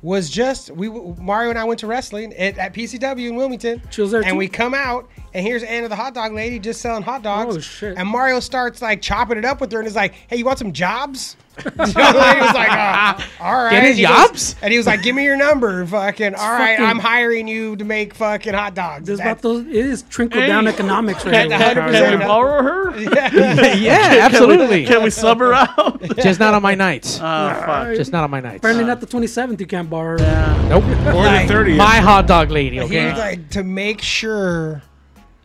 was 0.00 0.30
just 0.30 0.70
we 0.70 0.88
Mario 0.88 1.50
and 1.50 1.58
I 1.58 1.64
went 1.64 1.80
to 1.80 1.86
wrestling 1.88 2.32
at, 2.34 2.56
at 2.56 2.72
PCW 2.72 3.28
in 3.30 3.34
Wilmington. 3.36 3.82
She 3.90 4.00
was 4.00 4.12
there 4.12 4.20
and 4.20 4.30
too? 4.30 4.36
we 4.36 4.46
come 4.46 4.72
out 4.72 5.08
and 5.34 5.44
here's 5.44 5.64
Anna 5.64 5.88
the 5.88 5.96
hot 5.96 6.14
dog 6.14 6.32
lady 6.32 6.60
just 6.60 6.80
selling 6.80 7.02
hot 7.02 7.22
dogs. 7.24 7.56
Oh, 7.56 7.60
shit. 7.60 7.98
And 7.98 8.08
Mario 8.08 8.38
starts 8.38 8.80
like 8.80 9.02
chopping 9.02 9.38
it 9.38 9.44
up 9.44 9.60
with 9.60 9.72
her 9.72 9.78
and 9.80 9.88
is 9.88 9.96
like, 9.96 10.14
"Hey, 10.28 10.36
you 10.36 10.44
want 10.44 10.58
some 10.60 10.72
jobs?" 10.72 11.36
The 11.64 12.00
other 12.02 12.18
lady 12.18 12.40
was 12.40 12.54
like, 12.54 12.70
uh, 12.70 13.20
"All 13.40 13.54
right." 13.64 13.70
Get 13.70 13.82
his 13.84 13.98
And 13.98 13.98
he 13.98 14.54
and 14.62 14.72
he 14.72 14.78
was 14.78 14.86
like, 14.86 15.02
"Give 15.02 15.14
me 15.14 15.24
your 15.24 15.36
number, 15.36 15.84
fucking. 15.86 16.34
All 16.34 16.50
right, 16.52 16.76
fucking- 16.78 16.84
I'm 16.84 16.98
hiring 16.98 17.48
you 17.48 17.76
to 17.76 17.84
make 17.84 18.14
fucking 18.14 18.54
hot 18.54 18.74
dogs." 18.74 19.06
This 19.06 19.18
That's- 19.18 19.32
about 19.40 19.42
those. 19.42 19.66
It 19.66 19.74
is 19.74 20.02
trickle 20.02 20.40
down 20.46 20.64
Hey. 20.66 20.72
economics 20.72 21.24
right 21.24 21.32
Can, 21.34 21.48
now. 21.50 21.58
can, 21.58 21.74
can 21.74 22.18
we 22.18 22.24
100%. 22.24 22.26
borrow 22.26 22.62
her? 22.62 22.98
yeah, 23.76 24.18
absolutely. 24.22 24.84
Can 24.86 25.02
we 25.02 25.10
sub 25.10 25.38
her 25.38 25.52
out? 25.54 26.00
Just 26.16 26.40
not 26.40 26.54
on 26.54 26.62
my 26.62 26.74
nights. 26.74 27.20
Uh, 27.20 27.62
fuck. 27.66 27.96
Just 27.96 28.12
not 28.12 28.24
on 28.24 28.30
my 28.30 28.40
nights. 28.40 28.58
Apparently, 28.58 28.84
not 28.84 29.00
the 29.00 29.06
27th. 29.06 29.60
You 29.60 29.66
can't 29.66 29.88
borrow. 29.90 30.18
her. 30.18 30.24
Yeah. 30.24 30.68
Nope. 30.68 30.84
Or 30.84 31.12
Like, 31.14 31.48
the 31.48 31.54
30th. 31.54 31.76
My 31.76 31.96
hot 31.98 32.26
dog 32.26 32.50
lady. 32.50 32.80
Okay. 32.80 33.08
He's 33.10 33.18
like 33.18 33.48
to 33.50 33.62
make 33.64 34.00
sure 34.02 34.82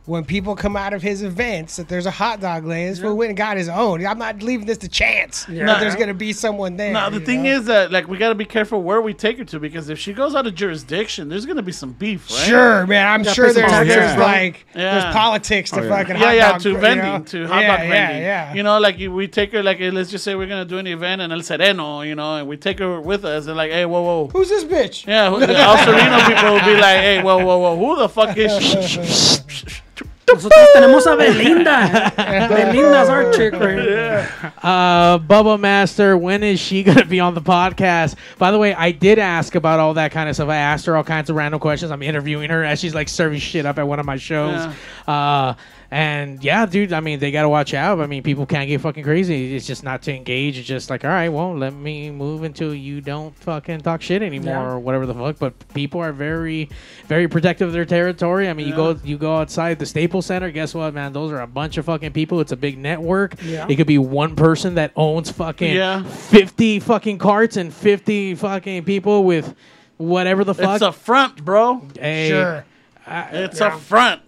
when 0.05 0.25
people 0.25 0.53
come 0.53 0.75
out 0.75 0.91
of 0.93 1.01
his 1.01 1.23
events 1.23 1.77
that 1.77 1.87
there's 1.87 2.05
a 2.05 2.11
hot 2.11 2.41
dog 2.41 2.65
lane. 2.65 2.89
This 2.89 2.99
fool 2.99 3.15
went 3.15 3.29
and 3.29 3.37
got 3.37 3.55
his 3.55 3.69
own. 3.69 4.05
I'm 4.05 4.17
not 4.17 4.43
leaving 4.43 4.65
this 4.67 4.77
to 4.79 4.89
chance. 4.89 5.47
Yeah. 5.47 5.65
that 5.65 5.79
there's 5.79 5.95
gonna 5.95 6.13
be 6.13 6.33
someone 6.33 6.75
there. 6.75 6.91
No, 6.91 7.09
the 7.09 7.21
thing 7.21 7.43
know? 7.43 7.51
is 7.51 7.65
that 7.67 7.91
like 7.93 8.09
we 8.09 8.17
gotta 8.17 8.35
be 8.35 8.43
careful 8.43 8.83
where 8.83 9.01
we 9.01 9.13
take 9.13 9.37
her 9.37 9.45
to 9.45 9.59
because 9.59 9.87
if 9.89 9.97
she 9.97 10.11
goes 10.11 10.35
out 10.35 10.45
of 10.45 10.55
jurisdiction, 10.55 11.29
there's 11.29 11.45
gonna 11.45 11.61
be 11.61 11.71
some 11.71 11.93
beef, 11.93 12.29
right? 12.31 12.39
Sure, 12.39 12.85
man. 12.85 13.07
I'm 13.07 13.23
Gotta 13.23 13.33
sure 13.35 13.53
there's, 13.53 13.71
taxes, 13.71 13.95
there's 13.95 14.15
bro. 14.15 14.25
like 14.25 14.65
Yeah. 14.75 14.99
there's 14.99 15.13
politics 15.15 15.71
to 15.71 15.83
yeah. 15.83 15.89
fucking 15.89 16.15
Yeah, 16.17 16.25
hot 16.25 16.35
yeah, 16.35 16.51
dog, 16.51 16.61
to 16.61 16.69
you 16.71 16.77
vending, 16.77 17.05
know? 17.13 17.23
to 17.23 17.47
hot 17.47 17.61
yeah, 17.61 17.67
dog 17.77 17.79
yeah, 17.87 17.89
vending. 18.07 18.23
Yeah, 18.23 18.53
You 18.55 18.63
know, 18.63 18.79
like 18.79 18.97
we 18.97 19.27
take 19.29 19.53
her, 19.53 19.63
like 19.63 19.79
let's 19.79 20.11
just 20.11 20.25
say 20.25 20.35
we're 20.35 20.47
gonna 20.47 20.65
do 20.65 20.79
an 20.79 20.87
event 20.87 21.21
in 21.21 21.31
El 21.31 21.41
Sereno, 21.43 22.01
you 22.01 22.15
know, 22.15 22.35
and 22.35 22.47
we 22.49 22.57
take 22.57 22.79
her 22.79 22.99
with 22.99 23.23
us, 23.23 23.47
and 23.47 23.55
like, 23.55 23.71
hey, 23.71 23.85
whoa, 23.85 24.01
whoa, 24.01 24.27
Who's 24.33 24.49
this 24.49 24.65
bitch? 24.65 25.07
yeah, 25.07 25.29
who- 25.29 25.39
the 25.39 25.55
El 25.57 25.77
Sereno 25.77 26.19
people 26.27 26.51
will 26.55 26.65
be 26.65 26.75
like, 26.75 26.97
hey, 26.99 27.23
whoa, 27.23 27.37
whoa, 27.45 27.57
whoa, 27.57 27.77
who 27.77 27.95
the 28.01 28.09
fuck 28.09 28.35
is 28.37 28.51
she? 28.61 29.73
Nosotros 30.33 30.67
tenemos 30.75 31.05
a 31.05 31.15
Belinda. 31.17 32.11
Belinda's 32.49 33.09
our 33.09 33.31
chick 33.33 33.53
right 33.53 33.77
here. 33.79 34.29
Uh, 34.61 35.19
Bubba 35.19 35.59
Master, 35.59 36.17
when 36.17 36.43
is 36.43 36.59
she 36.59 36.83
going 36.83 36.97
to 36.97 37.05
be 37.05 37.19
on 37.19 37.33
the 37.35 37.41
podcast? 37.41 38.15
By 38.37 38.51
the 38.51 38.57
way, 38.59 38.73
I 38.73 38.91
did 38.91 39.19
ask 39.19 39.55
about 39.55 39.79
all 39.79 39.93
that 39.95 40.11
kind 40.11 40.29
of 40.29 40.35
stuff. 40.35 40.49
I 40.49 40.55
asked 40.57 40.85
her 40.87 40.95
all 40.97 41.03
kinds 41.03 41.29
of 41.29 41.35
random 41.35 41.59
questions. 41.59 41.91
I'm 41.91 42.01
interviewing 42.03 42.49
her 42.49 42.63
as 42.63 42.79
she's 42.79 42.95
like 42.95 43.09
serving 43.09 43.39
shit 43.39 43.65
up 43.65 43.77
at 43.77 43.87
one 43.87 43.99
of 43.99 44.05
my 44.05 44.17
shows. 44.17 44.73
Uh, 45.07 45.53
and 45.93 46.43
yeah, 46.43 46.65
dude, 46.65 46.91
I 46.91 47.01
mean, 47.01 47.19
they 47.19 47.29
got 47.29 47.43
to 47.43 47.49
watch 47.49 47.75
out. 47.75 47.99
I 48.01 48.07
mean, 48.07 48.23
people 48.23 48.47
can't 48.47 48.67
get 48.67 48.81
fucking 48.81 49.03
crazy. 49.03 49.55
It's 49.55 49.67
just 49.67 49.83
not 49.83 50.01
to 50.03 50.15
engage. 50.15 50.57
It's 50.57 50.67
just 50.67 50.89
like, 50.89 51.05
all 51.05 51.11
right, 51.11 51.29
well, 51.29 51.55
let 51.55 51.71
me 51.71 52.09
move 52.09 52.41
until 52.41 52.73
you 52.73 52.99
don't 52.99 53.35
fucking 53.35 53.81
talk 53.81 54.01
shit 54.01 54.23
anymore 54.23 54.55
Yeah. 54.55 54.71
or 54.71 54.79
whatever 54.79 55.05
the 55.05 55.13
fuck. 55.13 55.37
But 55.37 55.53
people 55.75 56.01
are 56.01 56.11
very, 56.11 56.67
very 57.05 57.27
protective 57.27 57.67
of 57.67 57.73
their 57.73 57.85
territory. 57.85 58.49
I 58.49 58.53
mean, 58.53 58.67
you 58.67 58.75
go 58.75 58.97
you 59.03 59.19
go 59.19 59.35
outside 59.37 59.77
the 59.77 59.85
Staples 59.85 60.25
Center. 60.25 60.49
Guess 60.49 60.73
what, 60.73 60.95
man? 60.95 61.13
Those 61.13 61.31
are 61.31 61.41
a 61.41 61.47
bunch 61.47 61.77
of 61.77 61.85
fucking 61.85 62.13
people. 62.13 62.39
It's 62.41 62.51
a 62.51 62.57
big 62.57 62.79
network. 62.79 63.35
Yeah. 63.43 63.67
It 63.69 63.75
could 63.75 63.85
be 63.85 63.99
one 63.99 64.35
person 64.35 64.73
that 64.75 64.93
owns 64.95 65.29
fucking 65.29 65.75
Yeah. 65.75 66.01
50 66.03 66.79
fucking 66.79 67.19
carts 67.19 67.55
and 67.55 67.71
50 67.71 68.33
fucking 68.33 68.83
people 68.85 69.23
with 69.25 69.53
whatever 69.97 70.43
the 70.43 70.55
fuck. 70.55 70.75
It's 70.77 70.81
a 70.83 70.91
front, 70.91 71.45
bro. 71.45 71.85
Hey, 71.99 72.29
Sure. 72.29 72.65
It's 73.07 73.61
a 73.61 73.69
front. 73.71 74.21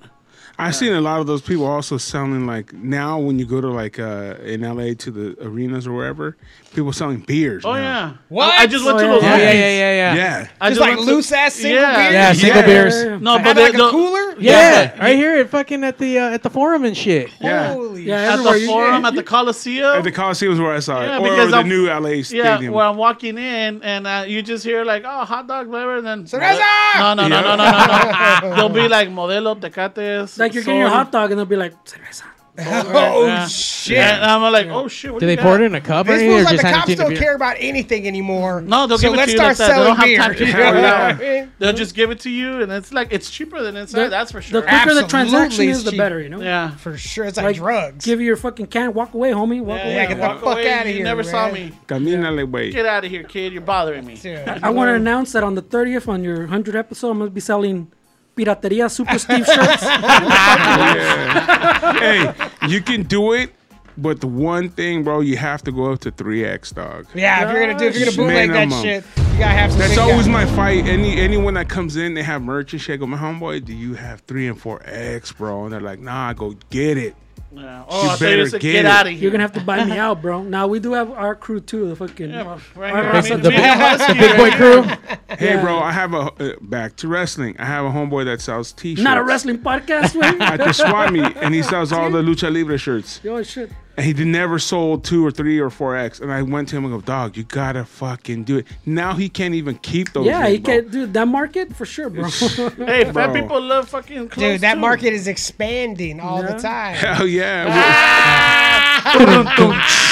I've 0.57 0.75
seen 0.75 0.93
a 0.93 1.01
lot 1.01 1.19
of 1.19 1.27
those 1.27 1.41
people 1.41 1.65
also 1.65 1.97
selling 1.97 2.45
like 2.45 2.71
now 2.73 3.19
when 3.19 3.39
you 3.39 3.45
go 3.45 3.59
to 3.61 3.69
like 3.69 3.99
uh 3.99 4.35
in 4.43 4.61
LA 4.61 4.93
to 4.95 5.11
the 5.11 5.35
arenas 5.45 5.85
or 5.87 5.93
wherever, 5.93 6.37
people 6.73 6.93
selling 6.93 7.19
beers. 7.19 7.65
Oh 7.65 7.73
now. 7.73 7.79
yeah. 7.79 8.13
What? 8.29 8.53
I, 8.53 8.63
I 8.63 8.67
just 8.67 8.85
went 8.85 8.97
Oh, 8.97 9.01
to 9.01 9.05
yeah. 9.05 9.11
those. 9.13 9.23
Yeah, 9.23 9.29
yeah, 9.29 9.37
meetings. 9.37 9.59
yeah, 9.59 9.69
yeah, 9.69 10.13
yeah. 10.13 10.15
Yeah. 10.15 10.47
I 10.61 10.69
Just 10.69 10.79
just 10.79 10.81
like 10.81 10.97
went 10.97 11.09
to- 11.09 11.15
loose 11.15 11.31
ass 11.31 11.53
single 11.55 11.81
Yeah. 11.81 11.95
beer. 12.03 12.11
Yeah, 12.13 12.33
single 12.33 12.61
Yeah. 12.61 12.65
beers. 12.65 13.21
No, 13.21 13.37
but 13.39 13.45
like 13.45 13.55
they, 13.55 13.69
a 13.69 13.71
the- 13.83 13.89
cooler. 13.91 14.35
Yeah, 14.37 14.99
right 14.99 15.15
here 15.15 15.37
at 15.37 15.49
fucking 15.49 15.83
at 15.83 15.97
the 15.97 16.19
uh, 16.19 16.29
at 16.35 16.43
the 16.43 16.49
forum 16.49 16.83
and 16.85 16.95
shit. 16.95 17.29
Yeah. 17.41 17.73
Holy 17.73 18.03
Yeah, 18.03 18.33
at 18.33 18.37
the 18.43 18.65
forum, 18.67 19.01
yeah, 19.03 19.07
at 19.07 19.15
the 19.21 19.23
Coliseum. 19.23 19.95
At 19.97 20.03
the 20.03 20.11
Coliseum's 20.11 20.59
where 20.59 20.73
I 20.73 20.79
saw 20.79 21.01
it. 21.03 21.07
Yeah, 21.07 21.17
or, 21.19 21.23
because 21.23 21.47
or 21.47 21.51
the 21.51 21.57
I'm- 21.57 21.69
new 21.69 21.87
LA 21.87 22.21
stadium. 22.23 22.63
Yeah, 22.63 22.69
where 22.69 22.85
I'm 22.85 22.97
walking 22.97 23.37
in 23.37 23.81
and 23.83 24.05
uh, 24.07 24.23
you 24.27 24.41
just 24.41 24.63
hear 24.65 24.83
like, 24.83 25.03
oh, 25.05 25.23
hot 25.25 25.47
dog 25.47 25.67
flavor, 25.69 25.97
and 25.97 26.05
then 26.05 26.27
no, 26.33 27.13
no, 27.13 27.27
no, 27.27 27.41
no, 27.41 27.55
no, 27.55 27.55
no, 27.55 28.49
no. 28.49 28.55
They'll 28.55 28.69
be 28.69 28.87
like 28.87 29.09
modelo 29.09 29.59
tecates. 29.59 30.37
Like 30.45 30.53
you're 30.53 30.63
getting 30.63 30.79
your 30.79 30.89
hot 30.89 31.11
dog 31.11 31.31
and 31.31 31.37
they'll 31.39 31.45
be 31.45 31.55
like, 31.55 31.73
cerveza. 31.85 32.23
Oh 32.57 33.25
Yeah. 33.25 33.47
shit! 33.47 33.97
And 33.97 34.23
I'm 34.23 34.49
like, 34.53 34.67
oh 34.67 34.87
shit. 34.87 35.11
What 35.11 35.19
Do 35.19 35.25
do 35.25 35.27
they 35.35 35.41
you 35.41 35.45
pour 35.45 35.55
it 35.59 35.61
in 35.61 35.75
a 35.75 35.81
cup 35.81 36.07
or 36.07 36.13
These 36.13 36.21
anything, 36.21 36.31
or 36.31 36.35
fools 36.37 36.45
like 36.45 36.53
just 36.53 36.61
the 36.61 36.67
hand 36.69 36.75
it 36.75 36.79
cops 36.79 36.85
to 36.85 36.91
you 36.91 36.95
in 36.95 36.99
a 36.99 37.03
don't 37.03 37.09
beer? 37.09 37.19
care 37.19 37.35
about 37.35 37.55
anything 37.59 38.07
anymore. 38.07 38.61
No, 38.61 38.87
they'll 38.87 38.97
so 38.97 39.09
give 39.09 39.13
it 39.13 39.17
let's 39.17 39.31
to 39.33 39.37
you 39.37 39.37
start 39.37 39.49
like 39.49 39.57
that. 39.57 39.67
They 39.67 39.83
don't 39.83 39.95
selling 39.97 40.07
beer. 40.09 40.21
have 40.21 40.27
time 40.27 40.37
to 40.37 40.45
You 40.45 40.53
pour 40.53 40.61
know 40.61 40.69
it 40.69 40.75
what 40.75 40.83
out. 40.85 41.01
I 41.01 41.13
mean? 41.41 41.51
They'll 41.59 41.73
just 41.73 41.95
give 41.95 42.11
it 42.11 42.19
to 42.21 42.29
you, 42.29 42.61
and 42.61 42.71
it's 42.71 42.93
like 42.93 43.09
it's 43.11 43.29
cheaper 43.29 43.61
than 43.61 43.75
inside. 43.75 44.03
The- 44.05 44.09
that's 44.09 44.31
for 44.31 44.41
sure. 44.41 44.61
The 44.61 44.69
sure. 44.69 44.79
quicker 44.79 44.93
the 44.95 45.03
Absolutely 45.03 45.09
transaction 45.09 45.67
it's 45.69 45.77
is, 45.79 45.83
the 45.83 45.91
cheap. 45.91 45.97
better. 45.97 46.21
You 46.21 46.29
know. 46.29 46.39
yeah. 46.41 46.75
For 46.77 46.95
sure, 46.97 47.25
it's 47.25 47.35
like, 47.35 47.45
Like 47.45 47.55
drugs. 47.57 48.05
Give 48.05 48.21
you 48.21 48.25
your 48.27 48.37
fucking 48.37 48.67
can. 48.67 48.93
Walk 48.93 49.13
away, 49.15 49.31
homie. 49.31 49.59
Walk 49.61 49.79
Yeah, 49.79 49.83
away. 49.87 49.95
yeah, 49.95 50.05
get 50.05 50.15
the 50.15 50.21
walk 50.21 50.39
fuck 50.39 50.53
away. 50.53 50.71
outta 50.73 50.89
You 50.91 50.95
here, 50.95 51.03
never 51.03 51.23
saw 51.23 51.47
man. 51.51 51.53
me. 51.55 51.71
Camínale, 51.87 52.49
güey. 52.49 52.71
Get 52.71 52.85
out 52.85 53.03
of 53.03 53.11
here, 53.11 53.23
kid. 53.23 53.51
You're 53.51 53.63
bothering 53.63 54.05
me. 54.05 54.15
Dude. 54.15 54.37
I 54.47 54.69
want 54.69 54.87
to 54.87 54.93
announce 54.93 55.33
that 55.33 55.43
on 55.43 55.55
the 55.55 55.61
30th, 55.61 56.07
on 56.07 56.23
your 56.23 56.47
100th 56.47 56.73
episode, 56.75 57.09
I'm 57.11 57.17
going 57.17 57.29
to 57.29 57.33
be 57.35 57.41
selling 57.41 57.91
Pirateria 58.35 58.91
Super 58.91 59.17
Steve 59.17 59.45
shirts. 59.45 59.83
hey, 61.99 62.33
you 62.67 62.81
can 62.81 63.03
do 63.03 63.33
it, 63.33 63.51
but 63.97 64.19
the 64.19 64.27
one 64.27 64.69
thing, 64.69 65.03
bro, 65.03 65.21
you 65.21 65.37
have 65.37 65.61
to 65.63 65.71
go 65.71 65.91
up 65.91 65.99
to 66.01 66.11
3x, 66.11 66.73
dog. 66.73 67.07
Yeah, 67.13 67.45
if 67.45 67.51
you're 67.51 67.65
gonna 67.65 67.79
do, 67.79 67.85
if 67.85 67.97
you're 67.97 68.05
gonna 68.05 68.17
bootleg 68.17 68.51
that 68.51 68.81
shit, 68.81 69.05
you 69.17 69.39
gotta 69.39 69.53
have 69.53 69.71
some. 69.71 69.79
That's 69.79 69.91
big 69.91 69.99
always 69.99 70.27
guy. 70.27 70.33
my 70.33 70.45
fight. 70.47 70.85
Any 70.85 71.19
anyone 71.19 71.53
that 71.53 71.69
comes 71.69 71.95
in, 71.95 72.13
they 72.13 72.23
have 72.23 72.41
merch 72.41 72.73
and 72.73 72.81
shit. 72.81 72.95
I 72.95 72.97
go, 72.97 73.07
my 73.07 73.17
homeboy, 73.17 73.63
do 73.63 73.73
you 73.73 73.93
have 73.93 74.19
three 74.21 74.47
and 74.47 74.59
four 74.59 74.81
X, 74.85 75.31
bro? 75.31 75.63
And 75.63 75.73
they're 75.73 75.79
like, 75.79 75.99
nah. 75.99 76.29
I 76.29 76.33
go, 76.33 76.55
get 76.69 76.97
it. 76.97 77.15
Yeah. 77.55 77.85
Oh, 77.87 78.03
You 78.03 78.09
I 78.09 78.11
thought 78.15 78.21
you 78.21 78.27
better 78.27 78.49
said 78.49 78.61
get 78.61 78.71
get 78.73 78.85
it. 78.85 78.87
out 78.87 79.05
of 79.07 79.13
here. 79.13 79.21
You're 79.21 79.31
going 79.31 79.39
to 79.39 79.43
have 79.43 79.53
to 79.53 79.61
buy 79.61 79.83
me 79.85 79.97
out, 79.97 80.21
bro. 80.21 80.43
Now, 80.43 80.67
we 80.67 80.79
do 80.79 80.93
have 80.93 81.11
our 81.11 81.35
crew, 81.35 81.59
too. 81.61 81.87
The 81.89 81.95
fucking. 81.95 82.29
Yeah, 82.29 82.43
well, 82.43 82.61
right 82.75 82.93
Our- 82.93 83.13
I 83.15 83.21
mean, 83.21 83.41
the, 83.41 83.49
me 83.49 83.55
and 83.55 83.79
Husky 83.81 84.13
the 84.13 84.19
big 84.19 84.37
boy 84.37 84.51
crew. 84.51 84.83
Hey, 85.37 85.55
Yeah. 85.55 85.61
bro, 85.61 85.79
I 85.79 85.91
have 85.91 86.13
a 86.13 86.17
uh, 86.17 86.53
back 86.61 86.95
to 86.97 87.07
wrestling. 87.09 87.55
I 87.59 87.65
have 87.65 87.83
a 87.85 87.89
homeboy 87.89 88.25
that 88.25 88.39
sells 88.41 88.71
T-shirts. 88.71 89.03
Not 89.03 89.17
a 89.17 89.23
wrestling 89.23 89.57
podcast, 89.59 90.15
man. 90.19 90.41
at 90.41 90.57
the 90.57 90.71
swap 90.71 91.11
meet, 91.11 91.35
and 91.37 91.53
he 91.53 91.61
sells 91.61 91.91
all 91.91 92.09
the 92.09 92.21
lucha 92.21 92.53
libre 92.53 92.77
shirts. 92.77 93.19
Yo, 93.23 93.41
shit. 93.43 93.69
And 93.97 94.05
he 94.05 94.13
never 94.25 94.59
sold 94.59 95.03
two 95.03 95.25
or 95.25 95.31
three 95.31 95.59
or 95.59 95.69
four 95.69 95.95
X. 95.95 96.19
And 96.19 96.31
I 96.31 96.41
went 96.41 96.69
to 96.69 96.77
him 96.77 96.85
and 96.85 96.93
go, 96.93 97.01
dog, 97.01 97.37
you 97.37 97.43
gotta 97.43 97.85
fucking 97.85 98.43
do 98.43 98.57
it. 98.57 98.67
Now 98.85 99.13
he 99.13 99.29
can't 99.29 99.53
even 99.55 99.77
keep 99.77 100.11
those. 100.13 100.25
Yeah, 100.25 100.47
he 100.47 100.57
bro. 100.59 100.81
can 100.81 100.91
dude. 100.91 101.13
That 101.13 101.27
market 101.27 101.75
for 101.75 101.85
sure, 101.85 102.09
bro. 102.09 102.25
Hey, 102.85 103.11
fat 103.11 103.33
people 103.33 103.61
love 103.61 103.89
fucking 103.89 104.29
clothes 104.29 104.53
Dude, 104.53 104.61
that 104.61 104.75
too. 104.75 104.79
market 104.79 105.13
is 105.13 105.27
expanding 105.27 106.19
all 106.19 106.41
the 106.41 106.53
time. 106.53 106.95
Hell 106.95 107.27
yeah. 107.27 107.71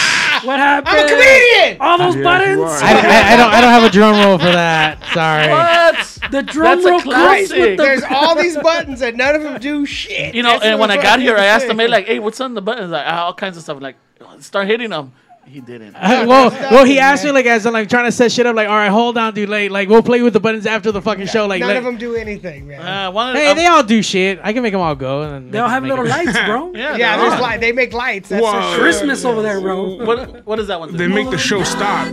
what 0.46 0.60
happened? 0.60 0.96
I'm 0.96 1.06
a 1.06 1.10
comedian. 1.10 1.78
All 1.82 1.98
those 1.98 2.16
Yeah, 2.16 2.20
you 2.20 2.24
buttons. 2.24 2.60
are. 2.62 2.84
I, 2.84 2.92
I, 2.92 3.34
I 3.34 3.38
don't 3.38 3.54
I 3.54 3.62
don't 3.62 3.70
have 3.72 3.84
a 3.84 3.90
drum 3.90 4.16
roll 4.26 4.38
for 4.38 4.46
that. 4.46 5.04
Sorry. 5.14 5.50
What? 5.50 6.32
The 6.32 6.44
drum 6.44 6.82
That's 6.82 6.86
a 6.86 6.90
roll 6.92 7.02
comes 7.02 7.14
classic. 7.16 7.58
with 7.58 7.78
the. 7.78 7.84
There's 7.84 8.04
all 8.10 8.36
these 8.42 8.58
buttons 8.58 9.02
and 9.02 9.18
none 9.18 9.36
of 9.36 9.44
them 9.44 9.60
do 9.60 9.86
shit. 9.86 10.34
You 10.36 10.44
know, 10.44 10.52
That's 10.54 10.66
and 10.66 10.80
what 10.80 10.90
when 10.90 10.98
I 10.98 11.02
I'm 11.02 11.04
got 11.04 11.20
here, 11.20 11.38
I 11.38 11.46
asked 11.46 11.66
him, 11.66 11.78
saying. 11.78 11.80
hey, 11.80 11.88
like, 11.88 12.06
hey, 12.08 12.20
what's 12.20 12.40
on 12.42 12.54
the 12.54 12.62
buttons? 12.62 12.92
Like, 12.92 13.06
ah, 13.08 13.26
all 13.26 13.34
kinds 13.34 13.58
of 13.58 13.64
stuff. 13.64 13.82
Like, 13.82 13.96
start 14.40 14.68
hitting 14.68 14.90
them. 14.90 15.14
He 15.46 15.60
didn't. 15.62 15.94
Uh, 15.96 16.26
well, 16.28 16.50
well, 16.50 16.86
he 16.86 16.96
nothing, 16.96 16.98
asked 17.00 17.24
me 17.24 17.28
man. 17.28 17.36
like 17.36 17.46
as 17.46 17.66
I'm 17.66 17.74
like 17.74 17.90
trying 17.90 18.06
to 18.06 18.12
set 18.12 18.32
shit 18.32 18.46
up. 18.46 18.56
Like, 18.56 18.68
all 18.70 18.76
right, 18.76 18.90
hold 18.90 19.18
on, 19.18 19.34
dude. 19.34 19.50
Like, 19.50 19.70
like 19.72 19.90
we'll 19.90 20.02
play 20.02 20.22
with 20.22 20.34
the 20.34 20.40
buttons 20.40 20.66
after 20.66 20.92
the 20.92 21.02
fucking 21.02 21.28
show. 21.28 21.46
Like, 21.48 21.60
None 21.60 21.68
let- 21.68 21.78
of 21.78 21.84
them 21.84 21.98
do 21.98 22.16
anything, 22.16 22.68
man. 22.68 22.82
Uh, 22.82 23.12
one 23.12 23.30
of 23.30 23.34
the, 23.36 23.40
hey, 23.42 23.52
um, 23.52 23.58
they 23.58 23.66
all 23.68 23.84
do 23.84 24.02
shit. 24.02 24.40
I 24.42 24.54
can 24.54 24.64
make 24.64 24.72
them 24.72 24.82
all 24.82 24.96
go. 24.96 25.22
And 25.24 25.32
then 25.46 25.52
They 25.52 25.60
all 25.60 25.70
have 25.70 25.84
little 25.84 26.06
lights, 26.08 26.32
bro. 26.46 26.72
yeah, 26.76 26.96
yeah, 26.96 27.18
they're 27.18 27.30
there's 27.30 27.34
on. 27.34 27.42
light. 27.42 27.60
They 27.62 27.72
make 27.72 27.94
lights. 27.94 28.30
That's 28.30 28.42
Whoa. 28.44 28.54
for 28.54 28.62
sure. 28.62 28.80
Christmas 28.80 29.26
over 29.26 29.42
there, 29.42 29.60
bro. 29.62 29.98
What, 30.06 30.46
what 30.46 30.60
is 30.60 30.68
that 30.68 30.80
one? 30.80 30.92
do? 30.92 30.98
they 30.98 31.08
make 31.08 31.30
the 31.30 31.38
show 31.38 31.64
stop. 31.64 32.08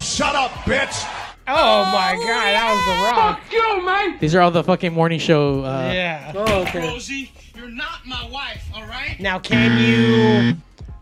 Shut 0.00 0.34
up, 0.36 0.50
bitch! 0.66 1.08
Oh 1.46 1.84
my 1.86 2.14
god, 2.14 2.26
that 2.26 2.70
was 2.74 2.84
the 2.86 3.04
rock. 3.16 3.40
Fuck 3.42 3.52
you, 3.52 3.86
mate! 3.86 4.20
These 4.20 4.34
are 4.34 4.40
all 4.40 4.50
the 4.50 4.64
fucking 4.64 4.92
morning 4.92 5.18
show. 5.18 5.62
Uh, 5.64 5.90
Yeah. 5.92 6.32
Oh, 6.34 6.62
okay. 6.62 6.80
Rosie, 6.88 7.30
you're 7.54 7.68
not 7.68 8.06
my 8.06 8.28
wife, 8.30 8.64
all 8.74 8.86
right? 8.86 9.16
Now, 9.20 9.38
can 9.38 9.78
you 9.78 10.56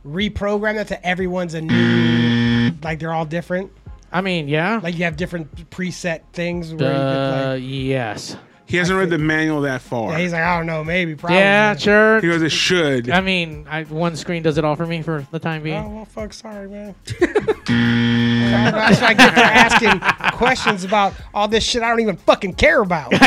reprogram 0.07 0.75
that 0.75 0.89
to 0.89 1.07
everyone's 1.07 1.55
a 1.55 1.61
new? 1.61 2.73
Like 2.83 2.99
they're 2.99 3.13
all 3.13 3.27
different. 3.27 3.73
I 4.13 4.21
mean, 4.21 4.49
yeah. 4.49 4.81
Like 4.83 4.97
you 4.97 5.05
have 5.05 5.17
different 5.17 5.71
preset 5.71 6.23
things. 6.33 6.75
Where 6.75 6.93
you 6.93 6.99
uh, 6.99 7.55
could, 7.55 7.63
like, 7.63 7.63
yes. 7.65 8.37
He 8.73 8.79
hasn't 8.79 8.99
read 8.99 9.11
the 9.11 9.19
manual 9.19 9.61
that 9.61 9.83
far. 9.83 10.13
yeah, 10.13 10.19
he's 10.19 10.33
like, 10.33 10.41
I 10.41 10.57
don't 10.57 10.65
know, 10.65 10.83
maybe, 10.83 11.15
probably. 11.15 11.37
Yeah, 11.37 11.77
sure. 11.77 12.23
he 12.23 12.29
goes, 12.29 12.41
it 12.41 12.49
should. 12.53 13.11
I 13.11 13.21
mean, 13.21 13.67
I, 13.69 13.83
one 13.85 14.17
screen 14.17 14.43
does 14.43 14.57
it 14.57 14.65
all 14.65 14.77
for 14.77 14.87
me 14.87 15.03
for 15.03 15.27
the 15.31 15.39
time 15.39 15.61
Oh 15.61 15.65
being. 15.65 15.95
well, 15.95 16.07
fuck, 16.07 16.33
sorry, 16.33 16.71
man. 16.71 16.95
That's 17.67 18.99
what 18.99 19.11
I 19.11 19.13
get 19.13 19.35
for 19.35 19.41
asking 19.41 20.01
questions 20.39 20.85
about 20.85 21.13
all 21.35 21.49
this 21.49 21.63
shit 21.65 21.83
I 21.83 21.91
don't 21.91 22.01
even 22.01 22.17
fucking 22.17 22.55
care 22.55 22.81
about. 22.81 23.13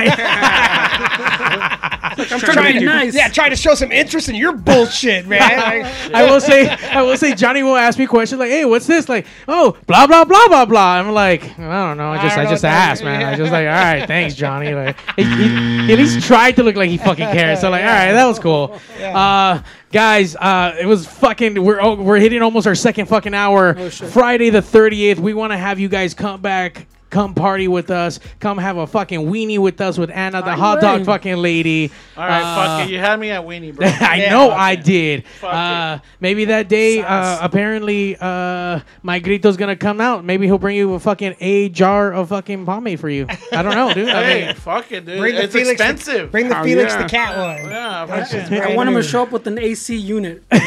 I'm 2.17 2.39
trying 2.39 2.73
to 2.73 2.79
be 2.79 2.85
nice. 2.85 3.13
Yeah, 3.15 3.27
trying 3.27 3.49
to 3.51 3.55
show 3.55 3.75
some 3.75 3.91
interest 3.91 4.29
in 4.29 4.35
your 4.35 4.53
bullshit, 4.55 5.27
man. 5.27 5.41
Like, 5.65 5.85
I 6.13 6.29
will 6.29 6.39
say, 6.39 6.69
I 6.69 7.01
will 7.01 7.17
say, 7.17 7.33
Johnny 7.35 7.61
will 7.63 7.75
ask 7.75 7.97
me 7.99 8.05
questions 8.07 8.39
like, 8.39 8.49
"Hey, 8.49 8.65
what's 8.65 8.87
this?" 8.87 9.09
Like, 9.09 9.25
"Oh, 9.47 9.77
blah 9.87 10.05
blah 10.07 10.23
blah 10.23 10.47
blah 10.47 10.65
blah." 10.65 10.93
I'm 10.95 11.11
like, 11.11 11.43
I 11.59 11.87
don't 11.87 11.97
know. 11.97 12.11
I 12.11 12.21
just, 12.21 12.37
I 12.37 12.43
I, 12.43 12.49
just 12.49 12.63
know 12.63 12.69
asked, 12.69 13.01
is. 13.01 13.05
man. 13.05 13.23
I 13.23 13.35
just 13.35 13.51
like, 13.51 13.67
all 13.67 13.73
right, 13.73 14.05
thanks, 14.07 14.35
Johnny. 14.35 14.73
Like, 14.73 14.97
he, 15.15 15.23
he- 15.37 15.85
he 15.87 15.93
at 15.93 15.99
least 15.99 16.25
tried 16.25 16.55
to 16.55 16.63
look 16.63 16.75
like 16.75 16.89
he 16.89 16.97
fucking 16.97 17.27
cared. 17.31 17.57
So 17.59 17.69
like, 17.69 17.81
all 17.85 17.87
right, 17.87 18.11
that 18.11 18.25
was 18.25 18.39
cool. 18.39 18.79
Uh, 19.01 19.61
guys, 19.91 20.35
uh, 20.35 20.75
it 20.79 20.85
was 20.85 21.05
fucking. 21.05 21.61
We're 21.63 21.79
oh, 21.81 21.95
we're 21.95 22.19
hitting 22.19 22.41
almost 22.41 22.65
our 22.67 22.75
second 22.75 23.07
fucking 23.07 23.33
hour. 23.33 23.75
Oh, 23.77 23.89
shit. 23.89 24.09
Friday 24.09 24.49
the 24.49 24.61
30th. 24.61 25.19
We 25.19 25.33
want 25.33 25.51
to 25.53 25.57
have 25.57 25.79
you 25.79 25.89
guys 25.89 26.13
come 26.13 26.41
back. 26.41 26.87
Come 27.11 27.33
party 27.33 27.67
with 27.67 27.91
us. 27.91 28.19
Come 28.39 28.57
have 28.57 28.77
a 28.77 28.85
fucking 28.87 29.27
weenie 29.31 29.59
with 29.59 29.79
us 29.79 29.97
with 29.97 30.09
Anna, 30.09 30.41
the 30.41 30.49
I 30.49 30.55
hot 30.55 30.81
dog 30.81 30.99
will. 30.99 31.05
fucking 31.05 31.37
lady. 31.37 31.91
All 32.17 32.27
right, 32.27 32.41
Uh, 32.41 32.55
fuck 32.79 32.87
it. 32.87 32.91
You 32.91 32.99
had 32.99 33.19
me 33.19 33.29
at 33.29 33.43
Weenie, 33.45 33.73
bro. 33.73 33.87
I 34.01 34.15
Yeah. 34.23 34.29
know 34.31 34.49
I 34.51 34.75
did. 34.75 35.23
Fuck 35.39 35.53
Uh, 35.53 35.99
maybe 36.19 36.45
that 36.45 36.67
day, 36.67 37.01
uh, 37.01 37.37
apparently, 37.41 38.17
uh, 38.19 38.79
my 39.03 39.19
grito's 39.19 39.55
gonna 39.55 39.75
come 39.75 40.01
out. 40.01 40.25
Maybe 40.25 40.45
he'll 40.47 40.57
bring 40.57 40.75
you 40.75 40.93
a 40.95 40.99
fucking 40.99 41.35
a 41.39 41.69
jar 41.69 42.11
of 42.11 42.29
fucking 42.29 42.65
pomade 42.65 42.99
for 42.99 43.09
you. 43.09 43.27
I 43.51 43.61
don't 43.61 43.75
know, 43.75 43.93
dude. 43.93 44.09
I 44.09 44.23
hey, 44.25 44.45
mean, 44.47 44.55
fuck 44.55 44.91
it, 44.91 45.05
dude. 45.05 45.19
bring 45.19 45.35
the 45.35 45.43
it's 45.43 45.53
Felix. 45.53 45.71
expensive. 45.79 46.31
Bring 46.31 46.49
the 46.49 46.59
Oh, 46.59 46.63
Felix 46.63 46.91
yeah. 46.93 47.03
the 47.03 47.09
cat 47.09 47.37
one. 47.37 47.69
yeah, 47.69 48.05
That 48.07 48.19
fuck 48.19 48.27
shit's 48.29 48.51
it. 48.51 48.61
I 48.63 48.75
want 48.75 48.89
him 48.89 48.95
to 48.95 49.03
show 49.03 49.21
up 49.23 49.31
with 49.31 49.45
an 49.47 49.57
AC 49.59 49.95
unit. 49.95 50.43
Maybe 50.51 50.61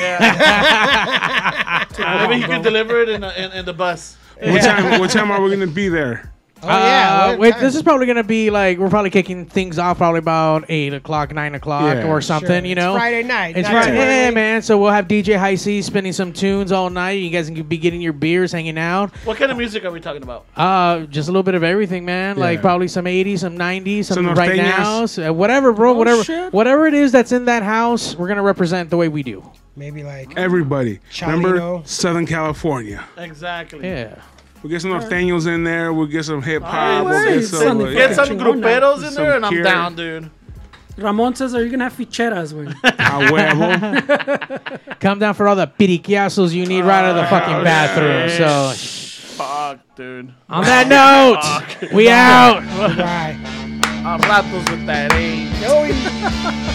he 2.37 2.43
can 2.45 2.63
deliver 2.63 3.01
it 3.03 3.09
in, 3.09 3.25
a, 3.25 3.31
in, 3.37 3.53
in 3.53 3.65
the 3.65 3.73
bus. 3.75 4.17
What 4.41 4.63
time? 4.63 5.01
What 5.01 5.11
time 5.11 5.31
are 5.31 5.41
we 5.43 5.51
gonna 5.51 5.67
be 5.67 5.89
there? 5.89 6.33
Oh 6.63 6.67
yeah. 6.69 7.33
uh, 7.35 7.37
wait, 7.39 7.55
this 7.61 7.77
is 7.77 7.83
probably 7.83 8.07
gonna 8.07 8.25
be 8.25 8.51
like 8.51 8.79
we're 8.79 8.89
probably 8.91 9.11
kicking 9.11 9.47
things 9.47 9.79
off 9.79 9.99
probably 9.99 10.19
about 10.19 10.65
eight 10.69 10.93
o'clock, 10.93 11.33
nine 11.33 11.55
o'clock, 11.55 11.95
Yeah. 11.97 12.09
or 12.09 12.21
something. 12.21 12.49
Sure. 12.49 12.65
You 12.67 12.73
It's 12.73 12.79
know, 12.81 12.95
Friday 12.95 13.23
night. 13.23 13.57
It's 13.57 13.69
not 13.69 13.85
Friday, 13.85 14.25
yeah, 14.25 14.31
man. 14.33 14.63
So 14.63 14.77
we'll 14.79 14.91
have 14.91 15.07
DJ 15.07 15.39
High 15.39 15.55
C 15.55 15.83
spinning 15.83 16.13
some 16.13 16.33
tunes 16.33 16.73
all 16.73 16.91
night. 16.91 17.13
You 17.13 17.31
guys 17.31 17.49
can 17.49 17.63
be 17.63 17.79
getting 17.79 18.01
your 18.01 18.13
beers, 18.13 18.51
hanging 18.53 18.79
out. 18.79 19.15
What 19.25 19.37
kind 19.37 19.51
of 19.53 19.57
music 19.57 19.85
are 19.85 19.91
we 19.93 20.01
talking 20.01 20.23
about? 20.23 20.47
Uh, 20.57 21.01
just 21.07 21.29
a 21.29 21.33
little 21.33 21.43
bit 21.45 21.55
of 21.55 21.63
everything, 21.63 22.05
man. 22.05 22.37
Like 22.37 22.57
Yeah. 22.59 22.63
probably 22.63 22.89
some 22.89 23.07
'80s, 23.07 23.41
some 23.41 23.57
'90s, 23.57 24.07
some, 24.07 24.17
Some 24.17 24.35
right 24.35 24.59
norteñas. 24.59 25.19
now, 25.19 25.29
uh, 25.29 25.33
whatever, 25.33 25.73
bro. 25.73 25.93
whatever, 25.95 26.25
shit. 26.25 26.53
whatever 26.53 26.87
it 26.87 26.95
is 26.95 27.13
that's 27.13 27.33
in 27.33 27.45
that 27.45 27.63
house, 27.63 28.17
we're 28.17 28.29
gonna 28.29 28.43
represent 28.43 28.91
the 28.91 28.97
way 28.97 29.09
we 29.09 29.23
do. 29.23 29.45
Maybe 29.77 30.03
like 30.03 30.37
Everybody. 30.37 30.99
Chalino. 31.13 31.27
Remember 31.45 31.83
Southern 31.85 32.27
California. 32.27 33.05
Exactly. 33.17 33.87
Yeah. 33.87 34.17
We'll 34.63 34.71
get 34.71 34.83
some 34.83 34.91
Norteños 34.91 35.47
in 35.47 35.63
there. 35.65 35.93
We'll 35.93 36.07
get 36.07 36.25
some 36.25 36.43
hip 36.43 36.63
hop. 36.63 37.05
We'll 37.05 37.25
get 37.39 37.45
son, 37.45 37.61
some. 37.61 37.81
if 37.83 37.87
uh, 37.87 37.91
Get 37.93 38.11
yeah. 38.11 38.17
some 38.17 38.29
Chingona. 38.29 38.41
gruperos 38.63 38.97
in 38.99 39.13
Some 39.13 39.15
there, 39.25 39.37
and 39.37 39.47
I'm 39.47 39.53
Kira. 39.53 39.65
down, 39.65 39.95
dude. 39.97 40.31
Ramon 40.97 41.35
says, 41.37 41.55
"Are 41.55 41.63
you 41.65 41.71
gonna 41.71 41.85
have 41.85 41.93
ficheras, 41.97 42.53
güey?" 42.53 42.69
A 42.83 42.93
huevo. 43.31 44.99
Come 45.01 45.19
down 45.21 45.35
for 45.35 45.47
all 45.47 45.55
the 45.55 45.69
periquiazos 45.69 46.53
you 46.53 46.67
need 46.67 46.83
right 46.83 47.05
out 47.05 47.11
of 47.11 47.17
the 47.17 47.27
fucking 47.29 47.63
bathroom. 47.63 48.29
So, 48.31 48.73
Fuck, 49.37 49.79
dude. 49.95 50.33
on 50.49 50.65
that 50.65 50.89
note, 50.89 51.93
we 51.93 52.09
out. 52.11 52.61
right. 52.99 53.37
I'm 54.05 54.21
ratos 54.23 54.69
with 54.71 54.87
that, 54.87 55.13
eh? 55.13 56.75